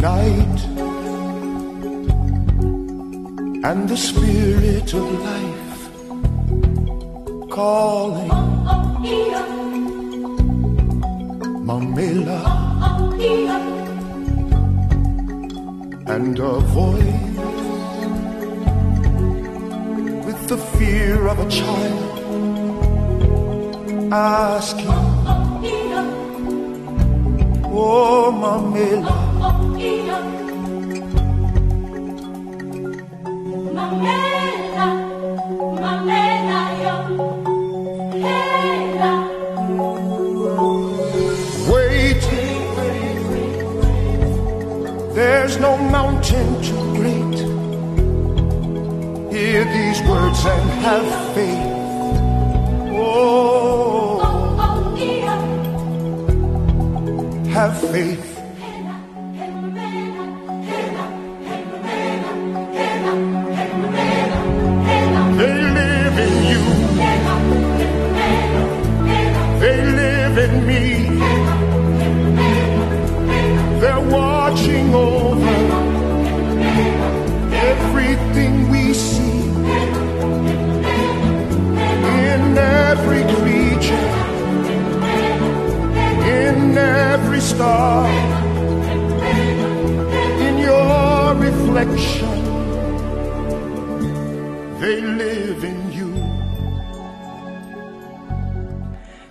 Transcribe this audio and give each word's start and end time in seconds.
Night 0.00 0.60
and 3.64 3.88
the 3.88 3.96
spirit 3.96 4.92
of 4.92 5.06
life 5.28 5.80
calling. 7.50 8.30
Mamela. 11.66 12.40
And 16.06 16.38
a 16.38 16.58
voice 16.76 17.30
with 20.26 20.48
the 20.48 20.58
fear 20.76 21.28
of 21.28 21.38
a 21.38 21.48
child 21.48 22.19
asking 24.12 24.88
Oh 27.72 28.32
Mamela 28.34 29.30
Wait, 41.70 42.20
there's 45.14 45.58
no 45.58 45.76
mountain 45.76 46.62
too 46.62 46.94
great. 46.96 47.38
Hear 49.32 49.64
these 49.64 50.00
words 50.02 50.44
and 50.46 50.70
have 50.82 51.34
faith. 51.34 51.59
Have 57.60 57.78
faith. 57.90 58.29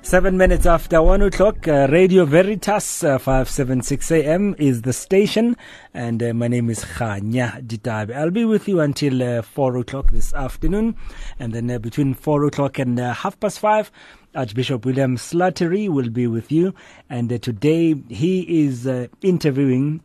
Seven 0.10 0.38
minutes 0.38 0.66
after 0.66 1.04
one 1.04 1.22
o'clock, 1.22 1.68
uh, 1.68 1.88
Radio 1.92 2.26
Veritas 2.26 3.04
uh, 3.04 3.20
576 3.20 4.12
AM 4.12 4.56
is 4.58 4.82
the 4.82 4.92
station, 4.92 5.56
and 5.94 6.24
uh, 6.24 6.34
my 6.34 6.48
name 6.48 6.72
is 6.72 6.84
Khanya 6.84 7.62
Ditabe. 7.62 8.16
I'll 8.16 8.32
be 8.32 8.44
with 8.44 8.68
you 8.68 8.80
until 8.80 9.22
uh, 9.22 9.44
four 9.44 9.78
o'clock 9.78 10.10
this 10.10 10.34
afternoon, 10.34 10.96
and 11.38 11.54
then 11.54 11.70
uh, 11.70 11.78
between 11.78 12.16
four 12.16 12.44
o'clock 12.46 12.80
and 12.80 13.00
uh, 13.00 13.14
half 13.14 13.40
past 13.40 13.60
five, 13.60 13.92
Archbishop 14.34 14.84
William 14.84 15.16
Slattery 15.16 15.88
will 15.88 16.10
be 16.10 16.26
with 16.26 16.52
you, 16.52 16.74
and 17.08 17.30
today 17.44 17.94
he 18.10 18.64
is 18.64 18.88
interviewing 19.22 20.02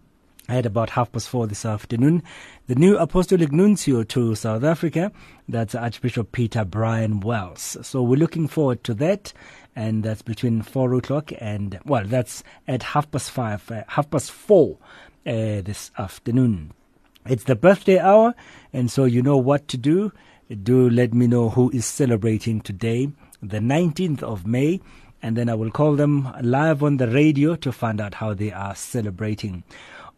at 0.48 0.66
about 0.66 0.90
half 0.90 1.10
past 1.12 1.28
four 1.28 1.46
this 1.46 1.64
afternoon, 1.64 2.22
the 2.66 2.74
new 2.74 2.96
apostolic 2.98 3.50
nuncio 3.50 4.02
to 4.02 4.34
South 4.34 4.62
Africa, 4.62 5.10
that's 5.48 5.74
Archbishop 5.74 6.32
Peter 6.32 6.64
Bryan 6.64 7.20
Wells. 7.20 7.78
So 7.82 8.02
we're 8.02 8.18
looking 8.18 8.48
forward 8.48 8.84
to 8.84 8.94
that, 8.94 9.32
and 9.76 10.02
that's 10.02 10.22
between 10.22 10.62
four 10.62 10.94
o'clock 10.94 11.32
and, 11.38 11.78
well, 11.84 12.04
that's 12.04 12.42
at 12.68 12.82
half 12.82 13.10
past 13.10 13.30
five, 13.30 13.70
uh, 13.70 13.82
half 13.88 14.10
past 14.10 14.30
four 14.30 14.78
uh, 15.26 15.62
this 15.62 15.90
afternoon. 15.98 16.72
It's 17.26 17.44
the 17.44 17.56
birthday 17.56 17.98
hour, 17.98 18.34
and 18.72 18.90
so 18.90 19.04
you 19.04 19.22
know 19.22 19.38
what 19.38 19.66
to 19.68 19.76
do. 19.76 20.12
Do 20.62 20.90
let 20.90 21.14
me 21.14 21.26
know 21.26 21.48
who 21.48 21.70
is 21.70 21.86
celebrating 21.86 22.60
today, 22.60 23.10
the 23.42 23.60
19th 23.60 24.22
of 24.22 24.46
May, 24.46 24.80
and 25.22 25.36
then 25.36 25.48
I 25.48 25.54
will 25.54 25.70
call 25.70 25.96
them 25.96 26.28
live 26.42 26.82
on 26.82 26.98
the 26.98 27.08
radio 27.08 27.56
to 27.56 27.72
find 27.72 27.98
out 27.98 28.14
how 28.14 28.34
they 28.34 28.52
are 28.52 28.74
celebrating. 28.74 29.64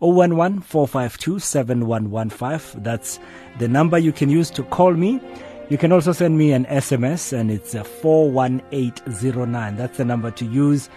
011 0.00 0.60
452 0.60 1.38
7115. 1.38 2.82
That's 2.82 3.20
the 3.58 3.68
number 3.68 3.98
you 3.98 4.12
can 4.12 4.28
use 4.28 4.50
to 4.50 4.64
call 4.64 4.92
me. 4.92 5.20
You 5.68 5.78
can 5.78 5.90
also 5.90 6.12
send 6.12 6.38
me 6.38 6.52
an 6.52 6.64
SMS 6.66 7.32
and 7.32 7.50
it's 7.50 7.74
uh, 7.74 7.82
41809. 7.82 9.76
That's 9.76 9.96
the 9.96 10.04
number 10.04 10.30
to 10.30 10.44
use. 10.44 10.88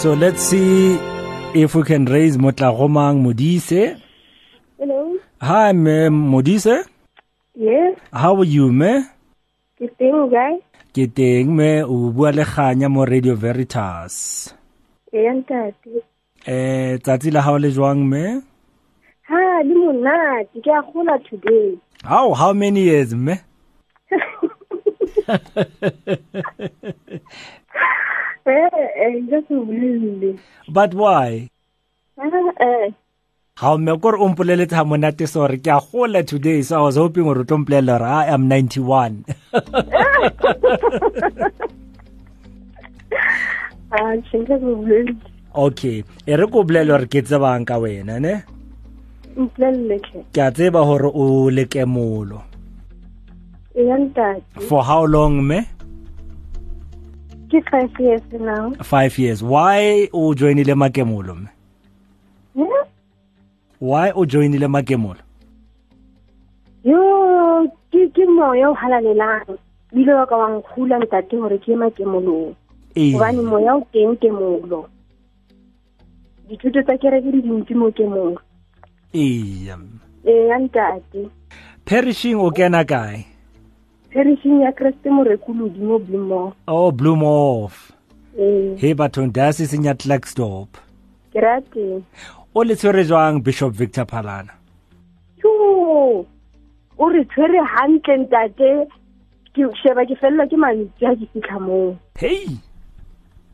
So 0.03 0.11
let's 0.11 0.43
see 0.43 0.99
if 1.55 1.75
we 1.75 1.83
can 1.83 2.03
raise 2.03 2.35
Motlagomang 2.35 3.23
Modise. 3.23 3.95
Hello. 4.77 5.17
Hi, 5.39 5.71
ma'am 5.71 6.11
Modise. 6.11 6.83
Yes. 7.55 7.97
How 8.11 8.35
are 8.35 8.43
you, 8.43 8.73
me? 8.73 9.07
Ke 9.79 9.87
teng 9.95 10.27
guy. 10.27 10.59
Ke 10.91 11.07
teng 11.07 11.55
me 11.55 11.87
o 11.87 12.11
bua 12.11 12.35
le 12.35 12.43
Kganya 12.43 12.91
mo 12.91 13.07
Radio 13.07 13.39
Veritas. 13.39 14.51
E 15.07 15.23
ya 15.23 15.39
ntate. 15.39 16.03
Eh 16.43 16.99
tsatsi 16.99 17.31
la 17.31 17.39
hao 17.39 17.55
le 17.55 17.71
jwang 17.71 18.03
me? 18.03 18.43
Ha, 19.31 19.63
le 19.63 19.71
monate. 19.71 20.51
Ke 20.67 20.67
a 20.67 20.83
gola 20.83 21.15
today. 21.31 21.79
How 22.03 22.35
how 22.35 22.51
many 22.51 22.91
years 22.91 23.15
me? 23.15 23.39
Eh. 28.45 30.33
But 30.67 30.93
why? 30.93 31.49
Ah, 32.17 32.29
eh. 32.59 32.91
How 33.55 33.77
me 33.77 33.97
kore 33.97 34.17
o 34.19 34.29
mpoleletse 34.29 34.75
ha 34.75 34.83
monate 34.83 35.27
sorry 35.27 35.57
ke 35.59 35.67
a 35.67 35.79
gola 35.91 36.23
today 36.23 36.61
so 36.61 36.79
I 36.79 36.81
was 36.81 36.95
hoping 36.97 37.23
gore 37.23 37.39
o 37.41 37.43
tlo 37.43 37.57
mpolelela 37.63 37.97
gore 37.99 38.09
I 38.09 38.25
am 38.33 38.47
91. 38.49 39.23
Ah, 43.93 44.17
tšhenka 44.25 44.57
ke 44.57 44.65
bolelle. 44.65 45.13
okay 45.53 46.01
e 46.25 46.33
re 46.35 46.45
ko 46.49 46.63
bolele 46.65 46.89
gore 46.97 47.05
ke 47.05 47.21
tsebang 47.21 47.61
ka 47.65 47.77
wena 47.77 48.17
ne 48.19 48.41
ke 50.33 50.41
a 50.41 50.49
tseba 50.51 50.81
gore 50.81 51.09
o 51.13 51.49
le 51.53 51.65
kemolo 51.69 52.41
ya 53.77 53.97
ntate. 54.01 54.41
for 54.67 54.81
how 54.83 55.05
long 55.05 55.45
me 55.45 55.61
Ke 57.53 57.61
five 57.69 57.93
years 58.01 58.21
now. 58.33 58.73
five 58.81 59.13
years 59.21 59.43
why 59.45 60.09
o 60.11 60.33
joinile 60.33 60.73
makemolo 60.73 61.35
me 61.37 61.47
Eh? 62.57 62.85
why 63.79 64.09
o 64.15 64.25
joinile 64.25 64.65
makemolo 64.67 65.21
Yo, 66.83 66.97
ke 67.93 68.09
ke 68.11 68.25
moya 68.27 68.69
o 68.69 68.73
halalelang. 68.75 69.55
Bile 69.93 70.13
wa 70.17 70.25
ka 70.25 70.35
wa 70.37 70.49
nkgula 70.57 70.99
ntate 70.99 71.37
hore 71.37 71.57
ke 71.61 71.71
ema 71.71 71.87
kemolong. 71.91 72.55
ee 72.97 73.13
Hobane 73.13 73.41
moya 73.45 73.75
o 73.77 73.85
teng 73.93 74.17
kemolo. 74.19 74.89
Dithuto 76.49 76.81
tsa 76.83 76.97
kereke 76.97 77.31
di 77.31 77.41
dintsi 77.41 77.73
mo 77.77 77.91
kemolo. 77.91 78.35
ee 79.13 79.69
E 80.25 80.33
ya 80.49 80.57
ntate. 80.59 81.29
perishing 81.85 82.35
o 82.35 82.49
kena 82.51 82.83
kae 82.83 83.25
perishing 84.13 84.61
ya 84.61 84.71
kreste 84.71 85.09
morekolodi 85.09 85.79
mo 85.91 85.99
blimo 85.99 86.41
oh 86.67 86.91
bloom 86.91 87.23
off 87.23 87.91
ee 88.39 88.75
he 88.81 88.93
bathong 88.93 89.33
dioceseng 89.33 89.85
ya 89.89 89.93
Klerksdorp 89.93 90.81
ke 91.33 91.39
rateng 91.47 92.03
o 92.55 92.63
le 92.63 92.75
tshwere 92.75 93.03
jwang 93.03 93.41
bishop 93.43 93.73
victor 93.73 94.05
phalana 94.05 94.53
yo 95.43 95.53
o 96.97 97.09
re 97.09 97.25
tshwere 97.25 97.59
hantle 97.75 98.17
ntate. 98.17 98.87
Ke 99.53 99.65
sheba 99.77 100.01
ke 100.09 100.15
felelwa 100.17 100.49
ke 100.49 100.57
mantswe 100.57 101.05
ha 101.05 101.13
ke 101.13 101.25
fitlha 101.33 101.59
moo. 101.61 101.95
Hei! 102.17 102.57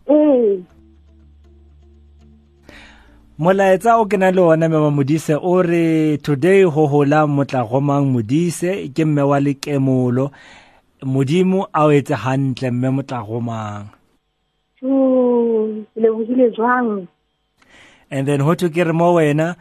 Ee 0.08 0.60
molaetsa 3.40 3.96
o 3.98 4.06
ke 4.06 4.18
na 4.20 4.32
le 4.36 4.42
ona 4.42 4.68
mema 4.70 4.92
modise 4.92 5.36
o 5.36 5.62
re 5.64 6.18
today 6.18 6.64
ho 6.64 6.88
hola 6.88 7.28
motlagomang 7.28 8.12
modise 8.12 8.92
ke 8.94 9.06
mme 9.06 9.24
wa 9.24 9.40
lekemolo. 9.40 10.32
Modimo 11.04 11.68
a 11.74 11.86
o 11.88 11.92
etse 11.96 12.16
hantle 12.24 12.72
mme 12.72 12.90
motlagomang 13.00 13.88
gomang 14.82 15.86
lebogile 15.96 16.52
jwang? 16.56 17.08
And 18.12 18.28
then 18.28 18.40
ho 18.40 18.56
to 18.56 18.70
ke 18.70 18.84
re 18.86 18.94
mo 18.94 19.16
wena 19.16 19.56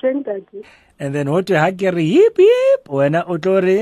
hle 0.00 0.14
ntate 0.20 0.58
and 0.98 1.14
then 1.14 1.26
ho 1.26 1.42
thwe 1.42 1.58
ha 1.62 1.70
ke 1.70 1.88
re 1.96 2.06
hip 2.14 2.36
hip 2.46 2.88
wena 2.88 3.24
o 3.26 3.38
tlo 3.38 3.60
re 3.60 3.78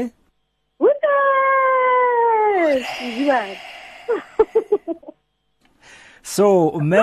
so 6.22 6.70
mme 6.78 7.02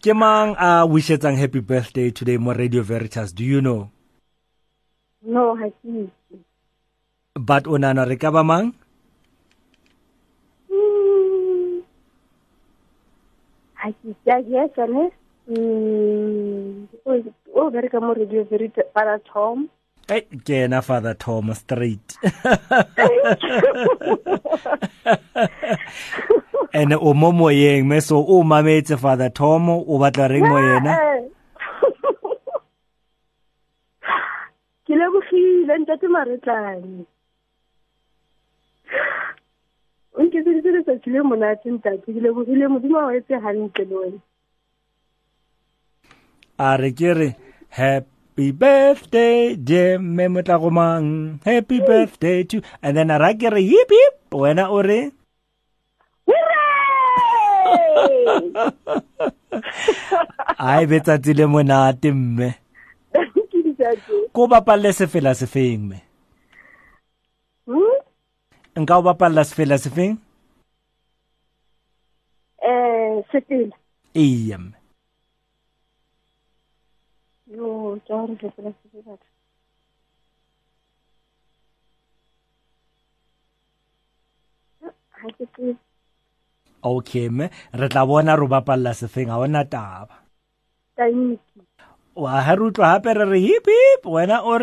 ke 0.00 0.16
mang 0.16 0.56
a 0.56 0.88
wishetsang 0.88 1.36
happy 1.36 1.60
birthday 1.60 2.08
today 2.10 2.40
mo 2.40 2.56
radio 2.56 2.80
veritas? 2.80 3.36
Do 3.36 3.44
you 3.44 3.60
know? 3.60 3.92
No, 5.20 5.52
ha 5.60 5.68
ke 5.68 6.08
but 7.36 7.68
o 7.68 7.76
nana 7.76 8.08
re 8.08 8.16
ka 8.16 8.32
ba 8.32 8.42
mang. 8.42 8.72
Ha 13.80 13.92
ke 13.92 14.16
itse, 14.16 14.30
a 14.32 14.40
ke 14.40 14.56
etsa. 14.64 14.84
Hmm. 15.50 16.88
O- 17.60 17.70
bereka 17.70 18.00
mo 18.00 18.14
radio 18.16 18.44
Father 18.94 19.20
Tom. 19.32 19.68
Hey, 20.08 20.22
ke 20.44 20.64
ena 20.66 20.80
father 20.82 21.14
tom 21.14 21.54
straight 21.54 22.16
and 26.74 26.92
o 26.98 27.14
mo 27.14 27.30
moyeng 27.30 27.86
me 27.86 28.00
so 28.00 28.18
o 28.18 28.42
mametse 28.42 28.98
father 28.98 29.30
tom 29.30 29.68
o 29.70 29.98
batla 30.02 30.26
reng 30.32 30.48
mo 30.50 30.58
yena. 30.58 30.94
Ke 34.88 34.92
lebogile 34.98 35.78
ntate 35.78 36.06
maretlane. 36.10 37.06
O 40.18 40.22
nketseditse 40.26 40.70
letsatsi 40.74 41.10
le 41.14 41.22
monate 41.22 41.70
ntate 41.70 42.02
ke 42.10 42.18
lebogile 42.18 42.66
modimo 42.66 42.98
wa 42.98 43.14
etse 43.14 43.38
hantle 43.38 43.84
le 43.86 43.94
wena 43.94 44.18
a 46.58 46.76
re 46.76 46.90
ke 46.92 47.14
re 47.14 47.28
happy 47.70 48.50
birthday 48.52 49.54
dear 49.56 49.98
mme 49.98 50.28
motlagomang 50.34 51.38
happy 51.46 51.78
birthday 51.80 52.42
to 52.44 52.60
and 52.82 52.96
then 52.96 53.10
a 53.10 53.18
ra 53.18 53.32
ke 53.32 53.48
re 53.50 53.62
hip 53.62 53.90
hip. 53.90 54.14
Wena 54.34 54.70
o 54.70 54.82
re? 54.82 55.10
Ai 60.58 60.86
betsatsi 60.90 61.34
le 61.34 61.46
monate 61.46 62.10
mme. 62.12 62.50
Ke 63.50 63.58
ditate 63.66 64.30
ko 64.34 64.46
bapalle 64.46 64.94
sefela 64.94 65.34
sefeng 65.34 65.82
me 65.90 65.98
Hmm? 67.70 67.98
nka 68.82 68.98
o 68.98 69.02
bapalla 69.02 69.42
sefela 69.46 69.78
sefeng 69.78 70.18
eh 72.62 73.22
setela 73.30 73.76
iya 74.14 74.58
mme. 74.58 74.79
okay 86.82 87.28
me 87.28 87.46
re 87.76 87.86
tla 87.92 88.02
bona 88.08 88.32
ro 88.40 88.46
bapalla 88.48 88.96
sefeng 88.96 89.28
ga 89.28 89.36
ona 89.36 89.64
taba 89.68 90.16
wa 92.16 92.40
ha 92.40 92.52
re 92.56 92.62
utlwa 92.64 92.96
gape 92.96 93.10
re 93.12 93.24
re 93.28 93.40
hip 93.44 93.66
hip 93.68 94.02
wena 94.08 94.40
o! 94.44 94.56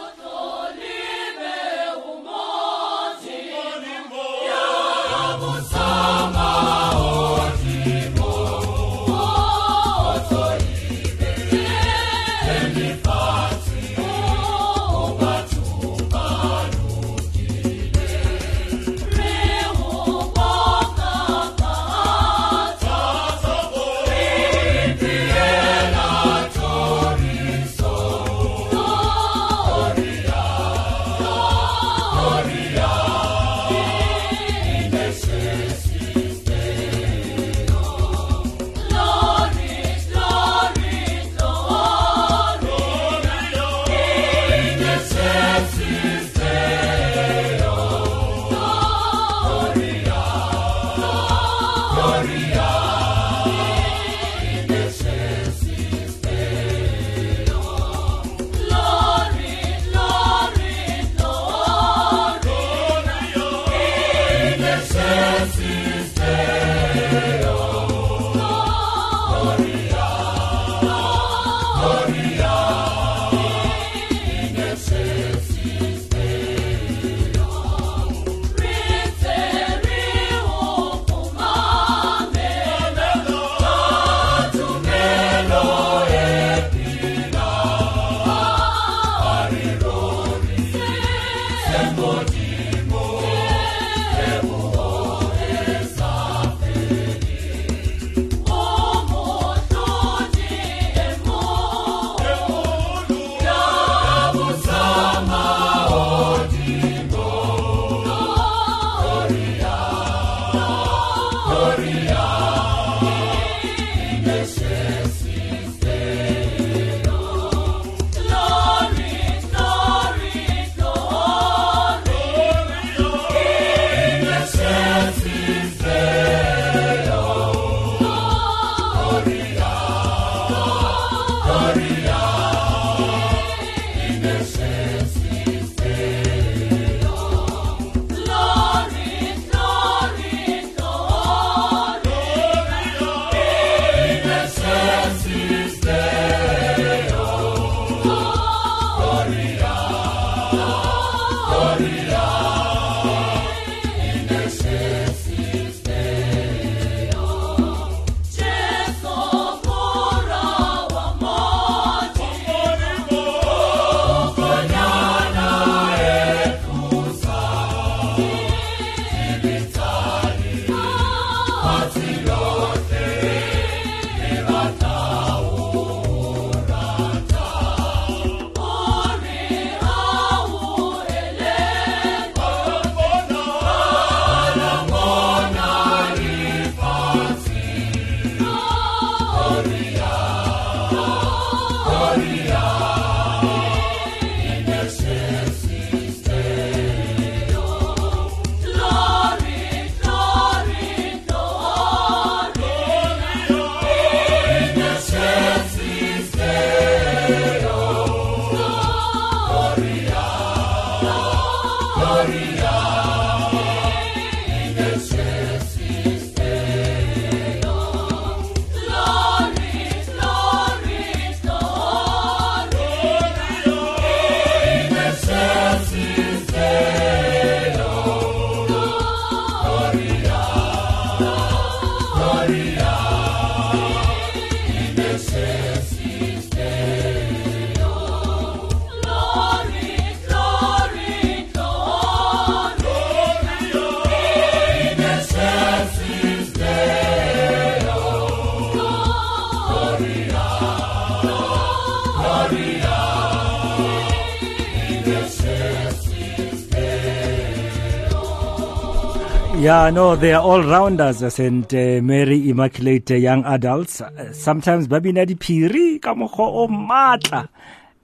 Yeah, 259.73 259.89
no, 259.89 260.17
they 260.17 260.35
are 260.35 260.43
all 260.43 260.63
rounders 260.63 261.23
and 261.39 261.65
uh, 261.73 262.03
Mary 262.03 262.51
Immaculate 262.51 263.11
uh, 263.11 263.15
young 263.15 263.43
adults. 263.47 264.03
Uh, 264.03 264.31
sometimes 264.35 264.87
babi 264.87 265.13
na 265.13 265.25
di 265.25 265.35
phiri 265.35 265.99
ka 265.99 266.13
mokgwa 266.13 266.47
o 266.61 266.69
matla 266.69 267.49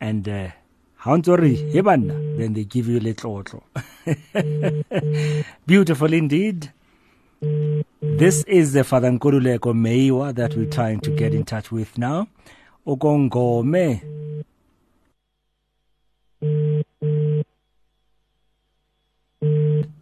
and 0.01 0.27
uh, 0.27 0.49
ha 0.97 1.13
o 1.13 1.17
ntse 1.19 1.29
o 1.29 1.37
re, 1.37 1.53
"He 1.53 1.83
banna," 1.83 2.17
then 2.39 2.55
they 2.55 2.65
give 2.65 2.89
you 2.89 2.99
little 3.01 3.45
letlotlo. 3.45 3.61
Beautiful 5.67 6.15
indeed. 6.15 6.73
This 8.01 8.45
is 8.45 8.73
the 8.73 8.83
Father 8.83 9.11
Nkululeko 9.11 9.77
Meiwa 9.77 10.35
that 10.37 10.57
we're 10.57 10.73
trying 10.73 11.01
to 11.01 11.11
get 11.11 11.35
in 11.35 11.45
touch 11.45 11.71
with 11.71 11.99
now. 11.99 12.29
Okongome. 12.87 14.18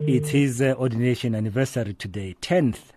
It's 0.08 0.30
his 0.30 0.62
uh, 0.62 0.74
ordination 0.78 1.34
anniversary 1.34 1.92
today, 1.94 2.36
10th. 2.40 2.92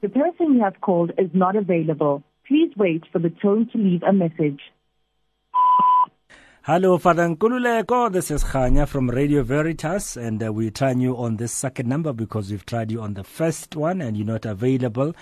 The 0.00 0.08
person 0.08 0.54
you 0.54 0.60
have 0.62 0.80
called 0.80 1.10
is 1.18 1.28
not 1.34 1.56
available. 1.56 2.22
Please 2.46 2.72
wait 2.76 3.02
for 3.10 3.18
the 3.18 3.30
tone 3.30 3.68
to 3.72 3.78
leave 3.78 4.04
a 4.04 4.12
message. 4.12 4.60
Hello, 6.62 6.98
Father 6.98 7.26
Nkululeko. 7.28 8.12
This 8.12 8.30
is 8.30 8.44
Khanya 8.44 8.86
from 8.86 9.10
Radio 9.10 9.42
Veritas, 9.42 10.16
and 10.16 10.40
uh, 10.40 10.52
we're 10.52 10.70
trying 10.70 11.00
you 11.00 11.16
on 11.16 11.36
this 11.36 11.50
second 11.50 11.88
number 11.88 12.12
because 12.12 12.52
we've 12.52 12.64
tried 12.64 12.92
you 12.92 13.00
on 13.00 13.14
the 13.14 13.24
first 13.24 13.74
one 13.74 14.00
and 14.00 14.16
you're 14.16 14.24
not 14.24 14.46
available. 14.46 15.12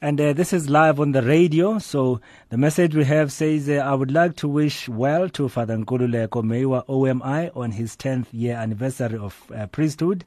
And 0.00 0.20
uh, 0.20 0.34
this 0.34 0.52
is 0.52 0.68
live 0.68 1.00
on 1.00 1.12
the 1.12 1.22
radio. 1.22 1.78
So 1.78 2.20
the 2.50 2.58
message 2.58 2.94
we 2.94 3.04
have 3.04 3.32
says, 3.32 3.68
uh, 3.68 3.74
I 3.74 3.94
would 3.94 4.10
like 4.10 4.36
to 4.36 4.48
wish 4.48 4.88
well 4.88 5.30
to 5.30 5.48
Father 5.48 5.76
Nkululeko 5.76 6.42
Meiwa 6.42 6.84
OMI 6.86 7.50
on 7.56 7.70
his 7.70 7.96
10th 7.96 8.26
year 8.30 8.56
anniversary 8.56 9.18
of 9.18 9.50
uh, 9.54 9.66
priesthood. 9.66 10.24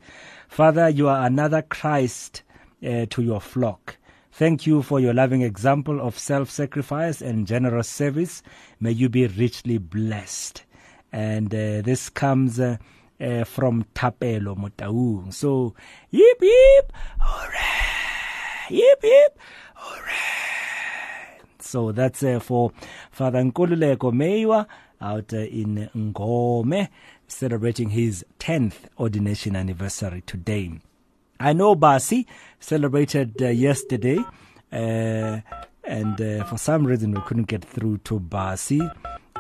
Father, 0.48 0.90
you 0.90 1.08
are 1.08 1.26
another 1.26 1.62
Christ 1.62 2.42
uh, 2.84 3.06
to 3.12 3.22
your 3.22 3.40
flock. 3.40 3.98
Thank 4.32 4.66
you 4.66 4.82
for 4.82 5.00
your 5.00 5.14
loving 5.14 5.42
example 5.44 6.02
of 6.02 6.18
self 6.18 6.50
sacrifice 6.50 7.22
and 7.22 7.46
generous 7.46 7.90
service. 7.90 8.42
May 8.80 8.92
you 8.92 9.08
be 9.10 9.28
richly 9.28 9.78
blessed. 9.78 10.64
And 11.12 11.54
uh, 11.54 11.82
this 11.82 12.10
comes 12.10 12.60
uh, 12.60 12.78
uh, 13.22 13.44
from 13.44 13.86
Tapelo 13.94 14.58
Motaung. 14.58 15.34
So, 15.34 15.76
yip 16.10 16.38
yip, 16.42 16.94
hooray! 17.20 18.09
Yip 18.70 19.00
yip, 19.04 19.40
hooray! 19.74 21.40
So 21.58 21.92
that's 21.92 22.22
uh, 22.22 22.40
for 22.40 22.72
Father 23.10 23.42
Nkululeko 23.42 24.12
Meiwa 24.14 24.68
out 25.02 25.34
uh, 25.34 25.38
in 25.38 25.90
Ngome, 25.96 26.88
celebrating 27.28 27.90
his 27.90 28.24
10th 28.40 28.76
ordination 29.00 29.56
anniversary 29.56 30.22
today. 30.26 30.72
I 31.40 31.54
know 31.54 31.76
Basi 31.76 32.28
celebrated 32.60 33.42
uh, 33.42 33.48
yesterday, 33.48 34.20
uh, 34.72 35.40
and 35.84 36.22
uh, 36.22 36.44
for 36.44 36.58
some 36.60 36.86
reason 36.86 37.14
we 37.14 37.22
couldn't 37.22 37.48
get 37.48 37.66
through 37.66 37.98
to 38.00 38.20
Basi. 38.20 38.80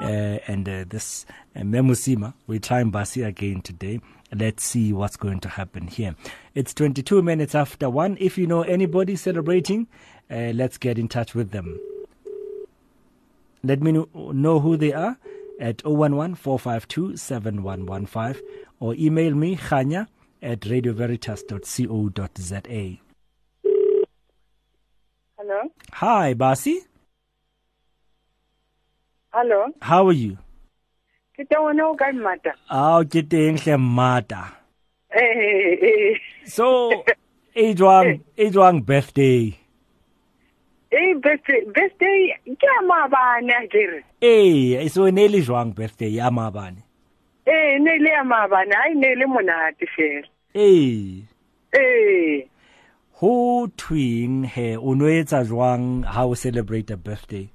Uh, 0.01 0.39
and 0.47 0.67
uh, 0.69 0.85
this 0.87 1.25
uh, 1.55 1.59
Memusima, 1.59 2.33
we're 2.47 2.59
trying 2.59 2.91
Basi 2.91 3.25
again 3.25 3.61
today. 3.61 3.99
Let's 4.33 4.63
see 4.63 4.93
what's 4.93 5.17
going 5.17 5.41
to 5.41 5.49
happen 5.49 5.87
here. 5.87 6.15
It's 6.55 6.73
22 6.73 7.21
minutes 7.21 7.53
after 7.53 7.89
1. 7.89 8.17
If 8.19 8.37
you 8.37 8.47
know 8.47 8.61
anybody 8.61 9.17
celebrating, 9.17 9.87
uh, 10.31 10.51
let's 10.53 10.77
get 10.77 10.97
in 10.97 11.09
touch 11.09 11.35
with 11.35 11.51
them. 11.51 11.79
Let 13.61 13.81
me 13.81 13.91
know, 13.91 14.07
know 14.13 14.61
who 14.61 14.77
they 14.77 14.93
are 14.93 15.17
at 15.59 15.83
011 15.83 16.35
452 16.35 17.17
7115 17.17 18.41
or 18.79 18.95
email 18.95 19.35
me, 19.35 19.57
Khanya 19.57 20.07
at 20.41 20.61
radioveritas.co.za. 20.61 22.61
Hello. 25.37 25.61
Hi, 25.93 26.33
Basi. 26.33 26.85
Hello. 29.31 29.67
How 29.81 30.07
are 30.07 30.13
you? 30.13 30.37
Ke 31.37 31.45
tla 31.49 31.59
wena 31.61 31.89
o 31.89 31.95
ka 31.95 32.11
mmata. 32.11 32.53
Ao 32.69 33.03
ke 33.05 33.21
teng 33.21 33.57
hle 33.61 33.77
mmata. 33.77 34.59
eh 35.11 35.77
eh 35.81 36.17
so 36.45 36.91
e 37.55 37.73
jwang 37.73 38.21
e 38.37 38.49
jwang 38.49 38.81
birthday 38.85 39.57
eh 40.91 41.13
birthday 41.17 41.65
birthday 41.65 42.19
ke 42.45 42.67
a 42.69 43.67
kere 43.73 44.03
ee 44.21 44.87
so 44.89 45.07
e 45.07 45.11
ne 45.11 45.27
le 45.27 45.41
jwang 45.41 45.73
birthday 45.73 46.09
ya 46.13 46.29
maabane 46.29 46.83
eh 47.45 47.77
ne 47.81 47.97
le 47.97 48.09
ya 48.09 48.23
maabane 48.23 48.73
ai 48.83 48.93
ne 48.93 49.15
le 49.15 49.25
monate 49.25 49.85
fela 49.95 50.27
ee 50.53 51.25
eh 51.73 52.45
ho 53.21 53.67
twing 53.77 54.45
he 54.45 54.77
o 54.77 54.93
no 54.93 55.05
etsa 55.05 55.41
jwang 55.43 56.03
ha 56.05 56.25
o 56.25 56.35
celebrate 56.35 56.91
a 56.91 56.97
birthday 56.97 57.49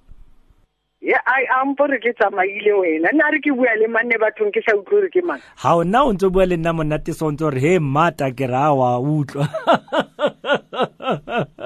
ya 1.05 1.21
ai 1.29 1.45
ampore 1.61 1.99
ke 2.01 2.13
tsamaile 2.17 2.73
wena. 2.81 3.13
Nna 3.13 3.31
re 3.35 3.39
ke 3.45 3.53
bua 3.53 3.77
le 3.77 3.87
manne 3.93 4.17
bathong 4.17 4.53
ke 4.57 4.65
sa 4.65 4.73
utlwe 4.73 5.05
gore 5.05 5.11
ke 5.13 5.21
mang? 5.21 5.41
Ha 5.61 5.77
o 5.77 5.85
nna 5.85 6.05
o 6.09 6.13
ntse 6.17 6.27
o 6.27 6.33
bua 6.33 6.49
le 6.49 6.57
nna 6.57 6.73
monate 6.73 7.13
so 7.13 7.29
ntse 7.29 7.45
gore 7.45 7.61
he 7.61 7.79
mmata 7.79 8.31
ke 8.33 8.49
ra 8.49 8.73
wa 8.73 8.97
utlwa. 8.97 9.45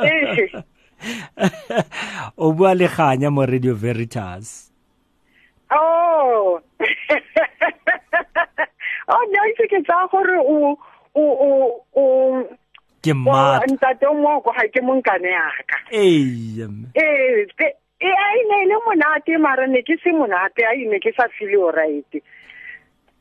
Eh 0.03 0.51
o 2.43 2.51
bua 2.53 2.75
le 2.75 2.91
ganya 2.91 3.31
mo 3.31 3.47
radio 3.47 3.75
veritas. 3.79 4.75
Oh. 5.71 6.59
Oh 9.09 9.25
no 9.33 9.41
itse 9.49 9.65
ke 9.73 9.79
tsa 9.89 10.05
gore 10.13 10.37
o 10.37 10.77
o 11.17 11.25
o 11.25 11.51
o 11.97 12.05
ke 13.01 13.13
wa 13.17 13.57
mmata. 13.57 13.73
ntate 13.73 14.05
mo 14.13 14.37
go 14.45 14.53
ha 14.53 14.65
ke 14.69 14.81
monkane 14.85 15.31
yaka 15.33 15.79
ee 15.93 16.61
eh 16.93 17.47
te- 17.57 17.77
e 18.01 18.07
a 18.07 18.27
ine 18.41 18.69
le 18.71 18.77
monate 18.87 19.39
mara 19.39 19.67
ne 19.67 19.83
ke 19.83 19.97
se 20.03 20.13
monate 20.13 20.63
a 20.65 20.75
ine 20.75 21.01
ke 21.01 21.13
sa 21.17 21.29
feel 21.39 21.57
o 21.63 21.71
right 21.71 22.23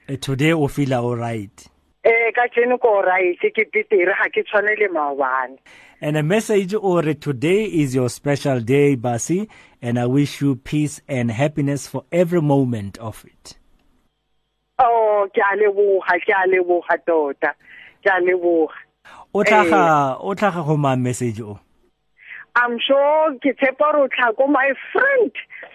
Eh, 0.08 0.16
today 0.16 0.54
o 0.54 0.68
feel 0.68 0.94
all 0.94 1.16
right 1.18 1.68
eh 2.04 2.32
ka 2.36 2.48
tsene 2.54 2.78
ko 2.80 3.02
right 3.02 3.40
ke 3.42 3.66
pitere 3.74 4.14
ha 4.16 4.30
ke 4.30 4.44
tshwane 4.48 4.74
le 4.80 4.88
maobane. 4.90 5.58
And 6.00 6.16
a 6.16 6.22
message 6.22 6.76
or 6.76 7.02
today 7.02 7.66
is 7.66 7.96
your 7.96 8.08
special 8.10 8.60
day, 8.62 8.96
Basi, 8.96 9.50
and 9.82 9.98
I 9.98 10.06
wish 10.06 10.42
you 10.42 10.56
peace 10.56 11.02
and 11.08 11.32
happiness 11.32 11.88
for 11.88 12.04
every 12.12 12.40
moment 12.40 13.00
of 13.00 13.26
it. 13.26 13.58
oh 14.80 15.28
ke 15.34 15.42
a 15.42 15.56
leboga 15.58 16.20
ke 16.22 16.34
a 16.38 16.46
leboga 16.54 16.98
tota. 17.06 17.52
Ke 18.04 18.14
a 18.14 18.22
leboga 18.22 18.78
O 19.34 19.44
tlaga 19.44 20.18
o 20.22 20.36
tlaga 20.36 20.66
go 20.66 20.78
ma 20.78 20.96
message 20.96 21.42
o. 21.42 21.60
i'm 22.62 22.76
sure 22.86 23.38
ke 23.44 23.54
tshepa 23.60 23.92
gore 23.94 24.06
o 24.06 24.08
tlhako 24.16 24.48
my 24.56 24.70
friend 24.92 25.32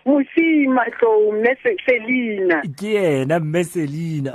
mosima 0.06 0.84
tlou 0.98 1.32
mme 1.32 1.52
Se- 1.62 1.78
selina. 1.86 2.58
Ke 2.80 2.90
yena 2.98 3.38
Messelina. 3.38 4.32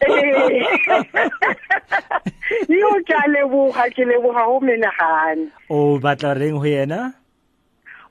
Eh. 0.00 0.64
yo 2.80 2.90
ke 3.08 3.18
leboga 3.34 3.84
ke 3.92 4.02
leboga 4.08 4.46
go 4.48 4.56
menagane 4.64 5.50
o 5.68 5.98
batla 6.00 6.32
reng 6.40 6.56
ho 6.56 6.64
yena? 6.64 7.12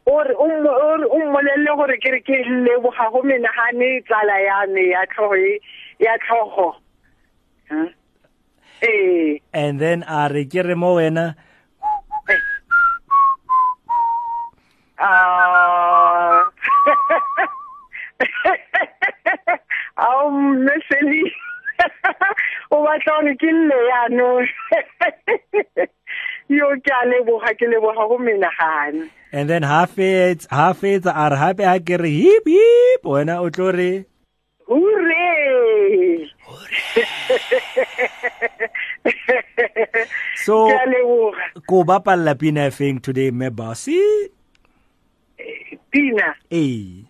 ore 0.06 0.34
o 0.38 0.46
mmo- 0.46 0.78
ore 0.90 1.06
o 1.10 1.18
mmolelle 1.26 1.72
gore 1.82 1.98
ke 1.98 2.12
re 2.14 2.22
ke 2.22 2.38
leboga 2.68 3.10
go 3.12 3.24
menagane 3.26 3.90
tsala 4.06 4.38
ya 4.46 4.60
me 4.70 4.84
ya 4.94 5.02
tlhogo 5.10 5.38
ya 6.00 6.14
tlhogo 6.22 6.70
ee 7.72 8.86
eh. 8.86 9.40
And 9.54 9.80
then 9.82 10.04
a 10.06 10.30
re 10.30 10.46
ke 10.46 10.62
re 10.62 10.76
mo 10.76 10.96
wena 11.02 11.34
eh. 12.30 12.38
Ah. 14.98 16.46
ao 19.96 20.32
mme 20.32 20.72
seli 20.90 21.34
o 22.72 22.84
batla 22.84 23.14
gore 23.20 23.36
ke 23.42 23.52
lle 23.52 23.78
yaanong 23.90 24.48
yo 26.58 26.68
ke 26.86 26.92
a 26.96 27.06
leboga 27.12 27.52
ke 27.60 27.66
leboga 27.72 28.04
go 28.10 28.18
menagane 28.18 29.10
and 29.32 29.50
then 29.50 29.64
half 29.64 30.00
it 30.00 30.48
half 30.52 30.84
it 30.84 31.06
a 31.06 31.30
re 31.32 31.38
hape 31.44 31.64
ha 31.70 31.80
ke 31.80 31.98
re 32.04 32.12
hip 32.12 32.46
hip 32.48 33.04
wena 33.04 33.40
o 33.44 33.50
tlo 33.50 33.72
re? 33.76 34.06
Hure 34.66 36.26
so 40.46 40.68
ke 40.70 40.76
a 40.80 40.86
leboga 40.94 41.44
ko 41.68 41.84
bapalla 41.84 42.34
pina 42.40 42.68
e 42.68 42.70
feng 42.80 43.00
today 43.00 43.32
me 43.32 43.50
Basi? 43.50 44.00
Filipina. 45.96 46.36
Hey. 46.50 47.06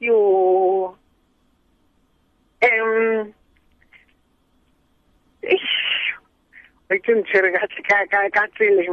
Yo, 0.00 0.96
em, 2.60 3.34
ish, 5.42 6.14
uite 6.90 7.12
un 7.14 7.24
ce 7.24 7.40
ragazzi 7.40 7.82
ca, 7.82 8.06
ca, 8.06 8.28
ca 8.30 8.48
țele, 8.56 8.84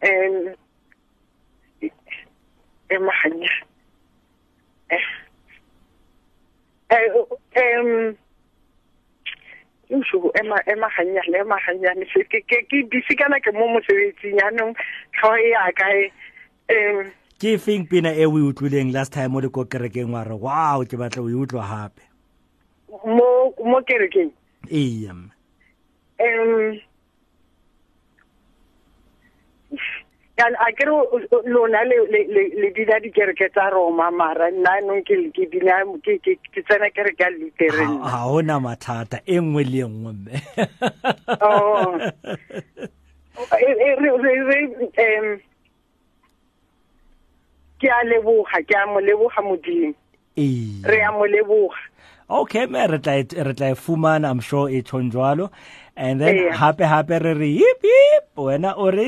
em, 0.00 0.54
em, 2.90 3.08
hanya, 3.22 3.66
em, 7.54 8.16
eu 9.88 10.04
sou, 10.04 10.30
ema, 10.34 10.62
ema 10.66 10.88
hanya, 10.98 11.22
ema 11.26 11.58
hanya, 11.66 11.94
se, 12.12 12.24
que, 12.24 12.42
que, 12.42 12.62
que, 12.64 12.82
bisica 12.84 13.28
na 13.28 13.40
que 13.40 13.50
momo 13.52 13.82
se 13.82 13.92
vetinya, 13.94 14.50
não, 14.52 14.74
ca, 15.12 15.72
ca, 15.72 15.94
em, 15.94 17.12
ke 17.40 17.56
feng 17.56 17.86
pina 17.88 18.12
e 18.12 18.26
o 18.28 18.36
e 18.36 18.42
utlwileng 18.52 18.92
last 18.92 19.12
time 19.16 19.32
o 19.36 19.40
le 19.40 19.48
ko 19.48 19.64
kerekeng 19.64 20.12
wa 20.12 20.22
re 20.28 20.36
wow 20.36 20.84
ke 20.84 20.96
batla 21.00 21.24
o 21.24 21.28
e 21.32 21.36
utlwa 21.40 21.64
hape. 21.64 22.02
Mo 23.16 23.28
mo 23.64 23.80
kerekeng? 23.80 24.28
Ee 24.68 25.08
um 25.08 25.32
a 30.40 30.68
kere 30.76 30.92
lona 31.48 31.80
le 31.88 31.96
le 32.12 32.20
le- 32.34 32.52
le 32.60 32.68
dina 32.76 33.00
dikereke 33.00 33.48
tsa 33.56 33.70
roma 33.72 34.10
mara 34.10 34.50
nna 34.52 34.80
nong 34.84 35.00
ke 35.08 35.16
ke 35.32 35.48
dina 35.52 35.80
ke 36.04 36.20
ke 36.20 36.36
ke 36.52 36.60
tsena 36.68 36.92
kereke 36.92 37.24
ya 37.24 37.30
lutheran. 37.40 38.00
Ha 38.04 38.20
ona 38.28 38.60
mathata 38.60 39.24
e 39.24 39.40
nngwe 39.40 39.64
le 39.64 39.80
e 39.80 39.88
nngwe 39.88 40.12
mme. 40.12 40.34
Oh. 41.40 41.96
E- 43.40 43.78
e- 43.88 43.96
re 43.96 44.10
re- 44.20 44.44
re- 44.44 44.92
em 45.00 45.40
ke 47.80 47.88
a 47.88 48.04
leboga 48.06 48.60
ke 48.68 48.74
a 48.76 48.86
mo 48.86 49.00
leboga 49.00 49.40
modimo. 49.42 49.94
Re 50.36 51.00
a 51.02 51.12
mo 51.12 51.26
leboga. 51.26 51.76
Okay 52.28 52.66
me 52.66 52.86
re 52.86 52.98
tla 52.98 53.16
e- 53.18 53.42
re 53.48 53.52
tla 53.54 53.74
fumana 53.74 54.30
i'm 54.30 54.40
sure 54.40 54.68
e 54.70 54.82
tshong 54.82 55.10
jwalo. 55.10 55.50
And 55.96 56.20
then 56.20 56.36
Ee. 56.36 56.50
hape 56.50 56.78
hape 56.92 57.18
re 57.22 57.32
re 57.34 57.52
hip 57.56 57.82
hip 57.82 58.28
wena 58.36 58.74
o 58.76 58.90
re 58.90 59.06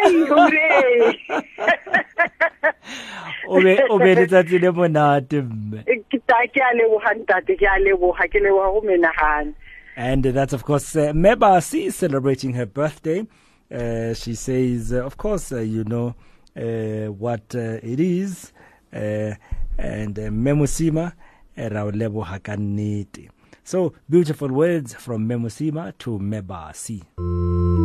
o 3.50 3.98
be 3.98 4.14
letsatsi 4.14 4.58
le 4.60 4.70
monate 4.72 5.42
mme. 5.42 5.82
Ke 6.10 6.60
a 6.60 6.74
leboga 6.78 7.14
ntate 7.18 7.56
ke 7.58 7.66
a 7.66 7.78
leboga 7.80 8.24
ke 8.30 8.38
leboga 8.40 8.72
go 8.72 8.80
menagane 8.86 9.54
And 9.96 10.24
that's, 10.24 10.52
of 10.52 10.64
course, 10.64 10.94
uh, 10.96 11.12
Mebasi 11.12 11.86
is 11.86 11.96
celebrating 11.96 12.54
her 12.54 12.64
birthday. 12.64 13.26
Uh, 13.70 14.14
she 14.14 14.34
says, 14.34 14.92
uh, 14.92 15.04
of 15.04 15.16
course, 15.18 15.52
uh, 15.52 15.58
you 15.58 15.84
know 15.84 16.14
what 16.54 17.54
uh, 17.54 17.78
it 17.82 18.00
is. 18.00 18.52
Uh, 18.92 19.34
and 19.78 20.18
uh, 20.18 20.22
Memusima, 20.30 21.12
uh, 21.56 21.60
Raulebo 21.60 22.24
Hakanete. 22.24 23.30
So, 23.64 23.94
beautiful 24.08 24.48
words 24.48 24.94
from 24.94 25.28
Memusima 25.28 25.96
to 25.98 26.18
Mebasi. 26.18 27.79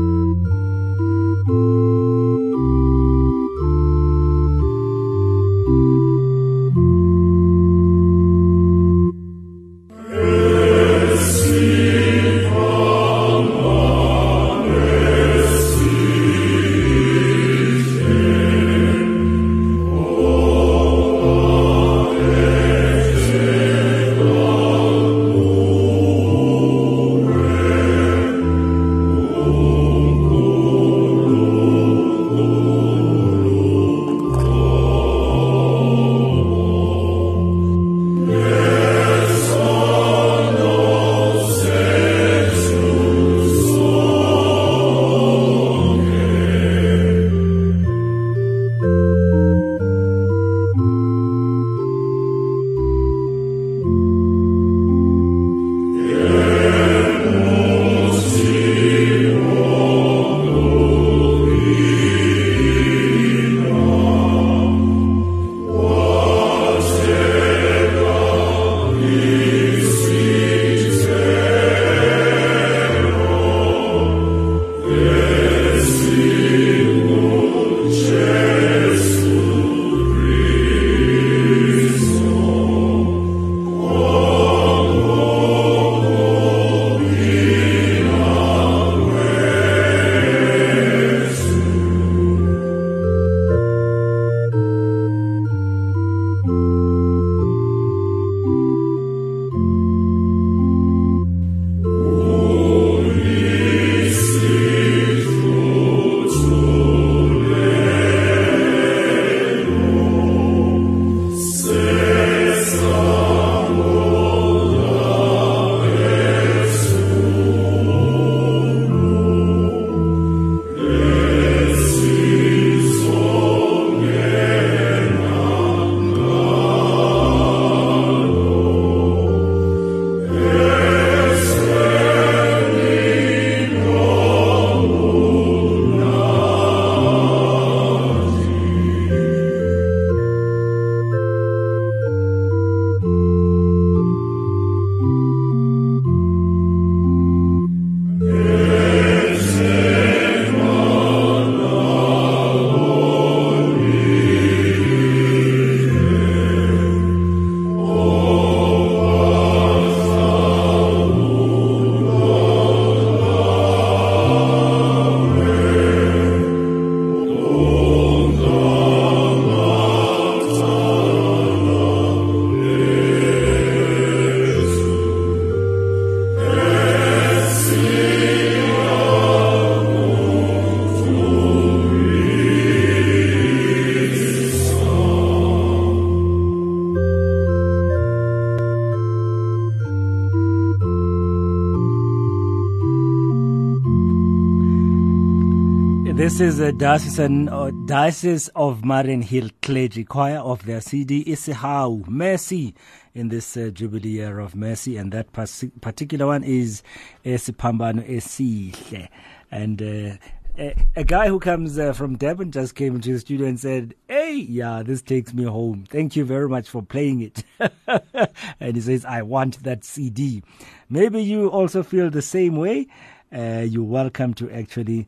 This 196.35 196.55
is 196.55 196.59
a 196.59 196.73
Diocese, 196.73 197.17
uh, 197.17 197.71
Diocese 197.85 198.49
of 198.57 198.81
Mariannhill 198.81 199.51
Clergy 199.61 200.03
Choir 200.03 200.39
of 200.39 200.65
their 200.65 200.81
CD 200.81 201.23
Isihau 201.23 202.05
Mercy 202.09 202.75
in 203.13 203.29
this 203.29 203.55
uh, 203.55 203.69
Jubilee 203.73 204.09
Year 204.09 204.39
of 204.39 204.53
Mercy, 204.53 204.97
and 204.97 205.13
that 205.13 205.31
particular 205.31 206.27
one 206.27 206.43
is 206.43 206.83
Esipambano 207.23 208.05
Esihle. 208.05 209.07
And 209.49 209.81
uh, 209.81 210.17
a, 210.57 210.75
a 210.97 211.03
guy 211.05 211.29
who 211.29 211.39
comes 211.39 211.79
uh, 211.79 211.93
from 211.93 212.17
Devon 212.17 212.51
just 212.51 212.75
came 212.75 212.95
into 212.95 213.13
the 213.13 213.19
studio 213.19 213.47
and 213.47 213.57
said, 213.57 213.95
Hey, 214.09 214.33
yeah, 214.33 214.83
this 214.83 215.01
takes 215.01 215.33
me 215.33 215.45
home. 215.45 215.85
Thank 215.87 216.17
you 216.17 216.25
very 216.25 216.49
much 216.49 216.67
for 216.67 216.81
playing 216.81 217.21
it. 217.21 217.45
and 218.59 218.75
he 218.75 218.81
says, 218.81 219.05
I 219.05 219.21
want 219.21 219.63
that 219.63 219.85
CD. 219.85 220.43
Maybe 220.89 221.23
you 221.23 221.47
also 221.47 221.81
feel 221.81 222.09
the 222.09 222.21
same 222.21 222.57
way. 222.57 222.87
Uh, 223.33 223.65
you're 223.65 223.83
welcome 223.83 224.33
to 224.33 224.51
actually 224.51 225.07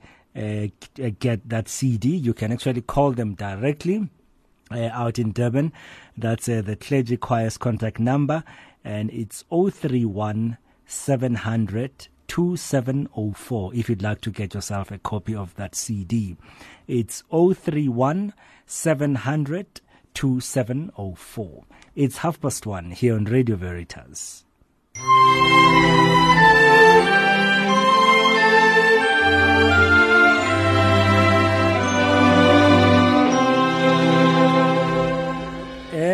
get 1.19 1.49
that 1.49 1.67
CD. 1.67 2.15
You 2.15 2.33
can 2.33 2.51
actually 2.51 2.81
call 2.81 3.11
them 3.11 3.33
directly. 3.33 4.09
Uh, 4.69 4.89
out 4.91 5.17
in 5.17 5.31
Durban. 5.31 5.71
That's 6.17 6.49
uh, 6.49 6.61
the 6.61 6.75
Clergy 6.75 7.15
Choir's 7.15 7.57
contact 7.57 7.99
number, 7.99 8.43
and 8.83 9.09
it's 9.11 9.45
031 9.49 10.57
700 10.85 12.09
2704 12.27 13.73
if 13.73 13.89
you'd 13.89 14.01
like 14.01 14.19
to 14.21 14.29
get 14.29 14.53
yourself 14.53 14.91
a 14.91 14.97
copy 14.97 15.33
of 15.33 15.55
that 15.55 15.73
CD. 15.73 16.35
It's 16.87 17.23
031 17.31 18.33
700 18.65 19.81
2704. 20.13 21.63
It's 21.95 22.17
half 22.17 22.41
past 22.41 22.65
one 22.65 22.91
here 22.91 23.15
on 23.15 23.25
Radio 23.25 23.55
Veritas. 23.55 24.43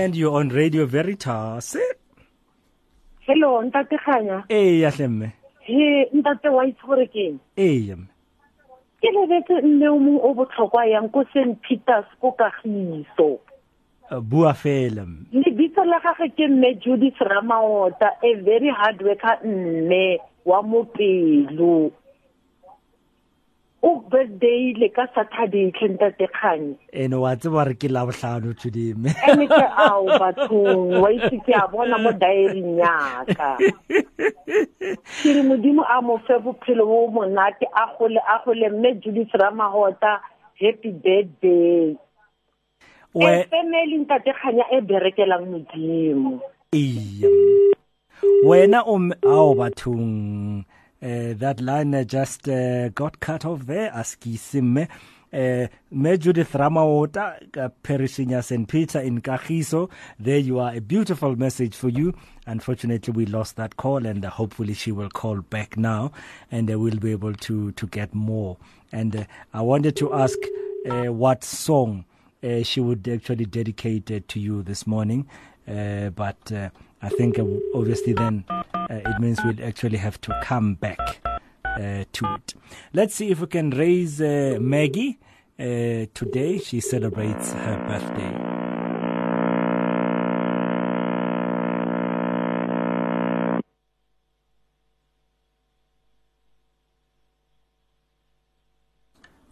And 0.04 0.16
you're 0.16 0.36
on 0.36 0.50
Radio 0.50 0.86
Veritas. 0.86 1.78
hello 3.28 3.62
ntate 3.63 3.96
kganya 4.04 4.44
Hey, 4.50 4.80
yahlemme. 4.84 5.32
he 5.63 6.06
ntate 6.13 6.50
wa 6.52 6.66
itse 6.68 6.84
gore 6.88 7.06
ke 7.08 7.22
eng 7.32 7.39
Hey, 7.56 7.78
yam. 7.89 8.02
ke 9.00 9.08
lebetse 9.16 9.62
mme 9.63 9.88
o 9.88 10.00
mongwe 10.00 10.20
o 10.28 10.34
botlhokwa 10.39 10.84
yang 10.92 11.08
ko 11.10 11.24
st 11.32 11.56
peters 11.63 12.06
ko 12.20 12.36
kagiso 12.36 13.39
Uh, 14.12 14.20
bua 14.20 14.52
fela. 14.54 15.06
mme. 15.08 15.24
lebitso 15.46 15.86
la 15.88 16.00
gage 16.04 16.28
ke 16.36 16.48
mme 16.52 16.74
judith 16.84 17.16
ramaota 17.32 18.12
a 18.24 18.32
very 18.44 18.70
hard 18.76 19.00
worker 19.02 19.39
mme 19.48 20.20
wa 20.46 20.60
mopelo 20.62 21.92
o 23.84 24.00
birthday-ile 24.08 24.88
ka 24.96 25.08
saturday 25.15 25.72
tlhentate 25.76 26.28
kganye 26.32 26.76
ene 26.96 27.15
wa 27.19 27.36
tseba 27.36 27.67
re 27.67 27.76
ke 27.76 27.91
labohlano 27.91 28.54
today 28.56 28.93
mme 28.96 29.12
ene 29.28 29.48
ke 29.48 29.65
ao 29.76 30.08
bathong. 30.08 31.04
Wa 31.04 31.12
itse 31.12 31.36
ke 31.43 31.52
a 31.52 31.67
bona 31.67 31.98
mo 32.00 32.12
diaring 32.15 32.80
yaka 32.80 33.60
ke 35.19 35.30
re 35.36 35.41
modimo 35.43 35.84
a 35.84 36.00
mo 36.02 36.15
fe 36.28 36.39
bophelo 36.39 36.88
bo 36.88 37.12
monate 37.12 37.67
a 37.76 37.86
gole 38.00 38.24
a 38.24 38.39
gole. 38.46 38.69
Mme 38.72 38.96
judith 39.04 39.36
ramagota 39.36 40.19
happy 40.56 40.91
birthday. 40.91 41.98
We- 43.13 43.28
e 43.28 43.43
family 43.52 43.98
ntate 44.00 44.32
kganya 44.32 44.65
e 44.72 44.80
berekelang 44.82 45.46
modimo. 45.52 46.39
Iya. 46.72 47.28
wena 48.48 48.80
um 48.88 49.12
aw 49.28 49.54
bathong. 49.54 50.63
uh, 50.63 50.73
that 51.04 51.60
line 51.60 51.94
uh, 51.94 52.04
just 52.04 52.48
uh, 52.48 52.89
got 52.89 53.20
cut 53.20 53.46
off 53.46 53.66
there 53.66 53.92
askisimme 53.92 54.88
uh, 55.34 55.68
me 55.89 56.16
Judith 56.16 56.52
Ramaota, 56.52 57.58
uh, 57.58 57.70
perishing 57.82 58.39
St. 58.39 58.68
Peter 58.68 59.00
in 59.00 59.20
Kagiso. 59.20 59.89
There 60.20 60.38
you 60.38 60.60
are, 60.60 60.76
a 60.76 60.80
beautiful 60.80 61.36
message 61.36 61.76
for 61.76 61.89
you. 61.89 62.13
Unfortunately, 62.46 63.12
we 63.12 63.26
lost 63.26 63.56
that 63.56 63.76
call, 63.76 64.06
and 64.06 64.24
uh, 64.24 64.30
hopefully 64.30 64.76
she 64.76 64.92
will 64.92 65.10
call 65.10 65.42
back 65.42 65.76
now, 65.76 66.12
and 66.52 66.72
uh, 66.72 66.78
we'll 66.78 67.00
be 67.00 67.12
able 67.12 67.34
to 67.34 67.72
to 67.72 67.88
get 67.88 68.13
more. 68.13 68.58
And 68.92 69.16
uh, 69.16 69.24
I 69.56 69.62
wanted 69.62 69.96
to 69.98 70.13
ask 70.13 70.38
what 70.86 71.44
song 71.44 72.06
she 72.63 72.82
would 72.82 73.08
actually 73.08 73.46
dedicate 73.46 74.28
to 74.28 74.39
you 74.39 74.62
this 74.62 74.86
morning. 74.86 75.28
But 75.66 76.72
I 77.04 77.10
think 77.10 77.38
uh, 77.38 77.46
obviously 77.76 78.13
then 78.13 78.46
uh, 78.48 78.63
it 78.89 79.20
means 79.20 79.38
we'll 79.44 79.62
actually 79.62 79.98
have 79.98 80.22
to 80.22 80.39
come 80.42 80.76
back 80.76 81.20
uh, 81.66 82.06
to 82.13 82.36
it. 82.36 82.54
Let's 82.94 83.13
see 83.13 83.30
if 83.30 83.42
we 83.42 83.48
can 83.48 83.72
raise 83.72 84.22
Maggie. 84.22 85.20
Today 85.58 86.60
she 86.60 86.80
celebrates 86.80 87.52
her 87.52 87.78
birthday. 87.88 88.63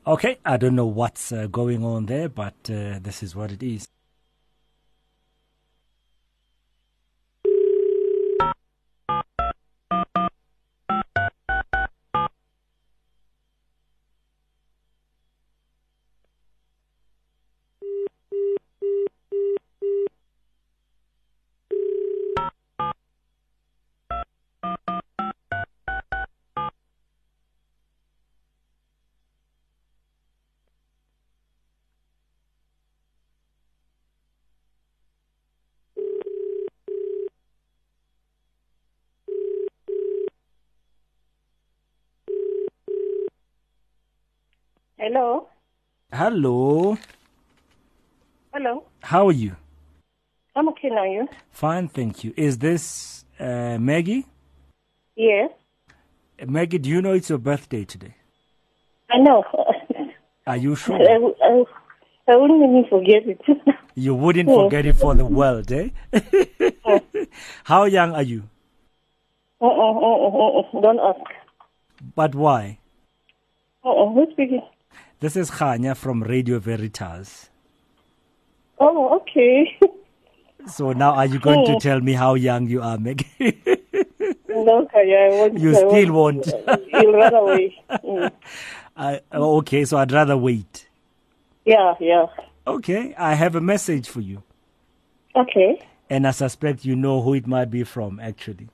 Okay, 0.08 0.40
I 0.44 0.58
don't 0.58 0.76
know 0.76 0.88
what's 0.88 1.32
uh, 1.32 1.48
going 1.48 1.86
on 1.86 2.08
there, 2.08 2.28
but 2.28 2.56
uh, 2.70 3.00
this 3.00 3.22
is 3.22 3.36
what 3.36 3.52
it 3.52 3.62
is. 3.62 3.88
Hello 45.02 45.48
Hello, 46.14 46.96
hello 48.54 48.84
how 49.02 49.28
are 49.30 49.32
you? 49.32 49.56
i'm 50.56 50.68
okay 50.70 50.90
now 50.90 51.04
you 51.04 51.28
Fine, 51.50 51.88
thank 51.88 52.24
you. 52.24 52.34
Is 52.38 52.60
this 52.60 53.26
uh, 53.40 53.80
Maggie? 53.80 54.28
yes 55.16 55.50
Maggie, 56.46 56.78
do 56.78 56.88
you 56.88 57.02
know 57.02 57.14
it's 57.14 57.30
your 57.30 57.40
birthday 57.40 57.84
today? 57.84 58.14
i 59.10 59.18
know 59.18 59.44
Are 60.46 60.58
you 60.58 60.76
sure? 60.76 60.96
I, 61.02 61.16
I, 61.50 61.64
I 62.32 62.36
wouldn't 62.36 62.62
even 62.62 62.86
forget 62.88 63.24
it 63.28 63.42
You 63.96 64.14
wouldn't 64.14 64.50
hmm. 64.50 64.56
forget 64.56 64.86
it 64.86 64.98
for 64.98 65.16
the 65.16 65.26
world, 65.26 65.72
eh? 65.72 65.90
How 67.64 67.86
young 67.86 68.14
are 68.14 68.22
you? 68.22 68.44
uh-uh, 69.62 69.68
uh-uh, 69.68 70.62
uh-uh. 70.62 70.82
don't 70.82 71.00
ask 71.00 71.26
But 72.16 72.36
why? 72.36 72.78
uh-uh. 73.84 74.14
who's 74.14 74.30
speaking 74.34 74.62
This 75.22 75.36
is 75.36 75.52
Khanya 75.52 75.96
from 75.96 76.24
Radio 76.24 76.60
Veritas. 76.60 77.50
oh 78.80 79.18
okay 79.18 79.78
So 80.68 80.92
now 80.94 81.14
are 81.14 81.26
you 81.26 81.40
going 81.40 81.66
to 81.66 81.74
Oh. 81.76 81.80
tell 81.80 82.00
me 82.02 82.14
how 82.14 82.36
young 82.36 82.68
you 82.68 82.82
are, 82.82 82.98
Meg? 82.98 83.26
no 84.50 84.84
okay, 84.84 85.06
I 85.18 85.30
won't. 85.38 85.60
You 85.60 85.72
I 85.72 85.74
still 85.74 86.12
want, 86.14 86.48
won't. 86.48 86.84
you'll 86.94 87.14
run 87.14 87.34
away 87.34 87.76
mm. 87.90 88.32
uh, 88.98 89.18
okay, 89.34 89.86
so 89.86 89.98
I'd 89.98 90.12
rather 90.12 90.38
wait. 90.38 90.88
yeah 91.66 91.94
yeah 92.00 92.26
Okay, 92.68 93.16
I 93.18 93.34
have 93.34 93.56
a 93.56 93.62
message 93.62 94.08
for 94.10 94.22
you. 94.22 94.44
okay 95.36 95.80
And 96.10 96.28
I 96.28 96.32
suspect 96.32 96.84
you 96.86 96.96
know 96.96 97.22
who 97.22 97.34
it 97.34 97.48
might 97.48 97.70
be 97.72 97.84
from, 97.84 98.20
actually. 98.20 98.68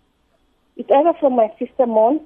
It's 0.76 0.90
either 0.92 1.14
from 1.20 1.36
my 1.36 1.48
sister 1.60 1.86
Mon 1.86 2.20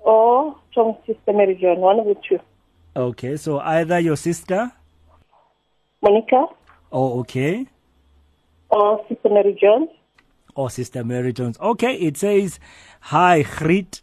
or 0.00 0.56
from 0.74 0.96
sister 1.06 1.32
Mary 1.32 1.58
John, 1.60 1.78
one 1.78 2.00
of 2.00 2.06
the 2.06 2.16
two. 2.28 2.38
Okay, 2.96 3.36
so 3.36 3.60
either 3.60 3.98
your 4.00 4.16
sister, 4.16 4.72
Monica 6.02 6.46
oh, 6.92 7.20
okay, 7.20 7.66
or 8.70 9.04
sister 9.08 9.28
Mary 9.28 9.56
John. 9.60 9.88
or 10.54 10.70
Sister 10.70 11.04
Mary 11.04 11.32
Jones. 11.32 11.58
Okay, 11.60 11.94
it 11.94 12.16
says, 12.16 12.58
Hi, 13.00 13.42
Grit. 13.42 14.02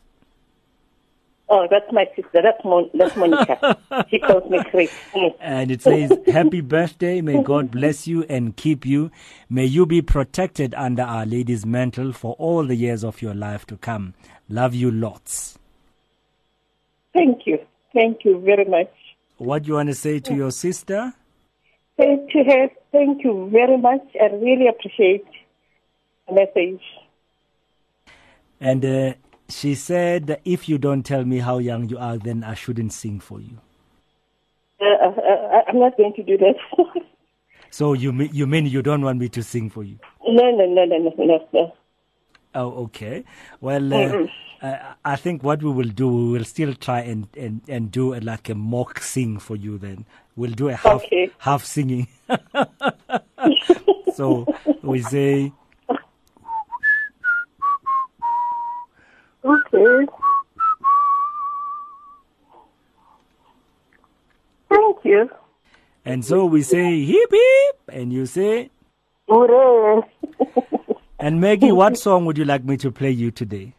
Oh, 1.50 1.66
that's 1.70 1.90
my 1.94 2.06
sister. 2.16 2.42
That's 2.42 2.64
Mon- 2.66 2.90
that's 2.94 3.16
Monica. 3.16 3.78
she 4.10 4.20
calls 4.20 4.50
me 4.50 4.62
Chris. 4.70 4.92
Mm. 5.14 5.36
And 5.40 5.72
it 5.72 5.82
says, 5.82 6.12
Happy 6.28 6.60
birthday. 6.60 7.22
May 7.22 7.42
God 7.42 7.72
bless 7.72 8.06
you 8.06 8.24
and 8.24 8.56
keep 8.56 8.86
you. 8.86 9.12
May 9.50 9.66
you 9.66 9.86
be 9.86 10.02
protected 10.02 10.76
under 10.76 11.04
Our 11.04 11.26
Lady's 11.26 11.66
mantle 11.66 12.12
for 12.12 12.36
all 12.38 12.66
the 12.66 12.76
years 12.76 13.04
of 13.04 13.22
your 13.22 13.34
life 13.34 13.66
to 13.68 13.78
come. 13.78 14.14
Love 14.50 14.74
you 14.76 14.92
lots. 14.92 15.58
Thank 17.18 17.48
you. 17.48 17.58
Thank 17.94 18.24
you 18.26 18.40
very 18.46 18.66
much. 18.66 18.94
What 19.38 19.64
do 19.64 19.70
you 19.70 19.74
want 19.74 19.90
to 19.90 19.96
say 19.96 20.20
to 20.20 20.36
your 20.36 20.52
sister? 20.52 21.14
Say 22.00 22.16
to 22.32 22.44
her, 22.44 22.70
thank 22.92 23.24
you 23.24 23.50
very 23.52 23.78
much. 23.78 24.06
I 24.22 24.28
really 24.36 24.68
appreciate 24.68 25.26
the 26.28 26.34
message. 26.36 26.82
And 28.62 28.86
uh, 28.86 29.14
she 29.50 29.74
said, 29.74 30.42
if 30.46 30.70
you 30.70 30.78
don't 30.78 31.04
tell 31.04 31.26
me 31.26 31.40
how 31.40 31.58
young 31.58 31.90
you 31.90 31.98
are, 31.98 32.18
then 32.18 32.44
I 32.44 32.54
shouldn't 32.54 32.94
sing 32.94 33.20
for 33.20 33.42
you. 33.42 33.58
Uh, 34.80 34.86
uh, 34.86 35.10
uh, 35.10 35.62
I'm 35.68 35.80
not 35.80 35.98
going 35.98 36.14
to 36.14 36.24
do 36.24 36.38
that. 36.38 36.56
So 37.70 37.92
you 37.92 38.14
mean, 38.14 38.30
you 38.32 38.48
mean 38.48 38.66
you 38.66 38.82
don't 38.82 39.02
want 39.02 39.20
me 39.20 39.28
to 39.30 39.44
sing 39.44 39.70
for 39.70 39.84
you? 39.84 40.00
no, 40.26 40.52
no, 40.52 40.66
no, 40.66 40.86
no, 40.86 40.98
no, 40.98 41.14
no, 41.18 41.48
no. 41.52 41.74
Oh, 42.56 42.86
okay. 42.86 43.24
Well, 43.62 43.94
uh, 43.94 44.28
uh, 44.62 44.78
I 45.06 45.16
think 45.16 45.44
what 45.44 45.62
we 45.62 45.70
will 45.72 45.90
do, 45.90 46.08
we 46.08 46.32
will 46.38 46.46
still 46.46 46.74
try 46.74 47.02
and, 47.02 47.28
and, 47.38 47.62
and 47.68 47.92
do 47.92 48.14
a, 48.16 48.20
like 48.20 48.50
a 48.50 48.56
mock 48.56 49.00
sing 49.00 49.38
for 49.38 49.56
you 49.56 49.78
then. 49.78 50.06
We'll 50.36 50.52
do 50.52 50.70
a 50.70 50.76
half, 50.76 51.04
Okay. 51.04 51.30
half 51.40 51.64
singing. 51.66 52.08
so 54.16 54.48
we 54.82 55.02
say, 55.02 55.52
Okay. 59.44 60.06
Thank 64.70 64.98
you. 65.06 65.30
and 66.06 66.26
so 66.26 66.46
we 66.46 66.62
say 66.62 67.04
hip 67.04 67.32
hip, 67.32 67.80
and 67.90 68.12
you 68.12 68.26
say, 68.26 68.70
Hooray. 69.30 70.02
and 71.20 71.42
Maggie, 71.42 71.72
what 71.72 71.98
song 71.98 72.26
would 72.26 72.38
you 72.38 72.46
like 72.46 72.64
me 72.64 72.78
to 72.78 72.92
play 72.92 73.12
you 73.12 73.32
today? 73.32 73.74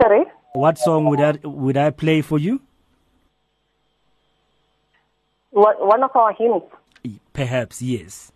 Sorry? 0.00 0.24
What 0.54 0.78
song 0.78 1.06
would 1.06 1.20
I, 1.20 1.32
would 1.42 1.76
I 1.76 1.90
play 1.90 2.20
for 2.22 2.38
you? 2.38 2.60
One 5.50 5.74
one 5.78 6.02
of 6.02 6.14
our 6.16 6.32
hymns. 6.32 6.62
Perhaps, 7.32 7.82
yes. 7.82 8.32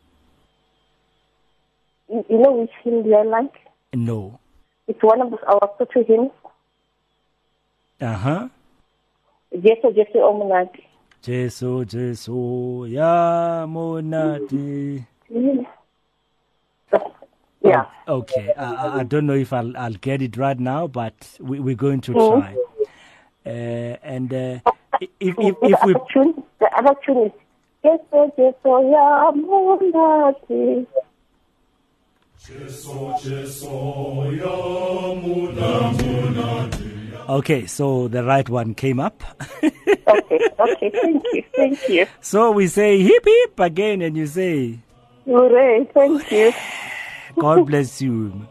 You 2.08 2.24
know 2.28 2.52
which 2.52 2.70
hymn 2.84 3.02
do 3.02 3.14
I 3.14 3.22
like? 3.22 3.54
No. 3.94 4.38
It's 4.86 5.02
one 5.02 5.22
of 5.22 5.32
our 5.46 5.70
Sotho 5.78 6.06
hymns. 6.06 6.30
Uh 8.00 8.14
huh. 8.14 8.48
Jesu 9.52 9.92
Jesu 9.94 10.18
Omunati. 10.18 10.84
Jesu, 11.22 11.84
Jesu, 11.84 12.86
ya 12.86 13.66
monate. 13.66 15.06
Yeah. 17.68 17.86
Okay, 18.08 18.52
I, 18.56 18.74
I- 18.74 18.98
I 19.00 19.02
don't 19.02 19.26
know 19.26 19.34
if 19.34 19.52
I'll, 19.52 19.76
I'll 19.76 19.94
get 19.94 20.22
it 20.22 20.36
right 20.36 20.58
now, 20.58 20.86
but 20.86 21.14
we, 21.40 21.58
we're 21.60 21.74
going 21.76 22.00
to 22.02 22.12
Mhm. 22.12 22.40
try. 22.40 22.56
Uh, 23.44 23.96
and 24.02 24.32
uh, 24.34 24.58
if, 25.00 25.34
if, 25.38 25.54
if 25.62 25.84
we 25.84 25.92
the 25.94 26.68
other 26.76 26.94
tune 27.04 27.26
is 27.26 27.32
Jesu 27.84 28.30
Jesu 28.36 28.88
ya 28.88 29.30
Munati. 29.32 30.86
okay, 37.28 37.66
so 37.66 38.08
the 38.08 38.24
right 38.24 38.48
one 38.48 38.74
came 38.74 38.98
up. 39.00 39.22
Okay, 40.08 40.38
okay, 40.60 40.90
thank 40.90 41.24
you, 41.32 41.42
thank 41.56 41.88
you. 41.88 42.06
so 42.20 42.50
we 42.52 42.68
say 42.68 43.00
hip 43.02 43.24
hip 43.24 43.58
again, 43.60 44.02
and 44.02 44.16
you 44.16 44.26
say 44.26 44.78
Hooray, 45.26 45.84
thank 45.92 46.30
you. 46.30 46.52
God 47.38 47.66
bless 47.66 48.00
you. 48.02 48.46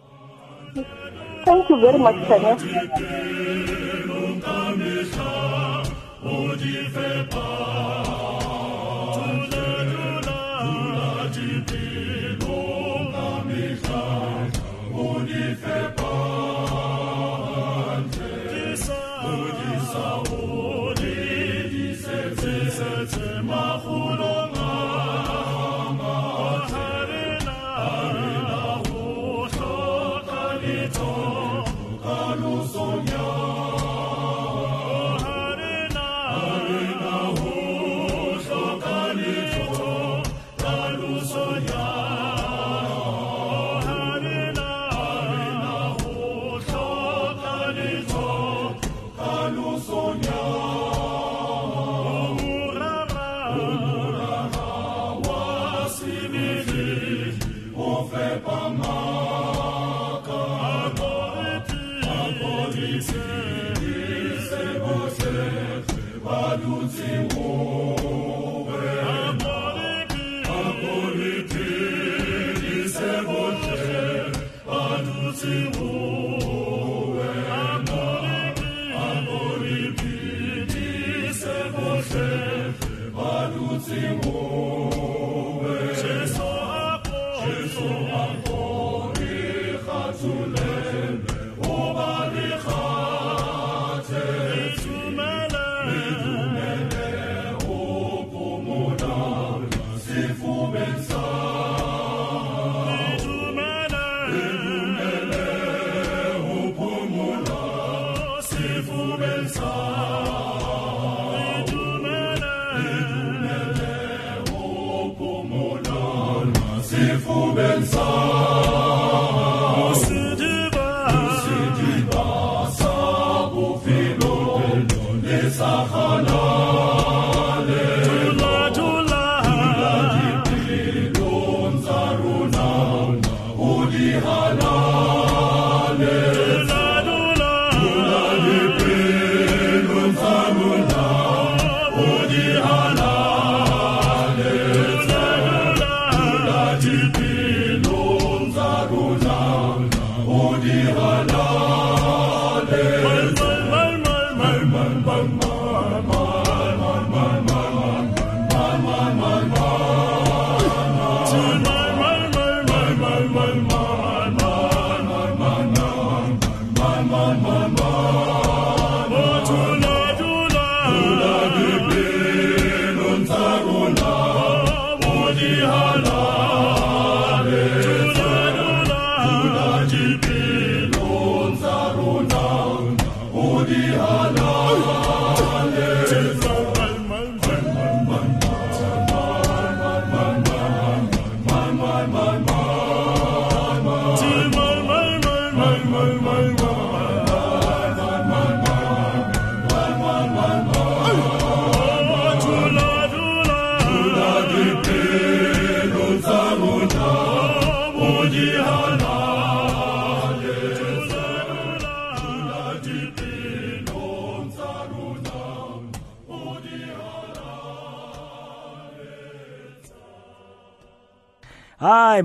Thank 1.46 1.70
you 1.70 1.80
very 1.82 1.98
much, 2.00 2.16
Tanya. 2.28 2.58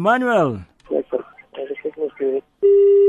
Manuel. 0.00 0.64
Yes, 0.90 1.04
sir. 1.10 1.24
Everything 1.60 1.92
was 1.98 2.10
good. 2.18 2.42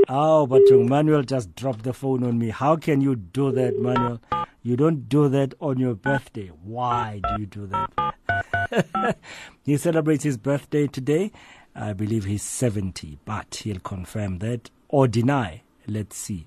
Oh, 0.09 0.45
but 0.45 0.61
Manuel 0.69 1.23
just 1.23 1.55
dropped 1.55 1.83
the 1.83 1.93
phone 1.93 2.23
on 2.23 2.37
me. 2.37 2.49
How 2.49 2.75
can 2.75 2.99
you 2.99 3.15
do 3.15 3.51
that, 3.53 3.79
Manuel? 3.79 4.19
You 4.61 4.75
don't 4.75 5.07
do 5.07 5.29
that 5.29 5.53
on 5.59 5.79
your 5.79 5.95
birthday. 5.95 6.51
Why 6.63 7.21
do 7.23 7.41
you 7.41 7.45
do 7.47 7.67
that? 7.67 9.17
he 9.63 9.77
celebrates 9.77 10.23
his 10.23 10.37
birthday 10.37 10.87
today. 10.87 11.31
I 11.73 11.93
believe 11.93 12.25
he's 12.25 12.43
70, 12.43 13.19
but 13.23 13.55
he'll 13.55 13.79
confirm 13.79 14.39
that 14.39 14.69
or 14.89 15.07
deny. 15.07 15.61
Let's 15.87 16.17
see. 16.17 16.45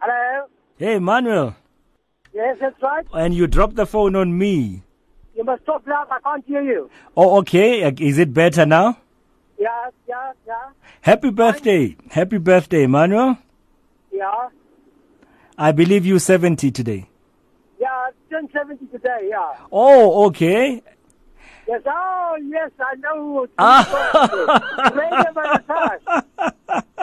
Hello? 0.00 0.46
Hey, 0.76 0.98
Manuel. 0.98 1.54
Yes, 2.34 2.56
that's 2.60 2.80
right. 2.82 3.06
And 3.12 3.34
you 3.34 3.46
dropped 3.46 3.76
the 3.76 3.86
phone 3.86 4.16
on 4.16 4.36
me. 4.36 4.82
You 5.36 5.44
must 5.44 5.62
stop 5.62 5.86
loud. 5.86 6.08
I 6.10 6.20
can't 6.20 6.44
hear 6.46 6.62
you. 6.62 6.90
Oh, 7.16 7.38
okay. 7.38 7.82
Is 8.00 8.18
it 8.18 8.32
better 8.34 8.64
now? 8.66 8.98
Yeah, 9.58 9.90
yeah, 10.08 10.32
yeah, 10.46 10.54
Happy 11.02 11.30
birthday. 11.30 11.96
Happy 12.10 12.38
birthday, 12.38 12.86
Manuel. 12.86 13.38
yeah. 14.12 14.48
I 15.56 15.70
believe 15.70 16.04
you're 16.04 16.18
70 16.18 16.70
today. 16.72 17.06
Yeah, 17.78 17.86
I 17.90 18.10
turned 18.30 18.48
70 18.52 18.86
today, 18.86 19.28
yeah. 19.28 19.52
Oh, 19.70 20.24
okay. 20.26 20.82
Yes, 21.68 21.82
oh, 21.86 22.36
yes, 22.48 22.70
I 22.80 22.94
know. 22.96 23.46
Ah. 23.58 24.60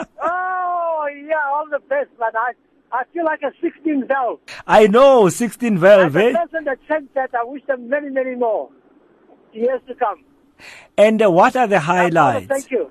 Oh, 0.22 1.08
yeah, 1.26 1.36
all 1.54 1.66
the 1.70 1.78
best, 1.88 2.10
man. 2.18 2.30
I, 2.34 2.52
I 2.92 3.04
feel 3.12 3.24
like 3.24 3.42
a 3.42 3.52
16 3.60 4.06
valve. 4.08 4.40
I 4.66 4.86
know, 4.86 5.28
16 5.28 5.78
valve, 5.78 6.12
The 6.12 6.24
eh? 6.24 6.32
person 6.32 6.64
that 6.64 6.78
sent 6.88 7.14
that, 7.14 7.30
I 7.34 7.44
wish 7.44 7.64
them 7.66 7.88
many, 7.88 8.10
many 8.10 8.34
more 8.34 8.68
years 9.52 9.80
to 9.88 9.94
come. 9.94 10.24
And 10.98 11.22
uh, 11.22 11.30
what 11.30 11.56
are 11.56 11.66
the 11.66 11.80
highlights? 11.80 12.46
thank 12.46 12.70
you. 12.70 12.90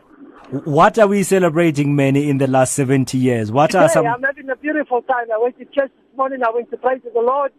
What 0.63 0.97
are 0.97 1.05
we 1.07 1.21
celebrating, 1.21 1.95
many, 1.95 2.27
in 2.29 2.39
the 2.39 2.47
last 2.47 2.73
70 2.73 3.17
years? 3.17 3.51
What 3.51 3.75
are 3.75 3.83
Today, 3.83 3.93
some. 3.93 4.07
I'm 4.07 4.23
having 4.23 4.49
a 4.49 4.55
beautiful 4.55 5.03
time. 5.03 5.27
I 5.31 5.37
went 5.37 5.59
to 5.59 5.65
church 5.65 5.91
this 5.91 6.17
morning. 6.17 6.39
I 6.43 6.49
went 6.49 6.71
to 6.71 6.77
pray 6.77 6.97
to 6.97 7.09
the 7.13 7.21
Lord, 7.21 7.51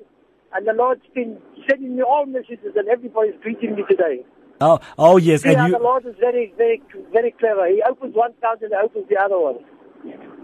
and 0.52 0.66
the 0.66 0.72
Lord's 0.72 1.02
been 1.14 1.38
sending 1.68 1.94
me 1.96 2.02
all 2.02 2.26
messages, 2.26 2.74
and 2.74 2.88
everybody's 2.88 3.34
greeting 3.42 3.76
me 3.76 3.84
today. 3.88 4.24
Oh, 4.60 4.80
oh 4.98 5.18
yes. 5.18 5.44
Yeah, 5.44 5.64
And 5.64 5.74
the 5.74 5.78
Lord 5.78 6.04
is 6.04 6.16
very, 6.18 6.52
very, 6.56 6.82
very 7.12 7.30
clever. 7.38 7.68
He 7.68 7.80
opens 7.88 8.14
one 8.16 8.32
count 8.42 8.60
and 8.62 8.72
opens 8.72 9.08
the 9.08 9.16
other 9.22 9.38
one. 9.38 9.58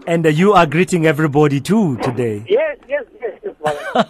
And 0.07 0.25
uh, 0.25 0.29
you 0.29 0.53
are 0.53 0.65
greeting 0.65 1.05
everybody 1.05 1.59
too 1.59 1.97
today. 1.97 2.43
Yes, 2.47 2.77
yes, 2.87 3.03
yes. 3.21 3.39
yes 3.43 3.53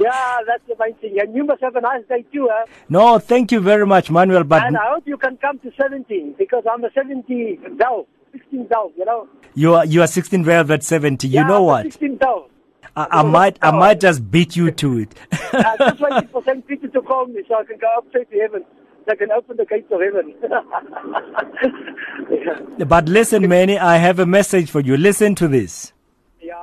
yeah, 0.00 0.38
that's 0.46 0.66
the 0.68 0.76
main 0.78 0.94
thing. 0.94 1.18
And 1.18 1.34
you 1.34 1.44
must 1.44 1.62
have 1.62 1.74
a 1.76 1.80
nice 1.80 2.04
day 2.08 2.24
too, 2.32 2.48
huh? 2.52 2.66
No, 2.88 3.18
thank 3.18 3.50
you 3.50 3.60
very 3.60 3.86
much, 3.86 4.10
Manuel. 4.10 4.44
But 4.44 4.64
And 4.64 4.76
I 4.76 4.90
hope 4.92 5.06
you 5.06 5.16
can 5.16 5.36
come 5.38 5.58
to 5.60 5.72
17 5.80 6.34
because 6.38 6.64
I'm 6.70 6.84
a 6.84 6.92
70 6.92 7.60
valve, 7.72 8.06
16 8.32 8.68
valve, 8.68 8.92
you 8.96 9.04
know. 9.04 9.28
you 9.54 9.74
are 9.74 9.86
you 9.86 10.02
are 10.02 10.06
16 10.06 10.44
valve 10.44 10.70
at 10.70 10.82
70. 10.82 11.26
You 11.28 11.44
know 11.44 11.56
I'm 11.56 11.64
what? 11.64 11.82
16 11.84 12.18
valve. 12.18 12.50
I, 12.94 13.06
I 13.10 13.22
might 13.22 13.58
I 13.62 13.70
might 13.70 14.00
just 14.00 14.30
beat 14.30 14.56
you 14.56 14.70
to 14.70 14.98
it. 14.98 15.14
I'm 15.52 15.78
just 15.78 16.00
waiting 16.00 16.28
for 16.28 16.42
St. 16.44 16.66
Peter 16.66 16.88
to 16.88 17.02
call 17.02 17.26
me 17.26 17.42
so 17.48 17.56
I 17.56 17.64
can 17.64 17.78
go 17.78 17.86
up 17.96 18.06
straight 18.10 18.30
to 18.30 18.38
heaven. 18.38 18.64
I 19.08 19.14
can 19.14 19.30
open 19.30 19.56
the 19.56 19.64
gates 19.64 19.90
of 19.90 20.00
heaven. 20.00 20.34
yeah. 22.78 22.84
but 22.84 23.08
listen, 23.08 23.48
Manny, 23.48 23.78
I 23.78 23.96
have 23.98 24.18
a 24.18 24.26
message 24.26 24.70
for 24.70 24.80
you. 24.80 24.96
Listen 24.96 25.34
to 25.36 25.48
this. 25.48 25.92
yeah. 26.40 26.54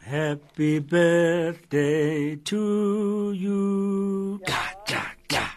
Happy 0.00 0.78
birthday 0.80 2.36
to 2.36 3.32
you. 3.32 4.40
Ga, 4.44 4.72
ga, 4.86 5.02
ga. 5.28 5.48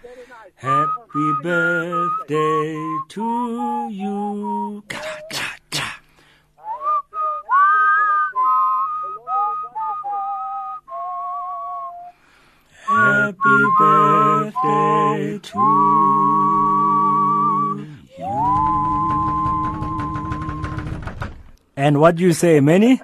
Happy 0.55 1.33
birthday 1.43 2.75
to 3.09 3.89
you. 3.91 4.83
Ga, 4.87 5.01
ga, 5.31 5.47
ga. 5.71 5.89
Happy 12.87 13.65
birthday 13.79 15.39
to 15.41 15.59
you. 18.17 18.25
And 21.75 21.99
what 21.99 22.15
do 22.15 22.23
you 22.23 22.33
say, 22.33 22.59
Manny? 22.59 23.01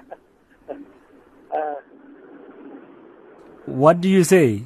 What 3.66 4.00
do 4.00 4.08
you 4.08 4.22
say? 4.24 4.62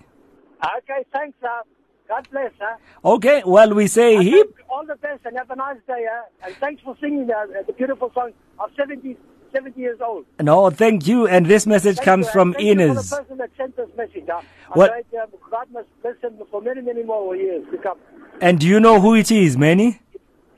Okay, 0.63 1.05
thanks, 1.13 1.37
sir. 1.41 1.61
God 2.09 2.29
bless, 2.31 2.53
sir. 2.59 2.77
Okay, 3.05 3.43
well, 3.47 3.73
we 3.75 3.87
say 3.87 4.23
hip. 4.23 4.55
All 4.69 4.85
the 4.87 4.97
best 4.97 5.21
and 5.25 5.37
have 5.37 5.51
a 5.51 5.57
nice 5.57 5.79
day, 5.87 6.05
huh? 6.11 6.25
And 6.45 6.55
thanks 6.57 6.83
for 6.83 6.97
singing 7.01 7.29
uh, 7.31 7.47
the 7.67 7.73
beautiful 7.73 8.11
song 8.15 8.33
of 8.59 8.71
70, 8.77 9.17
70 9.57 9.81
years 9.81 9.99
old. 10.05 10.27
No, 10.41 10.71
thank 10.71 11.07
you. 11.07 11.27
And 11.27 11.47
this 11.47 11.67
message 11.67 11.97
Thank 11.97 12.05
comes 12.05 12.27
you, 12.27 12.33
from 12.33 12.49
and 12.49 12.57
thank 12.57 12.67
you 12.67 12.87
Ines. 12.91 13.11
the 13.11 13.17
person 13.17 13.37
that 13.39 13.51
sent 13.57 13.77
this 13.77 13.89
message. 13.97 14.25
Huh? 14.29 14.43
What- 14.73 14.91
pray, 14.91 15.19
uh, 15.19 15.27
God 15.51 15.67
must 15.73 15.89
bless 16.03 16.19
him 16.23 16.35
for 16.51 16.61
many, 16.61 16.81
many 16.83 17.03
more 17.03 17.35
years 17.37 17.65
to 17.71 17.79
come. 17.79 17.99
And 18.41 18.59
do 18.59 18.67
you 18.67 18.81
know 18.81 19.01
who 19.01 19.15
it 19.15 19.31
is, 19.31 19.57
Manny? 19.57 20.01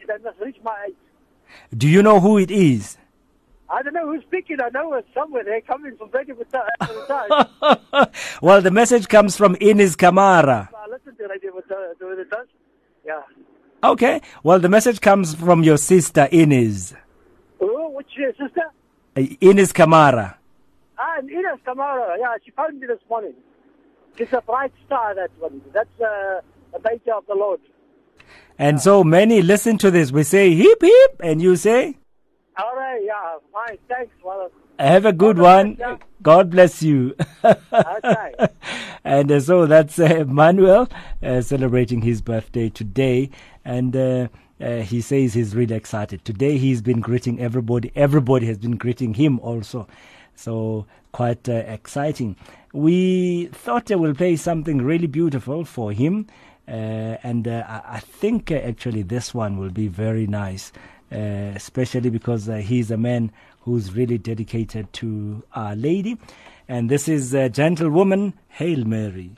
That 0.08 0.24
must 0.24 0.40
reach 0.40 0.56
my 0.64 0.74
age. 0.88 0.94
Do 1.76 1.86
you 1.86 2.02
know 2.02 2.18
who 2.18 2.38
it 2.38 2.50
is? 2.50 2.96
I 3.70 3.82
don't 3.82 3.92
know 3.92 4.06
who's 4.06 4.22
speaking. 4.22 4.56
I 4.60 4.70
know 4.70 4.94
it's 4.94 5.06
somewhere. 5.12 5.44
They're 5.44 5.60
coming 5.60 5.94
from 5.96 6.10
Vitale. 6.10 6.64
well, 8.42 8.62
the 8.62 8.70
message 8.70 9.08
comes 9.08 9.36
from 9.36 9.54
Ines 9.60 9.94
Kamara. 9.96 10.68
I 10.74 10.88
listen 10.90 11.14
to 11.16 11.28
Radio 11.28 11.52
Vitale. 11.52 12.46
Yeah. 13.04 13.20
Okay, 13.84 14.20
well, 14.42 14.58
the 14.58 14.68
message 14.68 15.00
comes 15.00 15.34
from 15.34 15.62
your 15.62 15.76
sister 15.76 16.28
Ines. 16.32 16.94
Oh, 17.60 17.88
what's 17.90 18.08
your 18.16 18.32
sister? 18.32 18.62
Uh, 18.62 18.70
Ines 19.40 19.72
Kamara. 19.72 20.34
Ah, 20.98 21.18
Ines 21.18 21.60
Kamara. 21.66 22.16
Yeah, 22.18 22.34
she 22.44 22.50
phoned 22.52 22.80
me 22.80 22.86
this 22.86 22.98
morning. 23.08 23.34
She's 24.16 24.32
a 24.32 24.40
bright 24.40 24.72
star, 24.86 25.14
that 25.14 25.30
one. 25.38 25.60
That's 25.72 25.88
uh, 26.00 26.40
a 26.74 26.80
major 26.84 27.14
of 27.14 27.26
the 27.26 27.34
Lord. 27.34 27.60
And 28.58 28.80
so 28.80 29.04
many 29.04 29.40
listen 29.42 29.78
to 29.78 29.90
this. 29.90 30.10
We 30.10 30.24
say 30.24 30.52
hip 30.54 30.82
hip, 30.82 31.20
and 31.22 31.40
you 31.40 31.54
say, 31.54 31.96
All 32.56 32.74
right, 32.74 33.00
yeah, 33.04 33.36
fine. 33.52 33.78
Thanks, 33.88 34.12
brother. 34.20 34.48
have 34.78 35.06
a 35.06 35.12
good 35.12 35.38
one. 35.38 35.74
bless. 35.74 36.00
God 36.20 36.50
bless 36.50 36.82
you. 36.82 37.14
Okay. 37.44 38.34
and 39.04 39.30
uh, 39.30 39.38
so 39.38 39.66
that's 39.66 40.00
uh, 40.00 40.24
Manuel 40.26 40.88
uh, 41.22 41.40
celebrating 41.40 42.02
his 42.02 42.20
birthday 42.20 42.68
today. 42.68 43.30
And 43.64 43.94
uh, 44.60 44.78
he 44.78 45.00
says 45.00 45.34
he's 45.34 45.54
really 45.54 45.74
excited. 45.74 46.24
Today 46.24 46.58
he's 46.58 46.82
been 46.82 47.00
greeting 47.00 47.40
everybody. 47.40 47.92
Everybody 47.94 48.46
has 48.46 48.58
been 48.58 48.76
greeting 48.76 49.14
him 49.14 49.38
also. 49.40 49.86
So 50.34 50.86
quite 51.12 51.48
uh, 51.48 51.52
exciting. 51.66 52.36
We 52.72 53.46
thought 53.46 53.90
uh, 53.90 53.98
we'll 53.98 54.14
play 54.14 54.36
something 54.36 54.78
really 54.78 55.06
beautiful 55.06 55.64
for 55.64 55.92
him. 55.92 56.26
Uh, 56.66 57.16
and 57.22 57.48
uh, 57.48 57.82
I, 57.86 58.00
think 58.00 58.52
uh, 58.52 58.56
actually 58.56 59.02
this 59.02 59.32
one 59.32 59.58
will 59.58 59.70
be 59.70 59.88
very 59.88 60.26
nice, 60.26 60.70
especially 61.10 62.10
because 62.10 62.46
he's 62.46 62.90
a 62.90 62.98
man 62.98 63.32
who's 63.62 63.94
really 63.94 64.18
dedicated 64.18 64.92
to 64.94 65.42
Our 65.54 65.74
Lady. 65.74 66.18
And 66.68 66.90
this 66.90 67.08
is 67.08 67.32
Gentlewoman, 67.52 68.34
Hail 68.48 68.84
Mary. 68.84 69.32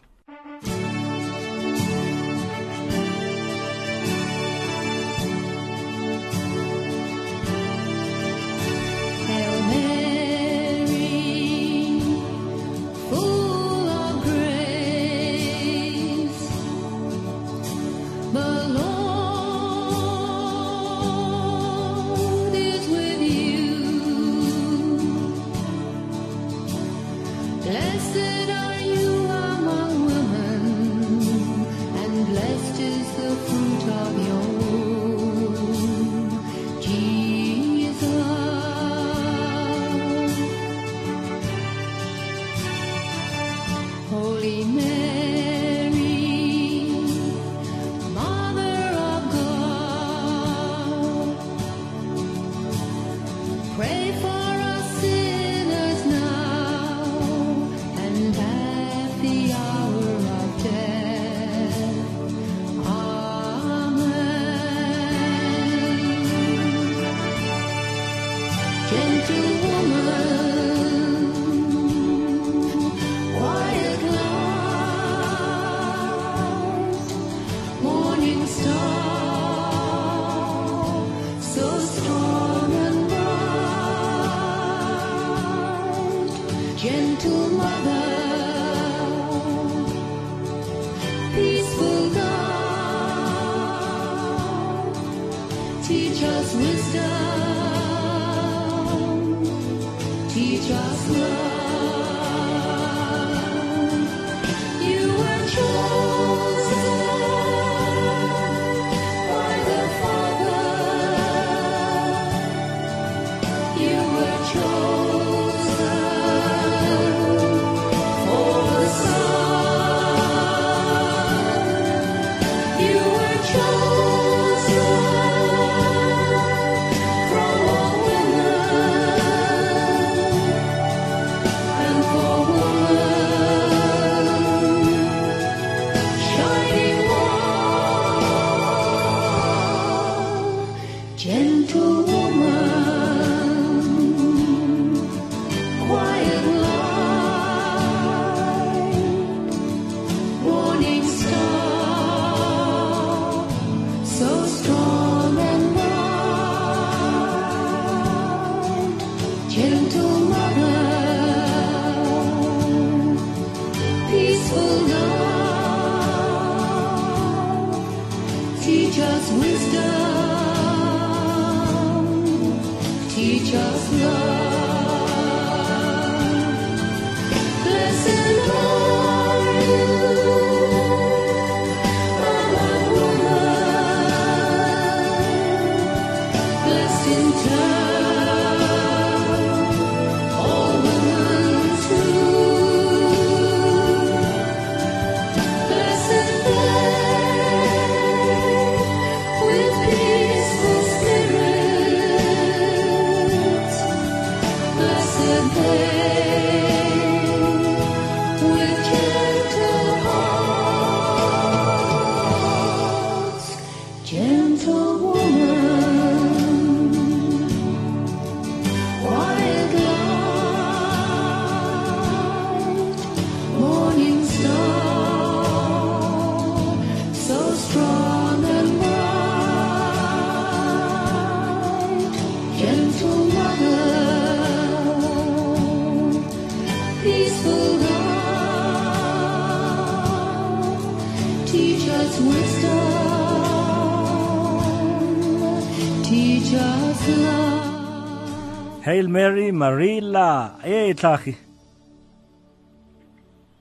Hail 248.90 249.06
Mary, 249.06 249.52
Marilla. 249.52 250.58
Hey, 250.64 250.92
Tlhagi. 250.94 251.36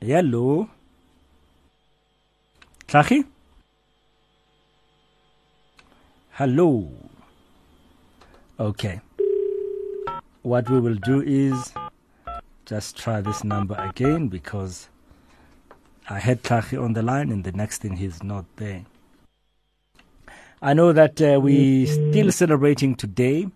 Hello. 0.02 0.68
Tlhagi? 2.88 3.24
Hello. 6.32 6.90
Okay. 8.60 9.02
What 10.42 10.68
we 10.68 10.80
will 10.80 10.96
do 10.96 11.22
is 11.22 11.74
just 12.66 12.98
try 12.98 13.22
this 13.22 13.44
number 13.44 13.76
again 13.76 14.30
because 14.30 14.90
I 16.10 16.18
had 16.18 16.42
Tlhagi 16.42 16.84
on 16.84 16.94
the 16.94 17.04
line 17.04 17.30
and 17.30 17.44
the 17.44 17.52
next 17.52 17.84
thing 17.84 17.98
he's 17.98 18.24
not 18.24 18.46
there. 18.56 18.84
I 20.60 20.74
know 20.74 20.92
that 20.92 21.22
uh, 21.22 21.40
we 21.40 21.86
still 21.86 22.32
celebrating 22.32 22.96
today 22.96 23.48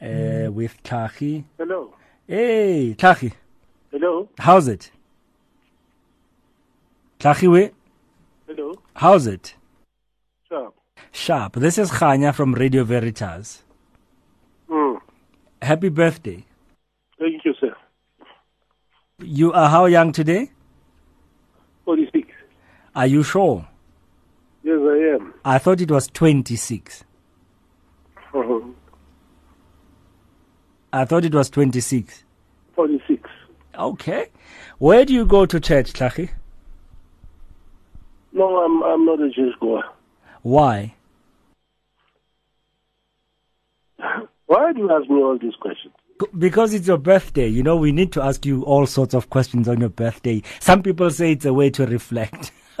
uh, 0.00 0.50
with 0.52 0.82
Tlhagi. 0.82 1.44
Hello. 1.58 1.94
Hey, 2.26 2.94
Tlhagi, 2.98 3.32
Hello. 3.90 4.28
how's 4.38 4.68
it? 4.68 4.90
Tlhagi, 7.20 7.50
we, 7.50 7.70
Hello. 8.46 8.74
how's 8.94 9.26
it? 9.26 9.54
Sure. 10.48 10.72
Sharp. 11.12 11.54
This 11.54 11.78
is 11.78 11.90
Khanya 11.90 12.34
from 12.34 12.54
Radio 12.54 12.84
Veritas. 12.84 13.62
Mm. 14.68 14.98
Happy 15.62 15.88
birthday. 15.88 16.44
Thank 17.18 17.44
you, 17.44 17.54
sir. 17.60 17.74
You 19.20 19.52
are 19.52 19.68
how 19.70 19.86
young 19.86 20.12
today? 20.12 20.50
46. 21.86 22.28
Are 22.94 23.06
you 23.06 23.22
sure? 23.22 23.66
Yes, 24.62 24.78
I 24.82 25.14
am. 25.14 25.34
I 25.44 25.58
thought 25.58 25.80
it 25.80 25.90
was 25.90 26.08
26. 26.08 27.04
Uh-huh. 28.34 28.60
I 30.92 31.04
thought 31.04 31.24
it 31.24 31.34
was 31.34 31.50
26. 31.50 32.24
46. 32.74 33.28
Okay. 33.78 34.28
Where 34.78 35.04
do 35.04 35.12
you 35.12 35.26
go 35.26 35.46
to 35.46 35.60
church, 35.60 35.92
Tlhagi? 35.92 36.30
No, 38.32 38.58
I'm 38.58 38.82
I'm 38.82 39.04
not 39.06 39.20
a 39.20 39.30
church 39.30 39.54
goer. 39.60 39.82
Why? 40.42 40.94
Why 44.46 44.72
do 44.72 44.80
you 44.80 44.90
ask 44.90 45.08
me 45.10 45.16
all 45.16 45.38
these 45.38 45.54
questions? 45.60 45.94
Because 46.38 46.72
it's 46.72 46.86
your 46.86 46.98
birthday. 46.98 47.46
You 47.48 47.62
know, 47.62 47.76
we 47.76 47.92
need 47.92 48.12
to 48.12 48.22
ask 48.22 48.46
you 48.46 48.62
all 48.64 48.86
sorts 48.86 49.14
of 49.14 49.28
questions 49.28 49.68
on 49.68 49.80
your 49.80 49.88
birthday. 49.90 50.42
Some 50.60 50.82
people 50.82 51.10
say 51.10 51.32
it's 51.32 51.44
a 51.44 51.52
way 51.52 51.68
to 51.70 51.86
reflect. 51.86 52.52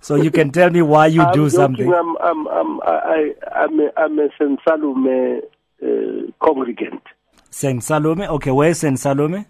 so 0.00 0.16
you 0.16 0.30
can 0.30 0.50
tell 0.50 0.70
me 0.70 0.82
why 0.82 1.06
you 1.06 1.22
I'm 1.22 1.32
do 1.32 1.50
joking. 1.50 1.50
something. 1.50 1.92
I'm 1.92 2.16
I'm 2.18 2.48
I'm 2.48 2.80
I 2.82 3.34
I'm 3.54 3.80
a, 3.80 3.90
I'm 3.96 4.18
a. 4.18 5.40
Uh, 5.84 6.30
congregant. 6.42 7.02
Saint 7.50 7.84
Salome. 7.84 8.26
Okay, 8.26 8.50
where's 8.50 8.78
Saint 8.78 8.98
Salome? 8.98 9.44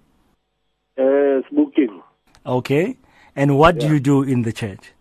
Uh, 0.99 1.41
smoking. 1.49 2.03
Okay. 2.45 2.97
And 3.37 3.57
what 3.59 3.79
do 3.79 3.87
you 3.87 4.01
do 4.01 4.23
in 4.23 4.43
the 4.43 4.53
church? 4.53 4.93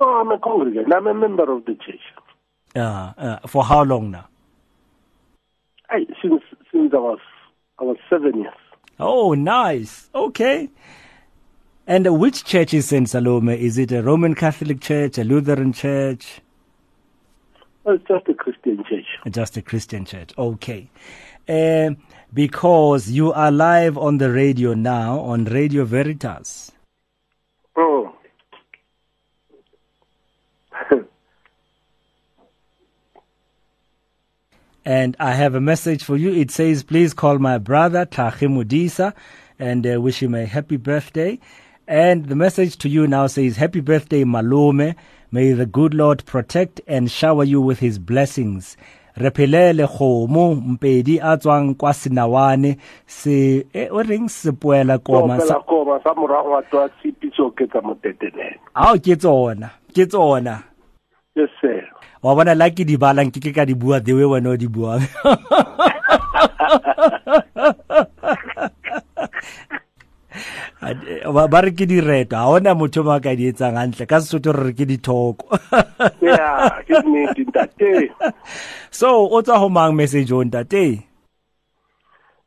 Oh, 0.00 0.20
I'm 0.20 0.30
a 0.32 0.38
congregant. 0.38 0.92
I'm 0.94 1.06
a 1.06 1.14
member 1.14 1.50
of 1.50 1.64
the 1.64 1.74
church. 1.74 2.00
Uh, 2.74 3.12
uh, 3.16 3.38
for 3.46 3.64
how 3.64 3.82
long 3.84 4.10
now? 4.10 4.28
I, 5.90 6.06
since 6.20 6.42
since 6.72 6.92
I 6.92 6.96
was 6.96 7.20
I 7.78 7.84
was 7.84 7.96
seven 8.10 8.40
years. 8.40 8.54
Oh, 8.98 9.34
nice. 9.34 10.08
Okay. 10.14 10.70
And 11.86 12.18
which 12.18 12.44
church 12.44 12.74
is 12.74 12.86
Saint 12.86 13.08
Salome? 13.08 13.54
Is 13.54 13.78
it 13.78 13.92
a 13.92 14.02
Roman 14.02 14.34
Catholic 14.34 14.80
church, 14.80 15.18
a 15.18 15.24
Lutheran 15.24 15.72
church, 15.72 16.40
Well, 17.84 17.96
it's 17.96 18.08
just 18.08 18.28
a 18.28 18.34
Christian 18.34 18.82
church. 18.88 19.06
just 19.30 19.56
a 19.56 19.62
Christian 19.62 20.04
church? 20.04 20.30
Okay. 20.38 20.90
Um 21.48 21.98
because 22.32 23.10
you 23.10 23.32
are 23.32 23.52
live 23.52 23.96
on 23.96 24.18
the 24.18 24.32
radio 24.32 24.74
now 24.74 25.20
on 25.20 25.44
Radio 25.44 25.84
Veritas. 25.84 26.72
Oh. 27.76 28.14
And 34.86 35.16
I 35.18 35.32
have 35.32 35.54
a 35.54 35.60
message 35.62 36.04
for 36.04 36.16
you. 36.16 36.30
It 36.30 36.50
says, 36.50 36.82
please 36.82 37.14
call 37.14 37.38
my 37.38 37.56
brother, 37.56 38.04
Tlhachi 38.04 38.48
Mudisa, 38.48 39.14
and 39.58 39.86
uh, 39.86 39.98
wish 39.98 40.22
him 40.22 40.34
a 40.34 40.44
happy 40.44 40.76
birthday. 40.76 41.38
And 41.86 42.26
the 42.26 42.34
message 42.34 42.78
to 42.78 42.88
you 42.88 43.06
now 43.06 43.26
says, 43.26 43.56
happy 43.56 43.80
birthday, 43.80 44.24
Malume. 44.24 44.94
May 45.30 45.52
the 45.52 45.66
good 45.66 45.94
Lord 45.94 46.24
protect 46.24 46.80
and 46.86 47.10
shower 47.10 47.44
you 47.44 47.60
with 47.60 47.80
his 47.80 47.98
blessings. 47.98 48.76
re 49.16 49.30
phelele 49.30 49.86
kgomo 49.86 50.54
mpedi 50.54 51.20
a 51.22 51.36
tswang 51.36 51.74
kwa 51.74 51.92
senawane. 51.94 52.76
Se 53.06 53.64
o 53.90 54.02
reng 54.02 54.28
sepoela 54.28 54.98
koma 54.98 55.40
sa- 55.40 55.54
opela 55.58 55.66
koma 55.66 56.00
sa 56.02 56.14
morago 56.14 56.50
wa 56.50 56.62
twa 56.62 56.88
tshepiso 56.88 57.50
ke 57.54 57.66
tsa 57.70 57.80
motetelelo 57.80 58.58
ao 58.74 58.98
ke 58.98 59.14
tsona 59.16 59.70
ke 59.94 60.06
tsona. 60.06 60.62
Yes 61.36 61.48
sir. 61.60 61.86
Wa 62.22 62.34
bona 62.34 62.54
la 62.54 62.70
ke 62.70 62.82
di 62.84 62.96
balang 62.96 63.30
ke 63.30 63.38
ke 63.40 63.54
ka 63.54 63.64
di 63.64 63.74
bua 63.74 64.00
the 64.00 64.12
way 64.14 64.24
wena 64.26 64.50
o 64.50 64.56
di 64.56 64.66
buang. 64.66 65.06
Ad- 67.54 68.03
ba 71.48 71.60
re 71.64 71.72
ke 71.72 71.88
direto 71.88 72.36
ga 72.36 72.48
ona 72.52 72.74
motho 72.74 73.00
o 73.00 73.04
mo 73.08 73.12
a 73.16 73.20
ka 73.24 73.32
di 73.38 73.44
etsang 73.52 73.76
gantle 73.78 74.04
ka 74.06 74.20
sesotho 74.20 74.50
re 74.52 74.62
re 74.68 74.74
ke 74.76 74.84
dithoko 74.90 75.44
so 79.00 79.08
o 79.26 79.42
tswa 79.42 79.58
go 79.64 79.68
mang 79.68 79.96
message 79.96 80.32
o 80.32 80.44
ntate? 80.44 81.02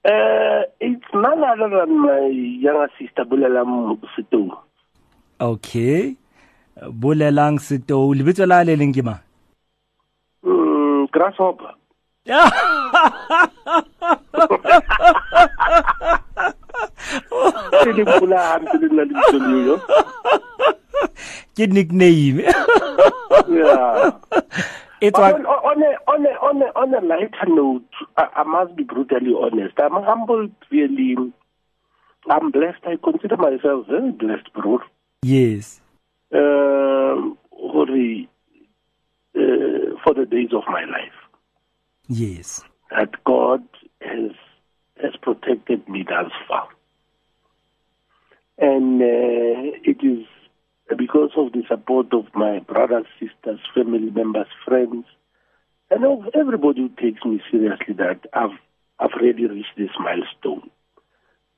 Uh, 0.08 0.64
it's 0.80 1.04
none 1.14 1.44
other 1.44 1.68
than 1.68 2.00
my 2.00 2.32
younger 2.32 2.88
sister 3.00 3.26
bolelang 3.26 4.00
setong 4.16 4.52
okay 5.40 6.16
bolelang 6.86 7.58
setou 7.60 8.14
lebitso 8.14 8.46
la 8.46 8.64
le 8.64 8.76
leng 8.78 8.94
ke 8.94 9.02
mang? 9.02 9.20
Mm, 10.46 11.10
grasshopper. 11.12 11.74
ke 17.84 17.94
di 17.98 18.04
pula 18.04 18.40
hampe 18.52 18.76
le 18.82 18.88
nna 18.88 19.04
le 19.04 19.14
bitso 19.14 19.38
leo 19.48 19.76
ke 21.56 21.68
nickname 21.68 22.42
yeah 23.48 24.12
on, 25.14 25.46
on, 25.46 25.84
a, 25.84 25.92
on, 26.10 26.26
a, 26.26 26.30
on, 26.42 26.62
a, 26.62 26.66
on 26.74 26.94
a 26.94 27.02
lighter 27.06 27.46
note, 27.48 27.86
I, 28.18 28.28
I 28.38 28.44
must 28.44 28.76
be 28.76 28.84
brutally 28.84 29.32
honest. 29.40 29.80
I'm 29.80 29.94
humbled, 30.04 30.52
really. 30.72 31.16
I'm 32.28 32.50
blessed. 32.50 32.80
I 32.84 32.98
consider 33.04 33.38
myself 33.38 33.86
very 33.88 34.12
blessed, 34.12 34.52
bro. 34.54 34.80
yes 35.22 35.82
Um, 36.34 37.38
for 37.52 37.86
the, 37.86 38.28
uh, 39.36 39.96
for 40.04 40.14
the 40.16 40.26
days 40.26 40.50
of 40.52 40.64
my 40.68 40.84
life, 40.86 41.18
yes 42.10 42.64
that 42.90 43.24
God 43.24 43.64
has 44.02 44.32
has 45.02 45.14
protected 45.22 45.88
me 45.88 46.04
thus 46.08 46.32
far, 46.48 46.68
and 48.58 49.02
uh, 49.02 49.78
it 49.84 49.98
is 50.04 50.26
because 50.98 51.32
of 51.38 51.52
the 51.52 51.64
support 51.68 52.14
of 52.14 52.26
my 52.34 52.60
brothers, 52.60 53.06
sisters, 53.20 53.60
family 53.76 54.10
members, 54.10 54.48
friends, 54.66 55.06
and 55.90 56.06
of 56.06 56.30
everybody 56.34 56.82
who 56.82 56.90
takes 56.90 57.24
me 57.26 57.42
seriously 57.52 57.94
that 57.98 58.22
I've 58.34 58.58
I've 59.00 59.22
really 59.22 59.46
reached 59.46 59.78
this 59.78 59.92
milestone. 60.00 60.70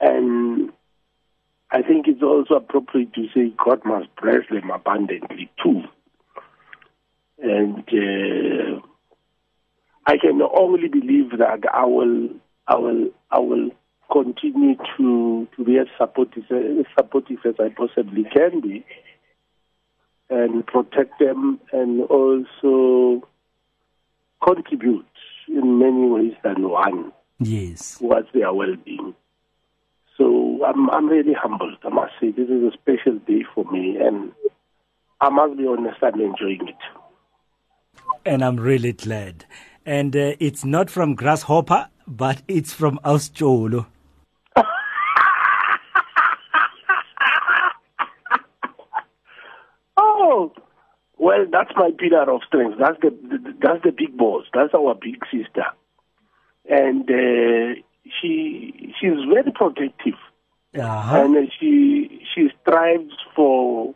And 0.01 0.71
I 1.71 1.81
think 1.81 2.07
it's 2.07 2.23
also 2.23 2.55
appropriate 2.55 3.13
to 3.13 3.27
say 3.33 3.53
God 3.63 3.81
must 3.85 4.07
bless 4.21 4.47
them 4.49 4.71
abundantly 4.71 5.49
too. 5.63 5.83
And 7.41 7.87
uh, 7.87 8.81
I 10.05 10.17
can 10.17 10.41
only 10.41 10.87
believe 10.89 11.31
that 11.37 11.63
I 11.73 11.85
will 11.85 12.29
I 12.67 12.75
will 12.75 13.09
I 13.31 13.39
will 13.39 13.69
continue 14.11 14.75
to 14.97 15.47
to 15.55 15.63
be 15.63 15.77
as 15.77 15.87
supportive 15.97 16.43
as 16.51 16.85
supportive 16.97 17.39
as 17.45 17.55
I 17.59 17.69
possibly 17.69 18.23
can 18.33 18.61
be 18.61 18.85
and 20.29 20.65
protect 20.65 21.19
them 21.19 21.59
and 21.71 22.01
also 22.03 23.27
contribute 24.43 25.05
in 25.47 25.79
many 25.79 26.07
ways 26.09 26.33
than 26.43 26.69
one 26.69 27.11
yes 27.39 27.97
towards 27.97 28.27
their 28.33 28.53
well-being. 28.53 29.15
So 30.17 30.59
I'm 30.65 30.89
I'm 30.89 31.07
really 31.07 31.33
humbled. 31.33 31.77
I 31.83 31.89
must 31.89 32.13
say 32.19 32.31
this 32.31 32.49
is 32.49 32.63
a 32.63 32.71
special 32.73 33.19
day 33.19 33.43
for 33.55 33.63
me, 33.71 33.97
and 33.97 34.31
I 35.21 35.29
must 35.29 35.57
be 35.57 35.65
honest. 35.65 35.97
I'm 36.03 36.19
enjoying 36.19 36.67
it. 36.67 36.75
and 38.25 38.43
i'm 38.43 38.57
really 38.57 38.93
glad 38.93 39.45
and 39.85 40.15
uh, 40.15 40.33
it's 40.39 40.65
not 40.65 40.89
from 40.89 41.15
grasshopper 41.15 41.87
but 42.07 42.41
it's 42.47 42.73
from 42.73 42.99
ausjolo 43.05 43.85
that's 51.51 51.71
my 51.75 51.91
pillar 51.97 52.29
of 52.31 52.41
strength. 52.47 52.77
That's 52.79 52.99
the, 53.01 53.09
the 53.09 53.53
that's 53.61 53.83
the 53.83 53.91
big 53.91 54.17
boss. 54.17 54.45
That's 54.53 54.73
our 54.73 54.95
big 54.95 55.23
sister, 55.31 55.65
and 56.69 57.09
uh, 57.09 57.81
she 58.21 58.93
she's 58.99 59.19
very 59.31 59.51
protective. 59.53 60.19
uh-huh. 60.75 61.23
and 61.23 61.51
she 61.59 62.21
she 62.33 62.49
strives 62.61 63.13
for 63.35 63.95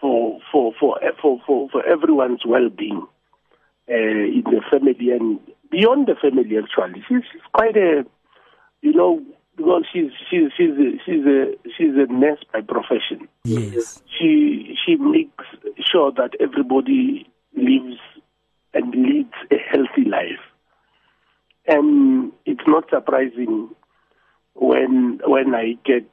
for 0.00 0.40
for 0.50 0.72
for 0.78 0.98
for 1.20 1.40
for, 1.46 1.68
for 1.70 1.86
everyone's 1.86 2.44
well-being 2.46 3.06
uh, 3.88 3.94
in 3.94 4.42
the 4.44 4.60
family 4.70 5.10
and 5.10 5.40
beyond 5.70 6.06
the 6.06 6.14
family. 6.20 6.56
Actually, 6.58 7.02
she's, 7.08 7.22
she's 7.32 7.42
quite 7.52 7.76
a 7.76 8.04
you 8.82 8.92
know 8.92 9.22
because 9.56 9.84
she's 9.92 10.10
she's 10.30 10.50
she's 10.56 10.70
a, 10.70 10.90
she's 11.04 11.24
a 11.24 11.52
she's 11.76 11.94
a 11.96 12.12
nurse 12.12 12.40
by 12.52 12.60
profession. 12.60 13.28
yes 13.44 14.02
She 14.18 14.76
she 14.84 14.96
makes 14.96 15.44
sure 15.90 16.12
that 16.12 16.32
everybody 16.40 17.28
lives 17.54 17.98
and 18.74 18.94
leads 18.94 19.32
a 19.50 19.56
healthy 19.56 20.08
life, 20.08 20.44
and 21.66 22.32
it's 22.44 22.66
not 22.66 22.84
surprising 22.90 23.70
when 24.54 25.20
when 25.24 25.54
I 25.54 25.74
get 25.84 26.08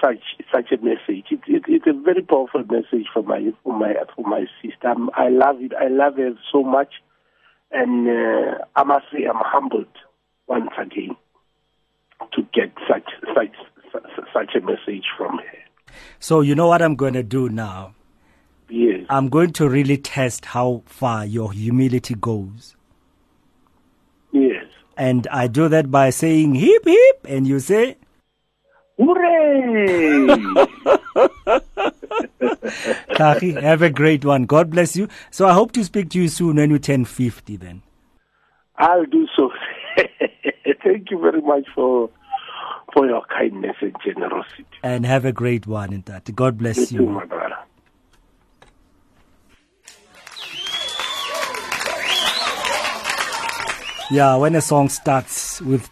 such 0.00 0.22
such 0.52 0.70
a 0.72 0.76
message. 0.76 1.26
It, 1.30 1.40
it, 1.48 1.64
it's 1.66 1.86
a 1.86 1.92
very 1.92 2.22
powerful 2.22 2.64
message 2.64 3.06
for 3.12 3.22
my 3.22 3.52
for 3.64 3.76
my 3.76 3.94
for 4.14 4.22
my 4.22 4.46
sister. 4.62 4.94
I 5.14 5.28
love 5.28 5.60
it. 5.60 5.72
I 5.74 5.88
love 5.88 6.16
her 6.16 6.34
so 6.52 6.62
much, 6.62 6.94
and 7.72 8.08
uh, 8.08 8.58
I 8.76 8.84
must 8.84 9.06
say 9.12 9.24
I'm 9.24 9.42
humbled 9.44 9.86
once 10.46 10.70
again 10.80 11.16
to 12.32 12.42
get 12.54 12.72
such 12.88 13.04
such 13.34 13.54
such, 14.32 14.54
a 14.54 14.60
message 14.60 15.04
from 15.16 15.38
her. 15.38 15.92
so 16.18 16.40
you 16.40 16.54
know 16.54 16.68
what 16.68 16.82
i'm 16.82 16.94
going 16.96 17.14
to 17.14 17.22
do 17.22 17.48
now 17.48 17.94
Yes. 18.68 19.06
i'm 19.08 19.28
going 19.30 19.52
to 19.54 19.68
really 19.68 19.96
test 19.96 20.44
how 20.46 20.82
far 20.86 21.24
your 21.24 21.52
humility 21.52 22.14
goes 22.14 22.76
Yes. 24.32 24.66
and 24.96 25.26
i 25.28 25.46
do 25.46 25.68
that 25.68 25.90
by 25.90 26.10
saying 26.10 26.54
hip 26.54 26.84
hip 26.84 27.26
and 27.28 27.46
you 27.46 27.60
say 27.60 27.96
Hooray! 29.00 30.26
Have 33.18 33.82
a 33.82 33.90
great 33.90 34.24
one 34.24 34.44
god 34.44 34.70
bless 34.70 34.96
you 34.96 35.08
so 35.30 35.46
i 35.46 35.52
hope 35.52 35.72
to 35.72 35.84
speak 35.84 36.10
to 36.10 36.20
you 36.20 36.28
soon 36.28 36.56
when 36.56 36.70
you 36.70 36.78
turn 36.78 37.04
50 37.04 37.56
then 37.56 37.82
I'll 38.80 39.06
do 39.06 39.26
so. 39.36 39.50
Thank 40.84 41.10
you 41.10 41.18
very 41.20 41.40
much 41.42 41.64
for 41.74 42.10
for 42.92 43.06
your 43.06 43.22
kindness 43.26 43.76
and 43.80 43.94
generosity. 44.04 44.66
and 44.82 45.04
have 45.06 45.24
a 45.24 45.32
great 45.32 45.66
one 45.66 45.92
in 45.92 46.02
that 46.02 46.34
god 46.34 46.54
You 46.54 46.58
bless 46.58 46.88
too, 46.88 46.94
you 46.96 47.06
my 47.06 47.24
brother. 47.24 47.56
Yeah, 54.10 54.36
when 54.36 54.54
a 54.54 54.62
song 54.62 54.88
starts 54.88 55.60
with 55.60 55.88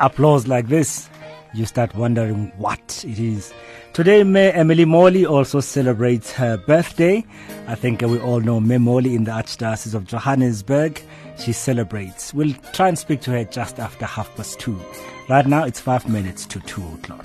applause 0.00 0.48
like 0.48 0.66
this, 0.66 1.08
you 1.54 1.64
start 1.64 1.94
wondering 1.94 2.52
what 2.56 3.04
it 3.06 3.20
is. 3.20 3.52
Today, 3.92 4.24
May 4.24 4.50
Emily 4.50 4.84
Morley 4.84 5.24
also 5.24 5.60
celebrates 5.60 6.32
her 6.32 6.56
birthday. 6.56 7.24
I 7.68 7.76
think 7.76 8.00
we 8.00 8.18
all 8.18 8.40
know 8.40 8.58
May 8.58 8.78
Morley 8.78 9.14
in 9.14 9.24
the 9.24 9.30
Archdiocese 9.30 9.94
of 9.94 10.06
Johannesburg. 10.06 11.00
She 11.38 11.52
celebrates. 11.52 12.34
We'll 12.34 12.54
try 12.72 12.88
and 12.88 12.98
speak 12.98 13.20
to 13.22 13.30
her 13.30 13.44
just 13.44 13.78
after 13.78 14.06
half 14.06 14.34
past 14.36 14.58
two. 14.58 14.78
Right 15.30 15.46
now, 15.46 15.62
it's 15.62 15.78
five 15.78 16.08
minutes 16.08 16.44
to 16.46 16.58
two 16.58 16.82
o'clock. 16.82 17.24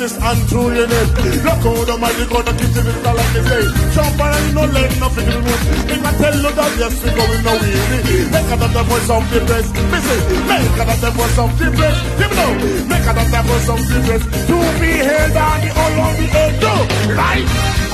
And 0.00 0.48
through 0.48 0.72
your 0.72 0.88
neck. 0.88 1.08
Look 1.44 1.60
how 1.60 1.84
the 1.84 1.96
magic 2.00 2.28
got 2.32 2.44
the 2.48 2.52
kitchen 2.56 2.88
is 2.88 3.04
like 3.04 3.32
they 3.36 3.44
say. 3.44 3.64
Jump 3.92 4.16
and 4.16 4.54
no 4.56 4.64
leg, 4.64 4.90
nothing 4.96 5.28
to 5.28 5.38
move. 5.44 5.62
If 5.92 6.00
I 6.00 6.12
tell 6.16 6.36
you 6.40 6.52
that 6.56 6.72
yes, 6.80 6.94
we 7.04 7.10
going 7.12 7.44
no 7.44 7.52
easy. 7.60 8.16
Make 8.32 8.48
a 8.48 8.56
the 8.56 8.82
voice 8.88 9.10
of 9.12 9.24
the. 9.28 9.40
Missy, 9.92 10.16
make 10.48 10.80
a 10.80 10.84
the 10.88 11.10
voice 11.12 11.38
of 11.38 11.52
the 11.52 11.68
best. 11.76 12.00
Give 12.16 12.32
know, 12.32 12.52
make 12.88 13.08
a 13.08 13.12
the 13.12 13.40
voice 13.44 13.68
of 13.68 13.80
the. 13.92 14.16
To 14.48 14.56
be 14.80 14.90
held 15.04 15.36
on 15.36 15.60
the 15.60 15.70
all 15.76 16.00
on 16.00 16.12
the 16.16 16.26
earth. 16.32 16.60
Right. 17.12 17.89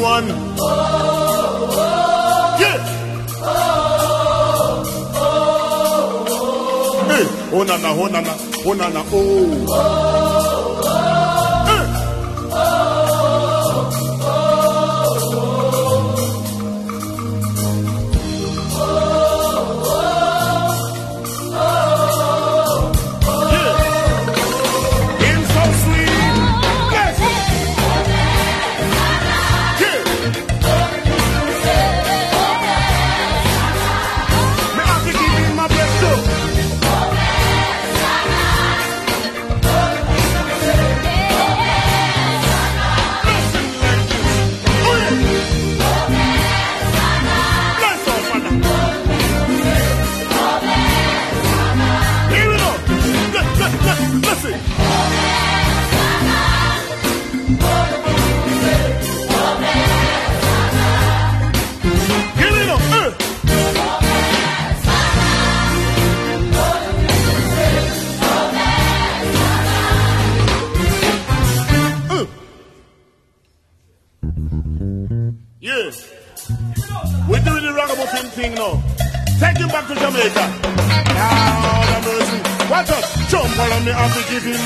Yeah, 0.00 0.08
mighty 0.08 0.26
one. 0.26 0.26
Yeah. 2.60 2.78
Hey, 7.10 7.24
oh 7.52 7.62
na 7.66 7.76
na, 7.76 7.90
oh 7.92 8.06
na 8.08 8.20
na, 8.20 8.34
oh 8.64 8.72
na 8.74 8.88
na, 8.88 9.02
oh. 9.12 9.66
Uh. 9.68 10.79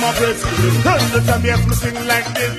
My. 0.04 0.44
Run 0.84 1.00
the 1.12 1.20
time, 1.24 1.44
yes, 1.44 1.60
me 1.64 1.74
sing 1.74 1.96
like 2.06 2.28
this. 2.34 2.52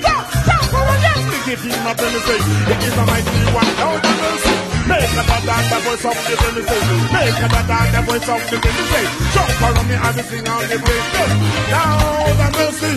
Me 1.29 1.37
give 1.45 1.61
him 1.61 1.77
my 1.85 1.93
benefit. 1.93 2.41
It 2.41 2.81
is 2.87 2.97
a 2.97 3.03
mighty 3.05 3.37
one. 3.53 3.71
Now, 3.77 3.93
the 4.01 4.11
mercy. 4.21 4.55
Make 4.89 5.17
a 5.17 5.23
da 5.45 5.57
the 5.69 5.77
voice 5.85 6.05
of 6.05 6.17
the 6.25 6.35
benefit. 6.41 6.83
Make 7.13 7.41
a 7.45 7.47
da 7.53 7.79
the 7.93 8.01
voice 8.07 8.29
of 8.29 8.41
the 8.49 8.57
benefit. 8.57 9.07
Jump 9.33 9.61
on 9.61 9.87
me 9.87 9.95
and 9.95 10.19
sing 10.25 10.47
on 10.47 10.63
the 10.69 10.77
break. 10.81 11.05
Now, 11.69 12.33
the 12.39 12.47
mercy. 12.57 12.93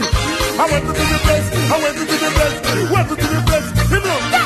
I 0.59 0.65
went 0.71 0.85
to 0.87 0.93
the 0.93 1.19
best. 1.29 1.49
I 1.55 1.77
went 1.83 1.97
to 1.99 2.05
the 2.09 2.31
best. 2.39 2.57
Went 2.93 3.09
to 3.09 3.17
the 3.17 3.41
best. 3.49 3.69
You 3.93 4.01
know. 4.01 4.38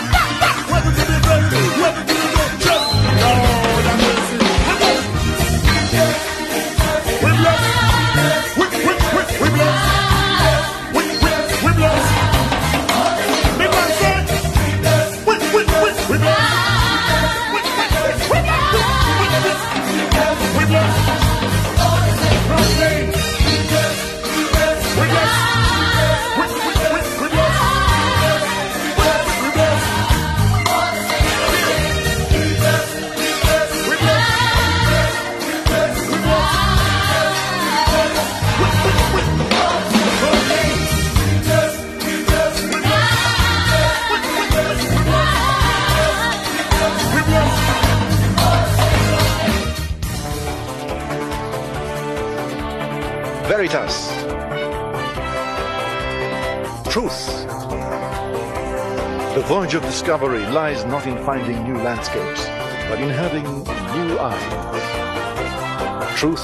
Discovery 59.92 60.46
lies 60.46 60.86
not 60.86 61.06
in 61.06 61.22
finding 61.22 61.62
new 61.64 61.76
landscapes, 61.76 62.46
but 62.88 62.98
in 62.98 63.10
having 63.10 63.44
new 63.44 64.18
eyes. 64.18 66.18
Truth 66.18 66.40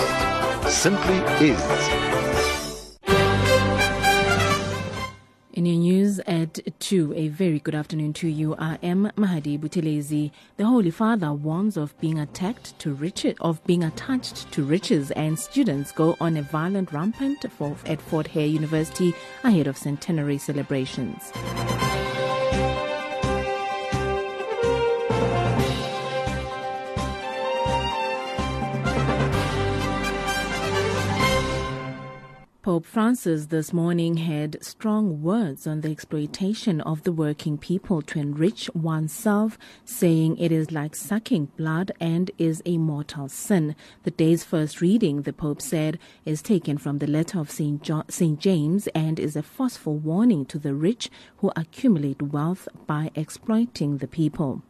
simply 0.70 1.16
is. 1.40 1.58
In 5.54 5.64
your 5.64 5.78
news 5.78 6.20
at 6.26 6.58
2, 6.78 7.14
a 7.16 7.28
very 7.28 7.58
good 7.58 7.74
afternoon 7.74 8.12
to 8.12 8.28
you. 8.28 8.54
I 8.58 8.78
am 8.82 9.10
Mahadi 9.16 9.58
Buthelezi. 9.58 10.30
The 10.58 10.66
Holy 10.66 10.90
Father 10.90 11.32
warns 11.32 11.78
of 11.78 11.98
being 12.00 12.18
attacked 12.18 12.78
to 12.80 12.92
riches, 12.92 13.34
of 13.40 13.64
being 13.64 13.82
attached 13.82 14.52
to 14.52 14.62
riches, 14.62 15.10
and 15.12 15.38
students 15.38 15.90
go 15.90 16.18
on 16.20 16.36
a 16.36 16.42
violent 16.42 16.92
rampant 16.92 17.50
for, 17.50 17.74
at 17.86 18.02
Fort 18.02 18.26
Hare 18.26 18.46
University 18.46 19.14
ahead 19.42 19.66
of 19.66 19.78
centenary 19.78 20.36
celebrations. 20.36 21.32
Pope 32.68 32.84
Francis 32.84 33.46
this 33.46 33.72
morning 33.72 34.18
had 34.18 34.62
strong 34.62 35.22
words 35.22 35.66
on 35.66 35.80
the 35.80 35.90
exploitation 35.90 36.82
of 36.82 37.02
the 37.02 37.12
working 37.12 37.56
people 37.56 38.02
to 38.02 38.18
enrich 38.18 38.68
oneself, 38.74 39.56
saying 39.86 40.36
it 40.36 40.52
is 40.52 40.70
like 40.70 40.94
sucking 40.94 41.46
blood 41.56 41.92
and 41.98 42.30
is 42.36 42.62
a 42.66 42.76
mortal 42.76 43.26
sin. 43.26 43.74
The 44.02 44.10
day's 44.10 44.44
first 44.44 44.82
reading, 44.82 45.22
the 45.22 45.32
Pope 45.32 45.62
said, 45.62 45.98
is 46.26 46.42
taken 46.42 46.76
from 46.76 46.98
the 46.98 47.06
letter 47.06 47.40
of 47.40 47.50
St. 47.50 47.82
Jo-. 47.82 48.04
James 48.36 48.86
and 48.88 49.18
is 49.18 49.34
a 49.34 49.42
forceful 49.42 49.96
warning 49.96 50.44
to 50.44 50.58
the 50.58 50.74
rich 50.74 51.08
who 51.38 51.50
accumulate 51.56 52.20
wealth 52.20 52.68
by 52.86 53.10
exploiting 53.14 53.96
the 53.96 54.06
people. 54.06 54.60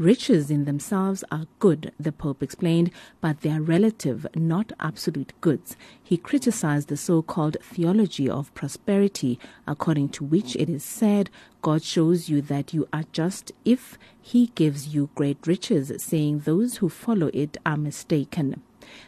Riches 0.00 0.50
in 0.50 0.64
themselves 0.64 1.22
are 1.30 1.44
good, 1.58 1.92
the 2.00 2.10
Pope 2.10 2.42
explained, 2.42 2.90
but 3.20 3.42
they 3.42 3.50
are 3.50 3.60
relative, 3.60 4.26
not 4.34 4.72
absolute 4.80 5.34
goods. 5.42 5.76
He 6.02 6.16
criticized 6.16 6.88
the 6.88 6.96
so 6.96 7.20
called 7.20 7.58
theology 7.62 8.26
of 8.26 8.54
prosperity, 8.54 9.38
according 9.66 10.08
to 10.16 10.24
which 10.24 10.56
it 10.56 10.70
is 10.70 10.82
said, 10.82 11.28
God 11.60 11.82
shows 11.82 12.30
you 12.30 12.40
that 12.40 12.72
you 12.72 12.88
are 12.94 13.04
just 13.12 13.52
if 13.66 13.98
he 14.22 14.46
gives 14.54 14.94
you 14.94 15.10
great 15.14 15.46
riches, 15.46 15.92
saying 16.02 16.40
those 16.46 16.78
who 16.78 16.88
follow 16.88 17.30
it 17.34 17.58
are 17.66 17.76
mistaken. 17.76 18.62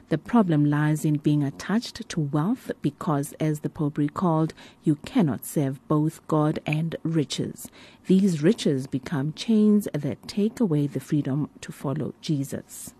The 0.08 0.18
problem 0.18 0.66
lies 0.66 1.04
in 1.04 1.18
being 1.18 1.42
attached 1.42 2.08
to 2.08 2.20
wealth 2.20 2.70
because, 2.82 3.32
as 3.40 3.60
the 3.60 3.70
Pope 3.70 3.96
recalled, 3.96 4.52
you 4.82 4.96
cannot 4.96 5.46
serve 5.46 5.86
both 5.88 6.26
God 6.28 6.58
and 6.66 6.96
riches. 7.02 7.70
These 8.06 8.42
riches 8.42 8.86
become 8.86 9.32
chains 9.32 9.88
that 9.94 10.28
take 10.28 10.60
away 10.60 10.86
the 10.86 11.00
freedom 11.00 11.48
to 11.62 11.72
follow 11.72 12.12
Jesus. 12.20 12.92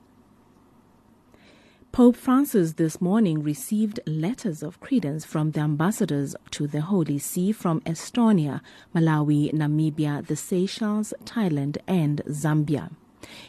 Pope 1.93 2.17
Francis 2.17 2.73
this 2.73 3.03
morning 3.03 3.43
received 3.43 4.01
letters 4.07 4.63
of 4.63 4.81
credence 4.81 5.27
from 5.27 5.51
the 5.51 5.61
ambassadors 5.61 6.35
to 6.51 6.67
the 6.67 6.81
Holy 6.81 7.19
See 7.19 7.53
from 7.53 7.83
Estonia, 7.83 8.63
Malawi, 8.95 9.53
Namibia, 9.53 10.27
the 10.27 10.35
Seychelles, 10.35 11.13
Thailand, 11.27 11.77
and 11.87 12.23
Zambia. 12.29 12.93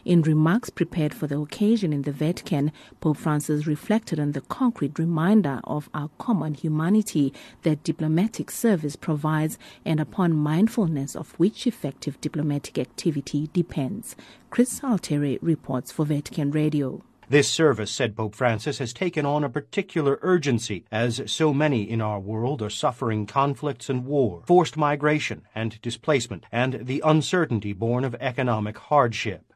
In 0.06 0.22
remarks 0.22 0.70
prepared 0.70 1.14
for 1.14 1.28
the 1.28 1.40
occasion 1.40 1.94
in 1.94 2.04
the 2.04 2.12
Vatican, 2.12 2.72
Pope 3.02 3.18
Francis 3.18 3.66
reflected 3.66 4.20
on 4.20 4.34
the 4.34 4.42
concrete 4.42 5.00
reminder 5.00 5.62
of 5.64 5.90
our 5.94 6.10
common 6.18 6.54
humanity 6.54 7.34
that 7.64 7.84
diplomatic 7.84 8.52
service 8.52 8.96
provides 8.96 9.58
and 9.86 10.00
upon 10.00 10.34
mindfulness 10.34 11.16
of 11.16 11.32
which 11.40 11.66
effective 11.66 12.20
diplomatic 12.22 12.78
activity 12.78 13.50
depends. 13.54 14.16
Chris 14.50 14.84
Altieri 14.84 15.40
reports 15.42 15.92
for 15.92 16.06
Vatican 16.06 16.52
Radio. 16.52 17.02
This 17.30 17.50
service, 17.50 17.90
said 17.90 18.18
Pope 18.18 18.36
Francis, 18.36 18.80
has 18.80 18.94
taken 18.94 19.26
on 19.26 19.44
a 19.44 19.50
particular 19.50 20.20
urgency 20.22 20.86
as 20.92 21.22
so 21.26 21.54
many 21.54 21.90
in 21.90 22.02
our 22.02 22.20
world 22.20 22.62
are 22.62 22.70
suffering 22.70 23.26
conflicts 23.26 23.90
and 23.90 24.06
war, 24.06 24.44
forced 24.46 24.76
migration 24.76 25.44
and 25.56 25.82
displacement, 25.82 26.46
and 26.52 26.86
the 26.86 27.02
uncertainty 27.04 27.72
born 27.72 28.04
of 28.04 28.16
economic 28.20 28.78
hardship. 28.78 29.53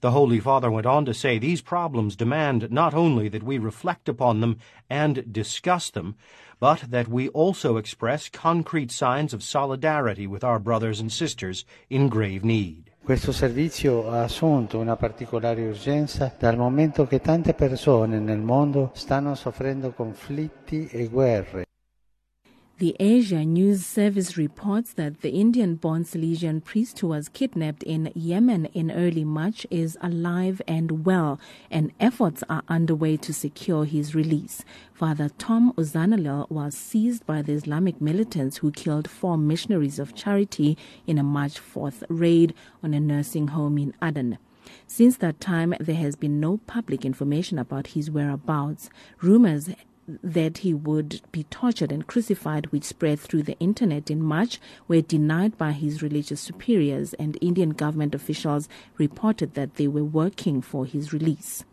The 0.00 0.10
Holy 0.10 0.40
Father 0.40 0.70
went 0.70 0.86
on 0.86 1.04
to 1.06 1.14
say 1.14 1.38
these 1.38 1.62
problems 1.62 2.16
demand 2.16 2.70
not 2.70 2.92
only 2.92 3.28
that 3.30 3.42
we 3.42 3.58
reflect 3.58 4.08
upon 4.08 4.40
them 4.40 4.58
and 4.90 5.32
discuss 5.32 5.90
them, 5.90 6.16
but 6.60 6.90
that 6.90 7.08
we 7.08 7.28
also 7.30 7.76
express 7.76 8.28
concrete 8.28 8.90
signs 8.90 9.32
of 9.32 9.42
solidarity 9.42 10.26
with 10.26 10.44
our 10.44 10.58
brothers 10.58 11.00
and 11.00 11.10
sisters 11.10 11.64
in 11.88 12.08
grave 12.08 12.44
need. 12.44 12.90
Questo 13.02 13.30
servizio 13.30 14.10
ha 14.10 14.24
assunto 14.24 14.78
una 14.78 14.96
particolare 14.96 15.62
urgenza 15.64 16.34
dal 16.36 16.56
momento 16.56 17.06
che 17.06 17.20
tante 17.20 17.54
persone 17.54 18.18
nel 18.18 18.40
mondo 18.40 18.90
stanno 18.94 19.36
soffrendo 19.36 19.92
conflitti 19.92 20.88
e 20.88 21.06
guerre. 21.06 21.65
The 22.78 22.94
Asia 23.00 23.42
News 23.42 23.86
Service 23.86 24.36
reports 24.36 24.92
that 24.92 25.22
the 25.22 25.30
Indian 25.30 25.76
born 25.76 26.04
Salesian 26.04 26.62
priest 26.62 26.98
who 26.98 27.06
was 27.06 27.30
kidnapped 27.30 27.82
in 27.84 28.12
Yemen 28.14 28.66
in 28.74 28.90
early 28.90 29.24
March 29.24 29.66
is 29.70 29.96
alive 30.02 30.60
and 30.68 31.06
well, 31.06 31.40
and 31.70 31.90
efforts 31.98 32.44
are 32.50 32.62
underway 32.68 33.16
to 33.16 33.32
secure 33.32 33.86
his 33.86 34.14
release. 34.14 34.62
Father 34.92 35.30
Tom 35.38 35.72
Uzhunnalil 35.78 36.50
was 36.50 36.76
seized 36.76 37.24
by 37.24 37.40
the 37.40 37.54
Islamic 37.54 37.98
militants 37.98 38.58
who 38.58 38.70
killed 38.70 39.08
four 39.08 39.38
missionaries 39.38 39.98
of 39.98 40.14
charity 40.14 40.76
in 41.06 41.16
a 41.16 41.22
March 41.22 41.58
4th 41.58 42.02
raid 42.10 42.52
on 42.82 42.92
a 42.92 43.00
nursing 43.00 43.48
home 43.48 43.78
in 43.78 43.94
Aden. 44.02 44.36
Since 44.86 45.18
that 45.18 45.40
time, 45.40 45.74
there 45.80 45.96
has 45.96 46.16
been 46.16 46.40
no 46.40 46.58
public 46.66 47.04
information 47.04 47.58
about 47.58 47.88
his 47.88 48.10
whereabouts. 48.10 48.90
Rumors 49.20 49.70
that 50.22 50.58
he 50.58 50.72
would 50.72 51.20
be 51.32 51.44
tortured 51.44 51.90
and 51.90 52.06
crucified, 52.06 52.66
which 52.66 52.84
spread 52.84 53.18
through 53.18 53.42
the 53.42 53.58
internet 53.58 54.10
in 54.10 54.22
March, 54.22 54.60
were 54.86 55.00
denied 55.00 55.58
by 55.58 55.72
his 55.72 56.02
religious 56.02 56.40
superiors, 56.40 57.14
and 57.14 57.38
Indian 57.40 57.70
government 57.70 58.14
officials 58.14 58.68
reported 58.98 59.54
that 59.54 59.74
they 59.74 59.88
were 59.88 60.04
working 60.04 60.62
for 60.62 60.86
his 60.86 61.12
release. 61.12 61.64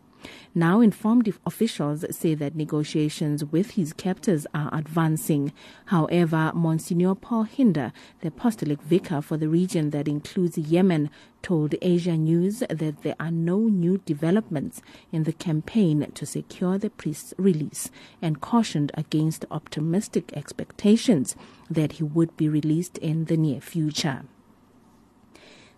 Now, 0.56 0.80
informed 0.80 1.34
officials 1.44 2.04
say 2.16 2.36
that 2.36 2.54
negotiations 2.54 3.44
with 3.44 3.72
his 3.72 3.92
captors 3.92 4.46
are 4.54 4.70
advancing. 4.72 5.52
However, 5.86 6.52
Monsignor 6.54 7.16
Paul 7.16 7.42
Hinder, 7.42 7.92
the 8.20 8.28
apostolic 8.28 8.80
vicar 8.80 9.20
for 9.20 9.36
the 9.36 9.48
region 9.48 9.90
that 9.90 10.06
includes 10.06 10.56
Yemen, 10.56 11.10
told 11.42 11.74
Asia 11.82 12.16
News 12.16 12.60
that 12.70 13.02
there 13.02 13.16
are 13.18 13.32
no 13.32 13.58
new 13.58 13.98
developments 13.98 14.80
in 15.10 15.24
the 15.24 15.32
campaign 15.32 16.08
to 16.14 16.24
secure 16.24 16.78
the 16.78 16.90
priest's 16.90 17.34
release 17.36 17.90
and 18.22 18.40
cautioned 18.40 18.92
against 18.94 19.44
optimistic 19.50 20.32
expectations 20.34 21.34
that 21.68 21.94
he 21.94 22.04
would 22.04 22.36
be 22.36 22.48
released 22.48 22.96
in 22.98 23.24
the 23.24 23.36
near 23.36 23.60
future. 23.60 24.22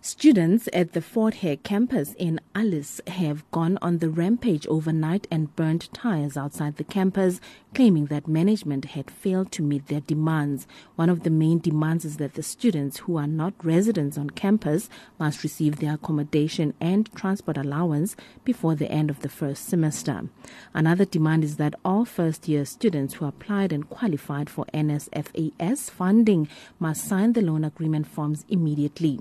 Students 0.01 0.69
at 0.73 0.93
the 0.93 1.01
Fort 1.01 1.35
Hare 1.35 1.57
campus 1.57 2.13
in 2.13 2.39
Alice 2.55 3.01
have 3.07 3.49
gone 3.51 3.77
on 3.81 3.97
the 3.97 4.09
rampage 4.09 4.65
overnight 4.67 5.27
and 5.29 5.53
burned 5.55 5.91
tires 5.91 6.37
outside 6.37 6.77
the 6.77 6.83
campus, 6.83 7.41
claiming 7.73 8.05
that 8.05 8.27
management 8.27 8.85
had 8.85 9.11
failed 9.11 9.51
to 9.51 9.63
meet 9.63 9.87
their 9.87 9.99
demands. 9.99 10.65
One 10.95 11.09
of 11.09 11.23
the 11.23 11.29
main 11.29 11.59
demands 11.59 12.05
is 12.05 12.17
that 12.17 12.35
the 12.35 12.43
students 12.43 12.99
who 12.99 13.17
are 13.17 13.27
not 13.27 13.53
residents 13.65 14.17
on 14.17 14.29
campus 14.29 14.87
must 15.19 15.43
receive 15.43 15.77
their 15.77 15.95
accommodation 15.95 16.73
and 16.79 17.13
transport 17.13 17.57
allowance 17.57 18.15
before 18.45 18.75
the 18.75 18.89
end 18.89 19.09
of 19.09 19.21
the 19.21 19.29
first 19.29 19.67
semester. 19.67 20.29
Another 20.73 21.05
demand 21.05 21.43
is 21.43 21.57
that 21.57 21.75
all 21.83 22.05
first 22.05 22.47
year 22.47 22.63
students 22.65 23.15
who 23.15 23.25
applied 23.25 23.73
and 23.73 23.89
qualified 23.89 24.49
for 24.49 24.65
NSFAS 24.73 25.89
funding 25.89 26.47
must 26.79 27.05
sign 27.05 27.33
the 27.33 27.41
loan 27.41 27.65
agreement 27.65 28.07
forms 28.07 28.45
immediately. 28.47 29.19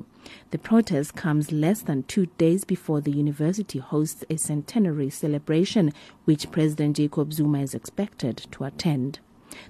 The 0.51 0.59
protest 0.59 1.14
comes 1.14 1.53
less 1.53 1.83
than 1.83 2.05
two 2.05 2.27
days 2.39 2.64
before 2.64 3.01
the 3.01 3.11
university 3.11 3.79
hosts 3.79 4.24
a 4.31 4.37
centenary 4.37 5.11
celebration, 5.11 5.93
which 6.24 6.51
President 6.51 6.97
Jacob 6.97 7.33
Zuma 7.33 7.61
is 7.61 7.74
expected 7.74 8.47
to 8.53 8.64
attend. 8.64 9.20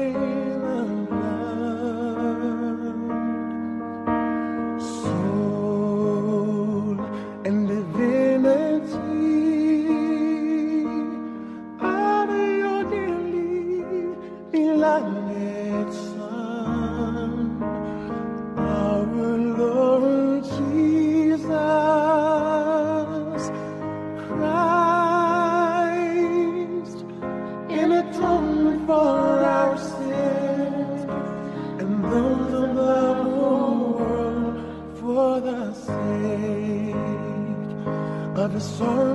Sorry. 38.61 39.10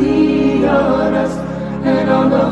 see 0.00 0.64
on 0.64 1.14
us 1.14 1.36
and 1.84 2.10
on 2.10 2.30
the 2.30 2.47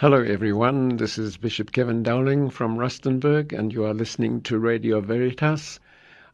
Hello, 0.00 0.22
everyone. 0.22 0.98
This 0.98 1.18
is 1.18 1.36
Bishop 1.36 1.72
Kevin 1.72 2.04
Dowling 2.04 2.50
from 2.50 2.78
Rustenburg, 2.78 3.52
and 3.52 3.72
you 3.72 3.84
are 3.84 3.92
listening 3.92 4.40
to 4.42 4.56
Radio 4.56 5.00
Veritas. 5.00 5.80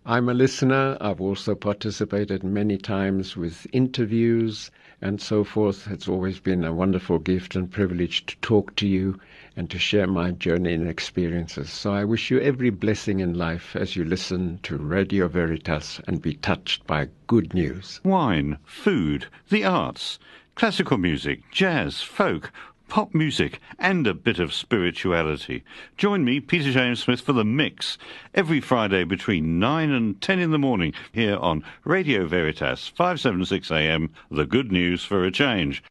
I'm 0.04 0.28
a 0.28 0.34
listener. 0.34 0.98
I've 1.00 1.22
also 1.22 1.54
participated 1.54 2.44
many 2.44 2.76
times 2.76 3.38
with 3.38 3.66
interviews 3.72 4.70
and 5.00 5.18
so 5.18 5.44
forth. 5.44 5.88
It's 5.90 6.06
always 6.06 6.40
been 6.40 6.62
a 6.62 6.74
wonderful 6.74 7.18
gift 7.18 7.56
and 7.56 7.70
privilege 7.70 8.26
to 8.26 8.36
talk 8.42 8.76
to 8.76 8.86
you 8.86 9.18
and 9.56 9.70
to 9.70 9.78
share 9.78 10.08
my 10.08 10.32
journey 10.32 10.74
and 10.74 10.86
experiences. 10.86 11.70
So 11.70 11.90
I 11.94 12.04
wish 12.04 12.30
you 12.30 12.40
every 12.40 12.68
blessing 12.68 13.20
in 13.20 13.32
life 13.32 13.74
as 13.74 13.96
you 13.96 14.04
listen 14.04 14.60
to 14.64 14.76
Radio 14.76 15.26
Veritas 15.26 16.02
and 16.06 16.20
be 16.20 16.34
touched 16.34 16.86
by 16.86 17.08
good 17.28 17.54
news. 17.54 17.98
Wine, 18.04 18.58
food, 18.66 19.24
the 19.48 19.64
arts, 19.64 20.18
classical 20.54 20.98
music, 20.98 21.40
jazz, 21.50 22.02
folk, 22.02 22.52
pop 22.88 23.14
music, 23.14 23.60
and 23.78 24.06
a 24.06 24.14
bit 24.14 24.38
of 24.38 24.52
spirituality. 24.52 25.64
Join 25.96 26.24
me, 26.24 26.40
Peter 26.40 26.72
James 26.72 27.02
Smith, 27.02 27.20
for 27.20 27.32
The 27.32 27.44
Mix 27.44 27.98
every 28.34 28.60
Friday 28.60 29.04
between 29.04 29.58
9 29.58 29.90
and 29.90 30.20
10 30.20 30.38
in 30.38 30.50
the 30.50 30.58
morning 30.58 30.92
here 31.12 31.36
on 31.36 31.64
Radio 31.84 32.26
Veritas, 32.26 32.88
576 32.88 33.70
AM, 33.70 34.10
the 34.30 34.46
good 34.46 34.70
news 34.72 35.04
for 35.04 35.24
a 35.24 35.30
change. 35.30 35.82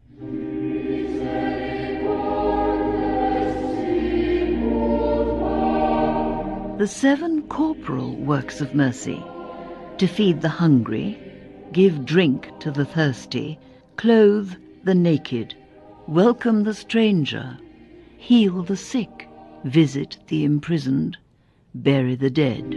The 6.77 6.87
seven 6.87 7.43
corporal 7.43 8.15
works 8.15 8.59
of 8.59 8.75
mercy 8.75 9.23
to 9.97 10.07
feed 10.07 10.41
the 10.41 10.49
hungry, 10.49 11.17
give 11.71 12.03
drink 12.03 12.49
to 12.59 12.71
the 12.71 12.83
thirsty, 12.83 13.59
clothe 13.95 14.53
the 14.83 14.95
naked, 14.95 15.55
welcome 16.07 16.63
the 16.63 16.73
stranger, 16.73 17.57
heal 18.17 18.61
the 18.63 18.75
sick, 18.75 19.29
visit 19.63 20.17
the 20.27 20.43
imprisoned, 20.43 21.17
bury 21.73 22.15
the 22.15 22.29
dead. 22.29 22.73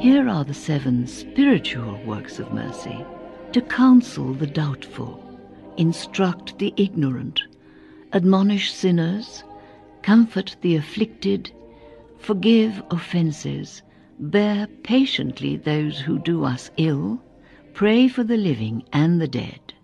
Here 0.00 0.28
are 0.28 0.44
the 0.44 0.54
seven 0.54 1.06
spiritual 1.06 1.98
works 2.04 2.38
of 2.38 2.52
mercy 2.52 3.04
to 3.52 3.62
counsel 3.62 4.34
the 4.34 4.46
doubtful, 4.46 5.22
instruct 5.76 6.58
the 6.58 6.74
ignorant, 6.76 7.42
admonish 8.12 8.72
sinners, 8.72 9.44
comfort 10.02 10.56
the 10.60 10.76
afflicted, 10.76 11.50
forgive 12.18 12.82
offences, 12.90 13.82
bear 14.18 14.66
patiently 14.82 15.56
those 15.56 15.98
who 15.98 16.18
do 16.18 16.44
us 16.44 16.70
ill, 16.76 17.22
pray 17.74 18.08
for 18.08 18.24
the 18.24 18.36
living 18.36 18.82
and 18.92 19.20
the 19.20 19.28
dead. 19.28 19.74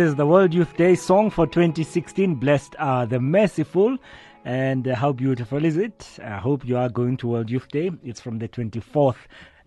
Is 0.00 0.14
the 0.14 0.24
World 0.24 0.54
Youth 0.54 0.78
Day 0.78 0.94
song 0.94 1.28
for 1.28 1.46
2016. 1.46 2.36
Blessed 2.36 2.74
are 2.78 3.04
the 3.04 3.20
merciful. 3.20 3.98
And 4.46 4.88
uh, 4.88 4.94
how 4.94 5.12
beautiful 5.12 5.62
is 5.62 5.76
it? 5.76 6.18
I 6.24 6.38
hope 6.38 6.66
you 6.66 6.78
are 6.78 6.88
going 6.88 7.18
to 7.18 7.28
World 7.28 7.50
Youth 7.50 7.68
Day. 7.68 7.90
It's 8.02 8.18
from 8.18 8.38
the 8.38 8.48
24th 8.48 9.16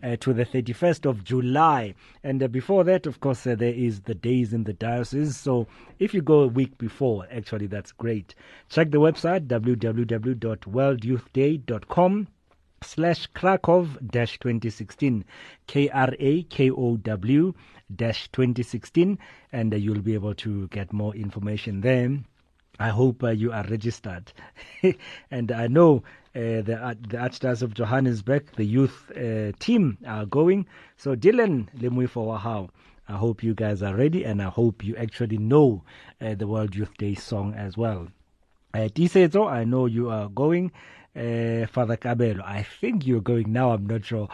uh, 0.02 0.16
to 0.22 0.34
the 0.34 0.44
31st 0.44 1.08
of 1.08 1.24
July. 1.24 1.94
And 2.24 2.42
uh, 2.42 2.48
before 2.48 2.84
that, 2.84 3.06
of 3.06 3.20
course, 3.20 3.46
uh, 3.46 3.54
there 3.54 3.76
is 3.76 4.02
the 4.02 4.16
days 4.16 4.54
in 4.54 4.64
the 4.64 4.74
diocese. 4.74 5.38
So 5.38 5.68
if 6.00 6.16
you 6.16 6.24
go 6.24 6.40
a 6.40 6.48
week 6.48 6.80
before, 6.80 7.28
actually, 7.32 7.68
that's 7.68 7.92
great. 7.92 8.34
Check 8.70 8.90
the 8.90 9.00
website 9.00 9.46
www.worldyouthday.com 9.46 12.28
slash 12.82 13.28
Krakow 13.28 13.88
dash 14.10 14.40
2016 14.40 15.26
K 15.68 15.90
R 17.90 17.96
A 17.96 17.98
K 17.98 18.04
O 18.04 18.10
W 18.10 18.12
dash 18.12 18.30
2016 18.32 19.20
and 19.52 19.74
uh, 19.74 19.78
you'll 19.78 20.02
be 20.02 20.14
able 20.14 20.34
to 20.36 20.68
get 20.70 20.94
more 20.94 21.16
information 21.16 21.82
there. 21.82 22.20
I 22.80 22.90
hope 22.90 23.24
uh, 23.24 23.30
you 23.30 23.52
are 23.52 23.66
registered. 23.70 24.34
and 25.32 25.52
I 25.52 25.68
know 25.68 26.04
uh, 26.36 26.62
the, 26.62 26.98
the 27.08 27.18
Archdiocese 27.18 27.62
of 27.62 27.74
Johannesburg, 27.74 28.52
the 28.56 28.66
youth 28.66 29.12
uh, 29.12 29.52
team 29.60 29.98
are 30.08 30.26
going. 30.26 30.66
So 30.98 31.16
Dylan 31.16 31.68
Lemui 31.78 32.08
how 32.40 32.70
I 33.08 33.18
hope 33.18 33.44
you 33.44 33.54
guys 33.54 33.84
are 33.84 33.96
ready 33.96 34.26
and 34.26 34.42
I 34.42 34.50
hope 34.50 34.84
you 34.84 34.96
actually 34.96 35.38
know 35.38 35.84
uh, 36.22 36.36
the 36.36 36.48
World 36.48 36.76
Youth 36.76 36.98
Day 36.98 37.16
song 37.16 37.54
as 37.54 37.78
well. 37.78 38.08
Uh, 38.74 38.90
Tisetso, 38.90 39.48
I 39.48 39.66
know 39.66 39.86
you 39.86 40.10
are 40.10 40.30
going. 40.30 40.72
Uh, 41.16 41.68
Father 41.68 41.96
Cabello, 41.96 42.44
I 42.44 42.64
think 42.64 43.06
you're 43.06 43.22
going 43.22 43.54
now, 43.54 43.70
I'm 43.72 43.86
not 43.86 44.04
sure. 44.04 44.28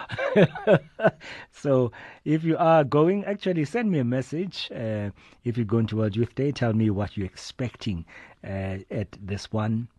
so 1.51 1.91
if 2.23 2.45
you 2.45 2.55
are 2.57 2.85
going, 2.85 3.25
actually 3.25 3.65
send 3.65 3.91
me 3.91 3.99
a 3.99 4.05
message. 4.05 4.71
Uh, 4.73 5.09
if 5.43 5.57
you're 5.57 5.65
going 5.65 5.87
to 5.87 5.97
World 5.97 6.15
Youth 6.15 6.33
Day, 6.35 6.53
tell 6.53 6.71
me 6.71 6.89
what 6.89 7.17
you're 7.17 7.25
expecting 7.25 8.05
uh, 8.45 8.77
at 8.89 9.09
this 9.21 9.51
one. 9.51 9.89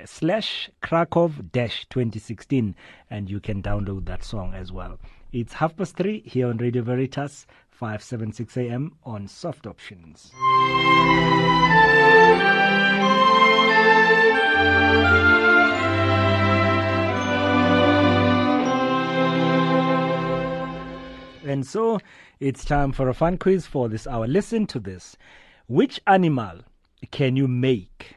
slash 0.05 0.71
Krakow 0.83 1.29
dash 1.53 1.87
2016 1.91 2.75
and 3.11 3.31
you 3.31 3.41
can 3.41 3.63
download 3.63 4.07
that 4.07 4.25
song 4.25 4.55
as 4.55 4.73
well. 4.73 4.99
It's 5.33 5.55
half 5.55 5.77
past 5.77 5.97
three 5.97 6.23
here 6.27 6.49
on 6.49 6.59
Radio 6.59 6.83
Veritas, 6.83 7.47
576 7.71 8.57
AM 8.57 8.93
on 9.05 9.29
Soft 9.29 9.67
Options. 9.67 10.33
And 21.47 21.67
so 21.67 22.01
it's 22.41 22.65
time 22.65 22.93
for 22.93 23.09
a 23.09 23.15
fun 23.15 23.39
quiz 23.39 23.67
for 23.67 23.89
this 23.89 24.07
hour. 24.07 24.27
Listen 24.27 24.67
to 24.67 24.81
this. 24.81 25.17
Which 25.67 26.01
animal 26.07 26.61
can 27.11 27.37
you 27.37 27.47
make 27.47 28.17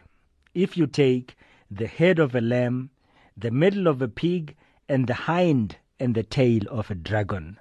if 0.56 0.76
you 0.76 0.88
take 0.88 1.37
the 1.70 1.88
head 1.88 2.20
of 2.20 2.36
a 2.36 2.42
lamb, 2.42 2.90
the 3.36 3.52
middle 3.52 3.88
of 3.88 4.02
a 4.02 4.08
pig, 4.08 4.56
and 4.88 5.08
the 5.08 5.14
hind 5.14 5.78
and 6.00 6.16
the 6.16 6.24
tail 6.24 6.62
of 6.70 6.90
a 6.90 6.96
dragon? 6.96 7.60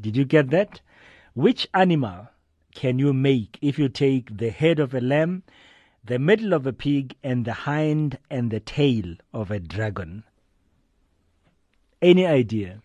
Did 0.00 0.16
you 0.16 0.24
get 0.24 0.50
that? 0.50 0.80
Which 1.34 1.68
animal 1.74 2.28
can 2.74 2.98
you 2.98 3.12
make 3.12 3.58
if 3.60 3.78
you 3.78 3.88
take 3.88 4.36
the 4.36 4.50
head 4.50 4.78
of 4.78 4.94
a 4.94 5.00
lamb, 5.00 5.42
the 6.04 6.18
middle 6.18 6.52
of 6.52 6.66
a 6.66 6.72
pig, 6.72 7.14
and 7.22 7.44
the 7.44 7.52
hind 7.52 8.18
and 8.30 8.50
the 8.50 8.60
tail 8.60 9.16
of 9.32 9.50
a 9.50 9.60
dragon? 9.60 10.24
Any 12.00 12.26
idea? 12.26 12.82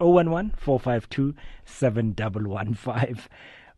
011 0.00 0.54
452 0.56 1.34
7115. 1.64 3.18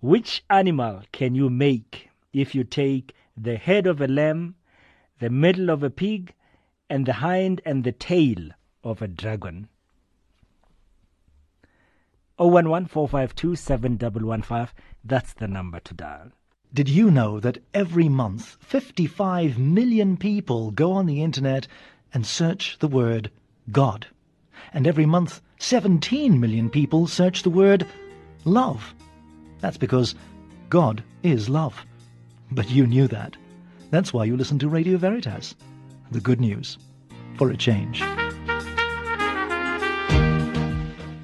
Which 0.01 0.45
animal 0.49 1.03
can 1.13 1.35
you 1.35 1.51
make 1.51 2.09
if 2.33 2.55
you 2.55 2.65
take 2.65 3.15
the 3.43 3.57
head 3.57 3.87
of 3.87 4.01
a 4.01 4.09
lamb, 4.09 4.55
the 5.19 5.31
middle 5.31 5.71
of 5.71 5.83
a 5.83 5.91
pig, 5.91 6.35
and 6.89 7.07
the 7.07 7.15
hind 7.15 7.61
and 7.65 7.85
the 7.85 7.93
tail 7.93 8.51
of 8.85 9.03
a 9.03 9.09
dragon? 9.09 9.69
011 12.39 12.87
452 12.87 13.57
7115. 13.57 14.69
That's 15.05 15.33
the 15.33 15.49
number 15.49 15.81
to 15.81 15.95
dial. 15.95 16.33
Did 16.73 16.89
you 16.89 17.11
know 17.11 17.39
that 17.41 17.59
every 17.75 18.09
month 18.09 18.57
55 18.61 19.59
million 19.59 20.17
people 20.17 20.71
go 20.71 20.93
on 20.93 21.07
the 21.07 21.23
internet 21.23 21.67
and 22.15 22.27
search 22.27 22.79
the 22.79 22.89
word 22.89 23.31
God? 23.71 24.07
And 24.73 24.87
every 24.87 25.05
month 25.05 25.43
17 25.59 26.41
million 26.41 26.71
people 26.71 27.07
search 27.07 27.43
the 27.43 27.51
word 27.51 27.87
love. 28.45 28.95
That's 29.61 29.77
because 29.77 30.15
God 30.71 31.05
is 31.23 31.49
love. 31.49 31.85
But 32.55 32.71
you 32.71 32.87
knew 32.87 33.09
that. 33.09 33.37
That's 33.91 34.13
why 34.13 34.25
you 34.25 34.37
listen 34.37 34.59
to 34.59 34.69
Radio 34.69 34.99
Veritas. 34.99 35.55
The 36.11 36.21
good 36.21 36.41
news 36.41 36.77
for 37.39 37.51
a 37.51 37.57
change. 37.57 38.03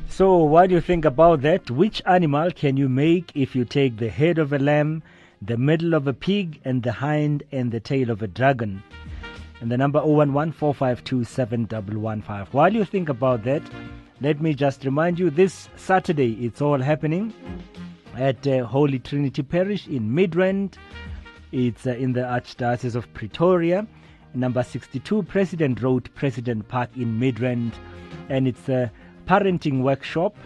So, 0.08 0.38
what 0.38 0.68
do 0.68 0.74
you 0.74 0.80
think 0.80 1.04
about 1.04 1.42
that? 1.42 1.70
Which 1.70 2.02
animal 2.06 2.50
can 2.50 2.76
you 2.76 2.88
make 2.88 3.30
if 3.34 3.54
you 3.54 3.64
take 3.64 3.98
the 3.98 4.08
head 4.08 4.38
of 4.38 4.52
a 4.52 4.58
lamb, 4.58 5.02
the 5.42 5.58
middle 5.58 5.94
of 5.94 6.08
a 6.08 6.14
pig, 6.14 6.60
and 6.64 6.82
the 6.82 6.92
hind 6.92 7.42
and 7.52 7.70
the 7.70 7.78
tail 7.78 8.10
of 8.10 8.22
a 8.22 8.26
dragon? 8.26 8.82
And 9.60 9.70
the 9.70 9.76
number 9.76 10.00
011 10.00 10.52
While 10.52 12.74
you 12.74 12.84
think 12.84 13.08
about 13.08 13.44
that, 13.44 13.62
let 14.20 14.40
me 14.40 14.54
just 14.54 14.84
remind 14.84 15.18
you 15.18 15.30
this 15.30 15.68
Saturday 15.76 16.44
it's 16.44 16.62
all 16.62 16.80
happening 16.80 17.32
at 18.16 18.46
uh, 18.46 18.64
Holy 18.64 18.98
Trinity 18.98 19.42
Parish 19.42 19.86
in 19.86 20.10
Midrand. 20.10 20.74
It's 21.52 21.86
uh, 21.86 21.90
in 21.90 22.12
the 22.12 22.20
Archdiocese 22.20 22.94
of 22.94 23.12
Pretoria, 23.14 23.86
number 24.34 24.62
62 24.62 25.22
President 25.22 25.82
Road, 25.82 26.10
President 26.14 26.68
Park 26.68 26.90
in 26.96 27.18
Midrand. 27.18 27.72
And 28.28 28.46
it's 28.46 28.68
a 28.68 28.92
parenting 29.26 29.82
workshop 29.82 30.36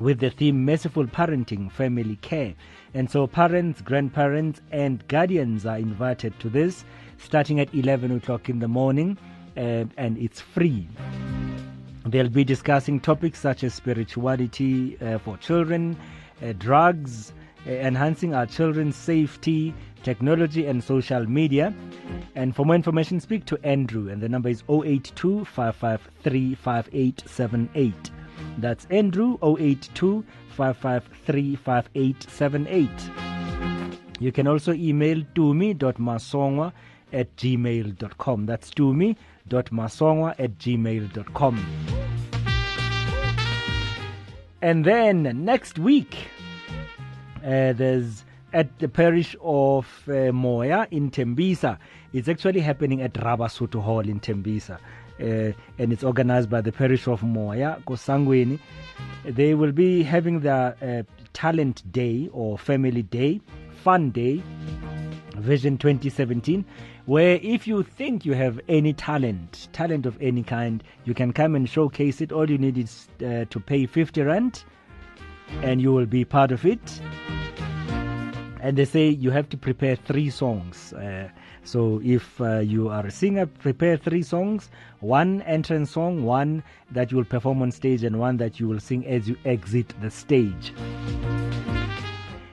with 0.00 0.18
the 0.18 0.30
theme 0.30 0.64
Merciful 0.64 1.06
Parenting 1.06 1.70
Family 1.70 2.16
Care. 2.16 2.54
And 2.94 3.08
so 3.08 3.26
parents, 3.26 3.82
grandparents, 3.82 4.60
and 4.72 5.06
guardians 5.06 5.64
are 5.66 5.78
invited 5.78 6.38
to 6.40 6.48
this 6.48 6.84
starting 7.18 7.60
at 7.60 7.72
11 7.74 8.16
o'clock 8.16 8.48
in 8.48 8.58
the 8.58 8.68
morning, 8.68 9.16
uh, 9.56 9.84
and 9.96 10.18
it's 10.18 10.40
free. 10.40 10.88
They'll 12.06 12.30
be 12.30 12.44
discussing 12.44 12.98
topics 12.98 13.38
such 13.38 13.62
as 13.62 13.74
spirituality 13.74 14.98
uh, 15.00 15.18
for 15.18 15.36
children, 15.36 15.96
uh, 16.42 16.54
drugs, 16.58 17.32
uh, 17.66 17.70
enhancing 17.70 18.34
our 18.34 18.46
children's 18.46 18.96
safety, 18.96 19.74
technology, 20.02 20.66
and 20.66 20.82
social 20.82 21.26
media. 21.26 21.74
And 22.34 22.54
for 22.54 22.64
more 22.64 22.74
information, 22.74 23.20
speak 23.20 23.44
to 23.46 23.58
Andrew, 23.64 24.08
and 24.08 24.20
the 24.20 24.28
number 24.28 24.48
is 24.48 24.62
082 24.68 25.44
553 25.44 26.54
5878. 26.54 28.10
That's 28.58 28.86
Andrew 28.90 29.38
082 29.42 30.24
553 30.48 31.56
5878. 31.56 32.90
You 34.20 34.32
can 34.32 34.46
also 34.46 34.72
email 34.72 35.22
tumi.masongwa 35.34 36.72
at 37.12 37.34
gmail.com. 37.36 38.46
That's 38.46 38.70
tumi.masongwa 38.70 40.34
at 40.38 40.58
gmail.com. 40.58 41.66
And 44.62 44.84
then 44.84 45.44
next 45.44 45.78
week, 45.78 46.28
uh, 47.42 47.72
there's 47.72 48.24
at 48.52 48.78
the 48.78 48.88
parish 48.88 49.36
of 49.40 49.86
uh, 50.08 50.32
Moya 50.32 50.86
in 50.90 51.10
Tembisa. 51.10 51.78
It's 52.12 52.28
actually 52.28 52.60
happening 52.60 53.02
at 53.02 53.14
Rabasuto 53.14 53.82
Hall 53.82 54.00
in 54.00 54.20
Tembisa. 54.20 54.78
Uh, 55.20 55.52
and 55.78 55.92
it's 55.92 56.02
organized 56.02 56.48
by 56.48 56.60
the 56.60 56.72
parish 56.72 57.06
of 57.06 57.22
Moya, 57.22 57.82
Kosangweni. 57.86 58.58
They 59.24 59.54
will 59.54 59.72
be 59.72 60.02
having 60.02 60.40
their 60.40 60.76
uh, 60.80 61.02
talent 61.32 61.90
day 61.92 62.28
or 62.32 62.58
family 62.58 63.02
day, 63.02 63.40
fun 63.82 64.10
day, 64.10 64.42
Vision 65.36 65.78
2017, 65.78 66.64
where 67.06 67.38
if 67.42 67.66
you 67.66 67.82
think 67.82 68.24
you 68.24 68.34
have 68.34 68.60
any 68.68 68.92
talent, 68.92 69.68
talent 69.72 70.06
of 70.06 70.16
any 70.20 70.42
kind, 70.42 70.82
you 71.04 71.14
can 71.14 71.32
come 71.32 71.54
and 71.54 71.68
showcase 71.68 72.20
it. 72.20 72.32
All 72.32 72.50
you 72.50 72.58
need 72.58 72.78
is 72.78 73.08
uh, 73.24 73.44
to 73.50 73.60
pay 73.60 73.86
50 73.86 74.22
rand 74.22 74.64
and 75.62 75.80
you 75.80 75.92
will 75.92 76.06
be 76.06 76.24
part 76.24 76.52
of 76.52 76.64
it. 76.64 77.00
And 78.60 78.76
they 78.76 78.84
say 78.84 79.08
you 79.08 79.30
have 79.30 79.48
to 79.50 79.56
prepare 79.56 79.96
three 79.96 80.28
songs. 80.30 80.92
Uh, 80.92 81.28
so 81.64 82.00
if 82.04 82.40
uh, 82.40 82.58
you 82.58 82.88
are 82.88 83.06
a 83.06 83.10
singer, 83.10 83.46
prepare 83.46 83.96
three 83.96 84.22
songs 84.22 84.70
one 85.00 85.40
entrance 85.42 85.90
song, 85.90 86.24
one 86.24 86.62
that 86.90 87.10
you 87.10 87.16
will 87.16 87.24
perform 87.24 87.62
on 87.62 87.72
stage, 87.72 88.04
and 88.04 88.18
one 88.18 88.36
that 88.36 88.60
you 88.60 88.68
will 88.68 88.80
sing 88.80 89.06
as 89.06 89.28
you 89.28 89.36
exit 89.44 89.94
the 90.02 90.10
stage. 90.10 90.74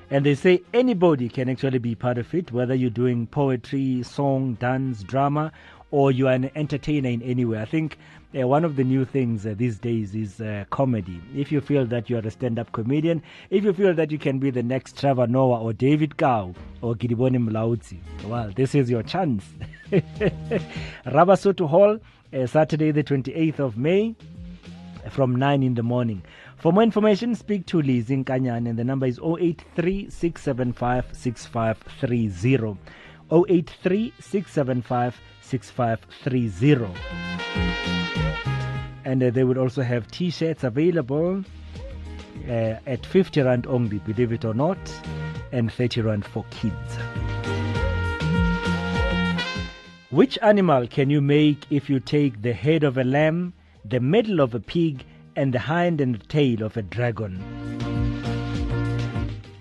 And 0.09 0.25
they 0.25 0.35
say 0.35 0.61
anybody 0.73 1.27
can 1.27 1.49
actually 1.49 1.79
be 1.79 1.93
part 1.93 2.17
of 2.17 2.33
it, 2.33 2.53
whether 2.53 2.73
you're 2.73 2.89
doing 2.89 3.27
poetry, 3.27 4.01
song, 4.03 4.53
dance, 4.53 5.03
drama, 5.03 5.51
or 5.91 6.11
you 6.11 6.27
are 6.27 6.33
an 6.33 6.51
entertainer 6.55 7.09
in 7.09 7.21
any 7.21 7.45
way. 7.45 7.61
I 7.61 7.65
think 7.65 7.97
uh, 8.37 8.47
one 8.47 8.65
of 8.65 8.75
the 8.75 8.83
new 8.83 9.05
things 9.05 9.45
uh, 9.45 9.53
these 9.55 9.77
days 9.79 10.13
is 10.13 10.41
uh, 10.41 10.65
comedy. 10.69 11.21
If 11.35 11.51
you 11.51 11.61
feel 11.61 11.85
that 11.85 12.09
you 12.09 12.17
are 12.17 12.27
a 12.27 12.31
stand 12.31 12.59
up 12.59 12.71
comedian, 12.73 13.23
if 13.49 13.63
you 13.63 13.73
feel 13.73 13.93
that 13.93 14.11
you 14.11 14.17
can 14.17 14.39
be 14.39 14.49
the 14.49 14.63
next 14.63 14.99
Trevor 14.99 15.27
Noah 15.27 15.61
or 15.61 15.73
David 15.73 16.17
Kau 16.17 16.53
or 16.81 16.95
Gidiboni 16.95 17.37
Mlaudzi, 17.37 17.99
well, 18.25 18.51
this 18.55 18.75
is 18.75 18.89
your 18.89 19.03
chance. 19.03 19.45
Rabasoto 21.05 21.67
Hall, 21.67 21.99
uh, 22.33 22.45
Saturday, 22.45 22.91
the 22.91 23.03
28th 23.03 23.59
of 23.59 23.77
May, 23.77 24.15
from 25.09 25.35
9 25.35 25.63
in 25.63 25.75
the 25.75 25.83
morning. 25.83 26.21
For 26.57 26.73
more 26.73 26.83
information, 26.83 27.35
speak 27.35 27.65
to 27.67 27.81
Liz 27.81 28.07
Kanyan, 28.09 28.67
and 28.67 28.77
the 28.77 28.83
number 28.83 29.05
is 29.05 29.19
083 29.19 30.09
675 30.09 31.05
6530. 31.13 32.77
083 33.31 34.13
675 34.19 35.21
6530. 35.47 36.87
And 39.05 39.23
uh, 39.23 39.29
they 39.29 39.43
will 39.43 39.57
also 39.57 39.81
have 39.81 40.11
t 40.11 40.29
shirts 40.29 40.63
available 40.63 41.43
uh, 42.47 42.75
at 42.85 43.05
50 43.05 43.41
Rand 43.41 43.67
only, 43.67 43.99
believe 43.99 44.31
it 44.31 44.43
or 44.43 44.53
not, 44.53 44.77
and 45.51 45.71
30 45.71 46.01
Rand 46.01 46.25
for 46.25 46.43
kids. 46.49 46.97
Which 50.09 50.37
animal 50.41 50.87
can 50.87 51.09
you 51.09 51.21
make 51.21 51.65
if 51.69 51.89
you 51.89 51.99
take 51.99 52.41
the 52.41 52.53
head 52.53 52.83
of 52.83 52.97
a 52.97 53.03
lamb, 53.03 53.53
the 53.85 53.99
middle 53.99 54.39
of 54.41 54.53
a 54.53 54.59
pig, 54.59 55.05
and 55.35 55.53
the 55.53 55.59
hind 55.59 56.01
and 56.01 56.15
the 56.15 56.25
tail 56.27 56.63
of 56.63 56.75
a 56.75 56.81
dragon? 56.81 57.96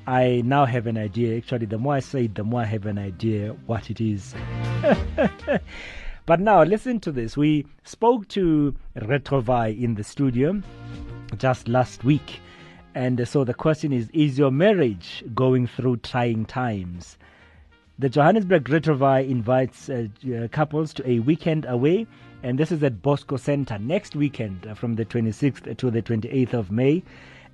I 0.07 0.43
now 0.45 0.67
have 0.67 0.87
an 0.87 0.97
idea. 0.97 1.37
Actually, 1.37 1.67
the 1.67 1.79
more 1.79 1.95
I 1.95 2.01
say 2.01 2.27
it, 2.27 2.37
the 2.37 2.45
more 2.45 2.61
I 2.61 2.67
have 2.67 2.87
an 2.87 2.97
idea 2.97 3.57
what 3.67 3.91
it 3.91 4.01
is. 4.01 4.37
but 6.27 6.39
now, 6.39 6.63
listen 6.63 7.01
to 7.01 7.11
this. 7.11 7.37
We 7.37 7.67
spoke 7.83 8.29
to 8.29 8.77
Retrouvaille 8.97 9.83
in 9.83 9.97
the 9.97 10.05
studio 10.05 10.63
just 11.39 11.67
last 11.67 12.05
week. 12.05 12.41
And 12.95 13.27
so 13.27 13.43
the 13.43 13.53
question 13.53 13.93
is 13.93 14.09
Is 14.13 14.39
your 14.39 14.53
marriage 14.53 15.25
going 15.35 15.67
through 15.67 15.99
trying 15.99 16.47
times? 16.47 17.19
The 17.99 18.09
Johannesburg 18.09 18.65
Retrouvaille 18.65 19.29
invites 19.29 19.89
uh, 19.89 20.07
uh, 20.33 20.47
couples 20.49 20.95
to 20.95 21.11
a 21.11 21.19
weekend 21.19 21.65
away, 21.65 22.07
and 22.45 22.59
this 22.59 22.71
is 22.71 22.83
at 22.85 23.03
Bosco 23.03 23.39
Center 23.39 23.79
next 23.79 24.15
weekend 24.15 24.67
uh, 24.67 24.75
from 24.75 24.95
the 24.95 25.05
26th 25.05 25.77
to 25.77 25.91
the 25.91 26.03
28th 26.03 26.53
of 26.53 26.71
May 26.71 27.03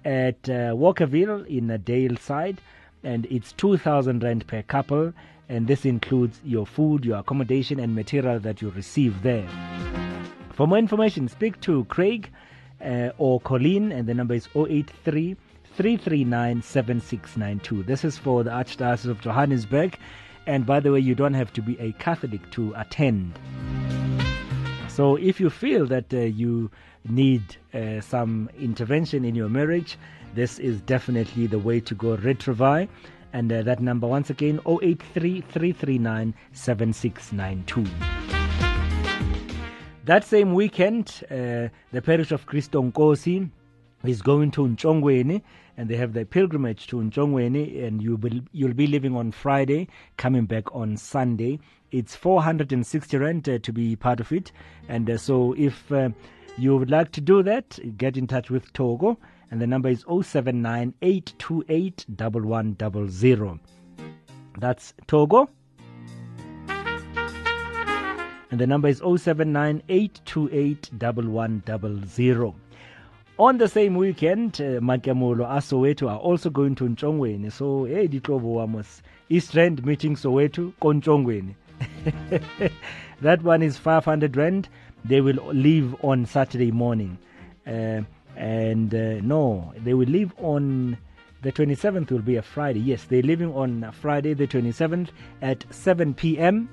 at 0.05 0.49
uh, 0.49 0.74
Walkerville 0.74 1.47
in 1.47 1.70
uh, 1.70 1.79
Daleside, 1.79 2.59
and 3.05 3.27
it's 3.27 3.53
2,000 3.53 4.23
rand 4.23 4.47
per 4.47 4.62
couple, 4.62 5.12
and 5.49 5.66
this 5.66 5.85
includes 5.85 6.41
your 6.45 6.66
food, 6.66 7.05
your 7.05 7.19
accommodation, 7.19 7.81
and 7.81 7.95
material 7.95 8.39
that 8.41 8.62
you 8.62 8.70
receive 8.70 9.23
there. 9.23 9.49
For 10.55 10.66
more 10.66 10.79
information, 10.79 11.29
speak 11.29 11.61
to 11.62 11.85
Craig 11.87 12.31
uh, 12.85 13.11
or 13.19 13.41
Colleen, 13.41 13.93
and 13.93 14.07
the 14.07 14.15
number 14.15 14.35
is 14.35 14.49
083 14.55 15.37
339 15.74 16.62
7692. 16.62 17.83
This 17.85 18.05
is 18.05 18.19
for 18.19 18.45
the 18.45 18.51
Archdiocese 18.51 19.09
of 19.09 19.20
Johannesburg. 19.20 19.99
And 20.47 20.66
by 20.66 20.81
the 20.81 20.93
way, 20.93 21.01
you 21.01 21.15
don't 21.15 21.35
have 21.35 21.53
to 21.55 21.62
be 21.62 21.79
a 21.79 21.93
Catholic 21.93 22.51
to 22.51 22.74
attend. 22.77 23.39
So 24.89 25.16
if 25.16 25.41
you 25.41 25.49
feel 25.49 25.87
that 25.87 26.12
uh, 26.12 26.19
you 26.19 26.70
need 27.09 27.57
uh, 27.74 28.01
some 28.01 28.49
intervention 28.59 29.24
in 29.24 29.35
your 29.35 29.49
marriage, 29.49 29.99
this 30.35 30.59
is 30.59 30.81
definitely 30.83 31.47
the 31.47 31.59
way 31.59 31.81
to 31.81 31.95
go. 31.95 32.16
Retrouvaille. 32.16 32.89
And 33.35 33.51
uh, 33.53 33.62
that 33.62 33.81
number, 33.81 34.07
once 34.07 34.31
again, 34.31 34.61
083 34.66 35.41
339 35.41 36.35
7692. 36.53 37.87
That 40.05 40.24
same 40.24 40.53
weekend, 40.55 41.23
uh, 41.31 41.69
the 41.93 42.03
parish 42.03 42.33
of 42.33 42.47
Cristo 42.47 42.83
Nkosi 42.83 43.49
is 44.05 44.20
going 44.20 44.51
to 44.53 44.62
Nchongweni 44.62 45.43
and 45.77 45.89
they 45.89 45.97
have 45.97 46.12
their 46.12 46.24
pilgrimage 46.24 46.87
to 46.89 46.97
Nchongweni 46.97 47.85
and 47.85 48.03
you 48.03 48.16
will, 48.16 48.41
you'll 48.53 48.74
be 48.74 48.87
leaving 48.87 49.16
on 49.16 49.33
Friday, 49.33 49.89
coming 50.16 50.45
back 50.45 50.74
on 50.74 50.97
Sunday. 50.97 51.61
It's 51.93 52.16
460 52.16 53.16
rand 53.16 53.49
uh, 53.49 53.59
to 53.61 53.73
be 53.73 53.97
part 53.97 54.20
of 54.20 54.33
it. 54.33 54.51
And 54.89 55.09
uh, 55.09 55.19
so 55.19 55.55
if 55.57 55.91
uh, 55.93 56.11
you 56.59 56.77
would 56.77 56.91
like 56.91 57.12
to 57.12 57.20
do 57.20 57.43
that, 57.43 57.79
get 57.97 58.16
in 58.16 58.27
touch 58.27 58.51
with 58.51 58.73
Togo 58.73 59.19
and 59.53 59.61
the 59.61 59.66
number 59.66 59.91
is 59.91 60.05
079 60.09 60.95
That's 64.59 64.95
Togo. 65.07 65.51
And 68.51 68.59
the 68.61 68.66
number 68.66 68.89
is 68.89 68.99
079 68.99 69.83
On 73.39 73.59
the 73.59 73.69
same 73.69 73.95
weekend, 73.95 74.61
uh, 74.61 74.81
Makiamulo 74.81 75.47
and 75.47 76.09
are 76.09 76.19
also 76.19 76.49
going 76.49 76.74
to 76.77 76.85
Nchongweni. 76.85 77.51
So, 77.53 77.85
hey, 77.85 78.09
Ditlobo 78.09 78.55
Wamos, 78.57 79.03
East 79.29 79.55
Rand 79.55 79.85
meeting 79.85 80.16
Soweto, 80.16 80.73
Konchongweni. 80.81 81.55
that 83.20 83.43
one 83.43 83.62
is 83.62 83.77
500 83.77 84.37
Rand. 84.37 84.69
They 85.05 85.20
will 85.20 85.41
leave 85.53 85.95
on 86.03 86.27
Saturday 86.27 86.70
morning. 86.70 87.19
Uh, 87.66 88.03
and 88.37 88.95
uh, 88.95 89.20
no, 89.23 89.73
they 89.85 89.95
will 89.95 90.09
leave 90.09 90.33
on 90.39 90.97
the 91.43 91.53
27th, 91.53 92.11
will 92.11 92.20
be 92.20 92.37
a 92.37 92.43
Friday. 92.43 92.81
Yes, 92.81 93.05
they're 93.05 93.23
leaving 93.23 93.53
on 93.55 93.91
Friday, 93.93 94.35
the 94.35 94.47
27th 94.47 95.09
at 95.43 95.65
7 95.70 96.15
p.m 96.15 96.69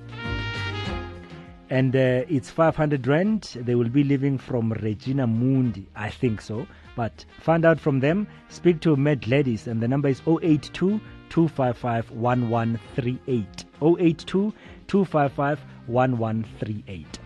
and 1.69 1.95
uh, 1.95 2.25
it's 2.27 2.49
500 2.49 3.05
rand. 3.07 3.57
They 3.61 3.75
will 3.75 3.89
be 3.89 4.03
leaving 4.03 4.37
from 4.37 4.71
Regina 4.73 5.27
Mundi, 5.27 5.87
I 5.95 6.09
think 6.09 6.41
so. 6.41 6.67
But 6.95 7.25
find 7.39 7.63
out 7.63 7.79
from 7.79 7.99
them. 7.99 8.27
Speak 8.49 8.81
to 8.81 8.95
Med 8.95 9.27
Ladies, 9.27 9.67
and 9.67 9.81
the 9.81 9.87
number 9.87 10.09
is 10.09 10.21
082 10.27 10.99
255 11.29 12.11
1138. 12.11 13.65
082 13.81 14.53
255 14.89 15.59
1138. 15.87 17.19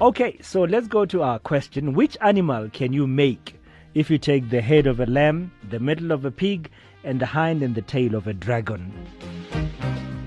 Okay, 0.00 0.38
so 0.42 0.62
let's 0.62 0.86
go 0.86 1.04
to 1.06 1.22
our 1.22 1.38
question. 1.38 1.94
Which 1.94 2.16
animal 2.20 2.68
can 2.70 2.92
you 2.92 3.06
make 3.06 3.58
if 3.94 4.10
you 4.10 4.18
take 4.18 4.50
the 4.50 4.60
head 4.60 4.86
of 4.86 5.00
a 5.00 5.06
lamb, 5.06 5.50
the 5.70 5.80
middle 5.80 6.12
of 6.12 6.24
a 6.24 6.30
pig, 6.30 6.70
and 7.02 7.18
the 7.18 7.26
hind 7.26 7.62
and 7.62 7.74
the 7.74 7.82
tail 7.82 8.14
of 8.14 8.26
a 8.26 8.34
dragon? 8.34 8.92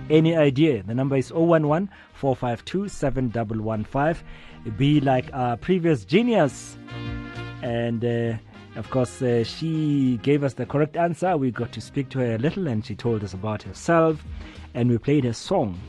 Any 0.10 0.36
idea? 0.36 0.82
The 0.82 0.96
number 0.96 1.18
is 1.18 1.30
011 1.32 1.90
452 2.14 2.90
7115. 2.90 4.26
Be 4.76 5.00
like 5.00 5.30
our 5.34 5.56
previous 5.56 6.04
genius. 6.04 6.78
And 7.62 8.04
uh, 8.04 8.38
of 8.76 8.90
course, 8.90 9.22
uh, 9.22 9.44
she 9.44 10.20
gave 10.24 10.44
us 10.44 10.56
the 10.56 10.66
correct 10.66 10.98
answer. 10.98 11.38
We 11.38 11.52
got 11.52 11.72
to 11.74 11.82
speak 11.82 12.10
to 12.10 12.20
her 12.20 12.36
a 12.36 12.38
little 12.40 12.68
and 12.68 12.84
she 12.84 12.96
told 12.96 13.24
us 13.24 13.36
about 13.36 13.62
herself. 13.62 14.24
And 14.74 14.90
we 14.90 14.98
played 14.98 15.26
her 15.26 15.34
song. 15.34 15.80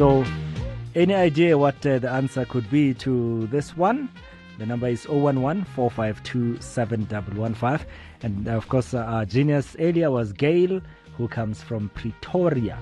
So, 0.00 0.24
any 0.94 1.12
idea 1.12 1.58
what 1.58 1.84
uh, 1.84 1.98
the 1.98 2.10
answer 2.10 2.46
could 2.46 2.70
be 2.70 2.94
to 2.94 3.46
this 3.48 3.76
one? 3.76 4.08
The 4.56 4.64
number 4.64 4.88
is 4.88 5.04
011 5.04 5.64
452 5.64 6.58
7115. 6.62 7.86
And 8.22 8.48
of 8.48 8.66
course, 8.70 8.94
uh, 8.94 9.00
our 9.00 9.26
genius 9.26 9.76
earlier 9.78 10.10
was 10.10 10.32
Gail 10.32 10.80
who 11.18 11.28
comes 11.28 11.62
from 11.62 11.90
Pretoria. 11.90 12.78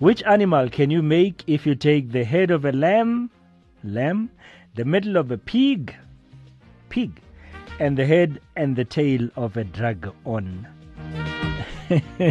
Which 0.00 0.24
animal 0.24 0.68
can 0.70 0.90
you 0.90 1.02
make 1.02 1.44
if 1.46 1.64
you 1.64 1.76
take 1.76 2.10
the 2.10 2.24
head 2.24 2.50
of 2.50 2.64
a 2.64 2.72
lamb, 2.72 3.30
lamb, 3.84 4.30
the 4.76 4.84
middle 4.84 5.16
of 5.16 5.30
a 5.30 5.38
pig, 5.38 5.94
pig, 6.90 7.10
and 7.80 7.96
the 7.96 8.06
head 8.06 8.40
and 8.56 8.76
the 8.76 8.84
tail 8.84 9.28
of 9.34 9.56
a 9.56 9.64
dragon? 9.64 10.66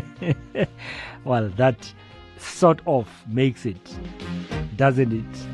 well, 1.26 1.49
that 1.49 1.91
sort 2.38 2.80
of 2.85 3.09
makes 3.27 3.65
it, 3.65 3.95
doesn't 4.76 5.11
it? 5.11 5.47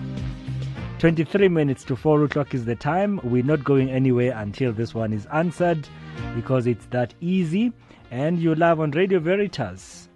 23 1.00 1.48
minutes 1.48 1.86
to 1.86 1.96
4 1.96 2.26
o'clock 2.26 2.54
is 2.54 2.66
the 2.66 2.76
time. 2.76 3.22
We're 3.24 3.44
not 3.44 3.64
going 3.64 3.90
anywhere 3.90 4.34
until 4.36 4.74
this 4.74 4.94
one 4.94 5.14
is 5.14 5.26
answered 5.28 5.88
because 6.36 6.68
it's 6.68 6.86
that 6.88 7.14
easy. 7.22 7.72
And 8.12 8.40
you're 8.40 8.58
live 8.58 8.82
on 8.82 8.92
Radio 8.92 9.20
Veritas. 9.20 10.10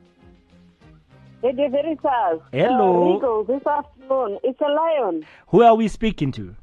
Radio 1.41 1.69
Veritas. 1.69 2.41
Hello. 2.51 3.19
Uh, 3.19 3.43
this 3.51 3.65
afternoon. 3.65 4.39
It's 4.43 4.59
a 4.59 4.67
lion. 4.67 5.25
Who 5.47 5.63
are 5.63 5.75
we 5.75 5.87
speaking 5.87 6.33
to? 6.33 6.55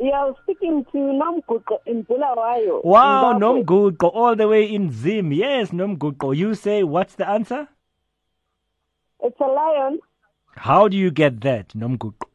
You 0.00 0.12
are 0.12 0.34
speaking 0.44 0.84
to 0.92 0.98
Nomguqo 0.98 1.78
in 1.86 2.04
Bulawayo. 2.04 2.84
Wow. 2.84 3.36
Nomguqo, 3.38 4.10
all 4.14 4.36
the 4.36 4.46
way 4.46 4.64
in 4.64 4.92
Zim. 4.92 5.32
Yes, 5.32 5.70
Nomguqo. 5.70 6.36
You 6.36 6.54
say, 6.54 6.84
what's 6.84 7.16
the 7.16 7.28
answer? 7.28 7.68
It's 9.20 9.40
a 9.40 9.44
lion. 9.46 9.98
How 10.54 10.86
do 10.86 10.96
you 10.96 11.10
get 11.10 11.40
that, 11.40 11.70
Nomguqo? 11.70 12.28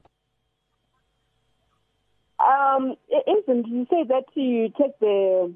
Um, 2.39 2.95
it 3.07 3.23
isn't. 3.27 3.67
You 3.67 3.87
say 3.89 4.03
that 4.09 4.25
you 4.33 4.67
take 4.77 4.99
the 4.99 5.53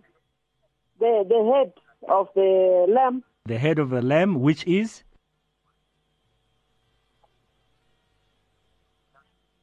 the 0.99 1.25
the 1.27 1.53
head 1.53 1.73
of 2.09 2.29
the 2.35 2.85
lamb. 2.87 3.23
The 3.45 3.57
head 3.57 3.79
of 3.79 3.91
a 3.91 4.01
lamb, 4.01 4.39
which 4.39 4.65
is 4.65 5.03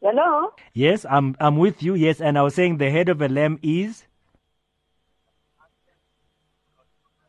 Hello. 0.05 0.53
yes, 0.75 1.07
I'm 1.09 1.35
I'm 1.41 1.57
with 1.57 1.83
you. 1.83 1.95
Yes, 1.95 2.21
and 2.21 2.37
I 2.39 2.43
was 2.43 2.55
saying 2.55 2.77
the 2.77 2.91
head 2.91 3.09
of 3.09 3.23
a 3.23 3.29
lamb 3.29 3.59
is. 3.63 4.05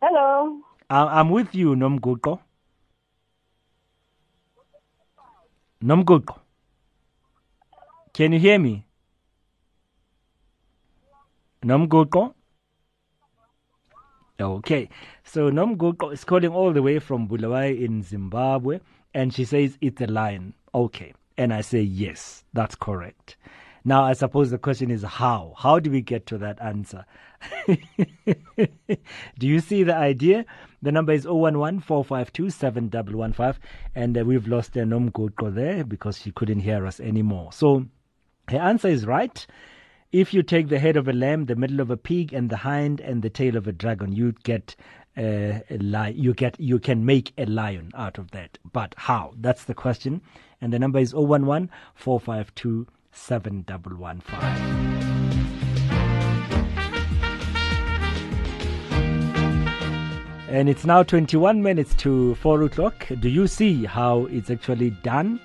Hello. 0.01 0.59
I- 0.89 1.19
I'm 1.19 1.29
with 1.29 1.55
you, 1.55 1.73
Nomguqo. 1.75 2.39
Nomguqo. 5.81 6.39
Can 8.13 8.33
you 8.33 8.39
hear 8.39 8.59
me? 8.59 8.85
Nomguqo. 11.63 12.33
Okay, 14.37 14.89
so 15.23 15.49
Nomguqo 15.49 16.11
is 16.11 16.25
calling 16.25 16.51
all 16.51 16.73
the 16.73 16.81
way 16.81 16.99
from 16.99 17.25
Bulawayo 17.29 17.79
in 17.79 18.03
Zimbabwe, 18.03 18.81
and 19.13 19.33
she 19.33 19.45
says 19.45 19.77
it's 19.79 20.01
a 20.01 20.07
lion. 20.07 20.53
Okay, 20.73 21.13
and 21.37 21.53
I 21.53 21.61
say 21.61 21.81
yes, 21.81 22.43
that's 22.53 22.75
correct. 22.75 23.37
Now, 23.87 24.03
I 24.03 24.13
suppose 24.13 24.49
the 24.49 24.57
question 24.57 24.89
is 24.89 25.03
how? 25.03 25.53
How 25.57 25.79
do 25.79 25.91
we 25.91 26.01
get 26.01 26.25
to 26.27 26.39
that 26.39 26.59
answer? 26.59 27.05
do 27.67 27.77
you 29.47 29.59
see 29.59 29.83
the 29.83 29.95
idea? 29.95 30.45
The 30.81 30.91
number 30.91 31.13
is 31.13 31.25
011 31.25 31.81
452 31.81 32.49
and 33.95 34.17
uh, 34.17 34.25
we've 34.25 34.47
lost 34.47 34.75
uh, 34.75 34.81
Nomguqo 34.81 35.53
there 35.53 35.83
because 35.83 36.17
she 36.17 36.31
couldn't 36.31 36.61
hear 36.61 36.87
us 36.87 36.99
anymore. 36.99 37.53
So, 37.53 37.85
her 38.49 38.57
answer 38.57 38.87
is 38.87 39.05
right. 39.05 39.45
If 40.11 40.33
you 40.33 40.41
take 40.43 40.69
the 40.69 40.79
head 40.79 40.97
of 40.97 41.07
a 41.07 41.13
lamb, 41.13 41.45
the 41.45 41.55
middle 41.55 41.79
of 41.79 41.91
a 41.91 41.97
pig, 41.97 42.33
and 42.33 42.49
the 42.49 42.57
hind 42.57 43.01
and 43.01 43.21
the 43.21 43.29
tail 43.29 43.57
of 43.57 43.67
a 43.67 43.71
dragon, 43.71 44.13
you 44.13 44.33
get 44.43 44.75
uh, 45.17 45.59
a 45.69 45.77
li- 45.77 46.13
You 46.15 46.33
get 46.33 46.59
you 46.59 46.79
can 46.79 47.05
make 47.05 47.33
a 47.37 47.45
lion 47.45 47.91
out 47.95 48.17
of 48.17 48.31
that. 48.31 48.57
But 48.71 48.95
how? 48.97 49.33
That's 49.37 49.65
the 49.65 49.73
question. 49.73 50.21
And 50.65 50.73
the 50.73 50.79
number 50.79 50.97
is 50.97 51.13
011 51.13 51.69
452 51.93 52.87
7115. 53.11 54.39
And 60.49 60.67
it's 60.67 60.83
now 60.83 61.03
21 61.03 61.61
minutes 61.61 61.93
to 61.97 62.33
4 62.33 62.63
o'clock. 62.63 63.05
Do 63.19 63.29
you 63.29 63.45
see 63.45 63.85
how 63.85 64.25
it's 64.31 64.49
actually 64.49 64.89
done? 64.89 65.39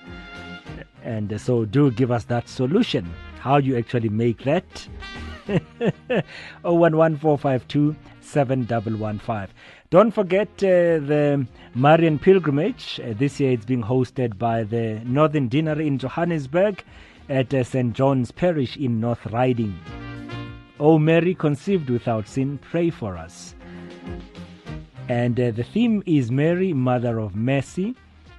And 1.05 1.39
so 1.39 1.67
do 1.67 1.91
give 1.91 2.11
us 2.11 2.25
that 2.25 2.49
solution. 2.49 3.13
How 3.41 3.59
you 3.59 3.77
actually 3.77 4.09
make 4.09 4.45
that? 4.45 4.89
0114527115. 6.65 9.49
Don't 9.91 10.13
forget 10.13 10.47
uh, 10.63 11.03
the 11.03 11.49
Marian 11.75 12.21
Pilgrimage. 12.21 13.01
Uh, 13.03 13.13
this 13.19 13.41
year 13.41 13.51
it's 13.51 13.65
being 13.65 13.83
hosted 13.83 14.39
by 14.39 14.63
the 14.63 15.01
Northern 15.05 15.49
Deanery 15.49 15.89
in 15.89 15.99
Johannesburg 15.99 16.85
at 17.29 17.53
uh, 17.53 17.65
St. 17.65 17.93
John's 17.93 18.31
Parish 18.31 18.77
in 18.77 19.01
North 19.01 19.27
Riding. 19.27 19.77
O 20.79 20.97
Mary, 20.97 21.35
conceived 21.35 21.91
without 21.91 22.29
sin, 22.29 22.61
pray 22.63 22.91
for 22.91 23.17
us. 23.17 23.57
And 25.09 25.41
uh, 25.41 25.51
the 25.51 25.65
theme 25.65 26.05
is 26.07 26.31
Mary, 26.31 26.73
Mother 26.73 27.19
of 27.19 27.35
Mercy. 27.35 27.97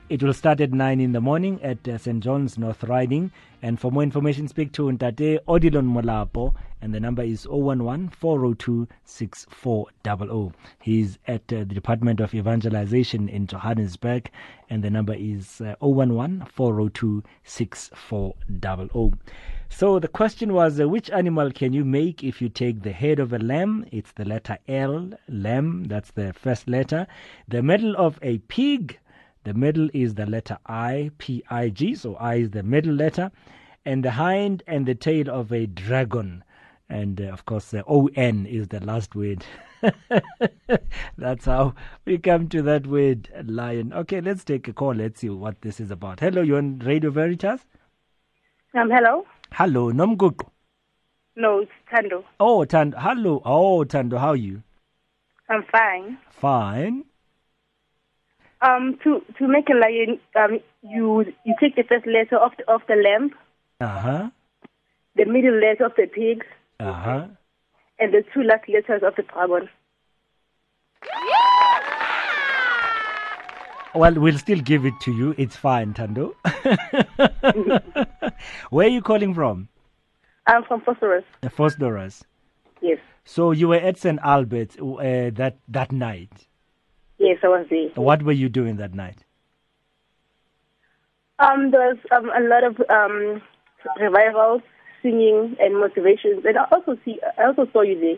It 0.08 0.24
will 0.24 0.34
start 0.34 0.62
at 0.62 0.72
9 0.72 1.02
in 1.02 1.12
the 1.12 1.20
morning 1.20 1.62
at 1.62 1.86
uh, 1.86 1.98
St. 1.98 2.24
John's 2.24 2.58
North 2.58 2.86
Riding. 2.86 3.30
And 3.62 3.80
for 3.80 3.92
more 3.92 4.02
information, 4.02 4.48
speak 4.48 4.72
to 4.74 4.84
Ntate 4.84 5.40
Odilon 5.48 5.86
Molapo. 5.86 6.56
And 6.82 6.94
the 6.94 7.00
number 7.00 7.22
is 7.22 7.46
011 7.46 8.10
402 8.10 8.88
6400. 9.04 10.54
He's 10.82 11.20
at 11.28 11.42
uh, 11.54 11.60
the 11.60 11.66
Department 11.66 12.20
of 12.20 12.34
Evangelization 12.34 13.30
in 13.30 13.46
Johannesburg. 13.46 14.32
And 14.70 14.84
the 14.84 14.90
number 14.90 15.14
is 15.14 15.62
uh, 15.62 15.76
011 15.80 16.46
402 16.52 17.24
6400. 17.44 19.18
So 19.70 20.00
the 20.00 20.08
question 20.08 20.54
was, 20.54 20.80
uh, 20.80 20.90
which 20.90 21.10
animal 21.12 21.52
can 21.52 21.72
you 21.72 21.86
make 21.86 22.24
if 22.24 22.42
you 22.42 22.50
take 22.50 22.82
the 22.82 22.92
head 22.92 23.20
of 23.20 23.32
a 23.32 23.40
lamb? 23.40 23.86
It's 23.92 24.12
the 24.12 24.26
letter 24.26 24.58
L, 24.68 25.12
lamb. 25.30 25.86
That's 25.86 26.12
the 26.12 26.34
first 26.34 26.68
letter. 26.68 27.08
The 27.48 27.64
middle 27.64 27.96
of 27.96 28.20
a 28.22 28.40
pig. 28.40 29.00
The 29.44 29.54
middle 29.54 29.90
is 29.94 30.16
the 30.16 30.26
letter 30.26 30.58
I, 30.66 31.12
P 31.18 31.44
I 31.50 31.70
G. 31.70 31.96
So 31.96 32.16
I 32.16 32.36
is 32.36 32.52
the 32.52 32.64
middle 32.64 32.94
letter, 32.94 33.32
and 33.86 34.06
the 34.06 34.12
hind 34.12 34.64
and 34.68 34.86
the 34.86 34.96
tail 34.96 35.30
of 35.30 35.52
a 35.52 35.66
dragon. 35.66 36.44
And 36.90 37.22
uh, 37.22 37.26
of 37.26 37.46
course, 37.46 37.72
the 37.72 37.84
O 37.88 38.10
N 38.16 38.46
is 38.46 38.68
the 38.68 38.84
last 38.84 39.16
word. 39.16 39.46
That's 41.18 41.46
how 41.46 41.74
we 42.06 42.18
come 42.18 42.50
to 42.50 42.62
that 42.62 42.86
word 42.86 43.30
lion. 43.46 43.94
Okay, 43.94 44.22
let's 44.22 44.44
take 44.44 44.68
a 44.68 44.74
call. 44.74 44.94
Let's 44.94 45.22
see 45.22 45.30
what 45.30 45.62
this 45.62 45.80
is 45.80 45.90
about. 45.90 46.20
Hello, 46.20 46.42
you're 46.42 46.58
on 46.58 46.80
Radio 46.80 47.10
Veritas. 47.10 47.66
Um, 48.74 48.90
hello? 48.90 49.26
Hello, 49.54 49.92
Nomguqo. 49.92 50.50
No, 51.36 51.60
it's 51.60 51.72
Tando. 51.90 52.26
Oh, 52.40 52.64
Tando. 52.66 52.98
Hello. 53.00 53.42
Oh, 53.44 53.84
Tando, 53.86 54.18
how 54.18 54.30
are 54.30 54.36
you? 54.36 54.64
I'm 55.50 55.64
fine. 55.72 56.18
Fine. 56.30 57.06
Um, 58.62 59.00
to 59.04 59.22
to 59.40 59.48
make 59.48 59.70
a 59.70 59.74
lion, 59.74 60.20
um, 60.36 60.60
you 60.84 61.26
you 61.46 61.56
take 61.60 61.76
the 61.76 61.84
first 61.84 62.06
letter 62.06 62.38
of 62.38 62.52
the 62.58 62.70
of 62.72 62.82
the 62.88 62.96
lamb, 62.96 63.32
Uh 63.80 63.88
huh. 64.00 64.30
the 65.16 65.26
middle 65.26 65.56
letter 65.60 65.86
of 65.86 65.94
the 65.98 66.06
pig, 66.06 66.44
Uh 66.80 66.94
huh. 66.94 67.28
and 68.00 68.14
the 68.14 68.24
two 68.34 68.44
last 68.44 68.70
letters 68.70 69.02
of 69.04 69.16
the 69.16 69.24
dragon. 69.24 69.68
Well, 73.94 74.14
we'll 74.16 74.38
still 74.38 74.60
give 74.62 74.86
it 74.86 74.94
to 75.02 75.12
you. 75.12 75.36
It's 75.38 75.58
fine, 75.58 75.94
Tando. 75.94 76.36
Where 78.70 78.88
are 78.88 78.90
you 78.90 79.02
calling 79.02 79.34
from? 79.34 79.68
I'm 80.48 80.64
from 80.64 80.80
Vosloorus. 80.82 81.26
Vosloorus. 81.44 82.24
Yes. 82.82 83.00
So 83.26 83.52
you 83.52 83.68
were 83.68 83.76
at 83.76 83.98
St. 83.98 84.18
Albert 84.24 84.80
uh, 84.80 85.32
that 85.34 85.58
that 85.68 85.92
night. 85.92 86.48
Yes, 87.22 87.38
I 87.44 87.50
was 87.50 87.68
there. 87.70 87.90
What 87.94 88.24
were 88.24 88.32
you 88.32 88.50
doing 88.50 88.78
that 88.78 88.96
night? 88.96 89.24
Um, 91.38 91.70
there 91.70 91.82
was 91.82 91.98
um, 92.12 92.32
a 92.36 92.42
lot 92.42 92.64
of 92.64 92.82
um 92.90 93.44
revivals, 94.00 94.64
singing, 95.04 95.56
and 95.60 95.80
motivations, 95.80 96.44
and 96.46 96.58
I 96.58 96.66
also 96.72 96.98
see 97.06 97.20
I 97.38 97.46
also 97.46 97.68
saw 97.72 97.84
you 97.84 98.00
there. 98.00 98.16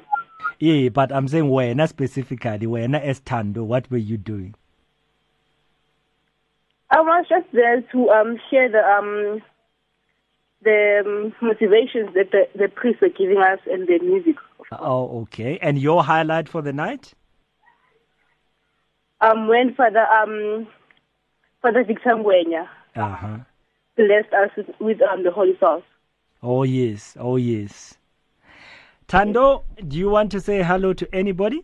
Yeah, 0.60 0.88
but 0.88 1.12
I'm 1.12 1.28
saying 1.28 1.50
where, 1.50 1.76
not 1.76 1.90
specifically, 1.90 2.66
where, 2.66 2.88
not 2.88 3.04
as 3.04 3.20
Tando, 3.20 3.66
what 3.66 3.92
were 3.92 3.98
you 3.98 4.18
doing? 4.18 4.56
I 6.90 7.02
was 7.02 7.26
just 7.28 7.48
there 7.52 7.82
to 7.82 8.10
um 8.10 8.40
share 8.50 8.70
the 8.70 8.80
um 8.80 9.42
the 10.64 11.04
um, 11.06 11.34
motivations 11.42 12.14
that 12.16 12.32
the, 12.32 12.48
the 12.58 12.70
priests 12.70 13.02
were 13.02 13.10
giving 13.10 13.40
us 13.40 13.60
and 13.70 13.86
the 13.86 14.00
music. 14.00 14.38
Oh, 14.72 15.24
okay. 15.24 15.60
And 15.62 15.78
your 15.78 16.06
highlight 16.06 16.48
for 16.48 16.62
the 16.62 16.72
night? 16.72 17.14
Um, 19.24 19.48
when 19.48 19.74
Father 19.74 20.06
um 20.22 20.68
Father 21.62 21.84
Victor 21.84 22.10
Ngwenya 22.16 22.68
Uh 22.96 23.16
huh. 23.16 23.38
blessed 23.96 24.34
us 24.34 24.50
with, 24.58 24.68
with 24.80 25.02
um 25.02 25.24
the 25.24 25.32
Holy 25.32 25.58
Sauce. 25.60 25.84
Oh, 26.46 26.64
yes. 26.64 27.16
Oh, 27.18 27.38
yes. 27.38 27.96
Tando, 29.08 29.64
do 29.88 29.98
you 29.98 30.10
want 30.10 30.30
to 30.32 30.42
say 30.42 30.62
hello 30.62 30.92
to 30.92 31.08
anybody? 31.16 31.64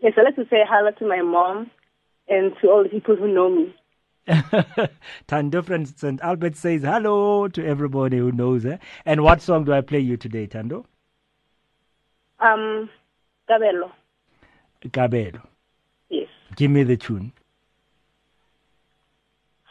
Yes, 0.00 0.14
I'd 0.16 0.24
like 0.24 0.36
to 0.36 0.46
say 0.48 0.64
hello 0.66 0.92
to 0.92 1.06
my 1.06 1.20
mom 1.20 1.70
and 2.28 2.52
to 2.62 2.68
all 2.70 2.82
the 2.82 2.88
people 2.88 3.16
who 3.16 3.28
know 3.28 3.50
me. 3.50 3.74
Tando 5.26 5.60
from 5.62 5.84
St. 5.84 6.20
Albert 6.22 6.56
says 6.56 6.82
hello 6.82 7.48
to 7.48 7.66
everybody 7.66 8.16
who 8.16 8.32
knows 8.32 8.64
her. 8.64 8.78
And 9.04 9.22
what 9.22 9.42
song 9.42 9.64
do 9.64 9.72
I 9.74 9.82
play 9.82 10.00
you 10.00 10.16
today, 10.16 10.46
Tando? 10.46 10.86
Um, 12.40 12.88
Gabelo. 13.50 13.90
Gabelo. 14.86 15.42
Yes. 16.56 16.56
Give 16.56 16.70
me 16.70 16.82
the 16.84 16.96
tune. 16.96 17.32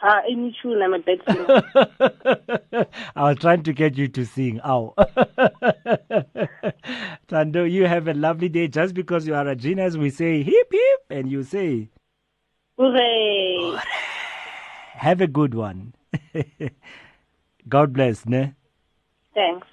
Uh, 0.02 0.20
any 0.30 0.54
tune, 0.62 0.80
I'm 0.82 0.94
a 0.94 0.98
bad 0.98 1.18
singer. 1.26 2.86
I 3.16 3.22
was 3.22 3.38
trying 3.38 3.62
to 3.64 3.72
get 3.72 3.96
you 3.96 4.08
to 4.08 4.24
sing. 4.24 4.60
Ow. 4.64 4.94
Tando, 7.28 7.64
you 7.64 7.86
have 7.86 8.06
a 8.06 8.14
lovely 8.14 8.48
day. 8.48 8.68
Just 8.68 8.94
because 8.94 9.26
you 9.26 9.34
are 9.34 9.48
a 9.48 9.56
genius, 9.56 9.96
we 9.96 10.10
say 10.10 10.42
hip 10.42 10.68
hip, 10.70 11.00
and 11.10 11.30
you 11.30 11.42
say 11.42 11.88
Hooray! 12.78 13.78
have 14.94 15.20
a 15.20 15.26
good 15.26 15.54
one. 15.54 15.94
God 17.68 17.92
bless, 17.92 18.26
ne? 18.26 18.54
Thanks. 19.34 19.66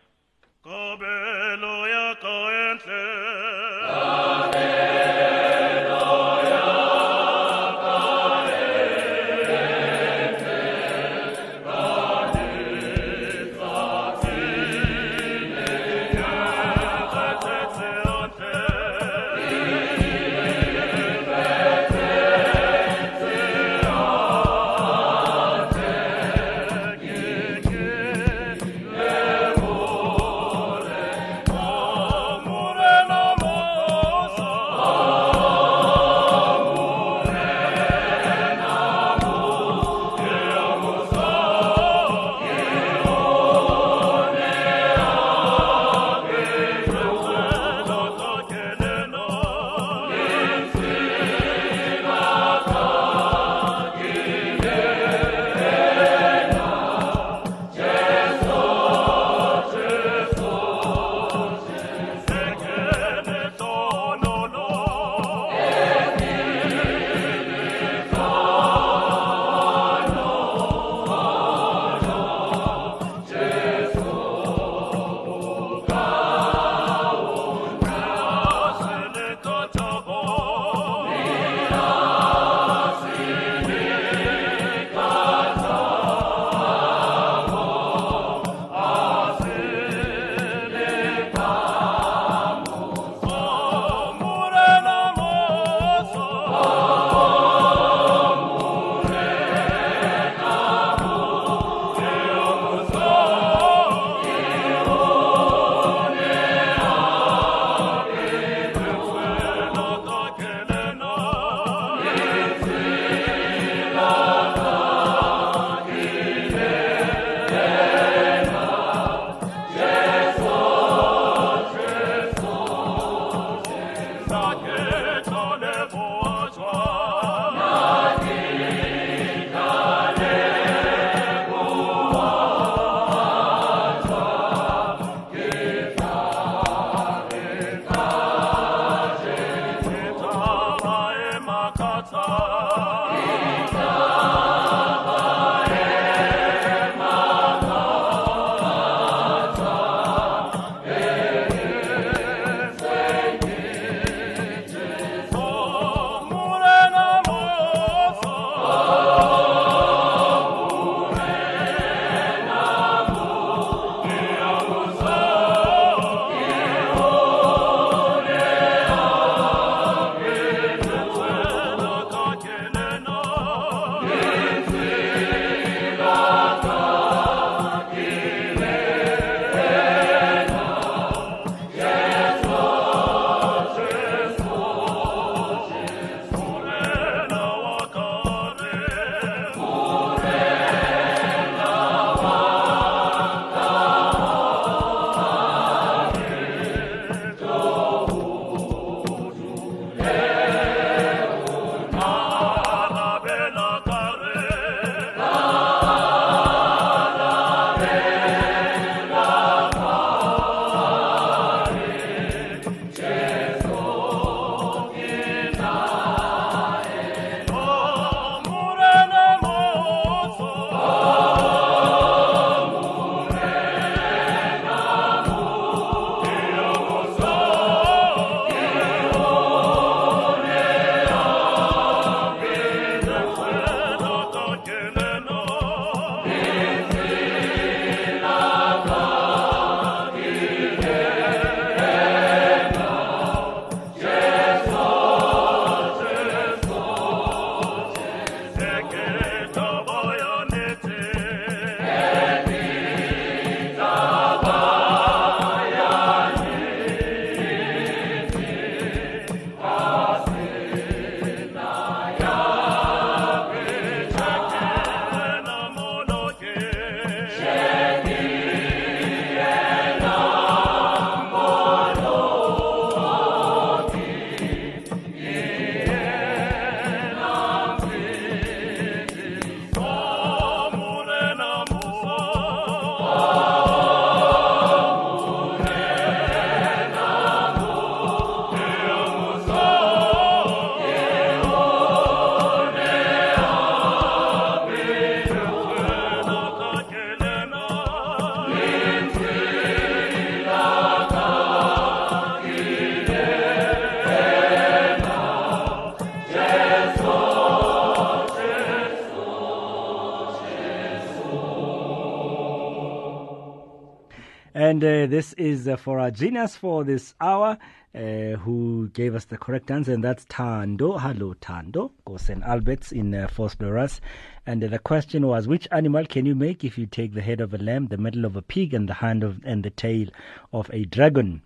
For 315.77 315.99
our 315.99 316.11
genius 316.11 316.55
for 316.55 316.83
this 316.83 317.13
hour, 317.19 317.57
uh, 317.95 318.37
who 318.37 318.89
gave 318.93 319.13
us 319.13 319.25
the 319.25 319.37
correct 319.37 319.69
answer, 319.69 319.93
and 319.93 320.03
that's 320.03 320.25
Tando. 320.27 320.97
Hello, 320.97 321.35
Tando. 321.35 321.91
Go 322.05 322.17
St. 322.17 322.43
Albert's 322.43 322.91
in 322.91 323.13
uh, 323.13 323.27
Vosloorus. 323.27 323.99
And 324.45 324.63
uh, 324.63 324.67
the 324.67 324.79
question 324.79 325.27
was, 325.27 325.47
which 325.47 325.67
animal 325.71 326.05
can 326.05 326.25
you 326.25 326.35
make 326.35 326.63
if 326.63 326.77
you 326.77 326.85
take 326.85 327.13
the 327.13 327.21
head 327.21 327.39
of 327.39 327.53
a 327.53 327.57
lamb, 327.57 327.87
the 327.87 327.97
middle 327.97 328.25
of 328.25 328.35
a 328.35 328.41
pig, 328.41 328.73
and 328.73 328.89
the 328.89 328.95
hand 328.95 329.23
of 329.23 329.39
and 329.45 329.63
the 329.63 329.69
tail 329.69 330.07
of 330.51 330.69
a 330.73 330.85
dragon? 330.85 331.41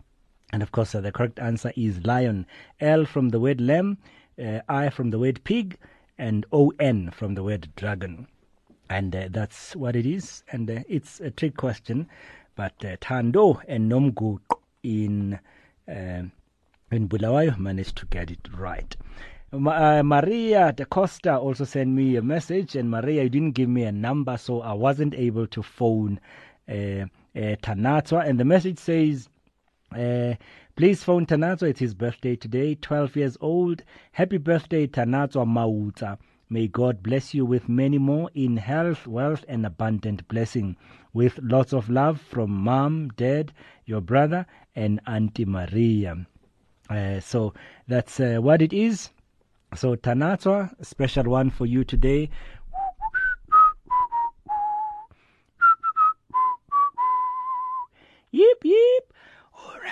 And 0.53 0.63
of 0.63 0.71
course, 0.71 0.95
uh, 0.95 1.01
the 1.01 1.11
correct 1.11 1.39
answer 1.39 1.73
is 1.75 2.05
lion. 2.05 2.45
L 2.79 3.05
from 3.05 3.29
the 3.29 3.39
word 3.39 3.59
lamb, 3.59 3.97
uh, 4.41 4.61
I 4.69 4.89
from 4.89 5.09
the 5.09 5.19
word 5.19 5.43
pig, 5.43 5.77
and 6.17 6.45
O 6.51 6.71
N 6.79 7.11
from 7.11 7.35
the 7.35 7.43
word 7.43 7.69
dragon. 7.75 8.27
And 8.89 9.13
uh, 9.13 9.27
that's 9.29 9.75
what 9.75 9.97
it 9.97 10.05
is. 10.05 10.43
And 10.49 10.71
uh, 10.71 10.83
it's 10.87 11.19
a 11.19 11.29
trick 11.29 11.57
question, 11.57 12.07
but 12.57 12.73
uh, 12.83 12.97
Tando 12.99 13.61
and 13.67 13.89
Nomgu 13.89 14.39
in 14.83 15.39
um 15.87 16.31
in 16.91 17.07
Bulawayo 17.07 17.57
managed 17.57 17.95
to 17.97 18.05
get 18.07 18.31
it 18.31 18.47
right. 18.57 18.95
Ma- 19.51 19.99
uh, 19.99 20.03
Maria 20.03 20.73
da 20.73 20.83
Costa 20.85 21.37
also 21.37 21.63
sent 21.63 21.89
me 21.89 22.15
a 22.17 22.21
message, 22.21 22.75
and 22.75 22.89
Maria, 22.91 23.23
you 23.23 23.29
didn't 23.29 23.51
give 23.51 23.69
me 23.69 23.83
a 23.83 23.91
number, 23.91 24.37
so 24.37 24.61
I 24.61 24.73
wasn't 24.73 25.13
able 25.13 25.47
to 25.47 25.63
phone 25.63 26.19
uh, 26.67 26.73
uh, 26.73 27.05
Tanatwa. 27.33 28.27
And 28.27 28.39
the 28.39 28.45
message 28.45 28.77
says, 28.77 29.29
uh, 29.95 30.35
please 30.75 31.03
phone 31.03 31.25
Tanatwa. 31.25 31.69
It's 31.69 31.79
his 31.79 31.93
birthday 31.93 32.35
today, 32.35 32.75
12 32.75 33.15
years 33.15 33.37
old. 33.39 33.83
Happy 34.11 34.37
birthday, 34.37 34.85
Tanatwa 34.85 35.45
Mauta. 35.47 36.17
May 36.49 36.67
God 36.67 37.03
bless 37.03 37.33
you 37.33 37.45
with 37.45 37.67
many 37.67 37.97
more 37.97 38.29
in 38.33 38.57
health, 38.57 39.05
wealth, 39.07 39.43
and 39.47 39.65
abundant 39.65 40.27
blessing. 40.27 40.77
With 41.17 41.39
lots 41.41 41.73
of 41.73 41.89
love 41.89 42.21
from 42.21 42.51
mom, 42.51 43.09
dad, 43.09 43.51
your 43.87 44.01
brother, 44.01 44.45
and 44.75 45.01
Auntie 45.07 45.45
Maria. 45.45 46.27
Uh, 46.91 47.21
so 47.21 47.55
that's 47.87 48.19
uh, 48.19 48.37
what 48.39 48.61
it 48.61 48.71
is. 48.71 49.09
So 49.73 49.95
Tanatwa, 49.95 50.75
special 50.85 51.23
one 51.23 51.49
for 51.49 51.65
you 51.65 51.83
today. 51.83 52.29
Yip 58.29 58.63
yip, 58.63 59.11
hooray! 59.53 59.89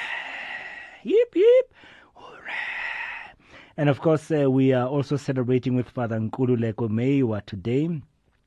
Yip 1.01 1.35
yip, 1.35 1.73
hooray! 2.13 3.33
And 3.77 3.89
of 3.89 3.99
course, 3.99 4.29
uh, 4.29 4.51
we 4.51 4.73
are 4.73 4.87
also 4.87 5.17
celebrating 5.17 5.73
with 5.73 5.89
Father 5.89 6.19
Nkululeko 6.19 6.87
Meiwa 6.87 7.43
today, 7.47 7.99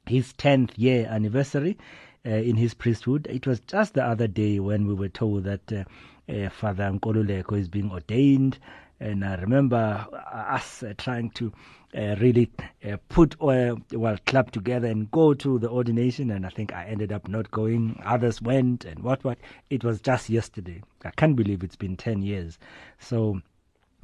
his 0.06 0.32
10th 0.34 0.70
year 0.76 1.08
anniversary 1.10 1.76
uh, 2.26 2.30
in 2.30 2.56
his 2.56 2.74
priesthood. 2.74 3.26
It 3.30 3.46
was 3.46 3.60
just 3.60 3.94
the 3.94 4.04
other 4.04 4.26
day 4.26 4.58
when 4.58 4.86
we 4.86 4.94
were 4.94 5.08
told 5.08 5.44
that 5.44 5.72
uh, 5.72 5.84
uh, 6.32 6.48
Father 6.50 6.84
Nkululeko 6.90 7.58
is 7.58 7.68
being 7.68 7.90
ordained. 7.90 8.58
And 9.00 9.24
I 9.24 9.36
remember 9.36 10.06
us 10.32 10.82
uh, 10.82 10.92
trying 10.98 11.30
to 11.30 11.52
uh, 11.96 12.16
really 12.20 12.50
uh, 12.84 12.96
put, 13.08 13.40
uh, 13.40 13.76
well, 13.92 14.16
club 14.26 14.50
together 14.50 14.88
and 14.88 15.10
go 15.10 15.34
to 15.34 15.58
the 15.58 15.70
ordination. 15.70 16.30
And 16.30 16.44
I 16.44 16.48
think 16.48 16.72
I 16.72 16.84
ended 16.84 17.12
up 17.12 17.28
not 17.28 17.50
going. 17.50 18.00
Others 18.04 18.42
went 18.42 18.84
and 18.84 19.02
what, 19.02 19.22
what. 19.24 19.38
It 19.70 19.84
was 19.84 20.00
just 20.00 20.28
yesterday. 20.28 20.82
I 21.04 21.10
can't 21.10 21.36
believe 21.36 21.62
it's 21.62 21.76
been 21.76 21.96
10 21.96 22.22
years. 22.22 22.58
So, 22.98 23.40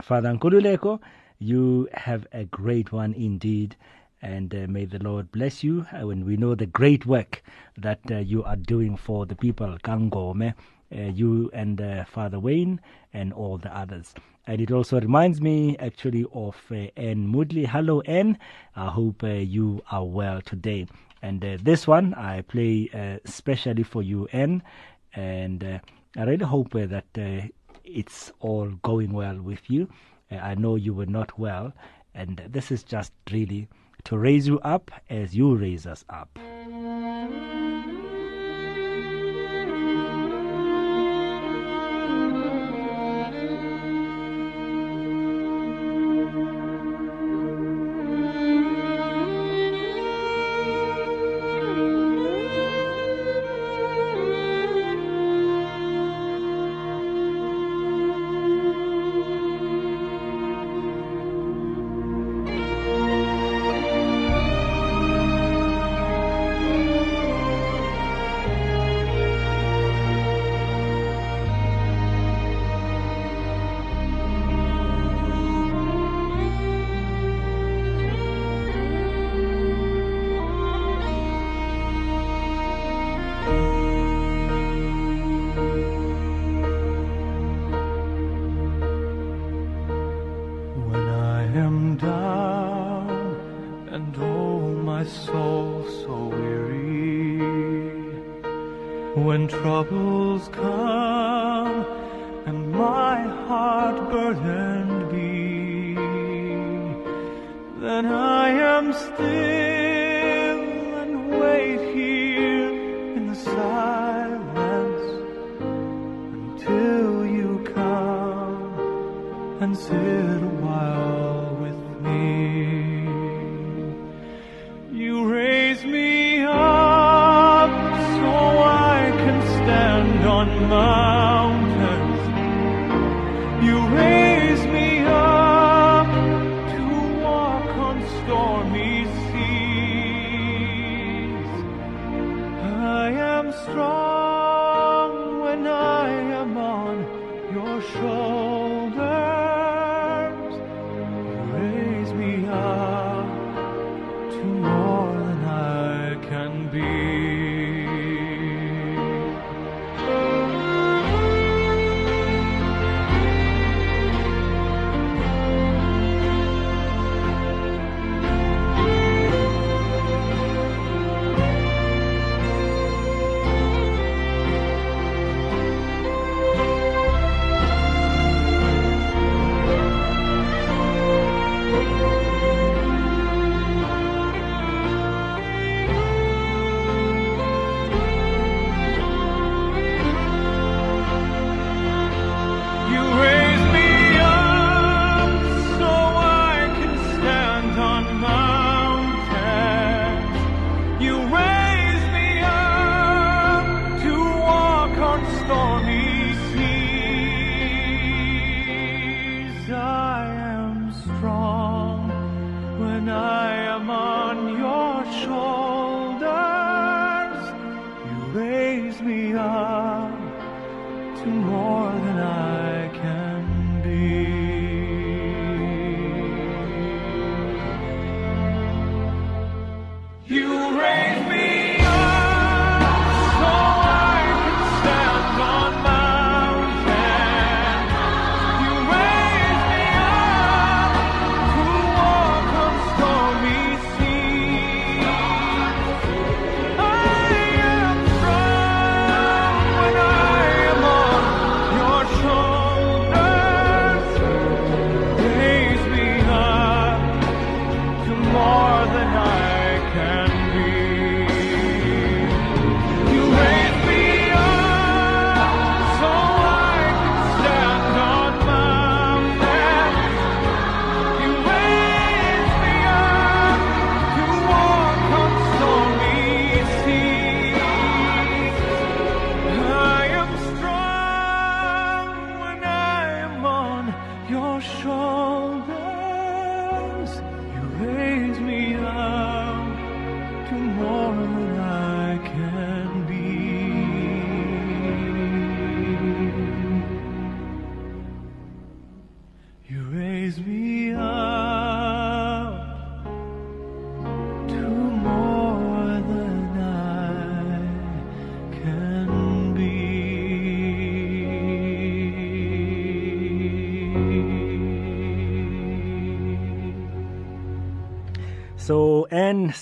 Father 0.00 0.32
Nkululeko, 0.32 1.00
you 1.38 1.88
have 1.92 2.26
a 2.32 2.44
great 2.44 2.92
one 2.92 3.12
indeed. 3.14 3.76
And 4.24 4.54
uh, 4.54 4.66
may 4.68 4.86
the 4.86 5.04
Lord 5.04 5.30
bless 5.32 5.62
you. 5.62 5.86
Uh, 5.92 6.06
when 6.06 6.24
we 6.24 6.38
know 6.38 6.54
the 6.54 6.64
great 6.64 7.04
work 7.04 7.42
that 7.76 8.00
uh, 8.10 8.16
you 8.16 8.42
are 8.42 8.56
doing 8.56 8.96
for 8.96 9.26
the 9.26 9.36
people, 9.36 9.76
Kangome, 9.84 10.54
uh, 10.90 10.98
you 10.98 11.50
and 11.52 11.78
uh, 11.78 12.04
Father 12.06 12.40
Wayne, 12.40 12.80
and 13.12 13.34
all 13.34 13.58
the 13.58 13.76
others. 13.76 14.14
And 14.46 14.62
it 14.62 14.70
also 14.70 14.98
reminds 14.98 15.42
me 15.42 15.76
actually 15.76 16.24
of 16.32 16.56
uh, 16.70 16.86
Anne 16.96 17.28
Moodley. 17.28 17.66
Hello, 17.66 18.00
Anne. 18.00 18.38
I 18.74 18.88
hope 18.88 19.22
uh, 19.22 19.26
you 19.26 19.82
are 19.90 20.06
well 20.06 20.40
today. 20.40 20.86
And 21.20 21.44
uh, 21.44 21.58
this 21.62 21.86
one 21.86 22.14
I 22.14 22.40
play 22.40 22.88
uh, 22.94 23.18
specially 23.28 23.82
for 23.82 24.02
you, 24.02 24.26
Anne. 24.32 24.62
And 25.12 25.62
uh, 25.62 25.78
I 26.16 26.22
really 26.24 26.46
hope 26.46 26.74
uh, 26.74 26.86
that 26.86 27.06
uh, 27.18 27.46
it's 27.84 28.32
all 28.40 28.70
going 28.82 29.12
well 29.12 29.38
with 29.38 29.68
you. 29.68 29.88
Uh, 30.32 30.36
I 30.36 30.54
know 30.54 30.76
you 30.76 30.94
were 30.94 31.12
not 31.18 31.38
well, 31.38 31.74
and 32.14 32.42
this 32.48 32.72
is 32.72 32.82
just 32.82 33.12
really 33.30 33.68
to 34.04 34.18
raise 34.18 34.46
you 34.46 34.60
up 34.60 34.90
as 35.08 35.34
you 35.34 35.54
raise 35.56 35.86
us 35.86 36.04
up. 36.08 36.38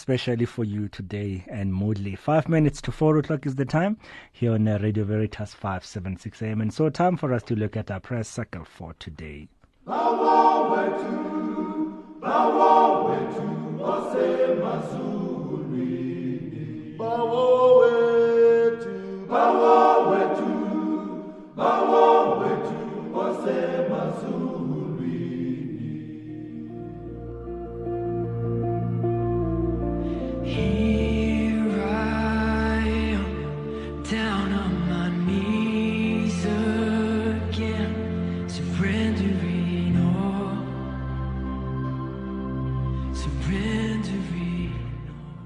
Especially 0.02 0.46
for 0.46 0.64
you 0.64 0.88
today 0.88 1.44
Anne 1.48 1.70
Moodley. 1.70 2.18
Five 2.18 2.48
minutes 2.48 2.82
to 2.82 2.90
four 2.90 3.18
o'clock 3.18 3.46
is 3.46 3.54
the 3.54 3.64
time 3.64 3.98
here 4.32 4.54
on 4.54 4.66
uh, 4.66 4.80
Radio 4.82 5.04
Veritas 5.04 5.54
576 5.54 6.42
AM. 6.42 6.60
And 6.60 6.74
so, 6.74 6.90
time 6.90 7.16
for 7.16 7.32
us 7.32 7.44
to 7.44 7.54
look 7.54 7.76
at 7.76 7.88
our 7.88 8.00
press 8.00 8.26
cycle 8.26 8.64
for 8.64 8.96
today. 8.98 9.46
Here 9.86 9.94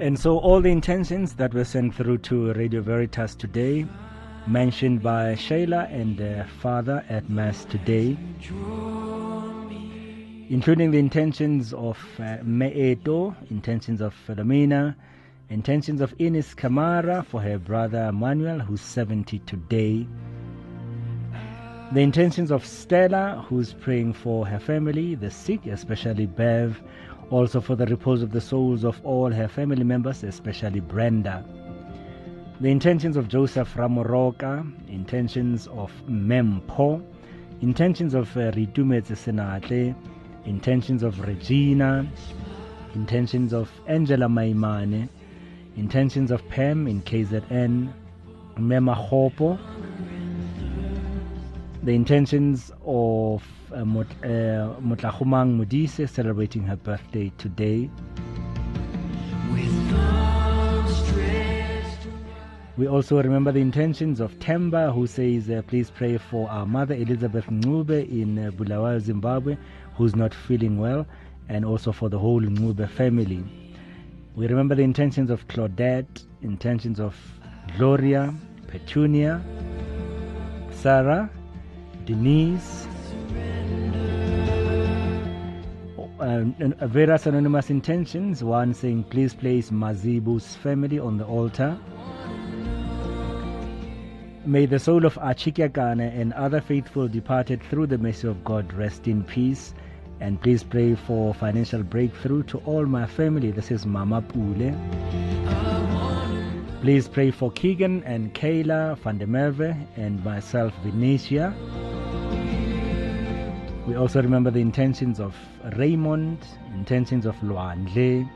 And 0.07 0.17
so, 0.17 0.39
all 0.39 0.61
the 0.61 0.71
intentions 0.71 1.35
that 1.35 1.53
were 1.53 1.65
sent 1.65 1.97
through 1.97 2.19
to 2.19 2.53
Radio 2.53 2.81
Veritas 2.81 3.35
today, 3.35 3.85
mentioned 4.47 5.03
by 5.03 5.35
Shayla 5.35 5.93
and 5.93 6.21
uh, 6.21 6.45
Father 6.63 7.05
at 7.09 7.29
Mass 7.29 7.65
today, 7.65 8.17
including 10.49 10.93
the 10.93 10.99
intentions 11.01 11.73
of 11.73 11.99
uh, 12.21 12.39
Meeto, 12.45 13.35
intentions 13.51 14.01
of 14.01 14.15
Philomena, 14.29 14.95
intentions 15.51 16.01
of 16.01 16.15
Ines 16.21 16.55
Kamara 16.55 17.27
for 17.27 17.41
her 17.41 17.59
brother 17.59 18.13
Manuel, 18.13 18.61
who's 18.61 18.83
70 18.83 19.41
today, 19.41 20.07
the 21.93 22.01
intentions 22.01 22.53
of 22.53 22.65
Stella, 22.65 23.45
who's 23.49 23.73
praying 23.73 24.13
for 24.13 24.47
her 24.47 24.61
family, 24.61 25.17
the 25.17 25.33
sick, 25.33 25.67
especially 25.67 26.27
Bev, 26.27 26.81
also 27.31 27.61
for 27.61 27.75
the 27.75 27.87
repose 27.87 28.23
of 28.23 28.31
the 28.33 28.41
souls 28.41 28.85
of 28.85 29.01
all 29.05 29.31
her 29.31 29.49
family 29.49 29.85
members, 29.85 30.23
especially 30.23 30.81
Brenda. 30.81 31.45
The 32.61 32.71
intentions 32.71 33.17
of 33.17 33.29
Joseph 33.29 33.75
Ramoroka, 33.75 34.65
intentions 34.89 35.67
of 35.67 35.93
Mempo, 36.09 37.05
intentions 37.61 38.15
of 38.15 38.35
uh, 38.37 38.53
Ritumetse 38.53 39.17
Senatle, 39.17 39.95
intentions 40.45 41.03
of 41.03 41.21
Regina, 41.21 42.07
intentions 42.95 43.53
of 43.53 43.71
Angela 43.87 44.27
Maimane, 44.27 45.09
intentions 45.77 46.31
of 46.31 46.47
Pam 46.49 46.87
in 46.87 47.03
KZN, 47.03 47.93
Mema 48.57 48.95
Hopo, 48.95 49.59
the 51.83 51.93
intentions 51.93 52.73
of 52.87 53.47
uh, 53.73 53.85
uh, 54.27 56.07
celebrating 56.07 56.63
her 56.65 56.77
birthday 56.77 57.33
today. 57.39 57.91
We 62.77 62.87
also 62.89 63.23
remember 63.23 63.53
the 63.53 63.61
intentions 63.61 64.21
of 64.21 64.39
Temba, 64.39 64.93
who 64.93 65.07
says, 65.07 65.49
uh, 65.49 65.63
Please 65.67 65.91
pray 65.91 66.19
for 66.19 66.51
our 66.51 66.67
mother 66.67 66.95
Elizabeth 66.95 67.47
Ncube 67.47 68.07
in 68.11 68.39
uh, 68.39 68.51
Bulawayo, 68.51 68.99
Zimbabwe, 68.99 69.57
who's 69.95 70.15
not 70.15 70.35
feeling 70.35 70.79
well, 70.79 71.07
and 71.49 71.65
also 71.65 71.91
for 71.91 72.11
the 72.11 72.19
whole 72.19 72.43
Ncube 72.43 72.87
family. 72.91 73.43
We 74.35 74.47
remember 74.47 74.75
the 74.75 74.83
intentions 74.83 75.31
of 75.31 75.49
Claudette, 75.49 76.27
intentions 76.43 77.01
of 77.01 77.17
Gloria, 77.79 78.35
Petunia, 78.67 79.43
Sarah, 80.71 81.31
Denise, 82.05 82.86
uh, 86.21 86.45
various 86.87 87.27
anonymous 87.27 87.71
intentions. 87.71 88.43
One 88.43 88.75
saying, 88.75 89.05
Please 89.05 89.35
place 89.35 89.71
Mazibu's 89.71 90.55
family 90.57 90.99
on 90.99 91.19
the 91.19 91.25
altar. 91.25 91.79
May 94.45 94.67
the 94.67 94.79
soul 94.79 95.05
of 95.05 95.15
Achikia 95.15 95.73
Gane 95.73 96.01
and 96.01 96.33
other 96.35 96.61
faithful 96.61 97.09
departed 97.09 97.63
through 97.65 97.89
the 97.89 97.99
mercy 97.99 98.29
of 98.29 98.45
God 98.45 98.73
rest 98.73 99.09
in 99.09 99.25
peace. 99.25 99.75
And 100.21 100.41
please 100.41 100.63
pray 100.63 100.95
for 100.95 101.35
financial 101.35 101.83
breakthrough 101.83 102.45
to 102.45 102.59
all 102.59 102.87
my 102.87 103.07
family. 103.07 103.51
This 103.51 103.71
is 103.71 103.85
Mama 103.85 104.23
Pule. 104.23 104.73
Please 106.81 107.09
pray 107.09 107.31
for 107.31 107.51
Keegan 107.51 108.05
and 108.05 108.33
Kayla 108.33 108.97
van 108.99 109.19
der 109.19 109.27
Merwe 109.27 109.87
and 109.97 110.25
myself, 110.25 110.73
Venetia. 110.85 111.53
We 113.87 113.95
also 113.95 114.21
remember 114.21 114.51
the 114.51 114.61
intentions 114.61 115.21
of 115.21 115.37
Raymond, 115.77 116.45
intentions 116.75 117.25
of 117.25 117.37
Luandle, 117.37 118.29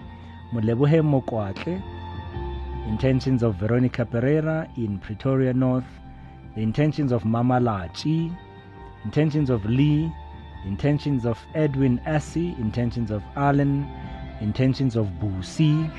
Molebohe 0.55 1.03
Mokwatle, 1.03 1.83
intentions 2.87 3.43
of 3.43 3.57
Veronica 3.57 4.05
Pereira 4.05 4.69
in 4.77 5.01
Pretoria 5.01 5.53
North, 5.53 5.91
the 6.55 6.63
intentions 6.63 7.11
of 7.11 7.25
Mama 7.25 7.59
Lachi, 7.59 8.33
intentions 9.05 9.51
of 9.51 9.65
Lee, 9.65 10.13
intentions 10.65 11.27
of 11.27 11.37
Edwin 11.57 12.01
Assi, 12.07 12.57
intentions 12.61 13.11
of 13.11 13.21
Alan, 13.35 13.89
intentions 14.41 14.95
of 14.95 15.07
Busi, 15.21 15.91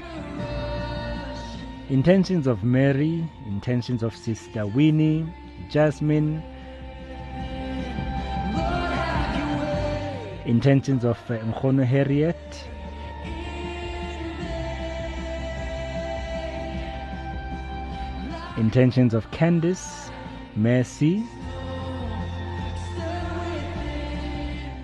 intentions 1.90 2.48
of 2.48 2.64
Mary, 2.64 3.30
intentions 3.48 4.02
of 4.02 4.15
Sister 4.15 4.65
Winnie, 4.65 5.28
Jasmine, 5.69 6.41
intentions 10.52 11.06
of 11.06 11.18
uh, 11.32 11.38
Nkgono 11.38 11.86
Harriet, 11.86 12.36
intentions 18.57 19.14
of 19.14 19.32
Candice, 19.32 20.11
Mercy, 20.57 21.23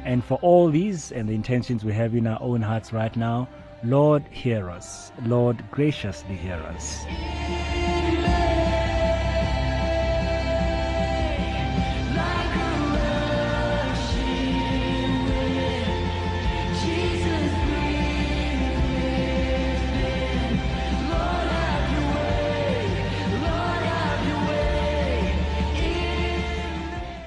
and 0.06 0.24
for 0.24 0.40
all 0.42 0.70
these 0.70 1.12
and 1.12 1.28
the 1.28 1.36
intentions 1.36 1.84
we 1.84 1.92
have 1.92 2.16
in 2.16 2.28
our 2.28 2.42
own 2.42 2.62
hearts 2.62 2.94
right 2.94 3.16
now, 3.18 3.50
Lord, 3.84 4.24
hear 4.32 4.70
us. 4.70 5.12
Lord, 5.24 5.62
graciously 5.70 6.38
hear 6.38 6.56
us. 6.56 7.04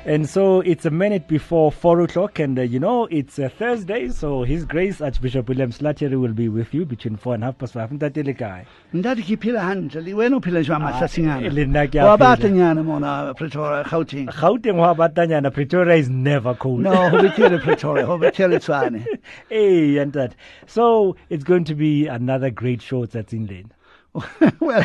And 0.07 0.27
so 0.29 0.61
it's 0.61 0.87
a 0.87 0.91
minute 0.91 1.29
before 1.29 1.71
four 1.71 2.01
o'clock, 2.01 2.39
and 2.39 2.59
uh, 2.59 2.63
you 2.63 2.81
know 2.81 3.05
it's 3.11 3.39
a 3.39 3.51
Thursday, 3.51 4.09
so 4.09 4.45
His 4.45 4.65
Grace 4.65 4.99
Archbishop 5.03 5.47
William 5.47 5.71
Slattery 5.71 6.19
will 6.19 6.33
be 6.33 6.49
with 6.49 6.73
you 6.73 6.87
between 6.87 7.17
four 7.17 7.35
and 7.35 7.45
half 7.45 7.59
past 7.59 7.75
five. 7.75 7.91
Ntatele 7.91 8.35
kae? 8.37 8.65
ntate 8.95 9.21
ke 9.23 9.39
phela 9.39 9.61
hantle 9.61 10.03
le 10.03 10.13
wena 10.13 10.37
o 10.37 10.41
phela 10.41 10.65
jwang 10.65 10.83
Ah, 10.83 10.93
matsatsing 10.93 11.53
le 11.53 11.67
nna 11.67 11.87
ke 11.87 11.97
a 11.97 11.99
ana 12.01 12.09
wa 12.09 12.17
phela. 12.17 12.37
batanyana 12.39 12.83
mona 12.85 13.35
pretoria 13.35 13.85
gauteng 13.85 14.27
Gauteng 14.33 14.77
wa 14.77 14.95
batanyana, 14.95 15.53
Pretoria 15.53 15.97
is 15.97 16.09
never 16.09 16.55
cold. 16.55 16.81
no 16.81 16.95
ho 17.11 17.19
betere 17.19 17.61
pretoria 17.67 18.07
ho 18.07 18.17
betere 18.19 18.59
tshwane 18.59 19.07
hey, 19.51 19.99
and 19.99 20.15
that. 20.15 20.35
So 20.67 21.15
it's 21.29 21.45
going 21.45 21.65
to 21.65 21.75
be 21.75 22.07
another 22.07 22.49
great 22.51 22.81
show 22.81 23.05
that's 23.05 23.35
in 23.35 23.47
lane. 23.47 23.71
well, 24.61 24.85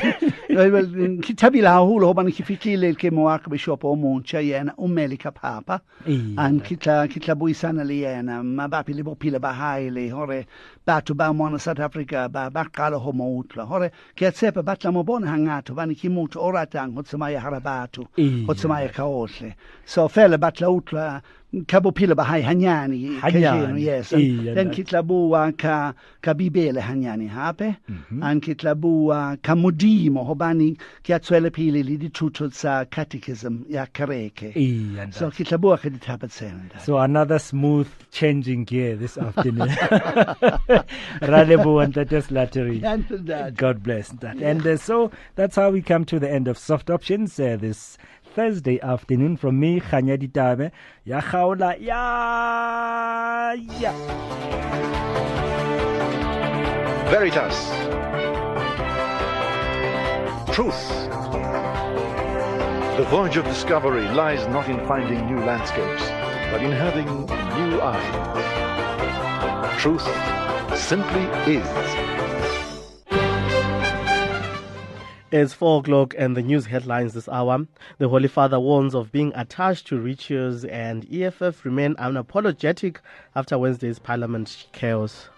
well, 0.49 0.85
nkithabile 0.85 1.67
haholo 1.67 2.07
hobane 2.07 2.31
ke 2.31 2.43
fitlhile 2.45 2.93
ke 2.93 3.11
moarchbishop 3.11 3.83
o 3.83 3.95
montšha 3.95 4.41
yena 4.41 4.73
o 4.77 4.87
melika 4.87 5.31
papa. 5.33 5.81
Ee. 6.07 6.35
and 6.37 6.63
ke 6.63 6.79
tla 6.79 7.07
ke 7.07 7.19
tla 7.19 7.35
buisana 7.35 7.83
le 7.83 8.01
yena 8.05 8.43
mabapi 8.43 8.93
le 8.93 9.03
bophelo 9.03 9.41
ba 9.41 9.53
hae 9.53 9.89
le 9.89 10.09
hore 10.09 10.45
batho 10.85 11.15
ba 11.15 11.33
mona 11.33 11.57
south 11.57 11.79
africa 11.79 12.29
ba 12.31 12.49
ba 12.51 12.65
qala 12.65 12.99
ho 12.99 13.11
mo 13.11 13.41
utlwa 13.41 13.65
hore 13.65 13.91
ke 14.15 14.27
a 14.27 14.31
tshepa 14.31 14.63
ba 14.63 14.75
tla 14.75 14.91
mo 14.91 15.03
bona 21.55 21.63
hangata 21.63 21.63
hobane 21.63 21.63
ke 21.63 21.63
motho 21.63 21.63
o 21.63 21.63
ratang 21.63 21.63
ho 21.63 21.63
tsamaya 21.63 21.63
hara 21.63 21.63
batho 21.63 21.63
Ee. 21.63 21.63
ho 21.63 21.63
tsamaya 21.63 21.63
ka 21.63 21.79
ohle 21.79 21.95
so 21.95 21.95
fela 21.95 22.15
ba 22.15 22.15
tla 22.15 22.15
utlwa 22.15 22.15
ka 22.15 22.15
bophelo 22.15 22.15
ba 22.15 22.23
hae 22.23 22.41
hanyane 22.41 23.19
Hanyane. 23.19 23.61
kajeno, 23.65 23.79
yes 23.79 24.09
then 24.09 24.71
ke 24.71 24.83
tla 24.87 25.03
bua 25.03 25.51
ka 25.57 25.93
ka 26.21 26.33
bibele 26.33 26.81
hanyane 26.81 27.27
hape 27.29 27.75
Mhm. 27.89 28.23
and 28.23 28.41
ke 28.41 28.57
tla 28.57 28.75
bua 28.75 29.37
ka 29.41 29.55
modimo 29.55 30.23
hobane 30.25 30.77
ke 31.03 31.09
a 31.15 31.19
tswela 31.19 31.51
pele 31.51 31.83
le 31.83 31.97
dithuto 31.97 32.49
tsa 32.51 32.85
catechism 32.85 33.63
ya 33.69 33.85
kereke 33.85 34.51
so 35.13 35.29
ke 35.31 35.43
tla 35.45 35.57
bua 35.57 35.77
ka 35.77 35.89
dithapa 35.89 36.27
tsena 36.27 36.79
So 36.83 36.97
another 36.97 37.39
smooth 37.39 37.87
changing 38.11 38.65
gear 38.65 38.95
this 38.95 39.17
afternoon. 39.17 39.69
Ralebo 41.21 41.83
and 41.83 41.93
Tata 41.93 42.21
Slattery. 42.21 42.81
God 43.55 43.83
bless 43.83 44.09
that. 44.19 44.37
And 44.37 44.65
uh, 44.65 44.77
so 44.77 45.11
that's 45.35 45.55
how 45.55 45.69
we 45.69 45.81
come 45.81 46.05
to 46.05 46.19
the 46.19 46.29
end 46.29 46.47
of 46.47 46.57
Soft 46.57 46.89
Options 46.89 47.39
uh, 47.39 47.57
this 47.59 47.97
Thursday 48.35 48.81
afternoon 48.81 49.37
from 49.37 49.57
me, 49.61 49.79
Khanya 49.79 50.17
Ditabe. 50.17 50.71
Ya 51.05 51.21
khaola, 51.21 51.79
ya 51.79 53.53
ya. 53.79 53.93
Veritas. 57.09 57.55
Truth. 60.53 60.83
The 62.97 63.05
voyage 63.09 63.37
of 63.37 63.45
discovery 63.45 64.05
lies 64.09 64.45
not 64.49 64.67
in 64.67 64.85
finding 64.85 65.25
new 65.27 65.39
landscapes, 65.45 66.03
but 66.51 66.61
in 66.61 66.73
having 66.73 67.07
new 67.55 67.79
eyes. 67.79 68.11
Truth 69.79 70.05
simply 70.77 71.23
is. 71.47 72.24
It's 75.31 75.53
4 75.53 75.79
o'clock 75.79 76.13
and 76.17 76.37
the 76.37 76.43
news 76.43 76.67
headlines 76.67 77.13
this 77.13 77.27
hour. 77.27 77.65
The 77.97 78.07
Holy 78.07 78.27
Father 78.27 78.59
warns 78.59 78.93
of 78.93 79.11
being 79.11 79.33
attached 79.35 79.87
to 79.87 79.99
riches 79.99 80.63
and 80.65 81.11
EFF 81.11 81.65
remain 81.65 81.95
unapologetic 81.95 82.97
after 83.35 83.57
Wednesday's 83.57 83.97
parliament 83.97 84.67
chaos. 84.71 85.29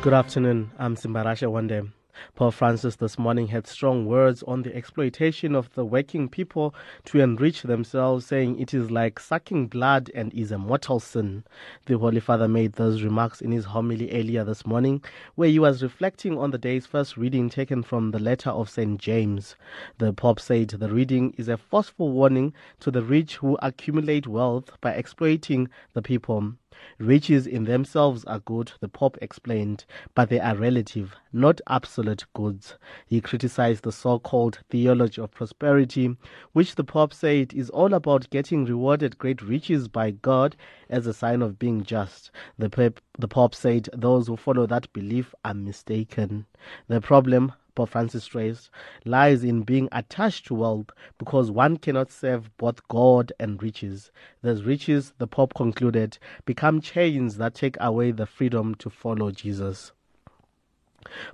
Good 0.00 0.14
afternoon. 0.14 0.70
I'm 0.78 0.96
Simbarasha 0.96 1.50
Wande. 1.52 1.92
Pope 2.34 2.54
Francis 2.54 2.96
this 2.96 3.18
morning 3.18 3.48
had 3.48 3.66
strong 3.66 4.06
words 4.06 4.42
on 4.44 4.62
the 4.62 4.74
exploitation 4.74 5.54
of 5.54 5.72
the 5.74 5.84
working 5.84 6.28
people 6.28 6.74
to 7.04 7.20
enrich 7.20 7.62
themselves, 7.62 8.26
saying 8.26 8.58
it 8.58 8.74
is 8.74 8.90
like 8.90 9.18
sucking 9.18 9.66
blood 9.66 10.10
and 10.14 10.32
is 10.34 10.52
a 10.52 10.58
mortal 10.58 11.00
sin. 11.00 11.44
The 11.86 11.98
Holy 11.98 12.20
Father 12.20 12.48
made 12.48 12.74
those 12.74 13.02
remarks 13.02 13.40
in 13.40 13.52
his 13.52 13.64
homily 13.64 14.10
earlier 14.12 14.44
this 14.44 14.66
morning, 14.66 15.02
where 15.34 15.48
he 15.48 15.58
was 15.58 15.82
reflecting 15.82 16.38
on 16.38 16.50
the 16.50 16.58
day's 16.58 16.86
first 16.86 17.16
reading 17.16 17.48
taken 17.48 17.82
from 17.82 18.10
the 18.10 18.18
letter 18.18 18.50
of 18.50 18.68
St. 18.68 19.00
James. 19.00 19.56
The 19.98 20.12
Pope 20.12 20.40
said 20.40 20.68
the 20.68 20.90
reading 20.90 21.34
is 21.36 21.48
a 21.48 21.56
forceful 21.56 22.10
warning 22.12 22.52
to 22.80 22.90
the 22.90 23.02
rich 23.02 23.36
who 23.36 23.58
accumulate 23.62 24.26
wealth 24.26 24.70
by 24.80 24.92
exploiting 24.92 25.68
the 25.94 26.02
people. 26.02 26.54
Riches 27.00 27.46
in 27.46 27.64
themselves 27.64 28.26
are 28.26 28.40
good, 28.40 28.72
the 28.80 28.88
Pope 28.88 29.16
explained, 29.22 29.86
but 30.14 30.28
they 30.28 30.38
are 30.38 30.54
relative, 30.54 31.16
not 31.32 31.58
absolute 31.66 32.26
goods. 32.34 32.76
He 33.06 33.22
criticized 33.22 33.84
the 33.84 33.90
so 33.90 34.18
called 34.18 34.58
theology 34.68 35.22
of 35.22 35.30
prosperity, 35.30 36.14
which 36.52 36.74
the 36.74 36.84
Pope 36.84 37.14
said 37.14 37.54
is 37.54 37.70
all 37.70 37.94
about 37.94 38.28
getting 38.28 38.66
rewarded 38.66 39.16
great 39.16 39.40
riches 39.40 39.88
by 39.88 40.10
God 40.10 40.56
as 40.90 41.06
a 41.06 41.14
sign 41.14 41.40
of 41.40 41.58
being 41.58 41.84
just. 41.84 42.30
The, 42.58 42.68
Pope, 42.68 43.00
the 43.18 43.28
Pope 43.28 43.54
said 43.54 43.88
those 43.94 44.26
who 44.26 44.36
follow 44.36 44.66
that 44.66 44.92
belief 44.92 45.34
are 45.42 45.54
mistaken. 45.54 46.44
The 46.88 47.00
problem 47.00 47.54
Pope 47.80 47.88
Francis 47.88 48.24
stressed, 48.24 48.68
lies 49.06 49.42
in 49.42 49.62
being 49.62 49.88
attached 49.90 50.46
to 50.46 50.54
wealth 50.54 50.90
because 51.16 51.50
one 51.50 51.78
cannot 51.78 52.10
serve 52.10 52.54
both 52.58 52.86
God 52.88 53.32
and 53.40 53.62
riches. 53.62 54.10
Those 54.42 54.64
riches, 54.64 55.14
the 55.16 55.26
Pope 55.26 55.54
concluded, 55.54 56.18
become 56.44 56.82
chains 56.82 57.38
that 57.38 57.54
take 57.54 57.78
away 57.80 58.10
the 58.10 58.26
freedom 58.26 58.74
to 58.74 58.90
follow 58.90 59.30
Jesus. 59.30 59.92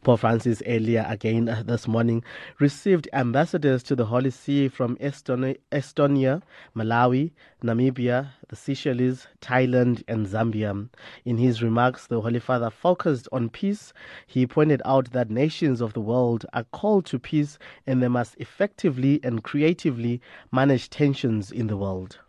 Pope 0.05 0.21
Francis 0.21 0.63
earlier 0.65 1.05
again 1.09 1.65
this 1.67 1.89
morning 1.89 2.23
received 2.61 3.09
ambassadors 3.13 3.83
to 3.83 3.97
the 3.97 4.07
Holy 4.07 4.31
See 4.31 4.69
from 4.69 4.97
Estonia, 4.99 5.57
Estonia, 5.73 6.41
Malawi, 6.77 7.33
Namibia, 7.65 8.29
the 8.49 8.55
Seychelles, 8.55 9.27
Thailand, 9.41 10.05
and 10.07 10.25
Zambia. 10.29 10.89
In 11.25 11.39
his 11.39 11.65
remarks, 11.65 12.07
the 12.07 12.21
Holy 12.21 12.39
Father 12.39 12.71
focused 12.71 13.27
on 13.33 13.49
peace. 13.49 13.93
He 14.25 14.47
pointed 14.47 14.83
out 14.85 15.11
that 15.11 15.31
nations 15.31 15.81
of 15.81 15.95
the 15.95 16.01
world 16.01 16.47
are 16.53 16.65
called 16.65 17.05
to 17.07 17.19
peace 17.19 17.59
and 17.89 18.01
they 18.01 18.09
must 18.09 18.37
effectively 18.39 19.19
and 19.25 19.43
creatively 19.43 20.21
manage 20.53 20.91
tensions 20.91 21.51
in 21.51 21.67
the 21.67 21.77
world. 21.77 22.21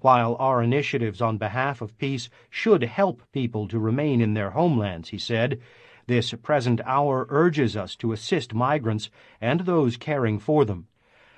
While 0.00 0.36
our 0.38 0.62
initiatives 0.62 1.22
on 1.22 1.38
behalf 1.38 1.80
of 1.80 1.96
peace 1.96 2.28
should 2.50 2.82
help 2.82 3.22
people 3.32 3.66
to 3.68 3.78
remain 3.78 4.20
in 4.20 4.34
their 4.34 4.50
homelands, 4.50 5.08
he 5.08 5.16
said, 5.16 5.58
this 6.06 6.32
present 6.34 6.80
hour 6.84 7.26
urges 7.28 7.76
us 7.76 7.96
to 7.96 8.12
assist 8.12 8.54
migrants 8.54 9.10
and 9.40 9.60
those 9.60 9.96
caring 9.96 10.38
for 10.38 10.64
them. 10.64 10.86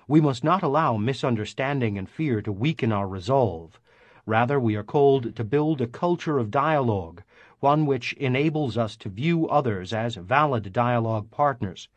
We 0.06 0.20
must 0.20 0.44
not 0.44 0.62
allow 0.62 0.96
misunderstanding 0.96 1.98
and 1.98 2.08
fear 2.08 2.40
to 2.42 2.52
weaken 2.52 2.92
our 2.92 3.08
resolve. 3.08 3.80
Rather, 4.26 4.60
we 4.60 4.76
are 4.76 4.82
called 4.82 5.34
to 5.36 5.44
build 5.44 5.80
a 5.80 5.86
culture 5.86 6.38
of 6.38 6.50
dialogue, 6.50 7.22
one 7.60 7.86
which 7.86 8.12
enables 8.14 8.76
us 8.76 8.96
to 8.98 9.08
view 9.08 9.48
others 9.48 9.92
as 9.92 10.16
valid 10.16 10.72
dialogue 10.72 11.30
partners, 11.30 11.88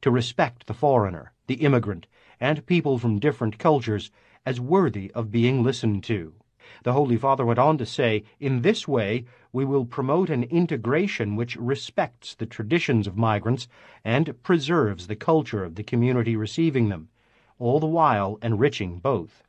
to 0.00 0.10
respect 0.10 0.66
the 0.66 0.74
foreigner, 0.74 1.32
the 1.46 1.54
immigrant, 1.54 2.06
and 2.40 2.66
people 2.66 2.98
from 2.98 3.18
different 3.18 3.58
cultures 3.58 4.10
as 4.44 4.60
worthy 4.60 5.10
of 5.12 5.30
being 5.30 5.62
listened 5.62 6.04
to. 6.04 6.34
The 6.82 6.94
Holy 6.94 7.16
Father 7.16 7.44
went 7.46 7.60
on 7.60 7.78
to 7.78 7.86
say, 7.86 8.24
In 8.40 8.62
this 8.62 8.88
way, 8.88 9.24
we 9.52 9.64
will 9.64 9.84
promote 9.84 10.30
an 10.30 10.42
integration 10.42 11.36
which 11.36 11.54
respects 11.56 12.34
the 12.34 12.44
traditions 12.44 13.06
of 13.06 13.16
migrants 13.16 13.68
and 14.04 14.34
preserves 14.42 15.06
the 15.06 15.14
culture 15.14 15.62
of 15.62 15.76
the 15.76 15.84
community 15.84 16.34
receiving 16.34 16.88
them, 16.88 17.08
all 17.60 17.78
the 17.78 17.86
while 17.86 18.38
enriching 18.42 18.98
both. 18.98 19.44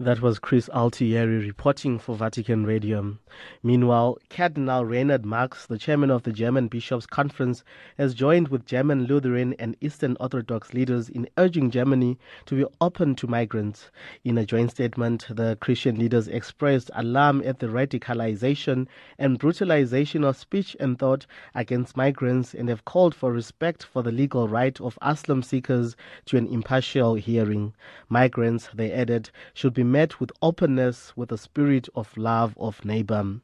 That 0.00 0.20
was 0.20 0.40
Chris 0.40 0.68
Altieri 0.70 1.46
reporting 1.46 2.00
for 2.00 2.16
Vatican 2.16 2.66
Radio. 2.66 3.16
Meanwhile, 3.62 4.18
Cardinal 4.28 4.84
Reinhard 4.84 5.24
Marx, 5.24 5.66
the 5.66 5.78
chairman 5.78 6.10
of 6.10 6.24
the 6.24 6.32
German 6.32 6.66
Bishops' 6.66 7.06
Conference, 7.06 7.62
has 7.96 8.12
joined 8.12 8.48
with 8.48 8.66
German 8.66 9.04
Lutheran 9.04 9.54
and 9.56 9.76
Eastern 9.80 10.16
Orthodox 10.18 10.74
leaders 10.74 11.08
in 11.08 11.28
urging 11.38 11.70
Germany 11.70 12.18
to 12.46 12.56
be 12.56 12.66
open 12.80 13.14
to 13.14 13.28
migrants. 13.28 13.92
In 14.24 14.36
a 14.36 14.44
joint 14.44 14.72
statement, 14.72 15.28
the 15.30 15.56
Christian 15.60 15.96
leaders 15.96 16.26
expressed 16.26 16.90
alarm 16.94 17.40
at 17.44 17.60
the 17.60 17.68
radicalization 17.68 18.88
and 19.16 19.38
brutalization 19.38 20.24
of 20.24 20.36
speech 20.36 20.76
and 20.80 20.98
thought 20.98 21.24
against 21.54 21.96
migrants 21.96 22.52
and 22.52 22.68
have 22.68 22.84
called 22.84 23.14
for 23.14 23.32
respect 23.32 23.84
for 23.84 24.02
the 24.02 24.10
legal 24.10 24.48
right 24.48 24.80
of 24.80 24.98
asylum 25.02 25.44
seekers 25.44 25.94
to 26.24 26.36
an 26.36 26.48
impartial 26.48 27.14
hearing. 27.14 27.72
Migrants, 28.08 28.68
they 28.74 28.92
added, 28.92 29.30
should 29.54 29.72
be 29.72 29.83
met 29.84 30.18
with 30.18 30.32
openness 30.42 31.16
with 31.16 31.30
a 31.30 31.38
spirit 31.38 31.88
of 31.94 32.16
love 32.16 32.54
of 32.58 32.84
neighbor. 32.84 33.40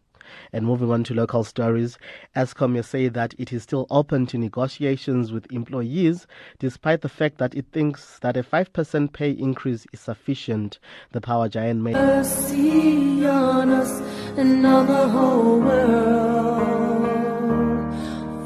And 0.52 0.66
moving 0.66 0.90
on 0.90 1.04
to 1.04 1.14
local 1.14 1.44
stories, 1.44 1.98
Eskom 2.36 2.76
has 2.76 2.86
said 2.86 3.14
that 3.14 3.34
it 3.38 3.52
is 3.52 3.62
still 3.62 3.86
open 3.90 4.26
to 4.26 4.38
negotiations 4.38 5.32
with 5.32 5.50
employees 5.52 6.26
despite 6.58 7.00
the 7.02 7.08
fact 7.08 7.38
that 7.38 7.54
it 7.54 7.66
thinks 7.72 8.18
that 8.20 8.36
a 8.36 8.42
5% 8.42 9.12
pay 9.12 9.30
increase 9.30 9.86
is 9.92 10.00
sufficient. 10.00 10.78
The 11.12 11.20
power 11.20 11.48
giant 11.48 11.82
made 11.82 11.94
mercy 11.94 13.26
on 13.26 13.70
us 13.70 14.00
and 14.36 14.66
on 14.66 14.86
the 14.86 15.08
whole 15.08 15.60
world 15.60 17.00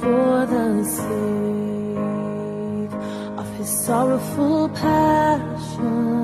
for 0.00 0.46
the 0.46 0.84
sake 0.84 1.04
of 3.38 3.56
his 3.56 3.84
sorrowful 3.84 4.68
passion 4.70 6.23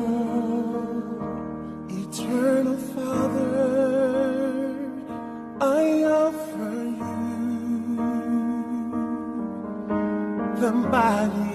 somebody. 10.71 11.50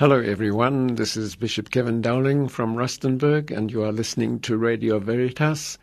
Hello, 0.00 0.18
everyone. 0.18 0.94
This 0.94 1.14
is 1.14 1.36
Bishop 1.36 1.68
Kevin 1.68 2.00
Dowling 2.00 2.48
from 2.48 2.74
Rustenburg, 2.74 3.50
and 3.50 3.70
you 3.70 3.82
are 3.82 3.92
listening 3.92 4.40
to 4.40 4.56
Radio 4.56 4.98
Veritas. 4.98 5.76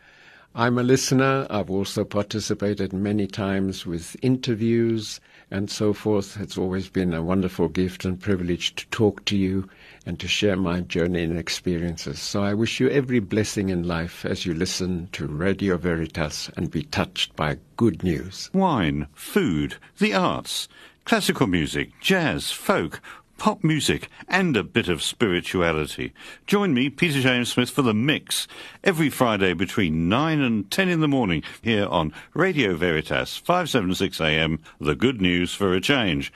I'm 0.56 0.80
a 0.80 0.82
listener. 0.82 1.46
I've 1.52 1.70
also 1.70 2.04
participated 2.04 2.94
many 2.94 3.28
times 3.28 3.86
with 3.86 4.16
interviews 4.24 5.22
and 5.52 5.70
so 5.70 5.94
forth. 5.94 6.36
It's 6.42 6.58
always 6.58 6.90
been 6.90 7.14
a 7.14 7.22
wonderful 7.22 7.68
gift 7.68 8.06
and 8.06 8.20
privilege 8.20 8.74
to 8.78 8.88
talk 8.88 9.24
to 9.26 9.38
you 9.38 9.70
and 10.04 10.20
to 10.20 10.28
share 10.28 10.56
my 10.56 10.80
journey 10.82 11.22
and 11.22 11.38
experiences. 11.38 12.20
So 12.20 12.42
I 12.42 12.56
wish 12.56 12.80
you 12.80 12.90
every 12.90 13.20
blessing 13.20 13.70
in 13.70 13.88
life 13.88 14.26
as 14.26 14.48
you 14.48 14.56
listen 14.56 15.10
to 15.12 15.28
Radio 15.28 15.78
Veritas 15.78 16.50
and 16.58 16.72
be 16.72 16.82
touched 16.82 17.36
by 17.36 17.60
good 17.76 18.04
news. 18.04 18.50
Wine, 18.52 19.06
food, 19.14 19.76
the 20.00 20.16
arts, 20.16 20.68
classical 21.06 21.46
music, 21.46 21.92
jazz, 22.02 22.52
folk, 22.52 23.00
pop 23.48 23.64
music, 23.64 24.10
and 24.28 24.58
a 24.58 24.62
bit 24.62 24.90
of 24.90 25.02
spirituality. 25.02 26.12
Join 26.48 26.74
me, 26.74 26.90
Peter 26.90 27.22
James 27.22 27.54
Smith, 27.54 27.70
for 27.70 27.82
The 27.82 27.94
Mix 27.94 28.46
every 28.84 29.10
Friday 29.10 29.54
between 29.54 30.10
9 30.10 30.42
and 30.42 30.70
10 30.70 30.90
in 30.90 31.00
the 31.00 31.08
morning 31.08 31.44
here 31.62 31.86
on 31.86 32.12
Radio 32.34 32.76
Veritas, 32.76 33.38
576 33.38 34.20
AM, 34.20 34.60
the 34.82 34.96
good 34.96 35.22
news 35.22 35.54
for 35.54 35.72
a 35.72 35.80
change. 35.80 36.34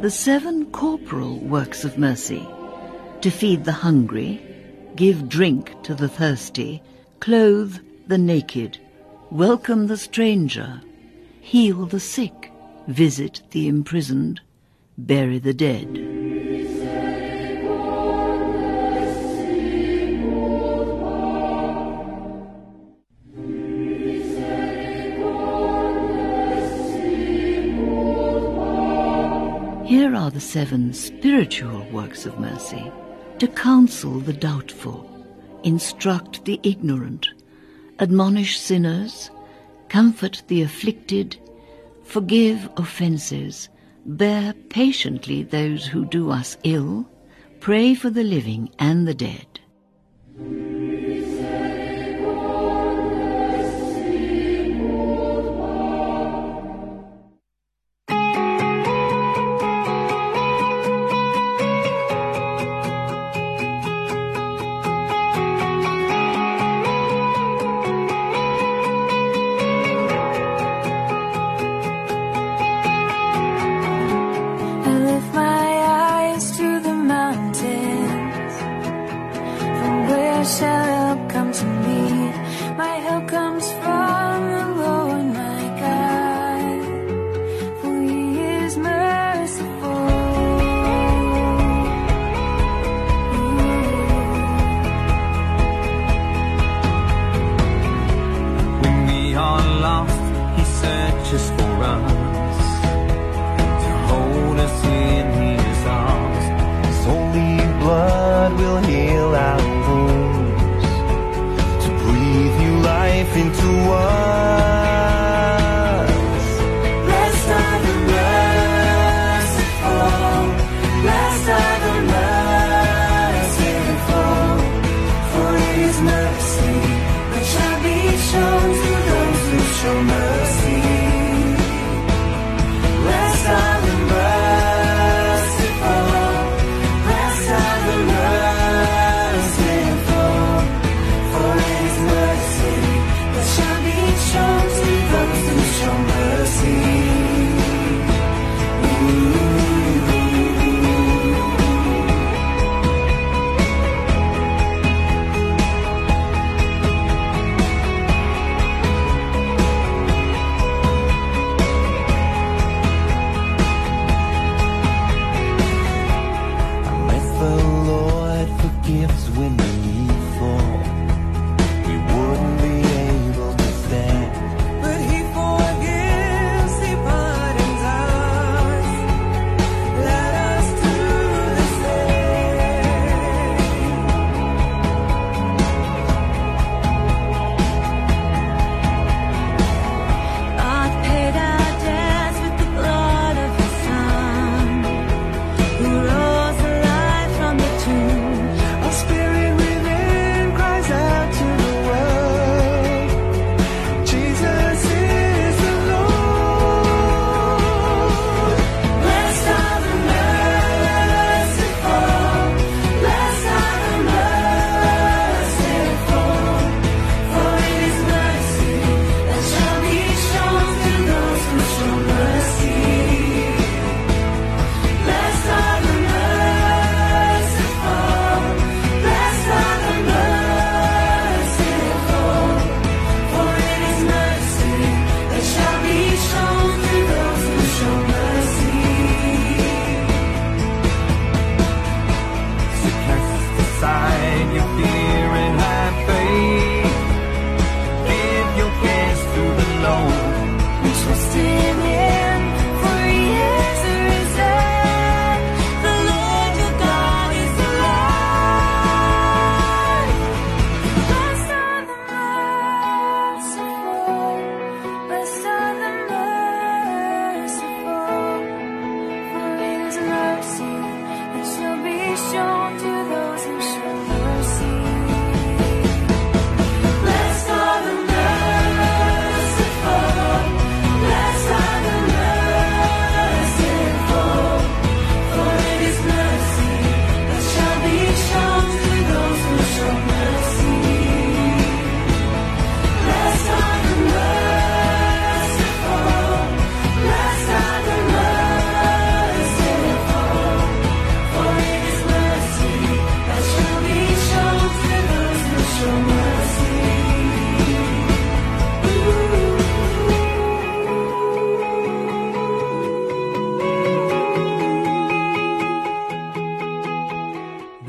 The 0.00 0.10
seven 0.12 0.70
corporal 0.70 1.40
works 1.40 1.84
of 1.84 1.98
mercy 1.98 2.48
to 3.20 3.30
feed 3.32 3.64
the 3.64 3.72
hungry, 3.72 4.40
give 4.94 5.28
drink 5.28 5.82
to 5.82 5.92
the 5.96 6.08
thirsty, 6.08 6.84
clothe 7.18 7.78
the 8.06 8.18
naked, 8.18 8.78
welcome 9.30 9.86
the 9.86 9.96
stranger, 9.96 10.80
heal 11.40 11.86
the 11.86 12.00
sick, 12.00 12.50
visit 12.88 13.40
the 13.52 13.68
imprisoned, 13.68 14.40
bury 14.98 15.38
the 15.38 15.54
dead. 15.54 15.86
Here 29.86 30.14
are 30.16 30.30
the 30.30 30.40
seven 30.40 30.92
spiritual 30.92 31.88
works 31.90 32.26
of 32.26 32.38
mercy 32.40 32.90
to 33.38 33.46
counsel 33.46 34.18
the 34.18 34.32
doubtful, 34.32 35.08
instruct 35.62 36.44
the 36.44 36.58
ignorant, 36.64 37.28
admonish 38.00 38.58
sinners, 38.58 39.30
comfort 39.88 40.42
the 40.48 40.62
afflicted, 40.62 41.36
forgive 42.02 42.68
offences, 42.76 43.68
bear 44.06 44.54
patiently 44.70 45.42
those 45.42 45.86
who 45.86 46.04
do 46.06 46.30
us 46.30 46.56
ill, 46.64 47.08
pray 47.60 47.94
for 47.94 48.10
the 48.10 48.24
living 48.24 48.70
and 48.78 49.06
the 49.06 49.14
dead. 49.14 49.60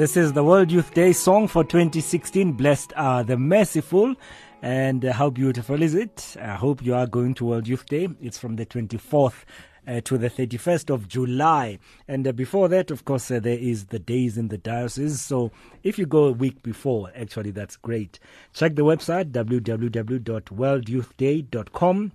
This 0.02 0.18
is 0.18 0.34
the 0.34 0.44
World 0.44 0.72
Youth 0.72 0.96
Day 0.96 1.14
song 1.14 1.48
for 1.48 1.64
2016. 1.64 2.54
Blessed 2.54 2.92
are 2.98 3.24
the 3.24 3.38
merciful. 3.38 4.16
And 4.64 5.06
uh, 5.06 5.14
how 5.14 5.30
beautiful 5.30 5.84
is 5.84 5.94
it? 5.94 6.36
I 6.42 6.56
hope 6.56 6.84
you 6.84 6.96
are 6.96 7.06
going 7.06 7.36
to 7.36 7.46
World 7.46 7.68
Youth 7.68 7.86
Day. 7.86 8.08
It's 8.20 8.40
from 8.40 8.56
the 8.56 8.66
24th 8.66 9.44
uh, 9.88 10.02
to 10.06 10.18
the 10.18 10.32
31st 10.32 10.90
of 10.90 11.08
July. 11.08 11.78
And 12.08 12.28
uh, 12.28 12.32
before 12.32 12.68
that, 12.70 12.90
of 12.90 13.06
course, 13.06 13.30
uh, 13.30 13.40
there 13.40 13.60
is 13.60 13.86
the 13.86 14.00
days 14.00 14.40
in 14.40 14.48
the 14.48 14.58
diocese. 14.58 15.22
So 15.22 15.52
if 15.84 16.00
you 16.00 16.08
go 16.08 16.24
a 16.24 16.32
week 16.32 16.64
before, 16.64 17.12
actually, 17.16 17.52
that's 17.52 17.76
great. 17.76 18.20
Check 18.54 18.74
the 18.74 18.82
website 18.82 19.32
www.worldyouthday.com 19.32 22.12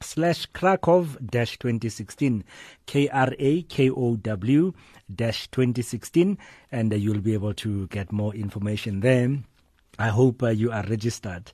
slash 0.00 0.46
Krakow 0.46 1.04
2016 1.30 2.44
K 2.86 3.08
R 3.08 3.32
A 3.38 3.62
K 3.62 3.90
O 3.90 4.16
W 4.16 4.72
2016 5.50 6.38
and 6.72 6.92
uh, 6.92 6.96
you'll 6.96 7.20
be 7.20 7.34
able 7.34 7.54
to 7.54 7.86
get 7.88 8.12
more 8.12 8.34
information 8.34 9.00
there. 9.00 9.38
I 9.98 10.08
hope 10.08 10.42
uh, 10.42 10.48
you 10.48 10.72
are 10.72 10.84
registered. 10.84 11.52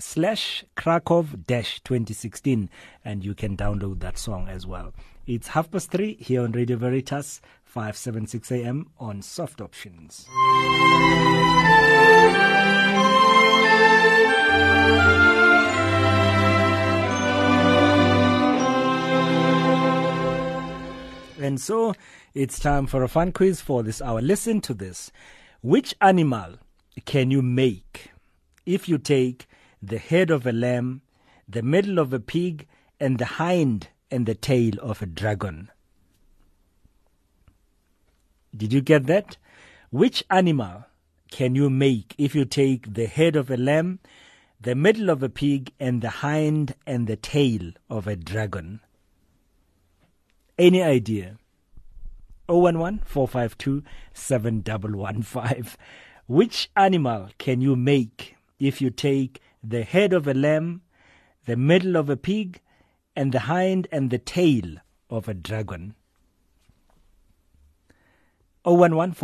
slash 0.00 0.64
Krakow 0.76 1.26
dash 1.46 1.80
2016 1.84 2.68
and 3.04 3.24
you 3.24 3.34
can 3.34 3.56
download 3.56 4.00
that 4.00 4.18
song 4.18 4.48
as 4.48 4.66
well. 4.66 4.92
It's 5.26 5.48
half 5.48 5.70
past 5.70 5.90
three 5.90 6.14
here 6.14 6.42
on 6.42 6.52
Radio 6.52 6.76
Veritas, 6.76 7.40
576 7.64 8.52
AM 8.52 8.90
on 8.98 9.22
Soft 9.22 9.60
Options. 9.60 10.28
And 21.38 21.60
so 21.60 21.94
it's 22.34 22.60
time 22.60 22.86
for 22.86 23.02
a 23.02 23.08
fun 23.08 23.32
quiz 23.32 23.60
for 23.60 23.82
this 23.82 24.00
hour. 24.00 24.20
Listen 24.20 24.60
to 24.62 24.74
this. 24.74 25.10
Which 25.60 25.94
animal 26.00 26.54
can 27.04 27.30
you 27.30 27.42
make 27.42 28.12
if 28.64 28.88
you 28.88 28.98
take 28.98 29.46
the 29.82 29.98
head 29.98 30.30
of 30.30 30.46
a 30.46 30.52
lamb, 30.52 31.02
the 31.48 31.62
middle 31.62 31.98
of 31.98 32.12
a 32.12 32.20
pig, 32.20 32.66
and 33.00 33.18
the 33.18 33.24
hind 33.24 33.88
and 34.10 34.26
the 34.26 34.34
tail 34.34 34.74
of 34.80 35.02
a 35.02 35.06
dragon. 35.06 35.70
Did 38.56 38.72
you 38.72 38.80
get 38.80 39.06
that? 39.06 39.36
Which 39.90 40.22
animal 40.30 40.84
can 41.30 41.54
you 41.54 41.68
make 41.68 42.14
if 42.18 42.34
you 42.34 42.44
take 42.44 42.94
the 42.94 43.06
head 43.06 43.34
of 43.34 43.50
a 43.50 43.56
lamb, 43.56 43.98
the 44.60 44.74
middle 44.74 45.10
of 45.10 45.22
a 45.22 45.28
pig, 45.28 45.72
and 45.80 46.00
the 46.00 46.10
hind 46.10 46.74
and 46.86 47.06
the 47.06 47.16
tail 47.16 47.72
of 47.90 48.06
a 48.06 48.14
dragon? 48.14 48.80
Any 50.58 50.82
idea? 50.82 51.38
011 52.48 53.00
452 53.04 53.82
7115. 54.12 55.66
Which 56.26 56.70
animal 56.76 57.30
can 57.38 57.60
you 57.60 57.74
make 57.74 58.36
if 58.60 58.80
you 58.80 58.90
take 58.90 59.40
the 59.62 59.84
head 59.84 60.12
of 60.12 60.26
a 60.26 60.34
lamb, 60.34 60.82
the 61.46 61.56
middle 61.56 61.96
of 61.96 62.08
a 62.10 62.16
pig, 62.16 62.60
and 63.14 63.32
the 63.32 63.40
hind 63.40 63.86
and 63.92 64.10
the 64.10 64.18
tail 64.18 64.76
of 65.10 65.28
a 65.28 65.34
dragon. 65.34 65.94
011 68.64 69.14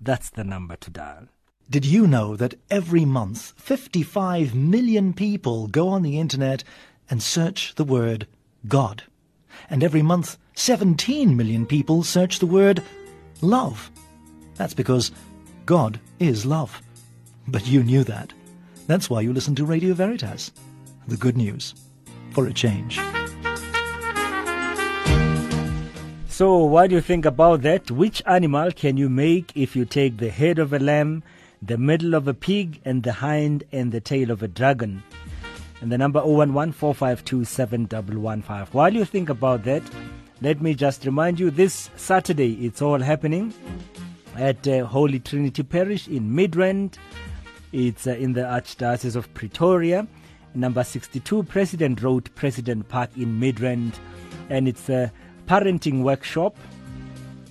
that's 0.00 0.30
the 0.30 0.44
number 0.44 0.76
to 0.76 0.90
dial. 0.90 1.28
Did 1.70 1.86
you 1.86 2.06
know 2.06 2.36
that 2.36 2.54
every 2.70 3.04
month 3.04 3.54
55 3.56 4.54
million 4.54 5.12
people 5.14 5.68
go 5.68 5.88
on 5.88 6.02
the 6.02 6.18
internet 6.18 6.64
and 7.08 7.22
search 7.22 7.74
the 7.76 7.84
word 7.84 8.26
God? 8.68 9.04
And 9.70 9.82
every 9.82 10.02
month 10.02 10.36
17 10.54 11.36
million 11.36 11.64
people 11.66 12.02
search 12.02 12.38
the 12.38 12.46
word 12.46 12.82
love. 13.40 13.90
That's 14.56 14.74
because 14.74 15.12
God 15.64 15.98
is 16.18 16.44
love. 16.44 16.82
But 17.48 17.66
you 17.66 17.82
knew 17.82 18.04
that. 18.04 18.32
That's 18.86 19.10
why 19.10 19.20
you 19.20 19.32
listen 19.32 19.54
to 19.56 19.64
Radio 19.64 19.94
Veritas. 19.94 20.52
The 21.08 21.16
good 21.16 21.36
news 21.36 21.74
for 22.30 22.46
a 22.46 22.52
change. 22.52 23.00
So, 26.28 26.64
what 26.64 26.88
do 26.88 26.96
you 26.96 27.00
think 27.00 27.26
about 27.26 27.62
that? 27.62 27.90
Which 27.90 28.22
animal 28.26 28.72
can 28.72 28.96
you 28.96 29.08
make 29.08 29.52
if 29.54 29.76
you 29.76 29.84
take 29.84 30.16
the 30.16 30.30
head 30.30 30.58
of 30.58 30.72
a 30.72 30.78
lamb, 30.78 31.22
the 31.60 31.76
middle 31.76 32.14
of 32.14 32.26
a 32.26 32.34
pig, 32.34 32.80
and 32.84 33.02
the 33.02 33.12
hind 33.12 33.64
and 33.70 33.92
the 33.92 34.00
tail 34.00 34.30
of 34.30 34.42
a 34.42 34.48
dragon? 34.48 35.02
And 35.80 35.92
the 35.92 35.98
number 35.98 36.20
011 36.20 36.72
While 36.72 38.94
you 38.94 39.04
think 39.04 39.28
about 39.28 39.64
that, 39.64 39.82
let 40.40 40.62
me 40.62 40.74
just 40.74 41.04
remind 41.04 41.38
you 41.38 41.50
this 41.50 41.90
Saturday 41.96 42.66
it's 42.66 42.80
all 42.80 42.98
happening 42.98 43.52
at 44.36 44.66
uh, 44.66 44.86
Holy 44.86 45.20
Trinity 45.20 45.62
Parish 45.62 46.08
in 46.08 46.30
Midrand. 46.30 46.96
It's 47.72 48.06
uh, 48.06 48.12
in 48.12 48.34
the 48.34 48.42
Archdiocese 48.42 49.16
of 49.16 49.32
Pretoria, 49.34 50.06
number 50.54 50.84
62 50.84 51.42
President 51.44 52.02
Road, 52.02 52.28
President 52.34 52.88
Park 52.88 53.10
in 53.16 53.40
Midrand. 53.40 53.94
And 54.50 54.68
it's 54.68 54.88
a 54.90 55.10
parenting 55.46 56.02
workshop 56.02 56.56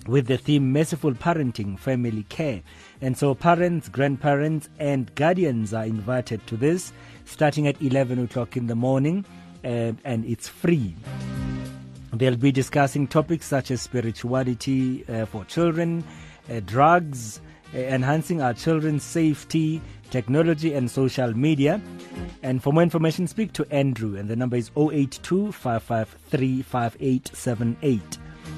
with 0.08 0.28
the 0.28 0.38
theme 0.38 0.72
Merciful 0.72 1.14
Parenting, 1.14 1.78
Family 1.80 2.24
Care. 2.30 2.62
And 3.02 3.18
so 3.18 3.34
parents, 3.34 3.90
grandparents, 3.90 4.70
and 4.78 5.14
guardians 5.16 5.74
are 5.74 5.86
invited 5.86 6.46
to 6.48 6.58
this 6.58 6.94
starting 7.26 7.68
at 7.68 7.82
11 7.82 8.24
o'clock 8.24 8.58
in 8.58 8.68
the 8.68 8.76
morning, 8.76 9.26
uh, 9.64 9.94
and 10.04 10.26
it's 10.26 10.48
free. 10.48 10.96
They'll 12.14 12.36
be 12.36 12.52
discussing 12.52 13.08
topics 13.08 13.48
such 13.48 13.72
as 13.72 13.82
spirituality 13.82 15.06
uh, 15.08 15.26
for 15.26 15.46
children, 15.46 16.04
uh, 16.50 16.60
drugs, 16.60 17.40
uh, 17.74 17.78
enhancing 17.78 18.42
our 18.42 18.54
children's 18.54 19.04
safety, 19.04 19.82
technology, 20.12 20.74
and 20.74 20.92
social 20.92 21.34
media. 21.36 21.82
And 22.44 22.62
for 22.62 22.72
more 22.72 22.84
information, 22.84 23.26
speak 23.26 23.54
to 23.54 23.66
Andrew, 23.72 24.16
and 24.18 24.30
the 24.30 24.36
number 24.36 24.58
is 24.58 24.70
082 24.78 25.52
553 25.54 26.62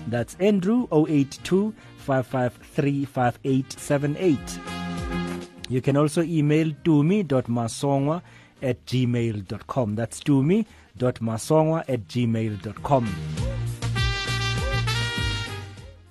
That's 0.08 0.36
Andrew 0.40 0.88
082 0.92 1.74
553 1.98 3.08
You 5.70 5.82
can 5.82 5.96
also 5.96 6.22
email 6.22 6.72
tumi.masongwa 6.84 8.22
at 8.62 8.86
gmail.com. 8.86 9.96
That's 9.96 10.20
tumi.masongwa 10.20 11.84
at 11.88 12.08
gmail.com. 12.08 13.16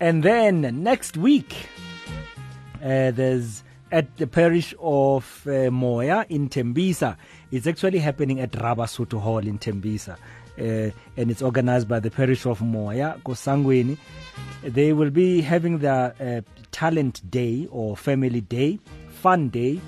And 0.00 0.22
then 0.22 0.82
next 0.82 1.16
week, 1.16 1.54
uh, 2.82 3.12
there's 3.12 3.61
at 3.92 4.16
the 4.16 4.26
parish 4.26 4.74
of 4.80 5.46
uh, 5.46 5.70
Moya 5.70 6.24
in 6.30 6.48
Tembisa. 6.48 7.16
It's 7.50 7.66
actually 7.66 7.98
happening 7.98 8.40
at 8.40 8.52
Rabasuto 8.52 9.20
Hall 9.20 9.38
in 9.38 9.58
Tembisa. 9.58 10.16
Uh, 10.58 10.90
and 11.16 11.30
it's 11.30 11.42
organized 11.42 11.88
by 11.88 12.00
the 12.00 12.10
parish 12.10 12.46
of 12.46 12.62
Moya, 12.62 13.20
Kosangweni. 13.24 13.98
They 14.62 14.92
will 14.94 15.10
be 15.10 15.42
having 15.42 15.78
their 15.78 16.14
uh, 16.18 16.40
talent 16.72 17.30
day 17.30 17.68
or 17.70 17.96
family 17.96 18.40
day, 18.40 18.78
fun 19.10 19.50
day, 19.50 19.80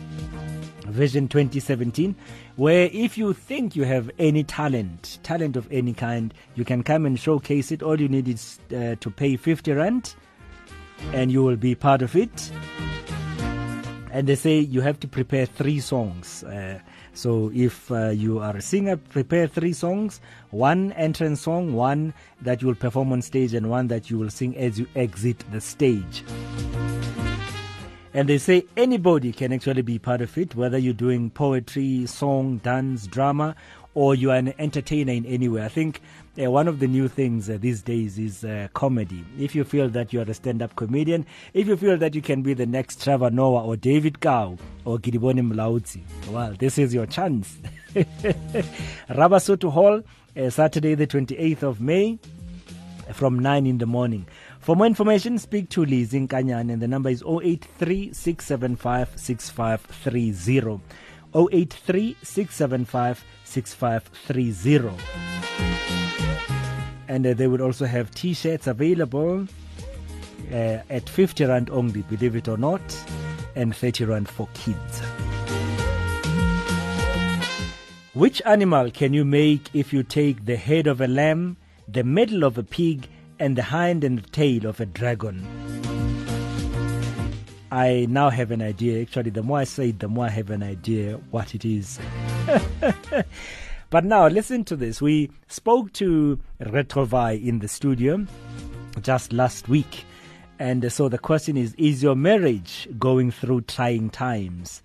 Vision 0.87 1.27
2017, 1.29 2.15
where 2.57 2.91
if 2.93 3.17
you 3.17 3.33
think 3.33 3.75
you 3.75 3.85
have 3.85 4.11
any 4.19 4.45
talent, 4.45 5.19
talent 5.23 5.57
of 5.57 5.67
any 5.73 5.95
kind, 5.95 6.35
you 6.57 6.65
can 6.65 6.83
come 6.83 7.07
and 7.07 7.19
showcase 7.19 7.73
it. 7.73 7.83
All 7.83 7.99
you 7.99 8.09
need 8.09 8.29
is 8.29 8.59
uh, 8.71 8.97
to 9.01 9.11
pay 9.11 9.37
50 9.37 9.73
rand 9.73 10.15
and 11.13 11.33
you 11.33 11.43
will 11.43 11.57
be 11.57 11.75
part 11.75 12.03
of 12.03 12.15
it. 12.15 12.51
And 14.15 14.29
they 14.29 14.37
say 14.37 14.61
you 14.61 14.81
have 14.81 15.01
to 15.01 15.09
prepare 15.09 15.45
three 15.45 15.81
songs. 15.81 16.45
Uh, 16.45 16.79
so 17.15 17.51
if 17.53 17.91
uh, 17.91 18.11
you 18.11 18.39
are 18.39 18.57
a 18.57 18.63
singer, 18.63 18.97
prepare 18.97 19.49
three 19.49 19.73
songs 19.73 20.21
one 20.53 20.93
entrance 20.93 21.41
song, 21.41 21.73
one 21.73 22.15
that 22.41 22.63
you 22.63 22.69
will 22.69 22.77
perform 22.77 23.13
on 23.13 23.23
stage, 23.23 23.55
and 23.55 23.69
one 23.69 23.89
that 23.89 24.11
you 24.11 24.17
will 24.17 24.31
sing 24.31 24.57
as 24.57 24.79
you 24.79 24.87
exit 24.95 25.43
the 25.51 25.61
stage. 25.61 26.23
And 28.13 28.29
they 28.29 28.39
say 28.39 28.65
anybody 28.77 29.33
can 29.33 29.53
actually 29.53 29.83
be 29.83 29.99
part 29.99 30.21
of 30.21 30.39
it, 30.39 30.55
whether 30.55 30.79
you're 30.79 30.95
doing 30.95 31.31
poetry, 31.31 32.07
song, 32.07 32.59
dance, 32.59 33.09
drama, 33.09 33.57
or 33.95 34.15
you 34.15 34.31
are 34.31 34.37
an 34.37 34.53
entertainer 34.59 35.13
in 35.13 35.25
any 35.27 35.49
way. 35.49 35.65
I 35.65 35.69
think 35.69 36.01
uh, 36.43 36.51
one 36.51 36.67
of 36.67 36.81
the 36.81 36.87
new 36.87 37.09
things 37.09 37.49
uh, 37.49 37.59
these 37.61 37.83
days 37.83 38.19
is 38.19 38.45
uh, 38.45 38.69
comedy. 38.75 39.25
If 39.39 39.55
you 39.55 39.65
feel 39.65 39.89
that 39.91 40.13
you 40.13 40.21
are 40.21 40.25
a 40.25 40.35
stand 40.35 40.63
up 40.63 40.75
comedian, 40.77 41.27
if 41.53 41.69
you 41.69 41.77
feel 41.77 41.97
that 41.99 42.15
you 42.15 42.23
can 42.23 42.43
be 42.43 42.55
the 42.55 42.67
next 42.67 43.03
Trevor 43.03 43.31
Noah 43.31 43.65
or 43.65 43.77
David 43.77 44.21
Kau 44.21 44.59
or 44.85 44.99
Gidiboni 44.99 45.49
Mlautsi, 45.49 46.03
well, 46.31 46.55
this 46.59 46.79
is 46.79 46.93
your 46.93 47.07
chance. 47.07 47.57
Rabasoto 47.95 49.71
Hall, 49.71 50.03
uh, 50.37 50.51
Saturday, 50.51 50.95
the 50.95 51.07
28th 51.07 51.63
of 51.63 51.81
May, 51.81 52.19
from 53.13 53.39
9 53.39 53.67
in 53.67 53.79
the 53.79 53.87
morning. 53.87 54.27
For 54.59 54.75
more 54.75 54.87
information, 54.87 55.39
speak 55.39 55.69
to 55.71 55.85
Lee 55.85 56.07
Zinkanyan, 56.07 56.73
and 56.73 56.81
the 56.81 56.89
number 56.89 57.11
is 57.11 57.23
083 57.23 58.13
675 58.13 59.13
6530. 59.15 60.81
083 61.35 62.17
675 62.23 63.25
6530. 63.55 64.91
And 67.07 67.27
uh, 67.27 67.35
they 67.35 67.47
will 67.47 67.63
also 67.63 67.87
have 67.87 68.11
t 68.11 68.35
shirts 68.35 68.67
available 68.67 69.47
uh, 70.53 70.79
at 70.91 71.09
50 71.09 71.45
Rand 71.45 71.71
only, 71.71 72.03
believe 72.03 72.35
it 72.35 72.49
or 72.49 72.57
not, 72.57 72.83
and 73.55 73.75
30 73.75 74.07
Rand 74.07 74.29
for 74.29 74.49
kids. 74.55 75.03
Which 78.15 78.43
animal 78.45 78.91
can 78.91 79.13
you 79.13 79.25
make 79.25 79.71
if 79.73 79.93
you 79.93 80.03
take 80.03 80.45
the 80.45 80.57
head 80.57 80.87
of 80.87 81.01
a 81.01 81.09
lamb, 81.09 81.57
the 81.87 82.05
middle 82.05 82.45
of 82.45 82.59
a 82.59 82.63
pig, 82.63 83.09
and 83.39 83.57
the 83.57 83.63
hind 83.65 84.05
and 84.05 84.33
tail 84.33 84.67
of 84.67 84.81
a 84.81 84.87
dragon? 84.87 85.47
I 87.75 88.07
now 88.09 88.31
have 88.31 88.53
an 88.53 88.63
idea. 88.63 89.03
Actually, 89.03 89.31
the 89.31 89.43
more 89.43 89.59
I 89.59 89.65
say 89.65 89.89
it, 89.89 89.99
the 89.99 90.07
more 90.07 90.27
I 90.27 90.29
have 90.29 90.51
an 90.51 90.63
idea 90.63 91.19
what 91.33 91.57
it 91.57 91.65
is. 91.65 91.99
but 93.91 94.05
now, 94.05 94.29
listen 94.29 94.63
to 94.67 94.77
this. 94.77 95.03
We 95.03 95.33
spoke 95.49 95.93
to 95.95 96.39
Retrouvaille 96.61 97.45
in 97.45 97.59
the 97.59 97.67
studio 97.67 98.25
just 99.03 99.33
last 99.33 99.69
week. 99.69 100.05
And 100.61 100.93
so 100.93 101.09
the 101.09 101.19
question 101.19 101.57
is 101.57 101.75
Is 101.75 102.01
your 102.01 102.15
marriage 102.15 102.87
going 102.97 103.33
through 103.33 103.63
trying 103.63 104.11
times? 104.11 104.81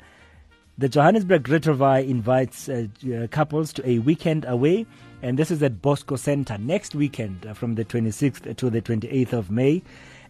The 0.80 0.90
Johannesburg 0.90 1.44
Retrouvaille 1.44 2.10
invites 2.10 2.70
uh, 2.70 2.88
uh, 3.06 3.28
couples 3.28 3.72
to 3.74 3.88
a 3.88 4.00
weekend 4.00 4.46
away, 4.46 4.88
and 5.22 5.38
this 5.38 5.52
is 5.52 5.62
at 5.62 5.80
Bosco 5.84 6.16
Center 6.16 6.58
next 6.58 6.96
weekend 6.96 7.46
uh, 7.46 7.54
from 7.54 7.76
the 7.76 7.86
26th 7.86 8.58
to 8.58 8.70
the 8.72 8.82
28th 8.82 9.34
of 9.34 9.52
May 9.52 9.84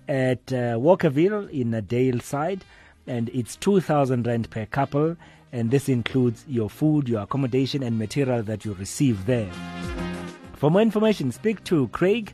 at 0.10 0.52
uh, 0.52 0.76
Walkerville 0.76 1.50
in 1.52 1.74
uh, 1.74 1.82
Daleside, 1.82 2.62
and 3.06 3.30
it's 3.30 3.56
2,000 3.58 4.26
rand 4.26 4.50
per 4.50 4.66
couple, 4.66 5.16
and 5.52 5.70
this 5.70 5.88
includes 5.88 6.44
your 6.48 6.70
food, 6.70 7.08
your 7.08 7.22
accommodation, 7.22 7.84
and 7.84 8.00
material 8.00 8.42
that 8.44 8.66
you 8.66 8.74
receive 8.74 9.28
there. 9.28 9.50
For 10.56 10.72
more 10.72 10.82
information, 10.82 11.32
speak 11.32 11.64
to 11.66 11.88
Craig 11.90 12.34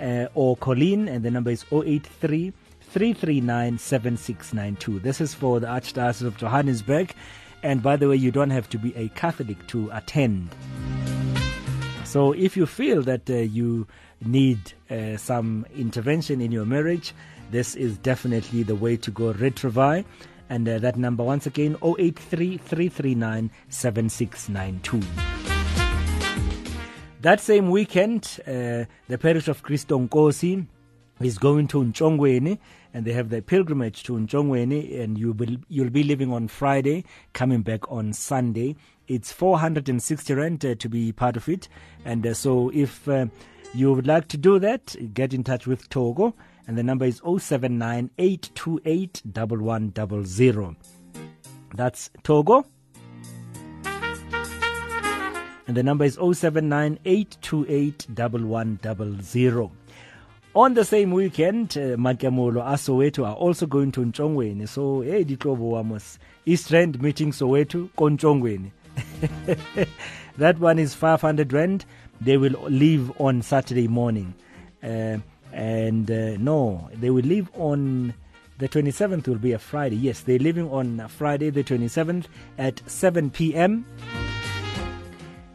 uh, 0.00 0.26
or 0.34 0.56
Colleen, 0.56 1.08
and 1.08 1.24
the 1.24 1.30
number 1.30 1.50
is 1.50 1.64
083 1.72 2.52
339 2.80 3.78
7692. 3.78 4.98
This 4.98 5.20
is 5.20 5.32
for 5.32 5.60
the 5.60 5.68
Archdiocese 5.68 6.26
of 6.26 6.36
Johannesburg. 6.36 7.14
And 7.62 7.82
by 7.82 7.96
the 7.96 8.08
way, 8.08 8.16
you 8.16 8.32
don't 8.32 8.50
have 8.50 8.68
to 8.70 8.78
be 8.78 8.94
a 8.96 9.08
Catholic 9.10 9.64
to 9.68 9.88
attend. 9.92 10.50
So 12.04 12.32
if 12.32 12.56
you 12.56 12.66
feel 12.66 13.00
that 13.02 13.30
uh, 13.30 13.34
you 13.34 13.86
need 14.26 14.72
uh, 14.90 15.16
some 15.16 15.66
intervention 15.74 16.40
in 16.40 16.52
your 16.52 16.64
marriage, 16.64 17.14
this 17.50 17.74
is 17.74 17.98
definitely 17.98 18.62
the 18.62 18.74
way 18.74 18.96
to 18.96 19.10
go. 19.10 19.32
Retrouvaille. 19.32 20.04
And 20.48 20.68
uh, 20.68 20.78
that 20.80 20.96
number, 20.96 21.22
once 21.22 21.46
again, 21.46 21.76
083 21.82 22.58
339 22.58 23.50
7692. 23.68 25.00
That 27.22 27.40
same 27.40 27.70
weekend, 27.70 28.40
uh, 28.46 28.84
the 29.08 29.18
parish 29.18 29.48
of 29.48 29.62
Cristo 29.62 29.98
Nkosi 29.98 30.66
is 31.20 31.38
going 31.38 31.68
to 31.68 31.84
Nchongweni 31.84 32.58
and 32.92 33.04
they 33.04 33.12
have 33.12 33.30
their 33.30 33.42
pilgrimage 33.42 34.02
to 34.04 34.14
Nchongweni 34.14 35.00
and 35.00 35.16
you 35.16 35.32
will, 35.32 35.56
you'll 35.68 35.90
be 35.90 36.02
leaving 36.02 36.32
on 36.32 36.48
Friday, 36.48 37.04
coming 37.32 37.62
back 37.62 37.90
on 37.90 38.12
Sunday. 38.12 38.76
It's 39.08 39.32
460 39.32 40.34
rand 40.34 40.64
uh, 40.64 40.74
to 40.74 40.88
be 40.88 41.12
part 41.12 41.36
of 41.36 41.48
it. 41.48 41.68
And 42.04 42.26
uh, 42.26 42.34
so 42.34 42.70
if 42.74 43.08
uh, 43.08 43.26
you 43.74 43.92
would 43.92 44.06
like 44.06 44.28
to 44.28 44.36
do 44.36 44.58
that, 44.58 44.94
get 45.14 45.32
in 45.32 45.44
touch 45.44 45.66
with 45.66 45.88
Togo 45.88 46.34
and 46.66 46.78
the 46.78 46.82
number 46.82 47.04
is 47.04 47.20
079 47.24 48.10
That's 51.74 52.10
Togo. 52.22 52.66
And 55.66 55.76
the 55.76 55.82
number 55.82 56.04
is 56.04 56.14
079 56.14 56.98
On 60.54 60.74
the 60.74 60.84
same 60.84 61.12
weekend, 61.12 61.78
uh, 61.78 61.96
Soweto 62.76 63.26
are 63.26 63.34
also 63.34 63.66
going 63.66 63.90
to 63.92 64.04
Nchongweni. 64.04 64.68
So, 64.68 65.00
hey, 65.00 65.24
Ditlobo 65.24 65.72
Wamos, 65.72 66.18
East 66.44 66.70
Rand 66.70 67.00
meeting 67.00 67.32
Soweto, 67.32 67.88
Konchongweni. 67.96 68.70
that 70.36 70.58
one 70.58 70.78
is 70.78 70.92
500 70.94 71.52
Rand. 71.54 71.86
They 72.24 72.36
will 72.36 72.58
leave 72.68 73.12
on 73.20 73.42
Saturday 73.42 73.88
morning. 73.88 74.34
Uh, 74.82 75.18
and 75.52 76.10
uh, 76.10 76.36
no, 76.38 76.88
they 76.94 77.10
will 77.10 77.24
leave 77.24 77.50
on 77.54 78.14
the 78.58 78.68
27th, 78.68 79.28
will 79.28 79.36
be 79.36 79.52
a 79.52 79.58
Friday. 79.58 79.96
Yes, 79.96 80.20
they're 80.20 80.38
leaving 80.38 80.70
on 80.70 81.06
Friday, 81.08 81.50
the 81.50 81.64
27th 81.64 82.26
at 82.58 82.80
7 82.88 83.30
p.m 83.30 83.84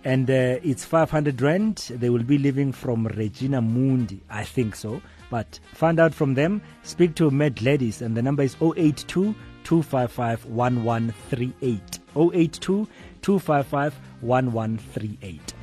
and 0.07 0.29
uh, 0.29 0.57
it's 0.63 0.85
500 0.85 1.41
rand. 1.41 1.91
They 1.93 2.09
will 2.09 2.23
be 2.23 2.37
leaving 2.37 2.71
from 2.71 3.07
Regina 3.07 3.61
Mundi, 3.61 4.21
I 4.29 4.45
think 4.45 4.73
so. 4.73 5.01
But 5.29 5.59
find 5.73 5.99
out 5.99 6.13
from 6.13 6.33
them. 6.33 6.61
Speak 6.83 7.13
to 7.15 7.29
Med 7.29 7.61
Ladies, 7.61 8.01
and 8.01 8.15
the 8.15 8.21
number 8.21 8.43
is 8.43 8.55
082 8.61 9.35
255 9.65 10.45
1138. 10.45 11.99
082 12.15 12.87
255 13.27 13.93
1138. 14.21 15.53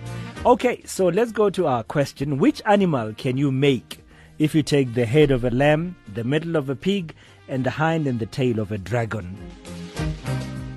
Okay, 0.45 0.83
so 0.85 1.09
let's 1.09 1.33
go 1.33 1.49
to 1.49 1.67
our 1.67 1.83
question. 1.83 2.37
Which 2.37 2.61
animal 2.67 3.15
can 3.15 3.39
you 3.39 3.51
make 3.51 4.05
if 4.39 4.55
you 4.55 4.63
take 4.63 4.93
the 4.93 5.07
head 5.07 5.31
of 5.31 5.45
a 5.45 5.51
lamb, 5.51 5.97
the 6.13 6.25
middle 6.25 6.57
of 6.57 6.69
a 6.69 6.77
pig, 6.77 7.15
and 7.49 7.65
the 7.65 7.71
hind 7.71 8.07
and 8.07 8.21
the 8.21 8.27
tail 8.27 8.59
of 8.59 8.71
a 8.71 8.77
dragon? 8.77 9.39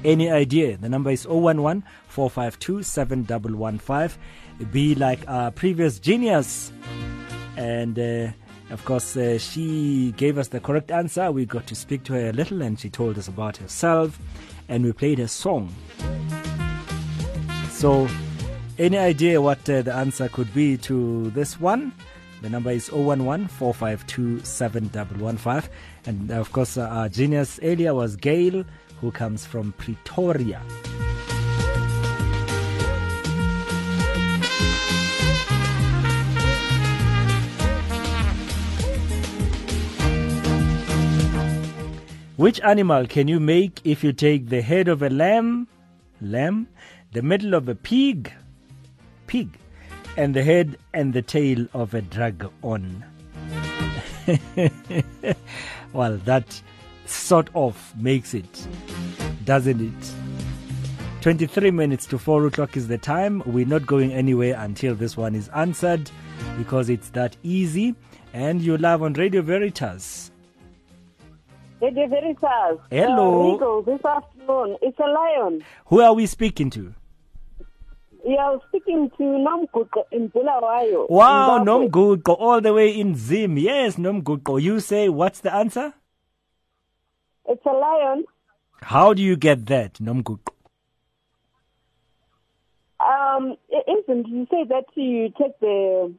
Any 0.06 0.32
idea? 0.32 0.78
The 0.78 0.88
number 0.88 1.12
is 1.12 1.26
011 1.26 1.84
452 2.08 2.84
7115. 2.84 4.18
Be 4.72 4.96
like 4.96 5.28
our 5.28 5.52
previous 5.52 6.00
genius. 6.00 6.72
And 7.58 8.00
uh, 8.00 8.32
of 8.70 8.86
course, 8.86 9.18
uh, 9.18 9.38
she 9.40 10.14
gave 10.16 10.38
us 10.38 10.48
the 10.48 10.62
correct 10.62 10.92
answer. 10.92 11.34
We 11.34 11.46
got 11.46 11.68
to 11.68 11.76
speak 11.76 12.06
to 12.06 12.14
her 12.14 12.30
a 12.30 12.32
little 12.32 12.62
and 12.62 12.80
she 12.80 12.90
told 12.90 13.18
us 13.18 13.28
about 13.28 13.58
herself. 13.58 14.18
And 14.70 14.86
we 14.86 14.94
played 14.94 15.20
her 15.20 15.28
song. 15.28 15.76
So, 17.78 18.08
any 18.80 18.98
idea 18.98 19.40
what 19.40 19.70
uh, 19.70 19.84
the 19.84 19.94
answer 19.94 20.28
could 20.30 20.52
be 20.52 20.78
to 20.78 21.30
this 21.30 21.60
one? 21.60 21.94
The 22.42 22.50
number 22.50 22.72
is 22.72 22.90
011 22.90 23.50
452 23.50 24.44
7115. 24.44 25.70
And 26.08 26.32
of 26.32 26.52
course, 26.52 26.78
uh, 26.78 26.88
our 26.88 27.08
genius 27.08 27.60
earlier 27.62 27.94
was 27.94 28.16
Gail 28.16 28.66
who 29.00 29.12
comes 29.12 29.46
from 29.46 29.74
Pretoria. 29.74 30.60
Which 42.38 42.60
animal 42.62 43.06
can 43.06 43.28
you 43.28 43.40
make 43.40 43.82
if 43.84 44.04
you 44.04 44.14
take 44.14 44.50
the 44.50 44.64
head 44.64 44.88
of 44.88 45.04
a 45.04 45.12
lamb, 45.12 45.68
lamb, 46.20 46.68
the 47.12 47.22
middle 47.22 47.54
of 47.54 47.70
a 47.70 47.76
pig, 47.76 48.32
pig, 49.28 49.50
and 50.16 50.34
the 50.34 50.44
head 50.44 50.78
and 50.94 51.14
the 51.14 51.22
tail 51.22 51.68
of 51.74 51.94
a 51.94 52.02
dragon? 52.02 53.04
well, 55.94 56.18
that 56.26 56.62
sort 57.06 57.50
of 57.56 57.94
makes 57.98 58.34
it, 58.34 58.68
doesn't 59.46 59.82
it? 59.82 60.14
23 61.22 61.72
minutes 61.72 62.06
to 62.06 62.18
4 62.18 62.46
o'clock 62.48 62.78
is 62.78 62.88
the 62.88 62.98
time. 62.98 63.42
We're 63.46 63.66
not 63.66 63.86
going 63.86 64.14
anywhere 64.14 64.56
until 64.58 64.96
this 64.96 65.18
one 65.18 65.36
is 65.36 65.50
answered 65.50 66.10
because 66.58 66.90
it's 66.90 67.10
that 67.10 67.36
easy. 67.44 67.96
And 68.34 68.62
you 68.62 68.78
live 68.78 69.02
on 69.02 69.14
Radio 69.14 69.42
Veritas. 69.42 70.32
Radio 71.82 72.08
Veritas. 72.08 72.80
Hello. 72.90 73.50
Uh, 73.50 73.54
Rico, 73.54 73.82
this 73.82 74.06
afternoon. 74.06 74.37
It's 74.82 75.00
a 75.00 75.10
lion. 75.10 75.64
Who 75.88 76.02
are 76.02 76.14
we 76.14 76.26
speaking 76.26 76.70
to? 76.72 76.94
You 78.26 78.38
are 78.38 78.60
speaking 78.68 79.10
to 79.18 79.24
Nomguqo 79.24 80.04
in 80.12 80.30
Bulawayo. 80.30 81.10
Wow. 81.10 81.64
Nomguqo, 81.64 82.36
all 82.40 82.62
the 82.62 82.74
way 82.74 82.90
in 82.90 83.16
Zim. 83.16 83.58
Yes, 83.58 83.96
Nomguqo. 83.96 84.62
You 84.62 84.80
say, 84.80 85.10
what's 85.10 85.40
the 85.42 85.54
answer? 85.54 85.94
It's 87.48 87.66
a 87.66 87.72
lion. 87.72 88.26
How 88.82 89.14
do 89.14 89.22
you 89.22 89.36
get 89.36 89.66
that, 89.68 89.94
Nomguqo? 89.96 90.54
Um, 93.00 93.56
isn't 93.88 94.28
you 94.28 94.48
say 94.50 94.64
that 94.70 94.86
you 94.96 95.30
take 95.40 95.60
the 95.60 96.14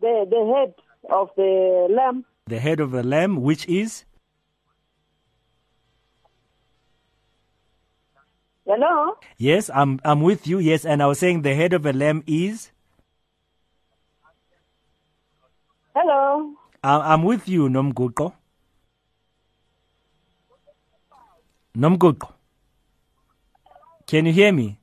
the 0.00 0.26
the 0.30 0.54
head 0.54 0.74
of 1.10 1.30
the 1.36 1.88
lamb? 1.90 2.24
The 2.46 2.60
head 2.60 2.80
of 2.80 2.92
the 2.92 3.02
lamb, 3.02 3.42
which 3.42 3.68
is? 3.68 4.04
Hello. 8.72 9.18
Yes, 9.36 9.68
I'm 9.68 10.00
I'm 10.02 10.22
with 10.22 10.46
you. 10.46 10.58
Yes, 10.58 10.86
and 10.86 11.02
I 11.02 11.06
was 11.06 11.18
saying 11.18 11.42
the 11.42 11.54
head 11.54 11.74
of 11.74 11.84
a 11.84 11.92
lamb 11.92 12.24
is. 12.26 12.70
Hello. 15.94 16.54
I- 16.82 17.12
I'm 17.12 17.22
with 17.22 17.46
you, 17.50 17.68
Nomguqo. 17.68 18.32
Nomguqo. 21.76 22.32
Can 24.06 24.24
you 24.24 24.32
hear 24.32 24.52
me? 24.52 24.80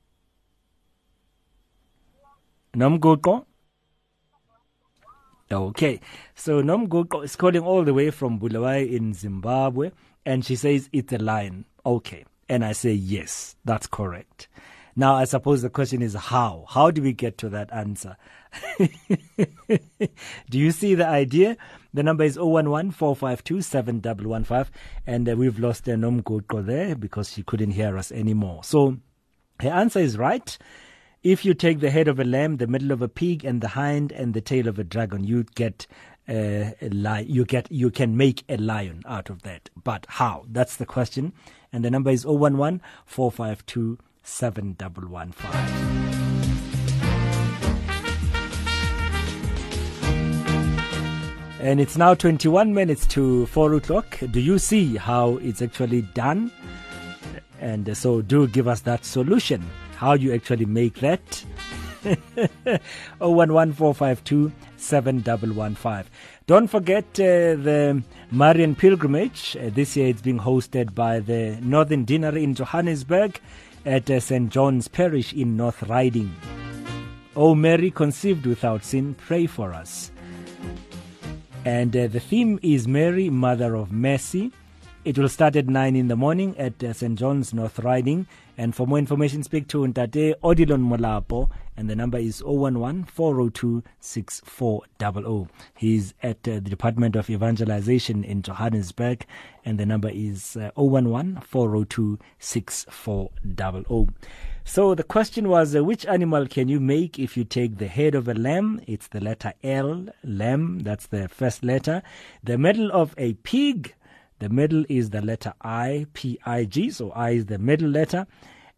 Nomguqo. 2.72 3.44
Okay, 5.50 5.98
so 6.36 6.62
Nomguqo 6.62 7.24
is 7.24 7.34
calling 7.34 7.62
all 7.62 7.82
the 7.82 7.92
way 7.92 8.10
from 8.12 8.38
Bulawayo 8.38 8.88
in 8.88 9.14
Zimbabwe, 9.14 9.90
and 10.24 10.44
she 10.44 10.54
says 10.54 10.88
it's 10.92 11.12
a 11.12 11.18
lion. 11.18 11.64
Okay, 11.84 12.24
and 12.50 12.64
I 12.64 12.72
say 12.72 12.92
yes, 12.92 13.54
that's 13.64 13.86
correct. 13.86 14.48
Now, 14.96 15.14
I 15.14 15.24
suppose 15.24 15.62
the 15.62 15.70
question 15.70 16.02
is 16.02 16.14
how? 16.14 16.64
How 16.68 16.90
do 16.90 17.00
we 17.00 17.12
get 17.12 17.38
to 17.38 17.48
that 17.50 17.72
answer? 17.72 18.16
do 20.50 20.58
you 20.58 20.72
see 20.72 20.96
the 20.96 21.06
idea? 21.06 21.56
The 21.94 22.02
number 22.02 22.24
is 22.24 22.36
011 22.36 22.90
452 22.90 23.62
7115, 23.62 24.72
and 25.06 25.28
uh, 25.28 25.36
we've 25.36 25.60
lost 25.60 25.88
uh, 25.88 25.92
Nomguqo 25.92 26.66
there 26.66 26.96
because 26.96 27.30
she 27.30 27.44
couldn't 27.44 27.70
hear 27.70 27.96
us 27.96 28.10
anymore. 28.10 28.64
So, 28.64 28.96
her 29.60 29.70
answer 29.70 30.00
is 30.00 30.18
right. 30.18 30.58
If 31.22 31.44
you 31.44 31.54
take 31.54 31.78
the 31.78 31.90
head 31.90 32.08
of 32.08 32.18
a 32.18 32.24
lamb, 32.24 32.56
the 32.56 32.66
middle 32.66 32.90
of 32.90 33.00
a 33.00 33.08
pig, 33.08 33.44
and 33.44 33.60
the 33.60 33.68
hind 33.68 34.10
and 34.10 34.34
the 34.34 34.40
tail 34.40 34.66
of 34.66 34.78
a 34.78 34.84
dragon, 34.84 35.22
you 35.22 35.44
get 35.54 35.86
uh, 36.28 36.72
a. 36.80 37.20
You 37.22 37.44
get 37.44 37.70
you 37.70 37.90
can 37.90 38.16
make 38.16 38.42
a 38.48 38.56
lion 38.56 39.02
out 39.06 39.30
of 39.30 39.42
that. 39.42 39.70
But 39.82 40.06
how? 40.08 40.46
That's 40.48 40.76
the 40.76 40.86
question. 40.86 41.32
And 41.72 41.84
the 41.84 41.90
number 41.90 42.10
is 42.10 42.24
011 42.24 42.80
452 43.06 43.98
7115. 44.22 46.00
And 51.60 51.78
it's 51.78 51.96
now 51.98 52.14
21 52.14 52.72
minutes 52.72 53.06
to 53.08 53.44
4 53.46 53.74
o'clock. 53.74 54.18
Do 54.30 54.40
you 54.40 54.58
see 54.58 54.96
how 54.96 55.36
it's 55.36 55.60
actually 55.60 56.02
done? 56.02 56.50
And 57.60 57.94
so 57.96 58.22
do 58.22 58.48
give 58.48 58.66
us 58.66 58.80
that 58.80 59.04
solution. 59.04 59.62
How 59.96 60.14
you 60.14 60.32
actually 60.32 60.64
make 60.64 61.00
that? 61.00 61.44
011452 63.20 64.50
7115. 64.78 66.04
Don't 66.46 66.66
forget 66.68 67.04
uh, 67.20 67.54
the 67.60 68.02
Marian 68.32 68.76
Pilgrimage. 68.76 69.56
Uh, 69.56 69.70
this 69.70 69.96
year 69.96 70.06
it's 70.06 70.22
being 70.22 70.38
hosted 70.38 70.94
by 70.94 71.18
the 71.18 71.58
Northern 71.60 72.04
Deanery 72.04 72.44
in 72.44 72.54
Johannesburg 72.54 73.40
at 73.84 74.08
uh, 74.08 74.20
St. 74.20 74.50
John's 74.50 74.86
Parish 74.86 75.32
in 75.32 75.56
North 75.56 75.82
Riding. 75.82 76.34
O 77.34 77.56
Mary, 77.56 77.90
conceived 77.90 78.46
without 78.46 78.84
sin, 78.84 79.14
pray 79.14 79.46
for 79.46 79.74
us. 79.74 80.12
And 81.64 81.96
uh, 81.96 82.06
the 82.06 82.20
theme 82.20 82.60
is 82.62 82.86
Mary, 82.86 83.30
Mother 83.30 83.74
of 83.74 83.90
Mercy. 83.90 84.52
It 85.04 85.18
will 85.18 85.28
start 85.28 85.56
at 85.56 85.66
9 85.66 85.96
in 85.96 86.06
the 86.06 86.16
morning 86.16 86.56
at 86.56 86.82
uh, 86.84 86.92
St. 86.92 87.18
John's 87.18 87.52
North 87.52 87.80
Riding. 87.80 88.28
And 88.60 88.76
for 88.76 88.86
more 88.86 88.98
information, 88.98 89.42
speak 89.42 89.68
to 89.68 89.78
Ntate 89.78 90.34
Odilon 90.44 90.86
Molapo. 90.86 91.48
And 91.78 91.88
the 91.88 91.96
number 91.96 92.18
is 92.18 92.42
011 92.42 93.04
402 93.04 93.82
6400. 94.00 95.48
He's 95.78 96.12
at 96.22 96.46
uh, 96.46 96.56
the 96.56 96.60
Department 96.60 97.16
of 97.16 97.30
Evangelization 97.30 98.22
in 98.22 98.42
Johannesburg. 98.42 99.24
And 99.64 99.80
the 99.80 99.86
number 99.86 100.10
is 100.12 100.58
uh, 100.58 100.72
011 100.76 101.40
402 101.40 102.18
6400. 102.38 104.08
So 104.66 104.94
the 104.94 105.04
question 105.04 105.48
was, 105.48 105.74
uh, 105.74 105.82
which 105.82 106.04
animal 106.04 106.46
can 106.46 106.68
you 106.68 106.80
make 106.80 107.18
if 107.18 107.38
you 107.38 107.44
take 107.44 107.78
the 107.78 107.88
head 107.88 108.14
of 108.14 108.28
a 108.28 108.34
lamb? 108.34 108.82
It's 108.86 109.08
the 109.08 109.20
letter 109.20 109.54
L, 109.64 110.06
lamb. 110.22 110.80
That's 110.80 111.06
the 111.06 111.28
first 111.30 111.64
letter. 111.64 112.02
The 112.44 112.58
middle 112.58 112.92
of 112.92 113.14
a 113.16 113.32
pig. 113.32 113.94
The 114.40 114.48
middle 114.48 114.86
is 114.88 115.10
the 115.10 115.20
letter 115.20 115.52
I, 115.60 116.06
P 116.14 116.38
I 116.46 116.64
G. 116.64 116.88
So 116.88 117.10
I 117.10 117.32
is 117.32 117.46
the 117.46 117.58
middle 117.58 117.90
letter, 117.90 118.26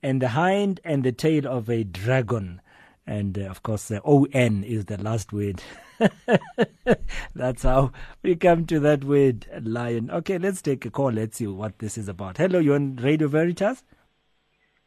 and 0.02 0.20
the 0.20 0.28
hind 0.28 0.80
and 0.84 1.04
the 1.04 1.12
tail 1.12 1.46
of 1.46 1.68
a 1.70 1.84
dragon. 1.84 2.60
And 3.06 3.38
uh, 3.38 3.42
of 3.42 3.62
course, 3.62 3.88
the 3.88 4.00
O 4.04 4.26
N 4.32 4.64
is 4.64 4.84
the 4.86 5.00
last 5.02 5.32
word. 5.32 5.62
That's 7.34 7.62
how 7.62 7.92
we 8.22 8.36
come 8.36 8.66
to 8.66 8.80
that 8.80 9.04
word 9.04 9.46
lion. 9.62 10.10
Okay, 10.10 10.38
let's 10.38 10.62
take 10.62 10.84
a 10.84 10.90
call. 10.90 11.10
Let's 11.10 11.38
see 11.38 11.46
what 11.46 11.78
this 11.78 11.98
is 11.98 12.08
about. 12.08 12.38
Hello, 12.38 12.58
you're 12.58 12.76
on 12.76 12.96
Radio 12.96 13.28
Veritas. 13.28 13.82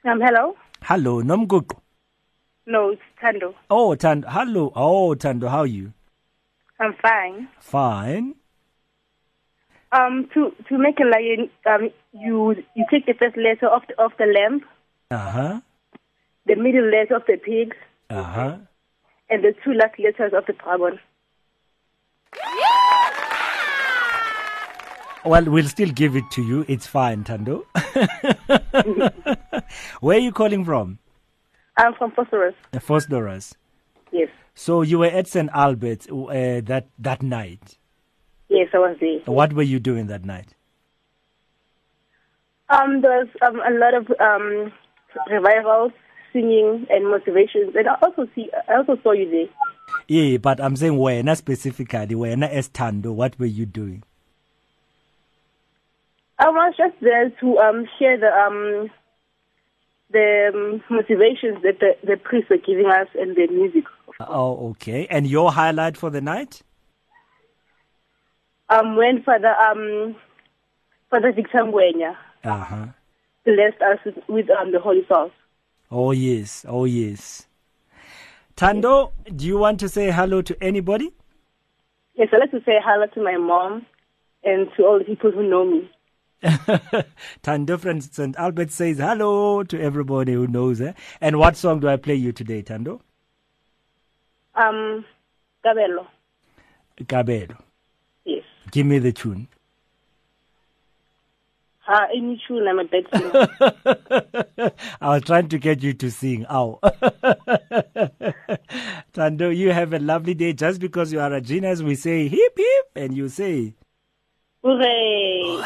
Um, 0.06 0.22
hello. 0.22 0.56
Hello, 0.82 1.22
Nomguqo. 1.22 1.80
No, 2.68 2.90
it's 2.90 3.02
Tando. 3.20 3.56
Oh, 3.70 3.96
Tando. 3.96 4.28
Hello. 4.30 4.72
Oh, 4.76 5.14
Tando, 5.16 5.48
how 5.48 5.60
are 5.60 5.68
you? 5.68 5.94
I'm 6.80 6.94
fine. 7.02 7.48
Fine. 7.60 8.36
Um, 9.92 10.30
to 10.34 10.52
to 10.68 10.78
make 10.78 11.00
a 11.00 11.06
lion, 11.06 11.50
um, 11.66 11.90
you 12.12 12.56
you 12.76 12.86
take 12.92 13.06
the 13.06 13.14
first 13.14 13.38
letter 13.38 13.68
of 13.68 13.84
the 13.88 14.02
of 14.02 14.12
the 14.18 14.26
lamb, 14.26 14.62
Uh 15.12 15.18
huh. 15.32 15.62
the 16.46 16.56
middle 16.56 16.90
letter 16.90 17.16
of 17.16 17.24
the 17.28 17.38
pig, 17.38 17.76
Uh 18.10 18.24
huh. 18.24 18.58
and 19.30 19.44
the 19.44 19.54
two 19.64 19.74
last 19.74 20.00
letters 20.00 20.34
of 20.34 20.46
the 20.48 20.54
dragon. 20.54 21.00
Well, 25.26 25.46
we'll 25.46 25.68
still 25.68 25.90
give 25.90 26.16
it 26.16 26.30
to 26.32 26.44
you. 26.44 26.66
It's 26.68 26.86
fine, 26.86 27.24
Tando. 27.24 27.66
Where 30.00 30.18
are 30.18 30.20
you 30.20 30.32
calling 30.32 30.64
from? 30.64 31.00
I'm 31.78 31.96
from 31.96 32.12
Vosloorus. 32.12 32.54
Uh, 32.74 32.78
Vosloorus. 32.78 33.56
Yes. 34.12 34.30
So 34.54 34.84
you 34.84 35.00
were 35.00 35.08
at 35.08 35.28
St. 35.28 35.50
Albert's 35.52 36.08
uh, 36.08 36.62
that 36.66 36.88
that 37.00 37.24
night. 37.24 37.78
Yes, 38.50 38.70
I 38.74 38.78
was 38.78 38.98
there. 39.00 39.20
What 39.26 39.54
were 39.54 39.64
you 39.64 39.80
doing 39.80 40.06
that 40.08 40.24
night? 40.26 40.54
Um, 42.70 43.02
there 43.02 43.18
was 43.18 43.28
um, 43.42 43.60
a 43.66 43.72
lot 43.72 43.94
of 43.96 44.12
um, 44.22 44.72
revivals, 45.30 45.92
singing, 46.34 46.88
and 46.90 47.06
motivations, 47.10 47.76
and 47.76 47.88
I 47.88 47.96
also 48.02 48.28
see 48.36 48.50
I 48.68 48.76
also 48.76 48.98
saw 49.02 49.12
you 49.12 49.30
there. 49.30 49.48
Yeah, 50.08 50.38
but 50.38 50.60
I'm 50.62 50.76
saying 50.76 50.98
when 50.98 51.34
specifically, 51.36 52.16
when 52.16 52.44
as 52.44 52.68
Tando, 52.68 53.12
what 53.12 53.40
were 53.40 53.46
you 53.46 53.66
doing? 53.66 54.04
I 56.38 56.50
was 56.50 56.74
just 56.78 56.96
there 57.02 57.30
to 57.30 57.58
um, 57.60 57.88
share 57.98 58.18
the 58.18 58.28
um, 58.28 58.90
the 60.12 60.52
um, 60.54 60.84
motivations 60.90 61.64
that 61.64 61.80
the, 61.80 61.96
the 62.06 62.18
priests 62.18 62.50
were 62.50 62.58
giving 62.58 62.88
us 62.88 63.08
and 63.20 63.36
the 63.36 63.48
music. 63.48 63.86
Oh, 64.20 64.70
okay. 64.72 65.08
And 65.10 65.28
your 65.28 65.52
highlight 65.52 65.98
for 65.98 66.10
the 66.10 66.22
night? 66.22 66.62
Um, 68.70 68.96
when 68.96 69.24
Father 69.24 69.54
um, 69.56 70.16
Father 71.10 71.32
Victor 71.32 71.60
Ngwenya 71.60 72.16
Uh 72.44 72.58
huh. 72.64 72.86
Blessed 73.46 73.82
us 73.82 74.00
with, 74.06 74.16
with 74.28 74.50
um, 74.50 74.72
the 74.72 74.80
Holy 74.80 75.06
Sauce. 75.08 75.32
Oh 75.92 76.12
yes, 76.12 76.66
oh 76.68 76.86
yes. 76.86 77.48
Tando, 78.56 79.12
do 79.36 79.46
you 79.46 79.58
want 79.58 79.80
to 79.82 79.90
say 79.90 80.12
hello 80.12 80.42
to 80.42 80.58
anybody? 80.64 81.14
Yes, 82.16 82.30
I'd 82.34 82.40
like 82.40 82.52
to 82.52 82.62
say 82.66 82.80
hello 82.84 83.06
to 83.08 83.22
my 83.22 83.38
mom 83.38 83.86
and 84.44 84.68
to 84.78 84.84
all 84.84 85.00
the 85.00 85.06
people 85.06 85.32
who 85.32 85.48
know 85.48 85.66
me. 85.66 85.92
Tando 87.44 87.78
from 87.78 88.02
St. 88.02 88.36
Albert 88.38 88.72
says 88.72 88.98
hello 88.98 89.64
to 89.64 89.82
everybody 89.82 90.34
who 90.34 90.48
knows 90.48 90.80
her. 90.80 90.96
And 91.20 91.38
what 91.40 91.58
song 91.58 91.80
do 91.80 91.88
I 91.88 91.98
play 91.98 92.16
you 92.16 92.32
today, 92.32 92.62
Tando? 92.62 93.02
Um, 94.56 95.04
Gabelo. 95.66 96.08
Cabello. 97.08 97.58
Yes. 98.24 98.44
Give 98.72 98.86
me 98.86 99.00
the 99.00 99.12
tune. 99.12 99.48
Uh, 101.88 102.08
any 102.16 102.42
tune, 102.48 102.68
I'm 102.68 102.80
a 102.80 102.86
bad 102.86 103.04
singer. 103.14 103.48
I 105.02 105.10
was 105.10 105.22
trying 105.22 105.50
to 105.50 105.60
get 105.60 105.84
you 105.84 105.94
to 105.94 106.10
sing. 106.10 106.44
Ow. 106.50 106.80
Tando, 109.14 109.50
you 109.50 109.72
have 109.72 109.94
a 109.94 110.00
lovely 110.00 110.34
day. 110.34 110.54
Just 110.54 110.80
because 110.80 111.14
you 111.14 111.20
are 111.20 111.32
a 111.32 111.42
genius, 111.42 111.84
we 111.84 111.94
say 111.94 112.28
hip 112.28 112.54
hip, 112.58 112.86
and 112.96 113.16
you 113.16 113.30
say 113.30 113.76
Hooray! 114.64 115.64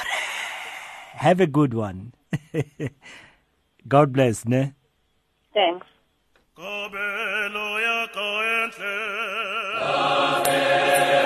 have 1.14 1.39
a 1.39 1.48
good 1.48 1.73
one. 1.73 2.14
God 3.88 4.11
bless, 4.11 4.45
ne? 4.45 4.73
Thanks. 5.53 5.88
And 10.51 11.18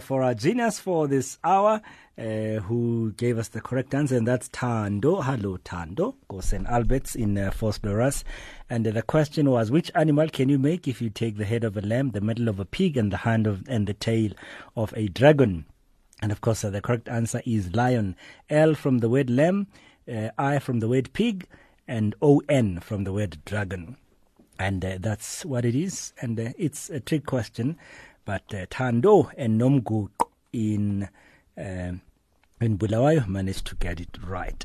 for 0.00 0.22
our 0.22 0.34
genius 0.34 0.78
for 0.78 1.06
this 1.06 1.38
hour, 1.44 1.80
uh, 2.18 2.60
who 2.60 3.12
gave 3.16 3.38
us 3.38 3.48
the 3.48 3.60
correct 3.60 3.94
answer, 3.94 4.16
and 4.16 4.26
that's 4.26 4.48
Tando. 4.48 5.20
Hello, 5.20 5.56
Tando. 5.58 6.16
Go 6.28 6.40
St. 6.40 6.66
Albert's 6.66 7.14
in 7.14 7.38
uh, 7.38 7.50
Vosloorus. 7.50 8.24
And 8.68 8.86
uh, 8.86 8.90
the 8.90 9.02
question 9.02 9.50
was, 9.50 9.70
which 9.70 9.90
animal 9.94 10.28
can 10.28 10.48
you 10.48 10.58
make 10.58 10.86
if 10.88 11.00
you 11.00 11.10
take 11.10 11.36
the 11.36 11.44
head 11.44 11.64
of 11.64 11.76
a 11.76 11.80
lamb, 11.80 12.10
the 12.10 12.20
middle 12.20 12.48
of 12.48 12.58
a 12.58 12.64
pig, 12.64 12.96
and 12.96 13.12
the 13.12 13.18
hand 13.18 13.46
of 13.46 13.62
and 13.68 13.86
the 13.86 13.94
tail 13.94 14.32
of 14.76 14.92
a 14.96 15.08
dragon? 15.08 15.66
And 16.20 16.30
of 16.32 16.40
course, 16.40 16.64
uh, 16.64 16.70
the 16.70 16.82
correct 16.82 17.08
answer 17.08 17.40
is 17.46 17.74
lion. 17.74 18.16
L 18.48 18.74
from 18.74 18.98
the 18.98 19.08
word 19.08 19.30
lamb, 19.30 19.68
uh, 20.10 20.28
I 20.36 20.58
from 20.58 20.80
the 20.80 20.88
word 20.88 21.12
pig, 21.12 21.46
and 21.88 22.14
O 22.20 22.42
N 22.48 22.80
from 22.80 23.04
the 23.04 23.12
word 23.12 23.38
dragon. 23.44 23.96
And 24.58 24.84
uh, 24.84 24.98
that's 25.00 25.44
what 25.46 25.64
it 25.64 25.74
is. 25.74 26.12
And 26.20 26.38
uh, 26.38 26.50
it's 26.58 26.90
a 26.90 27.00
trick 27.00 27.24
question. 27.24 27.78
But 28.30 28.54
uh, 28.54 28.66
Tando 28.70 29.28
and 29.36 29.60
Nomgu 29.60 30.08
in, 30.52 31.08
um 31.58 32.00
in 32.60 32.78
Bulawayo 32.78 33.26
managed 33.26 33.66
to 33.66 33.74
get 33.74 33.98
it 33.98 34.16
right. 34.24 34.64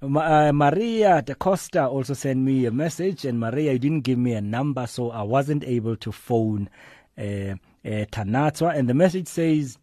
Ma- 0.00 0.20
uh, 0.20 0.52
Maria 0.52 1.20
da 1.20 1.34
Costa 1.34 1.88
also 1.88 2.14
sent 2.14 2.38
me 2.38 2.66
a 2.66 2.70
message, 2.70 3.24
and 3.24 3.40
Maria, 3.40 3.72
you 3.72 3.80
didn't 3.80 4.02
give 4.02 4.16
me 4.16 4.34
a 4.34 4.40
number, 4.40 4.86
so 4.86 5.10
I 5.10 5.22
wasn't 5.22 5.64
able 5.64 5.96
to 5.96 6.12
phone 6.12 6.70
uh, 7.18 7.22
uh, 7.22 7.56
Tanatswa. 7.84 8.78
And 8.78 8.88
the 8.88 8.94
message 8.94 9.26
says, 9.26 9.76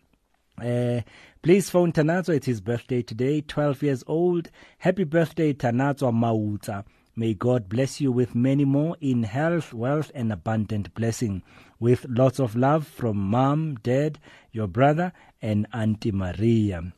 uh, 0.63 1.01
please 1.41 1.69
phone 1.69 1.91
Tanatswa. 1.91 2.35
It's 2.35 2.45
his 2.45 2.61
birthday 2.61 3.01
today, 3.01 3.41
12 3.41 3.83
years 3.83 4.03
old. 4.07 4.49
Happy 4.77 5.03
birthday, 5.03 5.51
Tanatswa 5.51 6.13
Mauta. 6.13 6.85
May 7.17 7.33
God 7.33 7.67
bless 7.67 7.99
you 7.99 8.11
with 8.11 8.35
many 8.35 8.63
more 8.63 8.95
in 9.01 9.23
health, 9.23 9.73
wealth, 9.73 10.11
and 10.15 10.31
abundant 10.31 10.93
blessing. 10.93 11.41
With 11.79 12.05
lots 12.09 12.39
of 12.39 12.55
love 12.55 12.87
from 12.87 13.17
mom, 13.17 13.75
dad, 13.83 14.19
your 14.51 14.67
brother, 14.67 15.13
and 15.41 15.67
Auntie 15.73 16.11
Maria. 16.11 16.93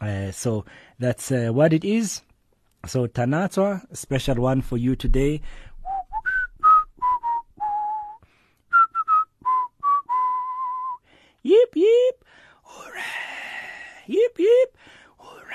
Uh, 0.00 0.30
so 0.30 0.64
that's 0.98 1.30
uh, 1.30 1.50
what 1.52 1.72
it 1.72 1.84
is. 1.84 2.22
So 2.86 3.06
Tanatswa, 3.06 3.96
special 3.96 4.36
one 4.36 4.62
for 4.62 4.76
you 4.76 4.96
today. 4.96 5.40
Yip 11.44 11.74
yip, 11.74 12.24
hooray! 12.62 13.00
Yip 14.06 14.38
yip, 14.38 14.76
hooray! 15.18 15.54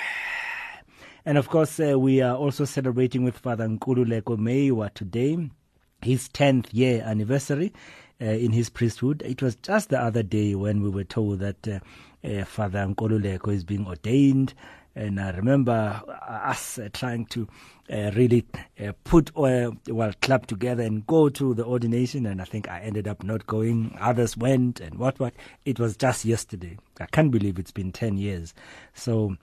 And 1.26 1.38
of 1.38 1.50
course, 1.50 1.80
uh, 1.80 1.98
we 1.98 2.22
are 2.22 2.36
also 2.36 2.66
celebrating 2.66 3.24
with 3.24 3.38
Father 3.38 3.68
Nkululeko 3.68 4.38
Meiwa 4.38 4.94
today, 4.94 5.50
his 6.02 6.28
10th 6.30 6.68
year 6.72 7.02
anniversary 7.06 7.74
in 8.20 8.52
his 8.52 8.70
priesthood. 8.70 9.22
It 9.26 9.42
was 9.42 9.56
just 9.56 9.90
the 9.90 10.02
other 10.02 10.24
day 10.24 10.56
when 10.56 10.82
we 10.82 10.90
were 10.90 11.04
told 11.04 11.40
that 11.40 11.68
uh, 11.68 11.80
uh, 12.24 12.46
Father 12.46 12.80
Nkululeko 12.80 13.54
is 13.54 13.64
being 13.64 13.88
ordained. 13.88 14.54
And 14.96 15.20
I 15.20 15.30
remember 15.30 16.02
us 16.28 16.80
uh, 16.80 16.90
trying 16.92 17.28
to 17.28 17.48
uh, 17.92 18.12
really 18.16 18.46
uh, 18.84 18.94
put, 19.04 19.30
uh, 19.38 19.72
well, 19.88 20.12
club 20.24 20.48
together 20.48 20.82
and 20.82 21.06
go 21.06 21.30
to 21.30 21.54
the 21.54 21.64
ordination. 21.64 22.26
And 22.26 22.42
I 22.42 22.46
think 22.46 22.68
I 22.68 22.80
ended 22.80 23.08
up 23.08 23.24
not 23.24 23.46
going. 23.46 23.96
Others 24.02 24.38
went 24.38 24.80
and 24.80 24.96
what, 24.98 25.20
what. 25.20 25.36
It 25.66 25.80
was 25.80 25.96
just 25.98 26.26
yesterday. 26.26 26.78
I 27.00 27.06
can't 27.06 27.30
believe 27.30 27.60
it's 27.60 27.72
been 27.72 27.92
10 27.92 28.18
years. 28.18 28.56
So, 28.96 29.38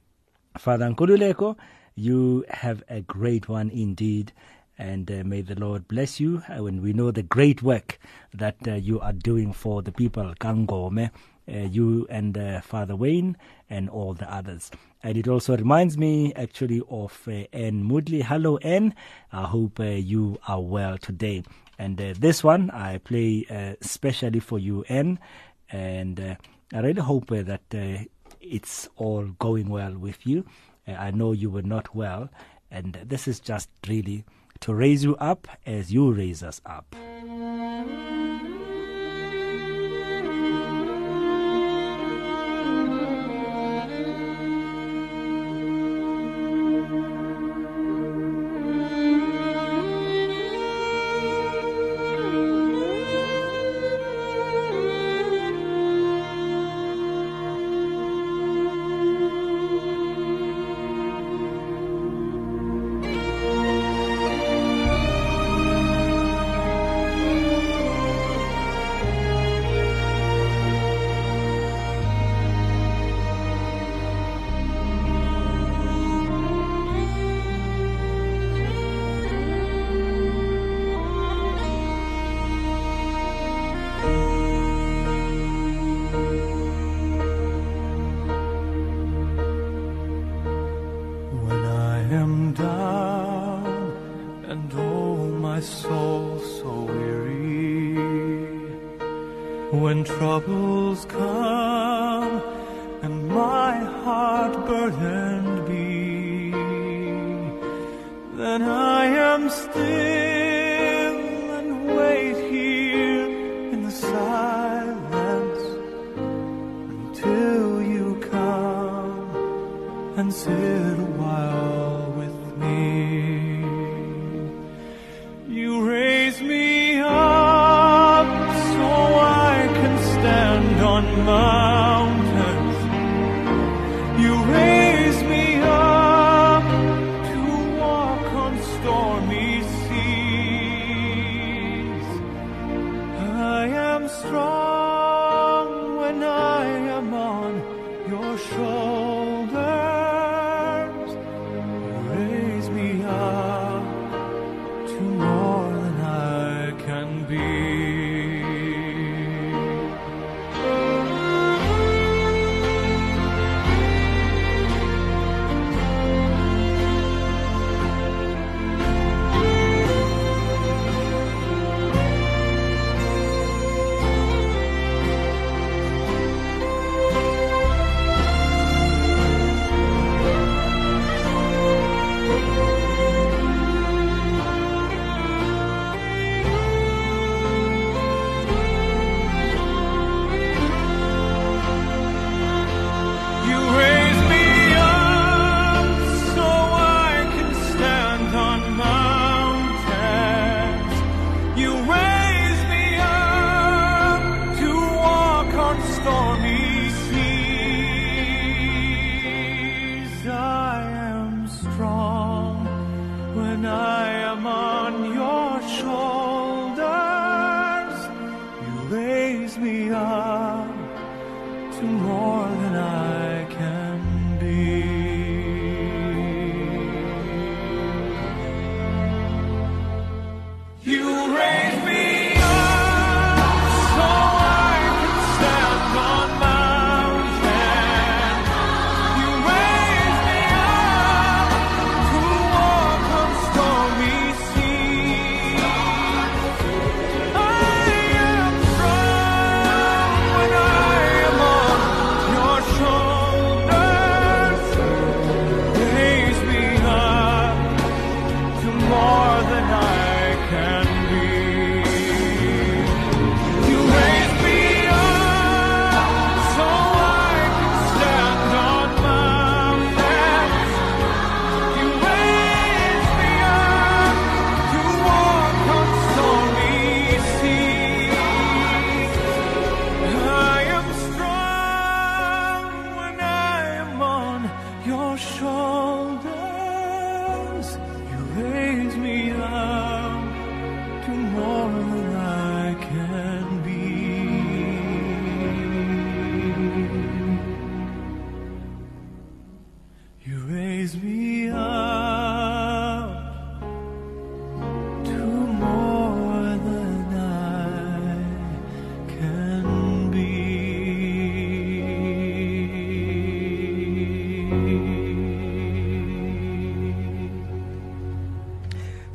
Father 0.59 0.87
Nkululeko, 0.91 1.57
you 1.95 2.45
have 2.51 2.83
a 2.89 3.03
great 3.03 3.49
one 3.49 3.71
indeed. 3.71 4.33
And 4.79 5.11
uh, 5.11 5.23
may 5.25 5.43
the 5.43 5.55
Lord 5.55 5.87
bless 5.87 6.19
you 6.19 6.43
uh, 6.49 6.63
when 6.63 6.83
we 6.83 6.93
know 6.93 7.11
the 7.11 7.23
great 7.23 7.63
work 7.63 7.99
that 8.33 8.57
uh, 8.67 8.75
you 8.75 9.01
are 9.01 9.13
doing 9.13 9.53
for 9.53 9.83
the 9.83 9.93
people, 9.93 10.35
Kangome, 10.41 11.11
uh, 11.47 11.53
you 11.53 12.07
and 12.11 12.37
uh, 12.37 12.61
Father 12.61 12.97
Wayne 12.97 13.37
and 13.71 13.89
all 13.89 14.15
the 14.15 14.33
others. 14.33 14.71
And 15.03 15.17
it 15.17 15.29
also 15.29 15.57
reminds 15.57 15.99
me 15.99 16.33
actually 16.35 16.83
of 16.89 17.21
uh, 17.29 17.45
Anne 17.53 17.85
Moodley. 17.85 18.23
Hello, 18.23 18.57
Anne. 18.59 18.95
I 19.33 19.45
hope 19.45 19.79
uh, 19.79 19.85
you 19.85 20.39
are 20.49 20.61
well 20.63 20.99
today. 20.99 21.43
And 21.79 22.01
uh, 22.01 22.15
this 22.19 22.43
one 22.43 22.71
I 22.71 22.99
play 22.99 23.47
uh, 23.51 23.75
specially 23.81 24.41
for 24.41 24.59
you, 24.59 24.85
Anne. 24.89 25.19
And 25.71 26.19
uh, 26.19 26.35
I 26.73 26.81
really 26.81 27.03
hope 27.03 27.31
uh, 27.31 27.43
that 27.43 27.63
uh, 27.75 28.05
it's 28.41 28.89
all 28.97 29.25
going 29.39 29.69
well 29.69 29.97
with 29.97 30.27
you. 30.27 30.47
Uh, 30.89 30.93
I 30.93 31.11
know 31.11 31.33
you 31.33 31.51
were 31.51 31.63
not 31.63 31.95
well. 31.95 32.31
And 32.71 32.95
this 33.05 33.29
is 33.29 33.39
just 33.39 33.69
really 33.87 34.25
to 34.61 34.75
raise 34.75 35.05
you 35.05 35.17
up 35.17 35.49
as 35.67 35.93
you 35.93 36.13
raise 36.13 36.43
us 36.43 36.61
up. 36.65 36.95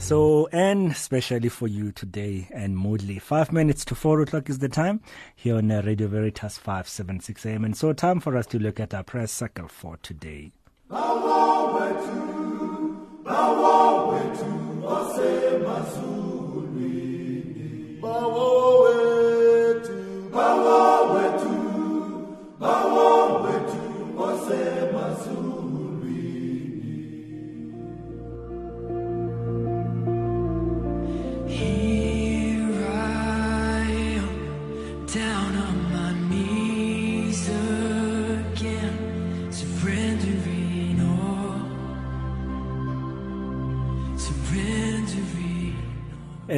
So, 0.09 0.49
and 0.51 0.91
especially 0.91 1.49
for 1.49 1.67
you 1.67 1.91
today 1.91 2.47
Anne 2.51 2.75
Moodley. 2.75 3.21
Five 3.21 3.51
minutes 3.51 3.85
to 3.85 3.93
four 3.93 4.19
o'clock 4.21 4.49
is 4.49 4.57
the 4.57 4.67
time 4.67 5.01
here 5.35 5.57
on 5.57 5.69
uh, 5.69 5.83
Radio 5.85 6.07
Veritas 6.07 6.57
576 6.57 7.45
AM. 7.45 7.63
And 7.63 7.77
so, 7.77 7.93
time 7.93 8.19
for 8.19 8.35
us 8.35 8.47
to 8.47 8.57
look 8.57 8.79
at 8.79 8.91
our 8.95 9.03
press 9.03 9.31
circle 9.31 9.67
for 9.67 9.97
today. 9.97 10.51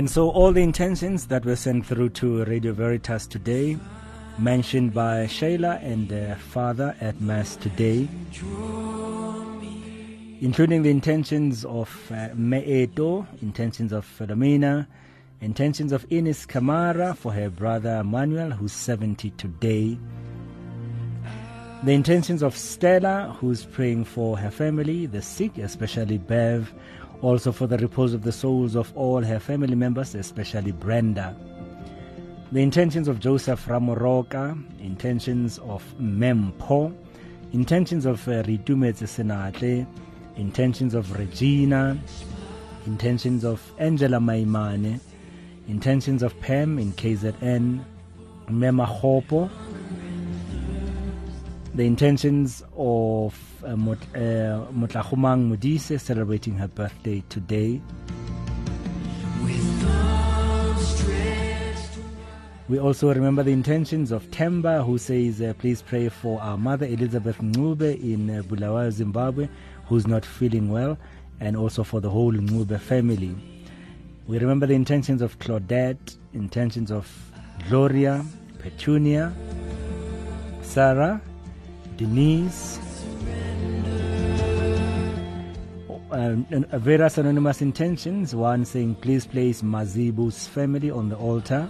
And 0.01 0.09
so, 0.09 0.31
all 0.31 0.51
the 0.51 0.63
intentions 0.63 1.27
that 1.27 1.45
were 1.45 1.55
sent 1.55 1.85
through 1.85 2.09
to 2.21 2.43
Radio 2.45 2.73
Veritas 2.73 3.27
today, 3.27 3.77
mentioned 4.39 4.95
by 4.95 5.27
Shayla 5.27 5.79
and 5.83 6.11
uh, 6.11 6.33
Father 6.37 6.95
at 6.99 7.21
Mass 7.21 7.55
today, 7.55 8.09
including 10.41 10.81
the 10.81 10.89
intentions 10.89 11.63
of 11.65 11.87
uh, 12.09 12.29
Meeto, 12.29 13.27
intentions 13.43 13.93
of 13.93 14.03
Philomena, 14.17 14.87
intentions 15.39 15.91
of 15.91 16.07
Ines 16.09 16.47
Kamara 16.47 17.15
for 17.15 17.31
her 17.33 17.51
brother 17.51 18.03
Manuel, 18.03 18.49
who's 18.49 18.73
70 18.73 19.29
today, 19.37 19.99
the 21.83 21.91
intentions 21.91 22.41
of 22.41 22.57
Stella, 22.57 23.35
who's 23.39 23.65
praying 23.65 24.05
for 24.05 24.35
her 24.35 24.49
family, 24.49 25.05
the 25.05 25.21
sick, 25.21 25.59
especially 25.59 26.17
Bev, 26.17 26.73
also 27.21 27.51
for 27.51 27.67
the 27.67 27.77
repose 27.77 28.13
of 28.13 28.23
the 28.23 28.31
souls 28.31 28.75
of 28.75 28.95
all 28.97 29.21
her 29.21 29.39
family 29.39 29.75
members, 29.75 30.15
especially 30.15 30.71
Brenda. 30.71 31.35
The 32.51 32.61
intentions 32.61 33.07
of 33.07 33.19
Joseph 33.19 33.65
Ramoroka, 33.65 34.61
intentions 34.81 35.57
of 35.59 35.83
Mempo, 35.99 36.93
intentions 37.53 38.05
of 38.05 38.27
uh, 38.27 38.43
Ritumetse 38.43 39.07
Senatle, 39.07 39.87
intentions 40.35 40.93
of 40.93 41.17
Regina, 41.17 41.97
intentions 42.85 43.45
of 43.45 43.61
Angela 43.77 44.17
Maimane, 44.17 44.99
intentions 45.67 46.23
of 46.23 46.37
Pam 46.41 46.79
in 46.79 46.91
KZN, 46.93 47.83
Mema 48.47 48.85
Hopo, 48.85 49.49
the 51.73 51.85
intentions 51.85 52.63
of 52.75 53.37
uh, 53.63 53.67
uh, 53.67 53.73
Motlachumang 54.71 55.49
Modise 55.49 55.99
celebrating 55.99 56.55
her 56.55 56.67
birthday 56.67 57.23
today. 57.29 57.81
We 62.71 62.79
also 62.79 63.13
remember 63.13 63.43
the 63.43 63.51
intentions 63.51 64.11
of 64.11 64.23
Temba, 64.31 64.85
who 64.85 64.97
says, 64.97 65.41
uh, 65.41 65.53
Please 65.59 65.81
pray 65.81 66.07
for 66.07 66.41
our 66.41 66.57
mother 66.57 66.85
Elizabeth 66.85 67.37
Ncube 67.39 68.01
in 68.01 68.29
uh, 68.29 68.43
Bulawayo, 68.43 68.89
Zimbabwe, 68.91 69.49
who's 69.87 70.07
not 70.07 70.23
feeling 70.23 70.69
well, 70.69 70.97
and 71.41 71.57
also 71.57 71.83
for 71.83 71.99
the 71.99 72.09
whole 72.09 72.31
Ncube 72.31 72.79
family. 72.79 73.35
We 74.25 74.39
remember 74.39 74.67
the 74.67 74.73
intentions 74.73 75.21
of 75.21 75.37
Claudette, 75.39 76.17
intentions 76.33 76.91
of 76.91 77.11
Gloria, 77.67 78.23
Petunia, 78.59 79.33
Sarah, 80.61 81.21
Denise, 81.97 82.79
uh, 86.11 86.35
uh, 86.51 86.79
various 86.79 87.17
anonymous 87.17 87.61
intentions. 87.61 88.35
One 88.35 88.65
saying, 88.65 88.95
Please 88.95 89.25
place 89.25 89.61
Mazibu's 89.61 90.47
family 90.47 90.91
on 90.91 91.09
the 91.09 91.15
altar. 91.15 91.69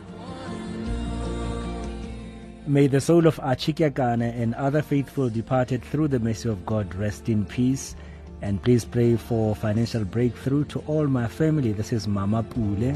May 2.67 2.87
the 2.87 3.01
soul 3.01 3.27
of 3.27 3.37
Achikyakane 3.37 4.33
and 4.39 4.55
other 4.55 4.81
faithful 4.81 5.29
departed 5.29 5.83
through 5.83 6.09
the 6.09 6.19
mercy 6.19 6.49
of 6.49 6.65
God 6.65 6.93
rest 6.95 7.29
in 7.29 7.45
peace. 7.45 7.95
And 8.41 8.61
please 8.61 8.85
pray 8.85 9.15
for 9.17 9.55
financial 9.55 10.03
breakthrough 10.03 10.65
to 10.65 10.79
all 10.87 11.07
my 11.07 11.27
family. 11.27 11.73
This 11.73 11.93
is 11.93 12.07
Mama 12.07 12.43
Pule. 12.43 12.95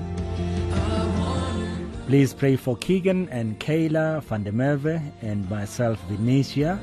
Please 2.07 2.33
pray 2.33 2.55
for 2.55 2.77
Keegan 2.77 3.29
and 3.29 3.59
Kayla 3.59 4.23
van 4.23 4.43
der 4.43 4.51
Merwe 4.51 5.01
and 5.21 5.49
myself, 5.49 5.99
Venetia. 6.07 6.79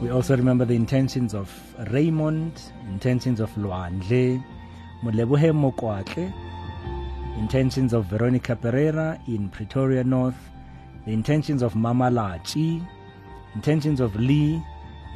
We 0.00 0.10
also 0.10 0.36
remember 0.36 0.64
the 0.64 0.74
intentions 0.74 1.34
of 1.34 1.50
Raymond, 1.90 2.60
intentions 2.88 3.40
of 3.40 3.50
Luandle, 3.52 4.44
Mulebohe 5.02 5.52
Mokwatle, 5.52 6.32
intentions 7.38 7.92
of 7.92 8.06
Veronica 8.06 8.56
Pereira 8.56 9.18
in 9.28 9.48
Pretoria 9.48 10.04
North, 10.04 10.36
the 11.06 11.12
intentions 11.12 11.62
of 11.62 11.74
Mama 11.76 12.10
Lachi, 12.10 12.86
intentions 13.54 14.00
of 14.00 14.14
Lee, 14.16 14.62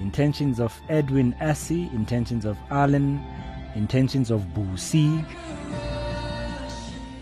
intentions 0.01 0.61
of 0.61 0.81
Edwin 0.89 1.35
Assi, 1.41 1.93
intentions 1.93 2.45
of 2.45 2.57
Allen, 2.71 3.21
intentions 3.75 4.31
of 4.31 4.43
Busi, 4.55 5.25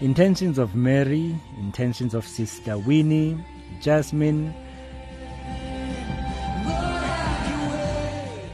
intentions 0.01 0.59
of 0.59 0.75
Mary, 0.75 1.35
intentions 1.59 2.15
of 2.15 2.27
Sister 2.27 2.77
Winnie, 2.77 3.43
Jasmine, 3.81 4.55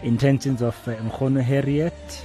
intentions 0.03 0.63
of 0.63 0.77
uh, 0.89 0.95
Mkhono 0.97 1.43
Harriet, 1.43 2.25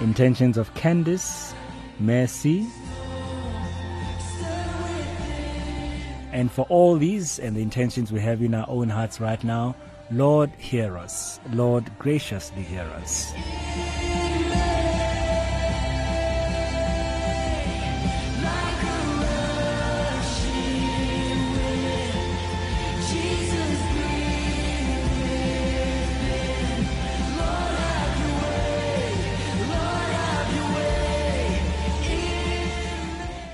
intentions 0.00 0.56
of 0.56 0.72
Candice, 0.74 1.54
Mercy, 1.98 2.66
and 6.32 6.50
for 6.52 6.66
all 6.68 6.96
these 6.96 7.38
and 7.38 7.56
the 7.56 7.62
intentions 7.62 8.12
we 8.12 8.20
have 8.20 8.42
in 8.42 8.54
our 8.54 8.68
own 8.68 8.88
hearts 8.88 9.20
right 9.20 9.42
now, 9.42 9.74
Lord, 10.10 10.50
hear 10.58 10.96
us. 10.96 11.40
Lord, 11.52 11.90
graciously 11.98 12.62
hear 12.62 12.84
us. 13.02 13.32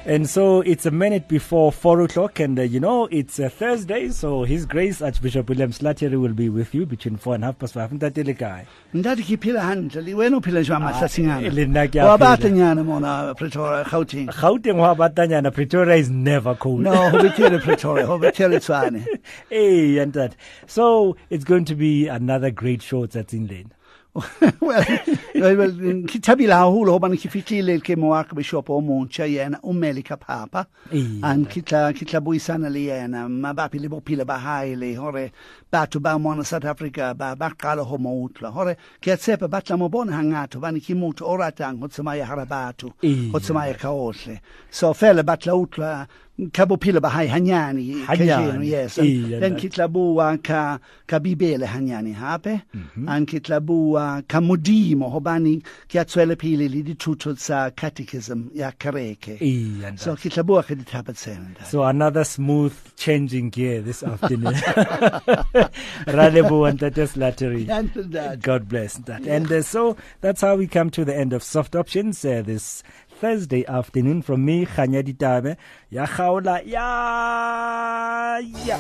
And 0.07 0.29
so 0.29 0.61
it's 0.61 0.85
a 0.85 0.91
minute 0.91 1.29
before 1.29 1.73
four 1.73 2.03
o'clock, 2.03 2.39
and 2.39 2.59
uh, 2.59 2.63
you 2.63 2.79
know 2.79 3.07
it's 3.11 3.39
a 3.39 3.49
Thursday, 3.49 4.11
so 4.11 4.43
His 4.45 4.67
Grace 4.67 5.01
Archbishop 5.01 5.49
William 5.49 5.71
Slattery 5.73 6.21
will 6.21 6.35
be 6.35 6.51
with 6.51 6.75
you 6.75 6.85
between 6.85 7.17
four 7.17 7.35
and 7.35 7.43
half 7.43 7.59
past 7.59 7.73
five. 7.73 7.91
Ntatele 7.91 8.35
kae? 8.37 8.67
ndati 8.95 9.23
khiphila 9.23 9.61
hantle 9.63 10.03
le 10.03 10.13
wena 10.15 10.37
o 10.37 10.41
phela 10.41 10.63
jwang 10.63 10.83
Ah, 10.85 10.93
matsatsing 10.93 11.27
le 11.55 11.65
nna 11.67 11.89
ke 11.91 11.97
a 11.97 12.05
wa 12.05 12.19
phela. 12.19 12.37
batanyana 12.37 12.85
mona 12.85 13.35
pretoria 13.35 13.83
gauteng 13.85 14.27
Gauteng 14.29 14.77
wa 14.77 14.95
batanyana, 14.95 15.51
Pretoria 15.55 15.97
is 15.97 16.11
never 16.11 16.55
cold. 16.55 16.81
no 16.81 16.95
ho 17.11 17.19
betere 17.19 17.59
pretoria 17.63 18.05
ho 18.05 18.19
betere 18.19 18.61
tshwane 18.61 19.07
hey, 19.49 19.97
and 19.99 20.13
that. 20.13 20.37
So 20.67 21.17
it's 21.31 21.45
going 21.45 21.65
to 21.65 21.75
be 21.75 22.09
another 22.09 22.51
great 22.51 22.83
show 22.83 23.07
that's 23.07 23.33
in 23.33 23.47
lane. 23.47 23.73
Well 24.15 25.57
well, 25.57 25.73
ke 26.07 26.21
thabile 26.23 26.55
haholo 26.55 26.93
hobane 26.95 27.17
ke 27.19 27.29
fihlile 27.29 27.83
ke 27.83 27.97
mo 27.99 28.11
wa 28.11 28.23
bishop 28.23 28.71
o 28.71 28.81
motjha 28.81 29.27
yena 29.27 29.59
o 29.65 29.73
melika 29.73 30.17
papa. 30.17 30.67
Ee, 30.93 31.21
and 31.23 31.49
ke 31.51 31.65
tla 31.67 31.93
ke 31.93 32.07
tla 32.07 32.21
buisana 32.21 32.71
le 32.71 32.87
yena 32.87 33.27
mabapi 33.29 33.81
le 33.81 33.89
bophelo 33.89 34.25
ba 34.25 34.39
hae 34.39 34.77
le 34.77 34.95
hore 34.95 35.33
batho 35.73 36.01
ba 36.01 36.17
mona 36.19 36.45
south 36.45 36.65
africa 36.65 37.13
ba 37.17 37.35
ba 37.35 37.51
qala 37.59 37.85
ho 37.85 37.99
mo 37.99 38.29
utlwa 38.29 38.53
hore 38.53 38.77
ke 39.01 39.09
a 39.09 39.17
tshepa 39.17 39.51
ba 39.51 39.61
tla 39.61 39.77
mo 39.77 39.89
bona 39.89 40.13
hangata 40.13 40.59
hobane 40.59 40.79
ke 40.81 40.95
motho 40.95 41.27
o 41.27 41.37
ratang 41.37 41.81
ho 41.81 41.89
tsamaya 41.89 42.25
hara 42.25 42.47
batho. 42.47 42.93
Ee. 43.03 43.31
ho 43.33 43.39
tsamaya 43.41 43.75
ka 43.75 43.91
ohle 43.91 44.39
so 44.71 44.95
fela 44.95 45.25
ba 45.25 45.37
tla 45.37 46.07
ka 46.53 46.67
bophelo 46.67 47.01
ba 47.01 47.09
hae 47.11 47.29
hanyane 47.31 48.07
kajeno, 48.07 48.59
yes 48.67 48.99
Iya, 48.99 49.39
then 49.41 49.55
ntate. 49.55 49.71
ke 49.71 49.75
tla 49.75 49.87
bua 49.89 50.37
ka 50.43 50.79
ka 51.07 51.19
bibele 51.23 51.63
hanyane 51.67 52.11
hape 52.13 52.63
and 53.07 53.29
ke 53.31 53.39
tla 53.39 53.61
bua 53.61 54.23
ka 54.27 54.41
modimo 54.41 55.07
hobane 55.15 55.63
ke 55.89 55.95
a 56.01 56.05
tswela 56.05 56.35
pele 56.35 56.67
le 56.67 56.83
dithuto 56.83 57.39
tsa 57.39 57.71
catechism 57.77 58.51
ya 58.53 58.73
kereke 58.75 59.39
so 59.97 60.17
ke 60.19 60.27
tla 60.27 60.43
bua 60.43 60.63
ka 60.67 60.75
tsena 61.15 61.55
So 61.71 61.85
another 61.85 62.25
smooth 62.25 62.75
changing 62.97 63.51
gear 63.51 63.81
this 63.81 64.03
afternoon. 64.03 64.55
Ralebo 66.07 66.69
and 66.69 66.81
Tata 66.81 67.03
Slattery. 67.03 67.67
Ntate. 67.71 68.41
God 68.43 68.69
bless 68.69 68.95
that. 69.07 69.27
And 69.27 69.51
uh, 69.51 69.63
so 69.63 69.97
that's 70.21 70.41
how 70.41 70.57
we 70.57 70.67
come 70.67 70.91
to 70.91 71.05
the 71.05 71.15
end 71.15 71.33
of 71.33 71.43
Soft 71.43 71.77
Options 71.77 72.25
uh, 72.25 72.43
this 72.45 72.83
Thursday 73.21 73.65
afternoon 73.67 74.23
from 74.23 74.45
me, 74.45 74.67
Khanya 74.67 75.03
Ditabe. 75.03 75.57
Ya 75.91 76.07
khaola, 76.07 76.61
ya, 76.67 78.39
ya. 78.67 78.79